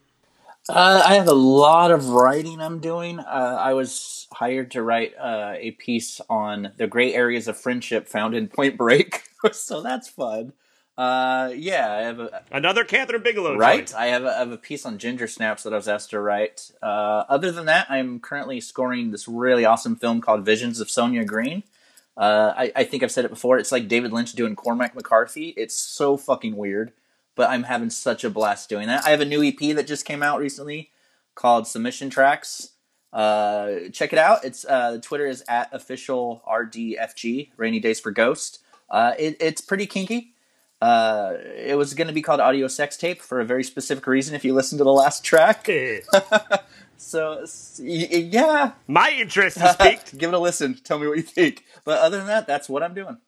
Uh, 0.69 1.03
I 1.05 1.15
have 1.15 1.29
a 1.29 1.35
lot 1.35 1.91
of 1.91 2.09
writing 2.11 2.61
I'm 2.61 2.79
doing. 2.79 3.19
Uh, 3.19 3.57
I 3.61 3.75
was 3.75 4.29
hired 4.33 4.71
to 4.73 4.83
write 4.83 5.13
uh, 5.19 5.55
a 5.57 5.73
piece 5.73 6.21
on 6.31 6.73
the 6.77 6.87
gray 6.87 7.15
areas 7.15 7.49
of 7.49 7.59
friendship 7.59 8.09
found 8.09 8.35
in 8.35 8.49
Point 8.49 8.77
Break, 8.77 9.23
so 9.53 9.83
that's 9.83 10.09
fun. 10.09 10.53
Uh, 10.97 11.51
yeah, 11.57 11.91
I 11.93 12.03
have 12.03 12.21
a, 12.21 12.43
Another 12.53 12.85
Kathryn 12.85 13.25
Bigelow, 13.25 13.57
right. 13.57 13.79
joint. 13.79 13.95
I 13.95 14.07
have 14.09 14.25
a, 14.25 14.29
I 14.29 14.39
have 14.39 14.53
a 14.53 14.59
piece 14.59 14.85
on 14.85 14.99
ginger 14.99 15.27
snaps 15.27 15.63
that 15.63 15.73
I 15.73 15.77
was 15.77 15.89
asked 15.89 16.11
to 16.11 16.21
write. 16.21 16.71
Uh, 16.83 17.25
other 17.29 17.51
than 17.51 17.67
that, 17.67 17.91
I'm 17.91 18.21
currently 18.21 18.61
scoring 18.61 19.11
this 19.11 19.27
really 19.27 19.65
awesome 19.65 19.97
film 19.97 20.21
called 20.21 20.45
Visions 20.45 20.81
of 20.81 20.91
Sonia 20.91 21.25
Green. 21.25 21.63
Uh, 22.17 22.53
I, 22.57 22.73
I 22.77 22.85
think 22.85 23.03
I've 23.03 23.11
said 23.11 23.25
it 23.25 23.31
before. 23.31 23.59
It's 23.59 23.73
like 23.73 23.89
David 23.89 24.13
Lynch 24.13 24.33
doing 24.35 24.55
Cormac 24.55 24.95
McCarthy. 24.95 25.55
It's 25.57 25.75
so 25.75 26.19
fucking 26.19 26.57
weird, 26.57 26.93
but 27.35 27.49
I'm 27.51 27.63
having 27.65 27.91
such 27.91 28.25
a 28.25 28.31
blast 28.31 28.69
doing 28.69 28.89
that. 28.89 29.05
I 29.05 29.11
have 29.11 29.21
a 29.21 29.25
new 29.25 29.43
EP 29.43 29.59
that 29.77 29.87
just 29.87 30.05
came 30.05 30.23
out 30.23 30.39
recently 30.41 30.91
called 31.35 31.67
Submission 31.67 32.11
Tracks. 32.11 32.71
Uh, 33.13 33.89
check 33.93 34.13
it 34.13 34.19
out. 34.19 34.45
It's 34.45 34.65
uh, 34.65 34.99
Twitter 35.03 35.27
is 35.27 35.45
at 35.49 35.73
official 35.75 36.43
RDFG 36.49 37.51
Rainy 37.57 37.81
Days 37.81 38.01
for 38.01 38.11
Ghost. 38.11 38.61
Uh, 38.91 39.13
it, 39.19 39.37
it's 39.41 39.61
pretty 39.61 39.87
kinky. 39.87 40.35
Uh, 40.81 41.35
it 41.57 41.77
was 41.79 41.95
going 41.95 42.09
to 42.09 42.13
be 42.13 42.23
called 42.23 42.41
Audio 42.41 42.67
Sex 42.69 42.97
Tape 42.97 43.23
for 43.23 43.39
a 43.41 43.45
very 43.45 43.63
specific 43.65 44.07
reason. 44.07 44.35
If 44.35 44.45
you 44.45 44.53
listen 44.53 44.79
to 44.79 44.85
the 44.85 44.93
last 44.93 45.23
track, 45.25 45.69
Eh. 45.69 46.01
so 46.97 47.43
s- 47.43 47.81
y- 47.83 48.09
y- 48.11 48.29
yeah, 48.33 48.73
My 48.89 49.11
interest 49.17 49.59
is 49.59 49.77
piqued. 49.77 50.19
give 50.19 50.33
it 50.33 50.35
a 50.35 50.39
listen. 50.41 50.75
Tell 50.83 50.99
me 50.99 51.07
what 51.07 51.17
you 51.19 51.23
think. 51.23 51.65
But 51.85 52.01
other 52.01 52.17
than 52.19 52.27
that, 52.27 52.47
that's 52.47 52.69
what 52.69 52.83
I'm 52.83 52.95
doing. 52.95 53.19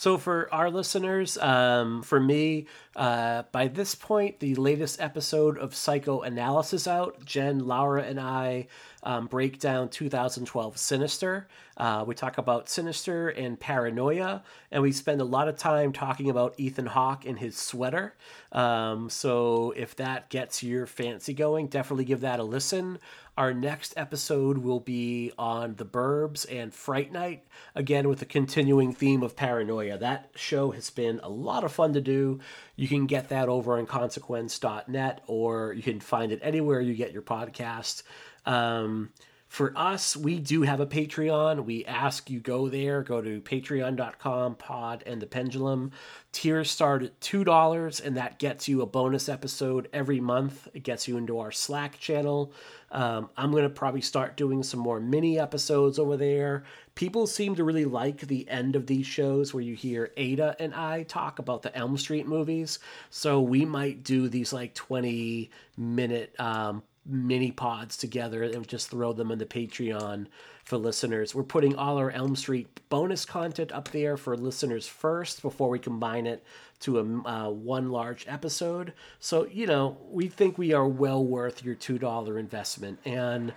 So 0.00 0.16
for 0.16 0.48
our 0.50 0.70
listeners, 0.70 1.36
um, 1.36 2.00
for 2.00 2.18
me, 2.18 2.64
uh, 2.96 3.42
by 3.52 3.68
this 3.68 3.94
point, 3.94 4.40
the 4.40 4.54
latest 4.54 4.98
episode 4.98 5.58
of 5.58 5.74
Psychoanalysis 5.74 6.88
out. 6.88 7.22
Jen, 7.26 7.66
Laura, 7.66 8.02
and 8.04 8.18
I 8.18 8.68
um, 9.02 9.26
break 9.26 9.58
down 9.58 9.88
2012 9.88 10.76
Sinister. 10.76 11.48
Uh, 11.76 12.04
we 12.06 12.14
talk 12.14 12.38
about 12.38 12.68
Sinister 12.68 13.28
and 13.30 13.58
paranoia, 13.58 14.42
and 14.70 14.82
we 14.82 14.92
spend 14.92 15.20
a 15.20 15.24
lot 15.24 15.48
of 15.48 15.56
time 15.56 15.92
talking 15.92 16.28
about 16.28 16.54
Ethan 16.58 16.86
Hawke 16.86 17.24
and 17.24 17.38
his 17.38 17.56
sweater. 17.56 18.14
Um, 18.52 19.08
so 19.08 19.72
if 19.76 19.96
that 19.96 20.28
gets 20.28 20.62
your 20.62 20.86
fancy 20.86 21.32
going, 21.32 21.68
definitely 21.68 22.04
give 22.04 22.20
that 22.20 22.40
a 22.40 22.44
listen. 22.44 22.98
Our 23.40 23.54
next 23.54 23.94
episode 23.96 24.58
will 24.58 24.80
be 24.80 25.32
on 25.38 25.76
The 25.76 25.86
Burbs 25.86 26.44
and 26.50 26.74
Fright 26.74 27.10
Night, 27.10 27.46
again 27.74 28.06
with 28.06 28.18
the 28.18 28.26
continuing 28.26 28.92
theme 28.92 29.22
of 29.22 29.34
paranoia. 29.34 29.96
That 29.96 30.30
show 30.34 30.72
has 30.72 30.90
been 30.90 31.20
a 31.22 31.30
lot 31.30 31.64
of 31.64 31.72
fun 31.72 31.94
to 31.94 32.02
do. 32.02 32.40
You 32.76 32.86
can 32.86 33.06
get 33.06 33.30
that 33.30 33.48
over 33.48 33.78
on 33.78 33.86
consequence.net 33.86 35.22
or 35.26 35.72
you 35.72 35.82
can 35.82 36.00
find 36.00 36.32
it 36.32 36.40
anywhere 36.42 36.82
you 36.82 36.94
get 36.94 37.12
your 37.12 37.22
podcast. 37.22 38.02
Um, 38.50 39.10
for 39.46 39.72
us, 39.76 40.16
we 40.16 40.38
do 40.38 40.62
have 40.62 40.78
a 40.78 40.86
Patreon. 40.86 41.64
We 41.64 41.84
ask 41.84 42.30
you 42.30 42.38
go 42.38 42.68
there, 42.68 43.02
go 43.02 43.20
to 43.20 43.40
patreon.com, 43.40 44.54
pod 44.56 45.02
and 45.06 45.20
the 45.20 45.26
pendulum. 45.26 45.90
Tiers 46.30 46.70
start 46.70 47.02
at 47.02 47.20
$2, 47.20 48.04
and 48.04 48.16
that 48.16 48.38
gets 48.38 48.68
you 48.68 48.80
a 48.80 48.86
bonus 48.86 49.28
episode 49.28 49.88
every 49.92 50.20
month. 50.20 50.68
It 50.72 50.84
gets 50.84 51.08
you 51.08 51.16
into 51.16 51.40
our 51.40 51.50
Slack 51.50 51.98
channel. 51.98 52.52
Um, 52.92 53.30
I'm 53.36 53.50
going 53.50 53.64
to 53.64 53.70
probably 53.70 54.02
start 54.02 54.36
doing 54.36 54.62
some 54.62 54.80
more 54.80 55.00
mini 55.00 55.38
episodes 55.38 55.98
over 55.98 56.16
there. 56.16 56.62
People 56.94 57.26
seem 57.26 57.56
to 57.56 57.64
really 57.64 57.84
like 57.84 58.20
the 58.20 58.48
end 58.48 58.76
of 58.76 58.86
these 58.86 59.06
shows 59.06 59.52
where 59.52 59.62
you 59.62 59.74
hear 59.74 60.12
Ada 60.16 60.56
and 60.60 60.74
I 60.74 61.04
talk 61.04 61.38
about 61.40 61.62
the 61.62 61.76
Elm 61.76 61.96
Street 61.98 62.26
movies. 62.26 62.78
So 63.10 63.40
we 63.40 63.64
might 63.64 64.04
do 64.04 64.28
these 64.28 64.52
like 64.52 64.74
20 64.74 65.50
minute 65.76 66.34
um, 66.38 66.82
mini 67.10 67.50
pods 67.50 67.96
together 67.96 68.42
and 68.42 68.66
just 68.66 68.90
throw 68.90 69.12
them 69.12 69.30
in 69.30 69.38
the 69.38 69.46
Patreon 69.46 70.26
for 70.64 70.78
listeners. 70.78 71.34
We're 71.34 71.42
putting 71.42 71.74
all 71.76 71.98
our 71.98 72.10
Elm 72.10 72.36
Street 72.36 72.80
bonus 72.88 73.24
content 73.24 73.72
up 73.72 73.90
there 73.90 74.16
for 74.16 74.36
listeners 74.36 74.86
first 74.86 75.42
before 75.42 75.68
we 75.68 75.78
combine 75.78 76.26
it 76.26 76.44
to 76.80 76.98
a 76.98 77.28
uh, 77.28 77.50
one 77.50 77.90
large 77.90 78.24
episode. 78.28 78.92
So, 79.18 79.46
you 79.46 79.66
know, 79.66 79.98
we 80.10 80.28
think 80.28 80.56
we 80.56 80.72
are 80.72 80.86
well 80.86 81.24
worth 81.24 81.64
your 81.64 81.74
$2 81.74 82.38
investment. 82.38 82.98
And 83.04 83.52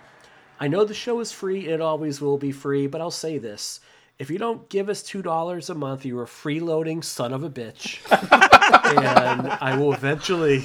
I 0.60 0.68
know 0.68 0.84
the 0.84 0.94
show 0.94 1.20
is 1.20 1.32
free, 1.32 1.68
it 1.68 1.80
always 1.80 2.20
will 2.20 2.38
be 2.38 2.52
free, 2.52 2.86
but 2.86 3.00
I'll 3.00 3.10
say 3.10 3.38
this. 3.38 3.80
If 4.18 4.30
you 4.30 4.38
don't 4.38 4.68
give 4.68 4.88
us 4.88 5.02
$2 5.02 5.70
a 5.70 5.74
month, 5.74 6.04
you're 6.04 6.22
a 6.22 6.26
freeloading 6.26 7.02
son 7.02 7.32
of 7.32 7.42
a 7.42 7.50
bitch. 7.50 7.98
and 8.84 9.48
I 9.60 9.76
will 9.76 9.92
eventually 9.92 10.64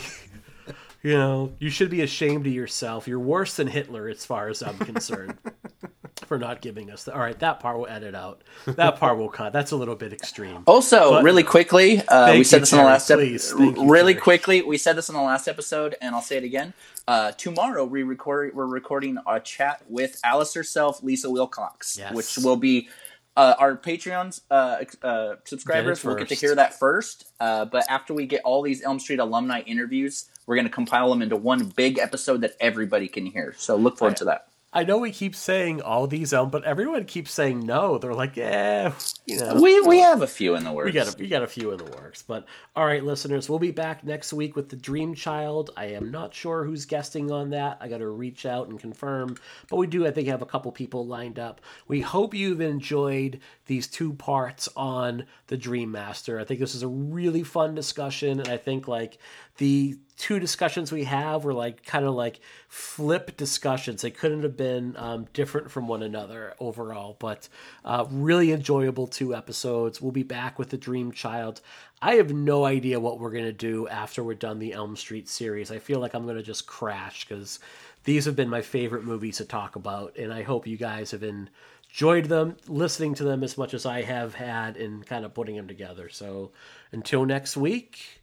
you 1.03 1.13
know, 1.13 1.53
you 1.59 1.69
should 1.69 1.89
be 1.89 2.01
ashamed 2.01 2.45
of 2.47 2.53
yourself. 2.53 3.07
You're 3.07 3.19
worse 3.19 3.55
than 3.55 3.67
Hitler, 3.67 4.07
as 4.07 4.25
far 4.25 4.49
as 4.49 4.61
I'm 4.61 4.77
concerned, 4.77 5.37
for 6.25 6.37
not 6.37 6.61
giving 6.61 6.91
us. 6.91 7.03
The, 7.05 7.13
all 7.13 7.19
right, 7.19 7.37
that 7.39 7.59
part 7.59 7.77
we'll 7.77 7.87
edit 7.87 8.13
out. 8.15 8.43
That 8.65 8.97
part 8.97 9.17
will 9.17 9.29
cut. 9.29 9.53
That's 9.53 9.71
a 9.71 9.75
little 9.77 9.95
bit 9.95 10.11
extreme. 10.13 10.63
Also, 10.67 11.11
But- 11.11 11.23
really 11.23 11.43
quickly, 11.43 12.01
uh, 12.07 12.31
we 12.31 12.39
you, 12.39 12.43
said 12.43 12.61
this 12.63 12.71
in 12.73 12.79
the 12.79 12.83
last 12.83 13.09
episode. 13.09 13.59
you, 13.77 13.89
Really 13.89 14.13
Terry. 14.13 14.21
quickly, 14.21 14.61
we 14.61 14.77
said 14.77 14.95
this 14.95 15.09
in 15.09 15.15
the 15.15 15.21
last 15.21 15.47
episode, 15.47 15.95
and 16.01 16.13
I'll 16.13 16.21
say 16.21 16.37
it 16.37 16.43
again. 16.43 16.73
Uh, 17.07 17.31
tomorrow, 17.31 17.85
we 17.85 18.03
record. 18.03 18.53
We're 18.53 18.65
recording 18.65 19.17
a 19.25 19.39
chat 19.39 19.81
with 19.87 20.19
Alice 20.23 20.53
herself, 20.53 21.01
Lisa 21.01 21.29
Wilcox, 21.29 21.97
Yes. 21.97 22.13
which 22.13 22.37
will 22.43 22.57
be. 22.57 22.89
Uh, 23.37 23.55
our 23.57 23.77
Patreon's 23.77 24.41
uh, 24.51 24.83
uh, 25.01 25.35
subscribers 25.45 26.03
will 26.03 26.15
get 26.15 26.27
to 26.27 26.35
hear 26.35 26.53
that 26.55 26.77
first. 26.77 27.31
Uh, 27.39 27.63
but 27.63 27.85
after 27.89 28.13
we 28.13 28.25
get 28.25 28.41
all 28.43 28.61
these 28.61 28.83
Elm 28.83 28.99
Street 28.99 29.19
alumni 29.19 29.61
interviews, 29.61 30.25
we're 30.49 30.55
going 30.55 30.65
to 30.65 30.73
compile 30.73 31.11
them 31.11 31.21
into 31.21 31.35
one 31.35 31.65
big 31.65 31.99
episode 31.99 32.41
that 32.41 32.55
everybody 32.59 33.07
can 33.07 33.27
hear. 33.27 33.53
So 33.55 33.75
look 33.75 33.99
forward 33.99 34.17
to 34.17 34.25
that. 34.25 34.47
I 34.73 34.83
know 34.83 34.97
we 34.97 35.11
keep 35.11 35.35
saying 35.35 35.81
all 35.81 36.07
these, 36.07 36.31
um, 36.31 36.49
but 36.49 36.63
everyone 36.63 37.05
keeps 37.05 37.31
saying 37.31 37.59
no. 37.59 37.99
They're 37.99 38.13
like, 38.13 38.35
yeah, 38.35 38.93
you 39.25 39.39
know. 39.39 39.59
We 39.59 39.81
we 39.81 39.99
have 39.99 40.21
a 40.21 40.27
few 40.27 40.55
in 40.55 40.63
the 40.63 40.71
works. 40.71 40.85
We 40.85 40.91
got 40.91 41.07
a, 41.07 41.17
we 41.17 41.27
got 41.27 41.41
a 41.41 41.47
few 41.47 41.71
in 41.71 41.77
the 41.77 41.85
works, 41.85 42.21
but 42.21 42.45
all 42.75 42.85
right, 42.85 43.03
listeners, 43.03 43.49
we'll 43.49 43.59
be 43.59 43.71
back 43.71 44.03
next 44.03 44.31
week 44.31 44.55
with 44.55 44.69
the 44.69 44.75
Dream 44.75 45.15
Child. 45.15 45.71
I 45.75 45.85
am 45.85 46.11
not 46.11 46.35
sure 46.35 46.63
who's 46.63 46.85
guesting 46.85 47.31
on 47.31 47.49
that. 47.51 47.77
I 47.81 47.87
got 47.87 47.97
to 47.97 48.09
reach 48.09 48.45
out 48.45 48.69
and 48.69 48.79
confirm, 48.79 49.37
but 49.69 49.77
we 49.77 49.87
do, 49.87 50.05
I 50.05 50.11
think, 50.11 50.27
have 50.27 50.43
a 50.43 50.47
couple 50.47 50.71
people 50.71 51.05
lined 51.05 51.39
up. 51.39 51.61
We 51.87 52.01
hope 52.01 52.35
you've 52.35 52.61
enjoyed 52.61 53.39
these 53.65 53.87
two 53.87 54.13
parts 54.13 54.69
on 54.75 55.25
the 55.47 55.57
Dream 55.57 55.91
Master. 55.91 56.39
I 56.39 56.43
think 56.43 56.59
this 56.59 56.75
is 56.75 56.83
a 56.83 56.87
really 56.87 57.43
fun 57.43 57.73
discussion, 57.73 58.39
and 58.39 58.49
I 58.49 58.57
think 58.57 58.87
like 58.87 59.17
the 59.57 59.97
two 60.19 60.37
discussions 60.37 60.91
we 60.91 61.05
have 61.05 61.45
were 61.45 61.53
like 61.53 61.85
kind 61.85 62.05
of 62.05 62.13
like 62.13 62.41
flip 62.67 63.37
discussions. 63.37 64.01
They 64.01 64.11
couldn't 64.11 64.43
have 64.43 64.57
been 64.57 64.95
um, 64.97 65.27
different 65.33 65.71
from 65.71 65.87
one 65.87 66.03
another 66.03 66.53
overall, 66.59 67.15
but 67.19 67.47
uh, 67.85 68.05
really 68.11 68.51
enjoyable 68.51 69.07
two 69.07 69.33
episodes. 69.33 70.01
We'll 70.01 70.11
be 70.11 70.23
back 70.23 70.59
with 70.59 70.69
the 70.69 70.77
Dream 70.77 71.13
Child. 71.13 71.61
I 72.01 72.15
have 72.15 72.33
no 72.33 72.65
idea 72.65 72.99
what 72.99 73.17
we're 73.17 73.31
gonna 73.31 73.53
do 73.53 73.87
after 73.87 74.21
we're 74.21 74.33
done 74.33 74.59
the 74.59 74.73
Elm 74.73 74.97
Street 74.97 75.29
series. 75.29 75.71
I 75.71 75.79
feel 75.79 76.01
like 76.01 76.13
I'm 76.13 76.27
gonna 76.27 76.43
just 76.43 76.67
crash 76.67 77.25
because 77.25 77.59
these 78.03 78.25
have 78.25 78.35
been 78.35 78.49
my 78.49 78.61
favorite 78.61 79.05
movies 79.05 79.37
to 79.37 79.45
talk 79.45 79.77
about, 79.77 80.17
and 80.17 80.33
I 80.33 80.43
hope 80.43 80.67
you 80.67 80.77
guys 80.77 81.11
have 81.11 81.23
enjoyed 81.23 82.25
them, 82.25 82.57
listening 82.67 83.13
to 83.15 83.23
them 83.23 83.41
as 83.41 83.57
much 83.57 83.73
as 83.73 83.85
I 83.85 84.01
have 84.01 84.35
had 84.35 84.75
in 84.75 85.01
kind 85.03 85.23
of 85.23 85.33
putting 85.33 85.55
them 85.55 85.69
together. 85.69 86.09
So 86.09 86.51
until 86.91 87.23
next 87.25 87.55
week 87.55 88.18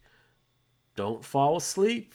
don't 0.97 1.23
fall 1.23 1.57
asleep. 1.57 2.13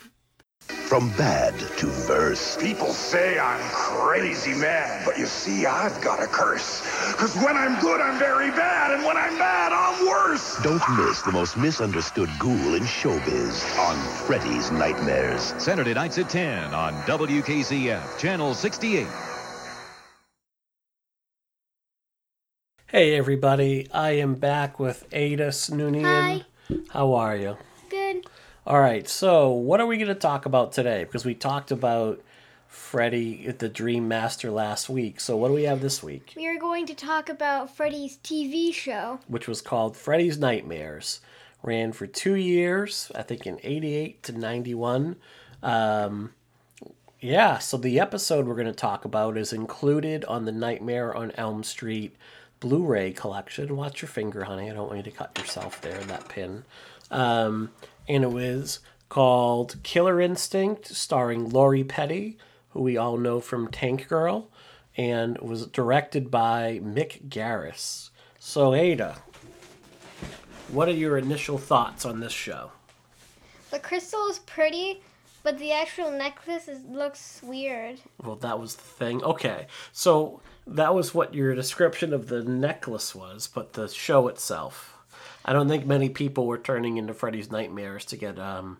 From 0.67 1.09
bad 1.11 1.55
to 1.79 1.87
verse. 1.87 2.57
People 2.61 2.89
say 2.89 3.39
I'm 3.39 3.61
crazy 3.71 4.55
mad, 4.55 5.05
but 5.07 5.17
you 5.17 5.27
see, 5.27 5.67
I've 5.67 6.01
got 6.03 6.21
a 6.21 6.27
curse. 6.27 6.83
Cause 7.15 7.35
when 7.37 7.57
I'm 7.57 7.81
good, 7.81 8.01
I'm 8.01 8.19
very 8.19 8.51
bad, 8.51 8.93
and 8.93 9.05
when 9.05 9.17
I'm 9.17 9.39
bad, 9.39 9.73
I'm 9.73 10.07
worse. 10.07 10.61
Don't 10.63 10.83
miss 10.97 11.23
the 11.23 11.33
most 11.33 11.57
misunderstood 11.57 12.29
ghoul 12.39 12.75
in 12.75 12.83
showbiz 12.83 13.79
on 13.79 13.97
Freddy's 14.27 14.71
Nightmares. 14.73 15.55
Saturday 15.59 15.95
nights 15.95 16.19
at 16.19 16.29
10 16.29 16.75
on 16.75 16.93
WKZF, 17.03 18.19
Channel 18.19 18.53
68. 18.53 19.07
Hey 22.87 23.15
everybody, 23.15 23.89
I 23.93 24.11
am 24.13 24.35
back 24.35 24.79
with 24.79 25.07
Ada 25.13 25.49
Snoonian. 25.49 26.05
Hi. 26.05 26.43
How 26.91 27.15
are 27.15 27.37
you? 27.37 27.57
All 28.65 28.79
right, 28.79 29.09
so 29.09 29.51
what 29.51 29.81
are 29.81 29.87
we 29.87 29.97
going 29.97 30.07
to 30.07 30.15
talk 30.15 30.47
about 30.47 30.71
today? 30.71 31.03
Because 31.03 31.25
we 31.25 31.35
talked 31.35 31.73
about 31.73 32.23
Freddy 32.69 33.51
the 33.51 33.69
Dream 33.69 34.07
Master 34.07 34.53
last 34.53 34.89
week. 34.89 35.19
So 35.19 35.37
what 35.37 35.49
do 35.49 35.55
we 35.55 35.65
have 35.65 35.81
this 35.81 36.01
week? 36.01 36.33
We 36.37 36.47
are 36.47 36.61
going 36.61 36.87
to 36.87 36.95
talk 36.95 37.29
about 37.29 37.75
Freddy's 37.75 38.19
TV 38.19 38.73
show. 38.73 39.19
Which 39.27 39.49
was 39.49 39.63
called 39.63 39.97
Freddy's 39.97 40.39
Nightmares. 40.39 41.21
Ran 41.65 41.91
for 41.91 42.07
two 42.07 42.37
years, 42.37 43.11
I 43.17 43.23
think 43.23 43.49
in 43.49 43.59
88 43.65 44.23
to 44.23 44.33
91. 44.39 45.17
Um, 45.65 46.33
yeah, 47.19 47.59
so 47.59 47.77
the 47.77 47.99
episode 47.99 48.47
we're 48.47 48.55
going 48.55 48.67
to 48.69 48.73
talk 48.73 49.05
about 49.05 49.37
is 49.37 49.53
included 49.53 50.25
on 50.27 50.45
the 50.45 50.53
Nightmare 50.53 51.13
on 51.13 51.33
Elm 51.33 51.65
Street 51.65 52.15
Blu 52.61 52.85
ray 52.85 53.13
collection. 53.13 53.77
Watch 53.77 54.03
your 54.03 54.09
finger, 54.09 54.45
honey. 54.45 54.71
I 54.71 54.75
don't 54.75 54.87
want 54.87 54.99
you 54.99 55.11
to 55.11 55.11
cut 55.11 55.37
yourself 55.37 55.81
there, 55.81 55.99
in 55.99 56.07
that 56.07 56.29
pin. 56.29 56.63
Um, 57.11 57.71
and 58.09 58.25
it 58.25 58.31
was 58.31 58.81
called 59.09 59.77
Killer 59.83 60.21
Instinct, 60.21 60.89
starring 60.89 61.51
Lori 61.51 61.85
Petty, 61.85 62.39
who 62.71 62.81
we 62.81 62.97
all 62.97 63.17
know 63.17 63.41
from 63.41 63.69
Tank 63.69 64.09
Girl, 64.09 64.49
and 64.97 65.39
was 65.39 65.67
directed 65.67 66.31
by 66.31 66.81
Mick 66.83 67.29
Garris. 67.29 68.11
So, 68.39 68.75
Ada, 68.75 69.17
what 70.69 70.89
are 70.89 70.93
your 70.93 71.19
initial 71.19 71.59
thoughts 71.59 72.05
on 72.05 72.21
this 72.21 72.33
show? 72.33 72.73
The 73.71 73.79
crystal 73.79 74.27
is 74.29 74.39
pretty, 74.41 75.03
but 75.43 75.59
the 75.59 75.73
actual 75.73 76.11
necklace 76.11 76.69
is, 76.69 76.85
looks 76.85 77.41
weird. 77.43 78.01
Well, 78.23 78.37
that 78.37 78.59
was 78.59 78.77
the 78.77 78.83
thing. 78.83 79.23
Okay, 79.23 79.67
so 79.93 80.41
that 80.67 80.95
was 80.95 81.15
what 81.15 81.35
your 81.35 81.55
description 81.55 82.13
of 82.13 82.29
the 82.29 82.43
necklace 82.43 83.15
was, 83.15 83.47
but 83.47 83.75
the 83.75 83.89
show 83.89 84.29
itself. 84.29 84.92
I 85.45 85.53
don't 85.53 85.69
think 85.69 85.87
many 85.87 86.09
people 86.09 86.47
were 86.47 86.59
turning 86.59 86.97
into 86.97 87.15
Freddy's 87.15 87.51
Nightmares 87.51 88.05
to 88.07 88.17
get 88.17 88.39
um, 88.39 88.79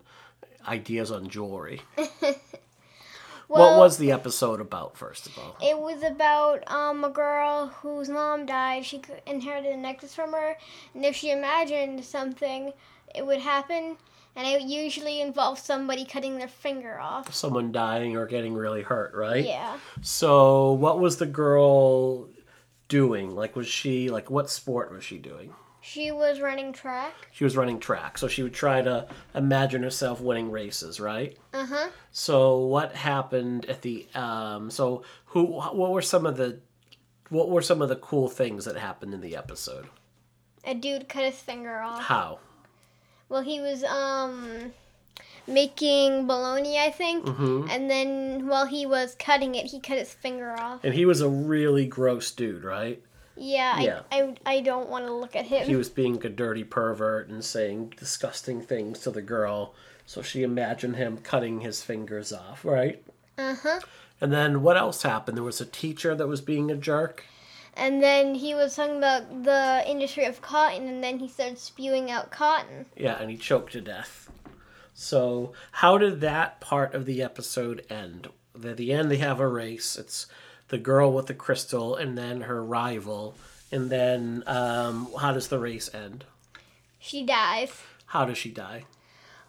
ideas 0.67 1.11
on 1.11 1.27
jewelry. 1.27 1.81
what 3.47 3.77
was 3.77 3.97
the 3.97 4.11
episode 4.11 4.61
about, 4.61 4.97
first 4.97 5.27
of 5.27 5.37
all? 5.37 5.57
It 5.61 5.77
was 5.77 6.03
about 6.03 6.69
um, 6.71 7.03
a 7.03 7.09
girl 7.09 7.67
whose 7.67 8.09
mom 8.09 8.45
died. 8.45 8.85
She 8.85 9.01
inherited 9.25 9.73
a 9.73 9.77
necklace 9.77 10.15
from 10.15 10.31
her, 10.31 10.57
and 10.93 11.05
if 11.05 11.15
she 11.15 11.31
imagined 11.31 12.03
something, 12.05 12.71
it 13.13 13.25
would 13.25 13.39
happen. 13.39 13.97
And 14.35 14.47
it 14.47 14.63
usually 14.63 15.21
involves 15.21 15.61
somebody 15.61 16.05
cutting 16.05 16.39
their 16.39 16.47
finger 16.47 16.99
off. 16.99 17.31
Someone 17.35 17.71
dying 17.71 18.17
or 18.17 18.25
getting 18.25 18.55
really 18.55 18.81
hurt, 18.81 19.13
right? 19.13 19.45
Yeah. 19.45 19.77
So, 20.01 20.71
what 20.71 20.99
was 20.99 21.17
the 21.17 21.27
girl 21.27 22.29
doing? 22.87 23.35
Like, 23.35 23.55
was 23.55 23.67
she, 23.67 24.09
like, 24.09 24.31
what 24.31 24.49
sport 24.49 24.91
was 24.91 25.03
she 25.03 25.19
doing? 25.19 25.53
She 25.85 26.11
was 26.11 26.39
running 26.39 26.71
track. 26.71 27.13
She 27.33 27.43
was 27.43 27.57
running 27.57 27.79
track, 27.79 28.17
so 28.17 28.27
she 28.29 28.41
would 28.41 28.53
try 28.53 28.81
to 28.81 29.05
imagine 29.35 29.83
herself 29.83 30.21
winning 30.21 30.49
races, 30.49 30.99
right? 30.99 31.37
Uh 31.53 31.65
huh. 31.65 31.89
So 32.11 32.57
what 32.59 32.95
happened 32.95 33.65
at 33.65 33.81
the 33.81 34.07
um 34.15 34.71
so 34.71 35.03
who 35.27 35.43
what 35.43 35.91
were 35.91 36.01
some 36.01 36.25
of 36.25 36.37
the 36.37 36.59
what 37.29 37.49
were 37.49 37.61
some 37.61 37.81
of 37.81 37.89
the 37.89 37.95
cool 37.97 38.29
things 38.29 38.65
that 38.65 38.77
happened 38.77 39.13
in 39.13 39.19
the 39.21 39.35
episode? 39.35 39.87
A 40.63 40.73
dude 40.73 41.09
cut 41.09 41.25
his 41.25 41.35
finger 41.35 41.79
off. 41.81 42.03
How? 42.03 42.39
Well, 43.27 43.41
he 43.41 43.59
was 43.59 43.83
um 43.83 44.71
making 45.47 46.25
bologna, 46.27 46.79
I 46.79 46.91
think, 46.91 47.25
Mhm. 47.25 47.69
and 47.69 47.89
then 47.89 48.47
while 48.47 48.65
he 48.65 48.85
was 48.85 49.15
cutting 49.19 49.55
it, 49.55 49.65
he 49.67 49.79
cut 49.81 49.97
his 49.97 50.13
finger 50.13 50.55
off. 50.57 50.79
And 50.83 50.93
he 50.93 51.05
was 51.05 51.19
a 51.19 51.27
really 51.27 51.85
gross 51.85 52.31
dude, 52.31 52.63
right? 52.63 53.01
Yeah, 53.35 53.79
Yeah. 53.79 54.01
I, 54.11 54.21
I, 54.21 54.35
I 54.55 54.59
don't 54.61 54.89
want 54.89 55.05
to 55.05 55.13
look 55.13 55.35
at 55.35 55.45
him. 55.45 55.67
He 55.67 55.75
was 55.75 55.89
being 55.89 56.23
a 56.25 56.29
dirty 56.29 56.63
pervert 56.63 57.29
and 57.29 57.43
saying 57.43 57.93
disgusting 57.97 58.61
things 58.61 58.99
to 58.99 59.11
the 59.11 59.21
girl, 59.21 59.73
so 60.05 60.21
she 60.21 60.43
imagined 60.43 60.95
him 60.95 61.17
cutting 61.17 61.61
his 61.61 61.81
fingers 61.81 62.31
off, 62.31 62.63
right? 62.63 63.03
Uh 63.37 63.55
huh. 63.55 63.79
And 64.21 64.31
then 64.31 64.61
what 64.61 64.77
else 64.77 65.01
happened? 65.03 65.37
There 65.37 65.43
was 65.43 65.61
a 65.61 65.65
teacher 65.65 66.15
that 66.15 66.27
was 66.27 66.41
being 66.41 66.69
a 66.71 66.75
jerk. 66.75 67.25
And 67.75 68.03
then 68.03 68.35
he 68.35 68.53
was 68.53 68.75
talking 68.75 68.97
about 68.97 69.43
the 69.43 69.83
industry 69.87 70.25
of 70.25 70.41
cotton, 70.41 70.87
and 70.87 71.03
then 71.03 71.17
he 71.17 71.27
started 71.27 71.57
spewing 71.57 72.11
out 72.11 72.29
cotton. 72.29 72.85
Yeah, 72.95 73.19
and 73.19 73.31
he 73.31 73.37
choked 73.37 73.73
to 73.73 73.81
death. 73.81 74.29
So, 74.93 75.53
how 75.71 75.97
did 75.97 76.21
that 76.21 76.61
part 76.61 76.93
of 76.93 77.05
the 77.07 77.23
episode 77.23 77.83
end? 77.89 78.27
At 78.63 78.77
the 78.77 78.93
end, 78.93 79.09
they 79.09 79.17
have 79.17 79.39
a 79.39 79.47
race. 79.47 79.97
It's 79.97 80.27
the 80.73 80.79
girl 80.79 81.13
with 81.13 81.27
the 81.27 81.35
crystal, 81.35 81.95
and 81.95 82.17
then 82.17 82.41
her 82.41 82.63
rival. 82.65 83.35
And 83.71 83.91
then, 83.91 84.43
um, 84.47 85.07
how 85.21 85.31
does 85.31 85.47
the 85.47 85.59
race 85.59 85.93
end? 85.93 86.25
She 86.97 87.23
dies. 87.23 87.71
How 88.07 88.25
does 88.25 88.39
she 88.39 88.49
die? 88.49 88.85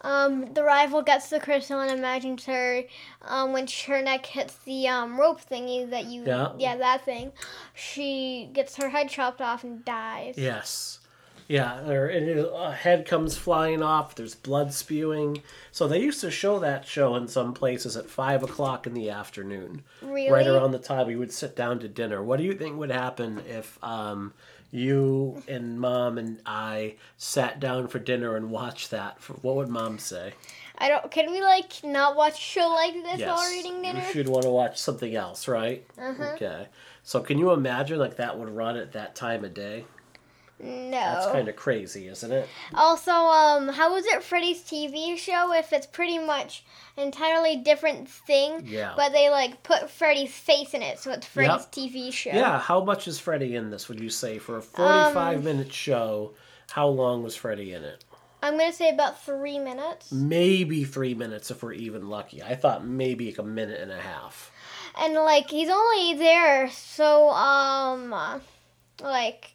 Um, 0.01 0.53
the 0.53 0.63
rival 0.63 1.01
gets 1.01 1.31
the 1.31 1.39
crystal 1.39 1.79
and 1.79 1.89
imagines 1.97 2.45
her 2.45 2.83
um, 3.23 3.53
when 3.53 3.65
her 3.87 4.03
neck 4.03 4.27
hits 4.27 4.53
the 4.65 4.87
um, 4.87 5.19
rope 5.19 5.41
thingy 5.41 5.89
that 5.89 6.05
you 6.05 6.25
Yeah. 6.25 6.75
that 6.75 7.05
thing. 7.05 7.31
She 7.73 8.47
gets 8.53 8.75
her 8.75 8.89
head 8.89 9.09
chopped 9.09 9.41
off 9.41 9.63
and 9.63 9.83
dies. 9.83 10.35
Yes. 10.37 10.99
Yeah, 11.47 11.83
her 11.83 12.07
and 12.07 12.27
a 12.39 12.71
head 12.73 13.05
comes 13.05 13.37
flying 13.37 13.83
off. 13.83 14.15
There's 14.15 14.33
blood 14.33 14.73
spewing. 14.73 15.43
So 15.71 15.87
they 15.87 16.01
used 16.01 16.21
to 16.21 16.31
show 16.31 16.57
that 16.59 16.87
show 16.87 17.15
in 17.15 17.27
some 17.27 17.53
places 17.53 17.95
at 17.95 18.09
five 18.09 18.41
o'clock 18.41 18.87
in 18.87 18.93
the 18.95 19.11
afternoon, 19.11 19.83
Really? 20.01 20.31
right 20.31 20.47
around 20.47 20.71
the 20.71 20.79
time 20.79 21.05
we 21.07 21.15
would 21.15 21.31
sit 21.31 21.55
down 21.55 21.79
to 21.79 21.87
dinner. 21.87 22.23
What 22.23 22.37
do 22.37 22.43
you 22.45 22.55
think 22.55 22.77
would 22.77 22.89
happen 22.89 23.43
if 23.47 23.77
um, 23.83 24.33
you 24.71 25.43
and 25.47 25.79
mom 25.79 26.17
and 26.17 26.41
I 26.47 26.95
sat 27.17 27.59
down 27.59 27.89
for 27.89 27.99
dinner 27.99 28.35
and 28.35 28.49
watched 28.49 28.89
that? 28.89 29.19
What 29.43 29.55
would 29.57 29.69
mom 29.69 29.99
say? 29.99 30.33
I 30.79 30.89
don't. 30.89 31.09
Can 31.11 31.31
we 31.31 31.41
like 31.41 31.83
not 31.83 32.15
watch 32.15 32.39
a 32.39 32.41
show 32.41 32.69
like 32.69 32.93
this 32.93 33.21
while 33.21 33.53
eating 33.53 33.83
dinner? 33.83 33.99
you 33.99 34.11
should 34.11 34.27
want 34.29 34.43
to 34.43 34.49
watch 34.49 34.79
something 34.79 35.15
else, 35.15 35.47
right? 35.47 35.85
Uh-huh. 35.97 36.31
Okay. 36.33 36.67
So 37.03 37.19
can 37.21 37.37
you 37.37 37.51
imagine 37.51 37.99
like 37.99 38.17
that 38.17 38.39
would 38.39 38.49
run 38.49 38.77
at 38.77 38.93
that 38.93 39.15
time 39.15 39.45
of 39.45 39.53
day? 39.53 39.85
No. 40.57 40.91
That's 40.91 41.25
kind 41.27 41.47
of 41.49 41.55
crazy, 41.57 42.07
isn't 42.07 42.31
it? 42.31 42.47
Also, 42.73 43.11
um, 43.11 43.67
how 43.67 43.93
was 43.93 44.05
it 44.05 44.23
Freddy's 44.23 44.61
TV 44.61 45.17
show 45.17 45.51
if 45.53 45.73
it's 45.73 45.85
pretty 45.85 46.17
much 46.17 46.63
an 46.95 47.03
entirely 47.03 47.57
different 47.57 48.07
thing? 48.09 48.63
Yeah. 48.65 48.93
But 48.95 49.11
they 49.11 49.29
like 49.29 49.63
put 49.63 49.89
Freddy's 49.89 50.33
face 50.33 50.73
in 50.73 50.81
it, 50.81 50.97
so 50.99 51.11
it's 51.11 51.27
Freddy's 51.27 51.63
Yep. 51.63 51.71
TV 51.73 52.13
show. 52.13 52.29
Yeah, 52.29 52.57
how 52.59 52.83
much 52.83 53.07
is 53.07 53.19
Freddy 53.19 53.55
in 53.55 53.69
this, 53.69 53.89
would 53.89 53.99
you 53.99 54.09
say? 54.09 54.37
For 54.37 54.57
a 54.57 54.61
45 54.61 55.37
Um, 55.39 55.43
minute 55.43 55.73
show, 55.73 56.33
how 56.71 56.87
long 56.87 57.21
was 57.21 57.35
Freddy 57.35 57.73
in 57.73 57.83
it? 57.83 58.05
I'm 58.41 58.57
gonna 58.57 58.71
say 58.71 58.89
about 58.91 59.21
three 59.23 59.57
minutes. 59.59 60.11
Maybe 60.11 60.83
three 60.85 61.15
minutes 61.15 61.51
if 61.51 61.63
we're 61.63 61.73
even 61.73 62.09
lucky. 62.09 62.41
I 62.43 62.55
thought 62.55 62.85
maybe 62.85 63.25
like 63.27 63.39
a 63.39 63.43
minute 63.43 63.81
and 63.81 63.91
a 63.91 63.99
half. 63.99 64.51
and 64.97 65.15
like 65.15 65.49
he's 65.49 65.69
only 65.69 66.13
there 66.13 66.69
so 66.69 67.29
um 67.31 68.13
like 69.01 69.51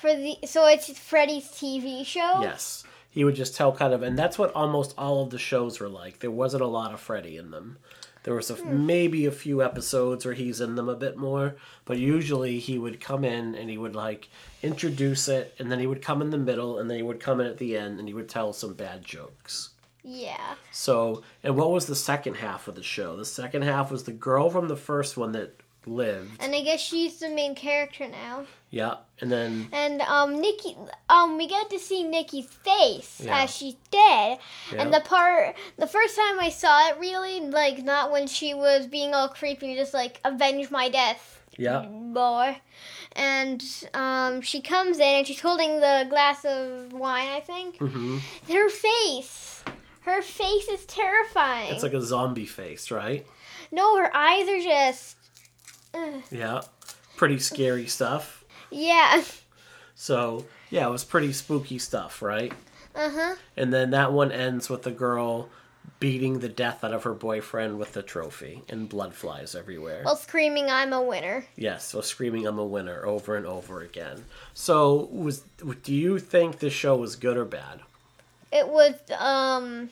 for 0.00 0.14
the 0.14 0.36
so 0.46 0.66
it's 0.66 0.88
Freddy's 0.98 1.48
TV 1.48 2.04
show. 2.04 2.40
Yes. 2.40 2.84
He 3.10 3.24
would 3.24 3.34
just 3.34 3.56
tell 3.56 3.72
kind 3.72 3.92
of, 3.92 4.02
and 4.02 4.18
that's 4.18 4.38
what 4.38 4.52
almost 4.54 4.94
all 4.98 5.22
of 5.22 5.30
the 5.30 5.38
shows 5.38 5.80
were 5.80 5.88
like. 5.88 6.20
There 6.20 6.30
wasn't 6.30 6.62
a 6.62 6.66
lot 6.66 6.92
of 6.92 7.00
Freddy 7.00 7.36
in 7.36 7.50
them. 7.50 7.78
There 8.24 8.34
was 8.34 8.50
a, 8.50 8.54
Hmm. 8.54 8.84
maybe 8.86 9.24
a 9.26 9.32
few 9.32 9.62
episodes 9.62 10.24
where 10.24 10.34
he's 10.34 10.60
in 10.60 10.74
them 10.74 10.88
a 10.88 10.94
bit 10.94 11.16
more, 11.16 11.56
but 11.86 11.98
usually 11.98 12.58
he 12.58 12.78
would 12.78 13.00
come 13.00 13.24
in 13.24 13.54
and 13.54 13.70
he 13.70 13.78
would 13.78 13.94
like 13.96 14.28
introduce 14.62 15.28
it, 15.28 15.54
and 15.58 15.72
then 15.72 15.78
he 15.78 15.86
would 15.86 16.02
come 16.02 16.20
in 16.20 16.30
the 16.30 16.36
middle, 16.38 16.78
and 16.78 16.90
then 16.90 16.96
he 16.98 17.02
would 17.02 17.20
come 17.20 17.40
in 17.40 17.46
at 17.46 17.56
the 17.58 17.76
end, 17.76 17.98
and 17.98 18.06
he 18.06 18.14
would 18.14 18.28
tell 18.28 18.52
some 18.52 18.74
bad 18.74 19.04
jokes. 19.04 19.70
Yeah. 20.04 20.54
So, 20.72 21.22
and 21.42 21.56
what 21.56 21.70
was 21.70 21.86
the 21.86 21.96
second 21.96 22.34
half 22.34 22.68
of 22.68 22.74
the 22.74 22.82
show? 22.82 23.16
The 23.16 23.24
second 23.24 23.62
half 23.62 23.90
was 23.90 24.04
the 24.04 24.12
girl 24.12 24.50
from 24.50 24.68
the 24.68 24.76
first 24.76 25.16
one 25.16 25.32
that 25.32 25.54
lived. 25.88 26.42
And 26.42 26.54
I 26.54 26.62
guess 26.62 26.80
she's 26.80 27.18
the 27.18 27.28
main 27.28 27.54
character 27.54 28.06
now. 28.08 28.44
Yeah, 28.70 28.96
and 29.20 29.32
then 29.32 29.68
And 29.72 30.02
um 30.02 30.40
Nikki 30.40 30.76
um 31.08 31.38
we 31.38 31.46
get 31.48 31.70
to 31.70 31.78
see 31.78 32.02
Nikki's 32.04 32.46
face 32.46 33.20
Yeah. 33.24 33.42
as 33.44 33.50
she's 33.54 33.74
dead. 33.90 34.38
Yeah. 34.72 34.82
And 34.82 34.92
the 34.92 35.00
part 35.00 35.56
the 35.78 35.86
first 35.86 36.14
time 36.16 36.38
I 36.38 36.50
saw 36.50 36.88
it 36.88 36.98
really, 36.98 37.40
like 37.40 37.82
not 37.82 38.10
when 38.12 38.26
she 38.26 38.54
was 38.54 38.86
being 38.86 39.14
all 39.14 39.28
creepy, 39.28 39.74
just 39.74 39.94
like 39.94 40.20
avenge 40.24 40.70
my 40.70 40.88
death. 40.90 41.40
yeah, 41.56 41.82
boy. 41.88 42.58
And 43.12 43.64
um, 43.94 44.42
she 44.42 44.60
comes 44.60 44.98
in 44.98 45.02
and 45.02 45.26
she's 45.26 45.40
holding 45.40 45.80
the 45.80 46.06
glass 46.08 46.44
of 46.44 46.92
wine, 46.92 47.28
I 47.28 47.40
think. 47.40 47.78
hmm 47.78 48.18
Her 48.48 48.68
face. 48.68 49.64
Her 50.02 50.22
face 50.22 50.68
is 50.68 50.86
terrifying. 50.86 51.72
it's 51.72 51.82
like 51.82 51.92
a 51.94 52.00
zombie 52.02 52.46
face, 52.46 52.90
right? 52.90 53.26
no, 53.72 53.98
her 53.98 54.14
eyes 54.16 54.48
are 54.48 54.60
just. 54.60 55.16
Ugh. 55.94 56.22
Yeah, 56.30 56.60
pretty 57.16 57.38
scary 57.38 57.86
stuff. 57.86 58.44
Yeah. 58.70 59.22
So 59.94 60.46
yeah, 60.70 60.86
it 60.86 60.90
was 60.90 61.04
pretty 61.04 61.32
spooky 61.32 61.78
stuff, 61.78 62.22
right? 62.22 62.52
Uh 62.94 63.10
huh. 63.10 63.34
And 63.56 63.72
then 63.72 63.90
that 63.90 64.12
one 64.12 64.32
ends 64.32 64.68
with 64.68 64.82
the 64.82 64.90
girl 64.90 65.48
beating 66.00 66.38
the 66.38 66.48
death 66.48 66.84
out 66.84 66.92
of 66.92 67.02
her 67.04 67.14
boyfriend 67.14 67.78
with 67.78 67.92
the 67.92 68.02
trophy, 68.02 68.62
and 68.68 68.88
blood 68.88 69.14
flies 69.14 69.54
everywhere. 69.54 70.02
While 70.02 70.16
screaming, 70.16 70.70
I'm 70.70 70.92
a 70.92 71.02
winner. 71.02 71.46
Yes, 71.56 71.86
so 71.86 72.00
screaming 72.00 72.46
I'm 72.46 72.58
a 72.58 72.64
winner 72.64 73.04
over 73.04 73.36
and 73.36 73.46
over 73.46 73.80
again. 73.80 74.24
So 74.54 75.08
was 75.10 75.42
do 75.82 75.94
you 75.94 76.18
think 76.18 76.58
this 76.58 76.72
show 76.72 76.96
was 76.96 77.16
good 77.16 77.36
or 77.36 77.44
bad? 77.44 77.80
It 78.52 78.68
was, 78.68 78.94
um. 79.18 79.90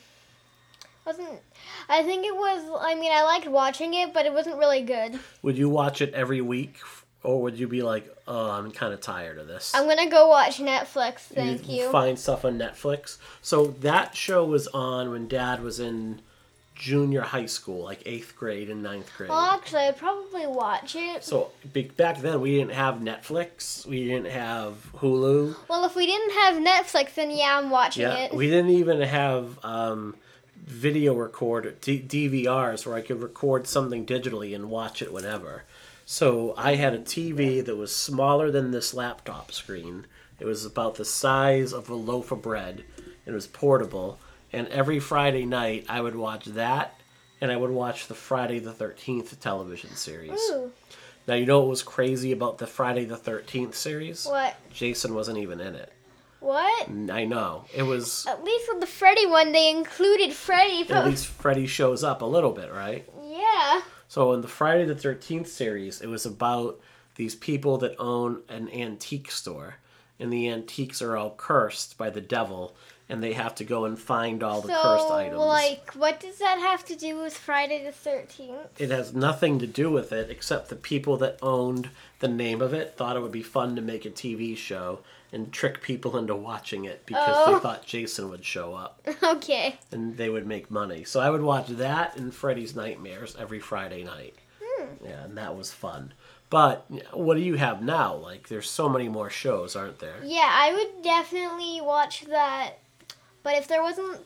Wasn't. 1.07 1.41
I 1.89 2.03
think 2.03 2.27
it 2.27 2.35
was. 2.35 2.81
I 2.81 2.95
mean, 2.97 3.13
I 3.13 3.23
liked 3.23 3.47
watching 3.47 3.95
it, 3.95 4.13
but 4.13 4.27
it 4.27 4.33
wasn't 4.33 4.57
really 4.57 4.83
good. 4.83 5.19
Would 5.43 5.57
you 5.57 5.69
watch 5.69 6.01
it 6.03 6.13
every 6.15 6.41
week, 6.41 6.79
or 7.23 7.41
would 7.43 7.57
you 7.59 7.69
be 7.69 7.83
like, 7.83 8.13
"Oh, 8.27 8.51
I'm 8.51 8.73
kind 8.73 8.93
of 8.93 9.01
tired 9.01 9.39
of 9.39 9.47
this"? 9.47 9.73
I'm 9.75 9.87
gonna 9.87 10.11
go 10.11 10.27
watch 10.29 10.59
Netflix, 10.59 11.21
thank 11.21 11.69
you. 11.69 11.91
Find 11.93 12.19
stuff 12.19 12.45
on 12.45 12.59
Netflix. 12.59 13.19
So 13.41 13.67
that 13.81 14.17
show 14.17 14.45
was 14.45 14.67
on 14.69 15.11
when 15.11 15.29
Dad 15.29 15.63
was 15.63 15.79
in 15.79 16.21
junior 16.75 17.23
high 17.23 17.47
school, 17.47 17.83
like 17.85 18.03
eighth 18.05 18.37
grade 18.37 18.69
and 18.69 18.83
ninth 18.83 19.11
grade. 19.17 19.31
Well, 19.31 19.39
actually, 19.53 19.83
I'd 19.83 19.97
probably 19.97 20.47
watch 20.47 20.95
it. 20.95 21.25
So 21.25 21.51
back 21.97 22.19
then 22.19 22.41
we 22.41 22.59
didn't 22.59 22.73
have 22.73 22.97
Netflix, 22.97 23.87
we 23.87 24.05
didn't 24.07 24.31
have 24.31 24.91
Hulu. 24.97 25.55
Well, 25.69 25.85
if 25.85 25.95
we 25.97 26.05
didn't 26.05 26.33
have 26.33 26.55
Netflix, 26.57 27.15
then 27.15 27.31
yeah, 27.31 27.57
I'm 27.59 27.71
watching 27.71 28.03
Yeah, 28.03 28.17
it. 28.25 28.35
we 28.35 28.49
didn't 28.51 28.71
even 28.73 29.01
have 29.01 29.59
um, 29.65 30.17
video 30.67 31.15
recorder 31.15 31.71
D- 31.81 32.01
DVRs 32.03 32.85
where 32.85 32.97
I 32.97 33.01
could 33.01 33.23
record 33.23 33.67
something 33.67 34.05
digitally 34.05 34.55
and 34.55 34.69
watch 34.71 35.01
it 35.01 35.13
whenever. 35.13 35.65
So 36.05 36.55
I 36.57 36.75
had 36.75 36.93
a 36.95 36.99
TV 36.99 37.65
that 37.65 37.77
was 37.77 37.95
smaller 37.95 38.51
than 38.51 38.71
this 38.71 38.93
laptop 38.95 39.53
screen. 39.53 40.07
It 40.39 40.45
was 40.45 40.65
about 40.65 40.97
the 40.97 41.05
size 41.05 41.73
of 41.73 41.89
a 41.89 41.95
loaf 41.95 42.31
of 42.31 42.43
bread. 42.43 42.85
It 43.25 43.33
was 43.33 43.47
portable, 43.47 44.19
and 44.53 44.69
every 44.69 45.01
Friday 45.01 45.45
night 45.47 45.87
I 45.89 46.01
would 46.01 46.15
watch 46.15 46.45
that, 46.47 47.01
and 47.41 47.51
I 47.51 47.57
would 47.57 47.71
watch 47.71 48.07
the 48.07 48.15
Friday 48.15 48.59
the 48.61 48.73
Thirteenth 48.73 49.39
television 49.41 49.91
series. 49.97 50.39
Ooh, 50.51 50.71
Now 51.27 51.35
you 51.35 51.47
know 51.47 51.61
what 51.61 51.69
was 51.71 51.83
crazy 51.83 52.31
about 52.33 52.59
the 52.59 52.67
Friday 52.69 53.05
the 53.05 53.17
Thirteenth 53.17 53.75
series? 53.75 54.27
what? 54.27 54.57
Jason 54.73 55.15
wasn't 55.15 55.39
even 55.39 55.61
in 55.61 55.75
it. 55.75 55.93
What? 56.47 56.89
I 57.11 57.25
know 57.25 57.65
it 57.75 57.83
was. 57.83 58.25
At 58.29 58.45
least 58.45 58.69
with 58.69 58.81
the 58.81 58.87
Freddy 58.87 59.27
one, 59.27 59.51
they 59.51 59.69
included 59.69 60.33
Freddy. 60.33 60.89
at 60.89 61.05
least 61.05 61.27
Freddy 61.27 61.67
shows 61.67 62.05
up 62.05 62.23
a 62.23 62.25
little 62.25 62.53
bit, 62.53 62.73
right? 62.73 63.05
yeah. 63.25 63.83
So 64.07 64.33
in 64.33 64.43
the 64.43 64.49
Friday 64.49 64.85
the 64.85 64.95
13th 64.95 65.49
series, 65.49 66.01
it 66.01 66.07
was 66.07 66.25
about 66.25 66.81
these 67.17 67.35
people 67.35 67.79
that 67.79 67.97
own 67.99 68.43
an 68.49 68.71
antique 68.71 69.33
store, 69.33 69.79
and 70.19 70.33
the 70.33 70.49
antiques 70.49 71.01
are 71.03 71.17
all 71.17 71.31
cursed 71.37 71.97
by 71.99 72.11
the 72.11 72.21
devil, 72.21 72.75
and 73.09 73.23
they 73.23 73.35
have 73.35 73.55
to 73.57 73.65
go 73.65 73.85
and 73.85 73.99
find 73.99 74.43
all 74.43 74.61
the 74.61 74.69
cursed 74.73 75.09
So, 75.09 75.15
items. 75.15 75.39
like, 75.39 75.93
what 75.95 76.19
does 76.21 76.39
that 76.39 76.59
have 76.59 76.85
to 76.87 76.97
do 76.97 77.19
with 77.19 77.37
Friday 77.37 77.85
the 77.85 77.93
Thirteenth? 77.93 78.81
it 78.81 78.91
has 78.91 79.15
nothing 79.15 79.59
to 79.61 79.67
do 79.67 79.91
with 79.91 80.13
it 80.13 80.31
except 80.31 80.69
the 80.69 80.77
people 80.77 81.17
that 81.19 81.39
owned 81.43 81.91
the 82.21 82.29
name 82.29 82.61
of 82.63 82.73
it 82.75 82.95
thought 82.97 83.17
it 83.17 83.21
would 83.21 83.31
be 83.33 83.43
fun 83.43 83.77
to 83.77 83.83
make 83.83 84.05
a 84.07 84.11
TV 84.11 84.57
show 84.57 85.01
and 85.33 85.53
trick 85.53 85.83
people 85.83 86.17
into 86.17 86.35
watching 86.35 86.85
it 86.85 87.05
because 87.05 87.35
Oh. 87.37 87.55
they 87.55 87.61
thought 87.61 87.85
Jason 87.85 88.31
would 88.31 88.45
show 88.45 88.75
up. 88.75 89.07
okay. 89.23 89.77
and 89.93 90.17
they 90.17 90.31
would 90.31 90.47
make 90.47 90.71
money. 90.71 91.05
So 91.05 91.21
I 91.21 91.31
would 91.31 91.43
watch 91.43 91.67
that 91.69 92.17
and 92.17 92.33
Freddy's 92.35 92.75
Nightmares 92.75 93.37
every 93.39 93.59
Friday 93.61 94.03
night. 94.05 94.35
Hmm. 94.63 95.05
Yeah, 95.05 95.25
and 95.25 95.37
that 95.37 95.57
was 95.57 95.73
fun. 95.73 96.13
But 96.49 96.85
what 97.13 97.35
do 97.37 97.41
you 97.43 97.55
have 97.57 97.83
now? 97.83 98.15
Like, 98.15 98.49
there's 98.49 98.71
so 98.71 98.89
many 98.89 99.09
more 99.09 99.31
shows, 99.31 99.75
aren't 99.75 99.99
there? 99.99 100.17
Yeah, 100.25 100.49
I 100.51 100.73
would 100.73 101.03
definitely 101.03 101.81
watch 101.81 102.23
that. 102.27 102.75
But 103.43 103.55
if 103.57 103.67
there 103.69 103.83
wasn't, 103.83 104.21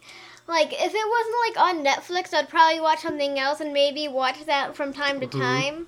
like, 0.46 0.68
if 0.72 0.94
it 0.94 1.08
wasn't 1.08 1.56
like 1.56 1.66
on 1.68 1.84
Netflix, 1.84 2.34
I'd 2.34 2.48
probably 2.48 2.80
watch 2.80 3.00
something 3.00 3.38
else 3.38 3.60
and 3.60 3.72
maybe 3.72 4.06
watch 4.08 4.44
that 4.44 4.76
from 4.76 4.92
time 4.92 5.20
to 5.20 5.26
Mhm. 5.26 5.40
time. 5.40 5.86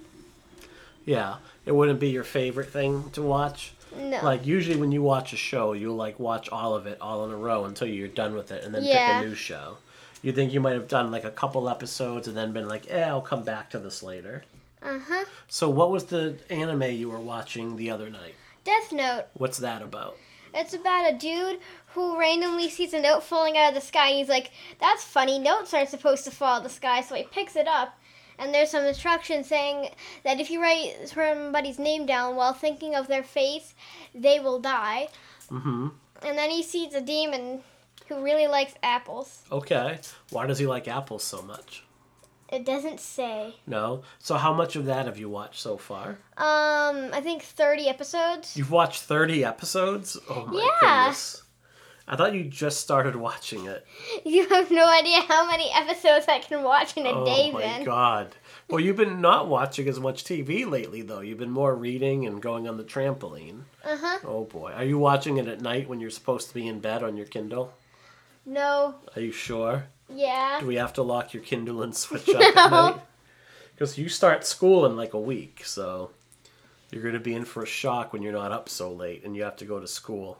Yeah, 1.04 1.36
it 1.66 1.72
wouldn't 1.72 2.00
be 2.00 2.10
your 2.10 2.24
favorite 2.24 2.70
thing 2.70 3.10
to 3.10 3.22
watch. 3.22 3.72
No. 3.94 4.20
Like 4.22 4.46
usually 4.46 4.76
when 4.76 4.90
you 4.92 5.02
watch 5.02 5.32
a 5.34 5.36
show, 5.36 5.72
you'll 5.74 5.96
like 5.96 6.18
watch 6.18 6.48
all 6.48 6.74
of 6.74 6.86
it 6.86 6.96
all 7.00 7.24
in 7.26 7.30
a 7.30 7.36
row 7.36 7.64
until 7.66 7.88
you're 7.88 8.08
done 8.08 8.34
with 8.34 8.50
it, 8.52 8.64
and 8.64 8.74
then 8.74 8.84
Yeah. 8.84 9.18
pick 9.18 9.22
a 9.26 9.28
new 9.28 9.34
show. 9.34 9.76
You 10.22 10.32
think 10.32 10.52
you 10.52 10.60
might 10.60 10.74
have 10.74 10.88
done 10.88 11.10
like 11.10 11.24
a 11.24 11.30
couple 11.30 11.68
episodes 11.68 12.26
and 12.28 12.34
then 12.36 12.52
been 12.52 12.68
like, 12.68 12.86
eh, 12.90 13.02
I'll 13.06 13.20
come 13.20 13.42
back 13.42 13.68
to 13.70 13.78
this 13.78 14.02
later. 14.02 14.44
Uh 14.84 14.98
huh. 15.06 15.24
So, 15.48 15.68
what 15.68 15.90
was 15.90 16.04
the 16.04 16.38
anime 16.50 16.82
you 16.82 17.10
were 17.10 17.20
watching 17.20 17.76
the 17.76 17.90
other 17.90 18.10
night? 18.10 18.34
Death 18.64 18.92
Note. 18.92 19.26
What's 19.34 19.58
that 19.58 19.82
about? 19.82 20.16
It's 20.54 20.74
about 20.74 21.12
a 21.12 21.16
dude 21.16 21.60
who 21.94 22.18
randomly 22.18 22.68
sees 22.68 22.92
a 22.92 23.00
note 23.00 23.22
falling 23.22 23.56
out 23.56 23.70
of 23.70 23.74
the 23.74 23.80
sky 23.80 24.08
and 24.08 24.18
he's 24.18 24.28
like, 24.28 24.50
That's 24.80 25.04
funny, 25.04 25.38
notes 25.38 25.72
aren't 25.72 25.88
supposed 25.88 26.24
to 26.24 26.30
fall 26.30 26.54
out 26.54 26.58
of 26.58 26.64
the 26.64 26.70
sky, 26.70 27.00
so 27.00 27.14
he 27.14 27.24
picks 27.24 27.56
it 27.56 27.66
up. 27.66 27.98
And 28.38 28.52
there's 28.52 28.70
some 28.70 28.84
instructions 28.84 29.46
saying 29.46 29.90
that 30.24 30.40
if 30.40 30.50
you 30.50 30.60
write 30.60 30.94
somebody's 31.06 31.78
name 31.78 32.06
down 32.06 32.34
while 32.34 32.52
thinking 32.52 32.94
of 32.94 33.06
their 33.06 33.22
face, 33.22 33.74
they 34.14 34.40
will 34.40 34.58
die. 34.58 35.08
Mm-hmm. 35.50 35.88
And 36.22 36.38
then 36.38 36.50
he 36.50 36.62
sees 36.62 36.94
a 36.94 37.00
demon 37.00 37.60
who 38.08 38.22
really 38.22 38.46
likes 38.46 38.74
apples. 38.82 39.42
Okay. 39.50 40.00
Why 40.30 40.46
does 40.46 40.58
he 40.58 40.66
like 40.66 40.88
apples 40.88 41.24
so 41.24 41.42
much? 41.42 41.84
It 42.52 42.66
doesn't 42.66 43.00
say. 43.00 43.54
No. 43.66 44.02
So, 44.18 44.34
how 44.36 44.52
much 44.52 44.76
of 44.76 44.84
that 44.84 45.06
have 45.06 45.18
you 45.18 45.28
watched 45.30 45.58
so 45.60 45.78
far? 45.78 46.18
Um, 46.36 47.08
I 47.12 47.20
think 47.22 47.42
30 47.42 47.88
episodes. 47.88 48.56
You've 48.56 48.70
watched 48.70 49.02
30 49.02 49.42
episodes? 49.44 50.18
Oh 50.28 50.44
my 50.46 50.60
Yeah. 50.60 51.04
goodness. 51.06 51.42
I 52.06 52.16
thought 52.16 52.34
you 52.34 52.44
just 52.44 52.80
started 52.80 53.16
watching 53.16 53.64
it. 53.66 53.86
You 54.26 54.48
have 54.50 54.70
no 54.70 54.86
idea 54.86 55.20
how 55.22 55.46
many 55.46 55.70
episodes 55.72 56.26
I 56.28 56.40
can 56.40 56.62
watch 56.62 56.96
in 56.96 57.06
a 57.06 57.10
oh 57.10 57.24
day 57.24 57.50
my 57.52 57.60
then. 57.60 57.84
god. 57.84 58.34
Well, 58.68 58.80
you've 58.80 58.96
been 58.96 59.20
not 59.20 59.48
watching 59.48 59.88
as 59.88 59.98
much 59.98 60.22
TV 60.24 60.68
lately, 60.70 61.00
though. 61.02 61.20
You've 61.20 61.38
been 61.38 61.50
more 61.50 61.74
reading 61.74 62.26
and 62.26 62.40
going 62.42 62.68
on 62.68 62.76
the 62.76 62.84
trampoline. 62.84 63.62
Uh 63.84 63.96
huh. 63.96 64.18
Oh 64.24 64.44
boy. 64.44 64.72
Are 64.72 64.84
you 64.84 64.98
watching 64.98 65.38
it 65.38 65.48
at 65.48 65.60
night 65.62 65.88
when 65.88 66.00
you're 66.00 66.10
supposed 66.10 66.48
to 66.48 66.54
be 66.54 66.68
in 66.68 66.80
bed 66.80 67.02
on 67.02 67.16
your 67.16 67.26
Kindle? 67.26 67.72
No. 68.44 68.96
Are 69.16 69.22
you 69.22 69.32
sure? 69.32 69.84
Yeah. 70.14 70.58
Do 70.60 70.66
we 70.66 70.76
have 70.76 70.92
to 70.94 71.02
lock 71.02 71.34
your 71.34 71.42
Kindle 71.42 71.82
and 71.82 71.94
switch 71.96 72.28
up 72.34 72.40
at 72.40 72.70
night? 72.70 73.00
Because 73.74 73.98
you 73.98 74.08
start 74.08 74.46
school 74.46 74.86
in 74.86 74.96
like 74.96 75.14
a 75.14 75.20
week, 75.20 75.62
so 75.64 76.10
you're 76.90 77.02
going 77.02 77.14
to 77.14 77.20
be 77.20 77.34
in 77.34 77.44
for 77.44 77.62
a 77.62 77.66
shock 77.66 78.12
when 78.12 78.22
you're 78.22 78.32
not 78.32 78.52
up 78.52 78.68
so 78.68 78.92
late 78.92 79.24
and 79.24 79.34
you 79.34 79.42
have 79.42 79.56
to 79.56 79.64
go 79.64 79.80
to 79.80 79.88
school. 79.88 80.38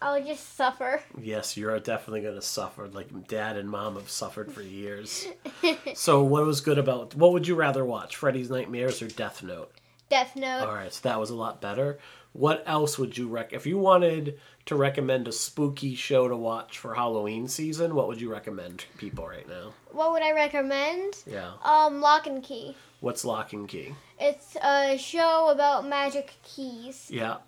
I'll 0.00 0.22
just 0.22 0.56
suffer. 0.56 1.02
Yes, 1.20 1.56
you're 1.56 1.78
definitely 1.80 2.20
going 2.20 2.36
to 2.36 2.42
suffer. 2.42 2.88
Like 2.88 3.26
dad 3.26 3.56
and 3.56 3.68
mom 3.68 3.96
have 3.96 4.10
suffered 4.10 4.52
for 4.52 4.62
years. 4.62 5.26
so, 5.94 6.22
what 6.22 6.46
was 6.46 6.60
good 6.60 6.78
about 6.78 7.14
what 7.14 7.32
would 7.32 7.48
you 7.48 7.56
rather 7.56 7.84
watch, 7.84 8.16
Freddy's 8.16 8.50
Nightmares 8.50 9.02
or 9.02 9.08
Death 9.08 9.42
Note? 9.42 9.72
Death 10.08 10.36
Note. 10.36 10.66
All 10.66 10.74
right, 10.74 10.92
so 10.92 11.08
that 11.08 11.18
was 11.18 11.30
a 11.30 11.34
lot 11.34 11.60
better. 11.60 11.98
What 12.38 12.62
else 12.66 12.98
would 13.00 13.18
you 13.18 13.26
rec? 13.26 13.52
If 13.52 13.66
you 13.66 13.78
wanted 13.78 14.38
to 14.66 14.76
recommend 14.76 15.26
a 15.26 15.32
spooky 15.32 15.96
show 15.96 16.28
to 16.28 16.36
watch 16.36 16.78
for 16.78 16.94
Halloween 16.94 17.48
season, 17.48 17.96
what 17.96 18.06
would 18.06 18.20
you 18.20 18.30
recommend 18.30 18.84
people 18.96 19.26
right 19.26 19.48
now? 19.48 19.72
What 19.90 20.12
would 20.12 20.22
I 20.22 20.30
recommend? 20.30 21.14
Yeah. 21.26 21.54
Um, 21.64 22.00
Locke 22.00 22.28
and 22.28 22.40
Key. 22.40 22.76
What's 23.00 23.24
Locke 23.24 23.54
and 23.54 23.68
Key? 23.68 23.92
It's 24.20 24.54
a 24.62 24.96
show 24.98 25.48
about 25.50 25.88
magic 25.88 26.32
keys. 26.44 27.08
Yeah. 27.10 27.38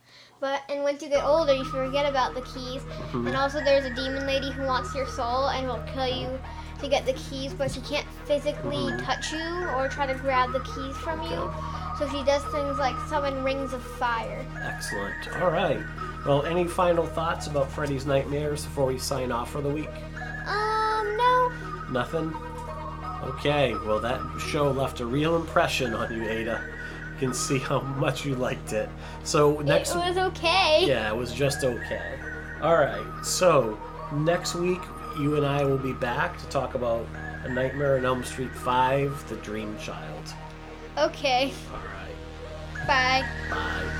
But 0.40 0.62
and 0.68 0.82
once 0.82 1.00
you 1.04 1.08
get 1.08 1.22
older, 1.22 1.54
you 1.54 1.64
forget 1.66 2.04
about 2.04 2.34
the 2.34 2.40
keys. 2.42 2.82
Mhm. 3.12 3.28
And 3.28 3.36
also, 3.36 3.62
there's 3.62 3.84
a 3.84 3.94
demon 3.94 4.26
lady 4.26 4.50
who 4.50 4.64
wants 4.64 4.92
your 4.92 5.06
soul 5.06 5.50
and 5.50 5.68
will 5.68 5.84
kill 5.94 6.08
you 6.08 6.36
to 6.80 6.88
get 6.88 7.06
the 7.06 7.12
keys, 7.12 7.54
but 7.54 7.70
she 7.70 7.80
can't 7.82 8.06
physically 8.24 8.76
Mhm. 8.90 9.04
touch 9.04 9.30
you 9.32 9.68
or 9.76 9.86
try 9.88 10.06
to 10.08 10.14
grab 10.14 10.52
the 10.52 10.60
keys 10.60 10.96
from 10.96 11.22
you. 11.22 11.52
So 12.00 12.08
she 12.08 12.24
does 12.24 12.42
things 12.44 12.78
like 12.78 12.96
summon 13.10 13.44
rings 13.44 13.74
of 13.74 13.82
fire. 13.82 14.42
Excellent. 14.62 15.36
All 15.42 15.50
right. 15.50 15.84
Well, 16.24 16.46
any 16.46 16.66
final 16.66 17.04
thoughts 17.04 17.46
about 17.46 17.70
Freddy's 17.70 18.06
Nightmares 18.06 18.64
before 18.64 18.86
we 18.86 18.96
sign 18.96 19.30
off 19.30 19.50
for 19.50 19.60
the 19.60 19.68
week? 19.68 19.90
Um, 20.46 21.16
no. 21.18 21.52
Nothing? 21.90 22.34
Okay, 23.22 23.74
well, 23.84 24.00
that 24.00 24.18
show 24.40 24.70
left 24.70 25.00
a 25.00 25.04
real 25.04 25.36
impression 25.36 25.92
on 25.92 26.10
you, 26.14 26.26
Ada. 26.26 26.64
You 27.12 27.18
can 27.18 27.34
see 27.34 27.58
how 27.58 27.80
much 27.80 28.24
you 28.24 28.34
liked 28.34 28.72
it. 28.72 28.88
So, 29.22 29.60
next 29.60 29.90
it 29.90 29.96
was 29.96 30.16
okay. 30.16 30.84
Yeah, 30.86 31.12
it 31.12 31.16
was 31.16 31.34
just 31.34 31.64
okay. 31.64 32.18
All 32.62 32.78
right, 32.78 33.06
so 33.22 33.78
next 34.10 34.54
week, 34.54 34.80
you 35.18 35.36
and 35.36 35.44
I 35.44 35.64
will 35.64 35.76
be 35.76 35.92
back 35.92 36.38
to 36.38 36.46
talk 36.46 36.74
about 36.74 37.06
A 37.44 37.50
Nightmare 37.50 37.98
on 37.98 38.06
Elm 38.06 38.24
Street 38.24 38.52
5 38.52 39.28
The 39.28 39.36
Dream 39.36 39.76
Child. 39.78 40.32
Okay. 40.96 41.52
Bye. 42.86 43.30
Bye. 43.48 43.92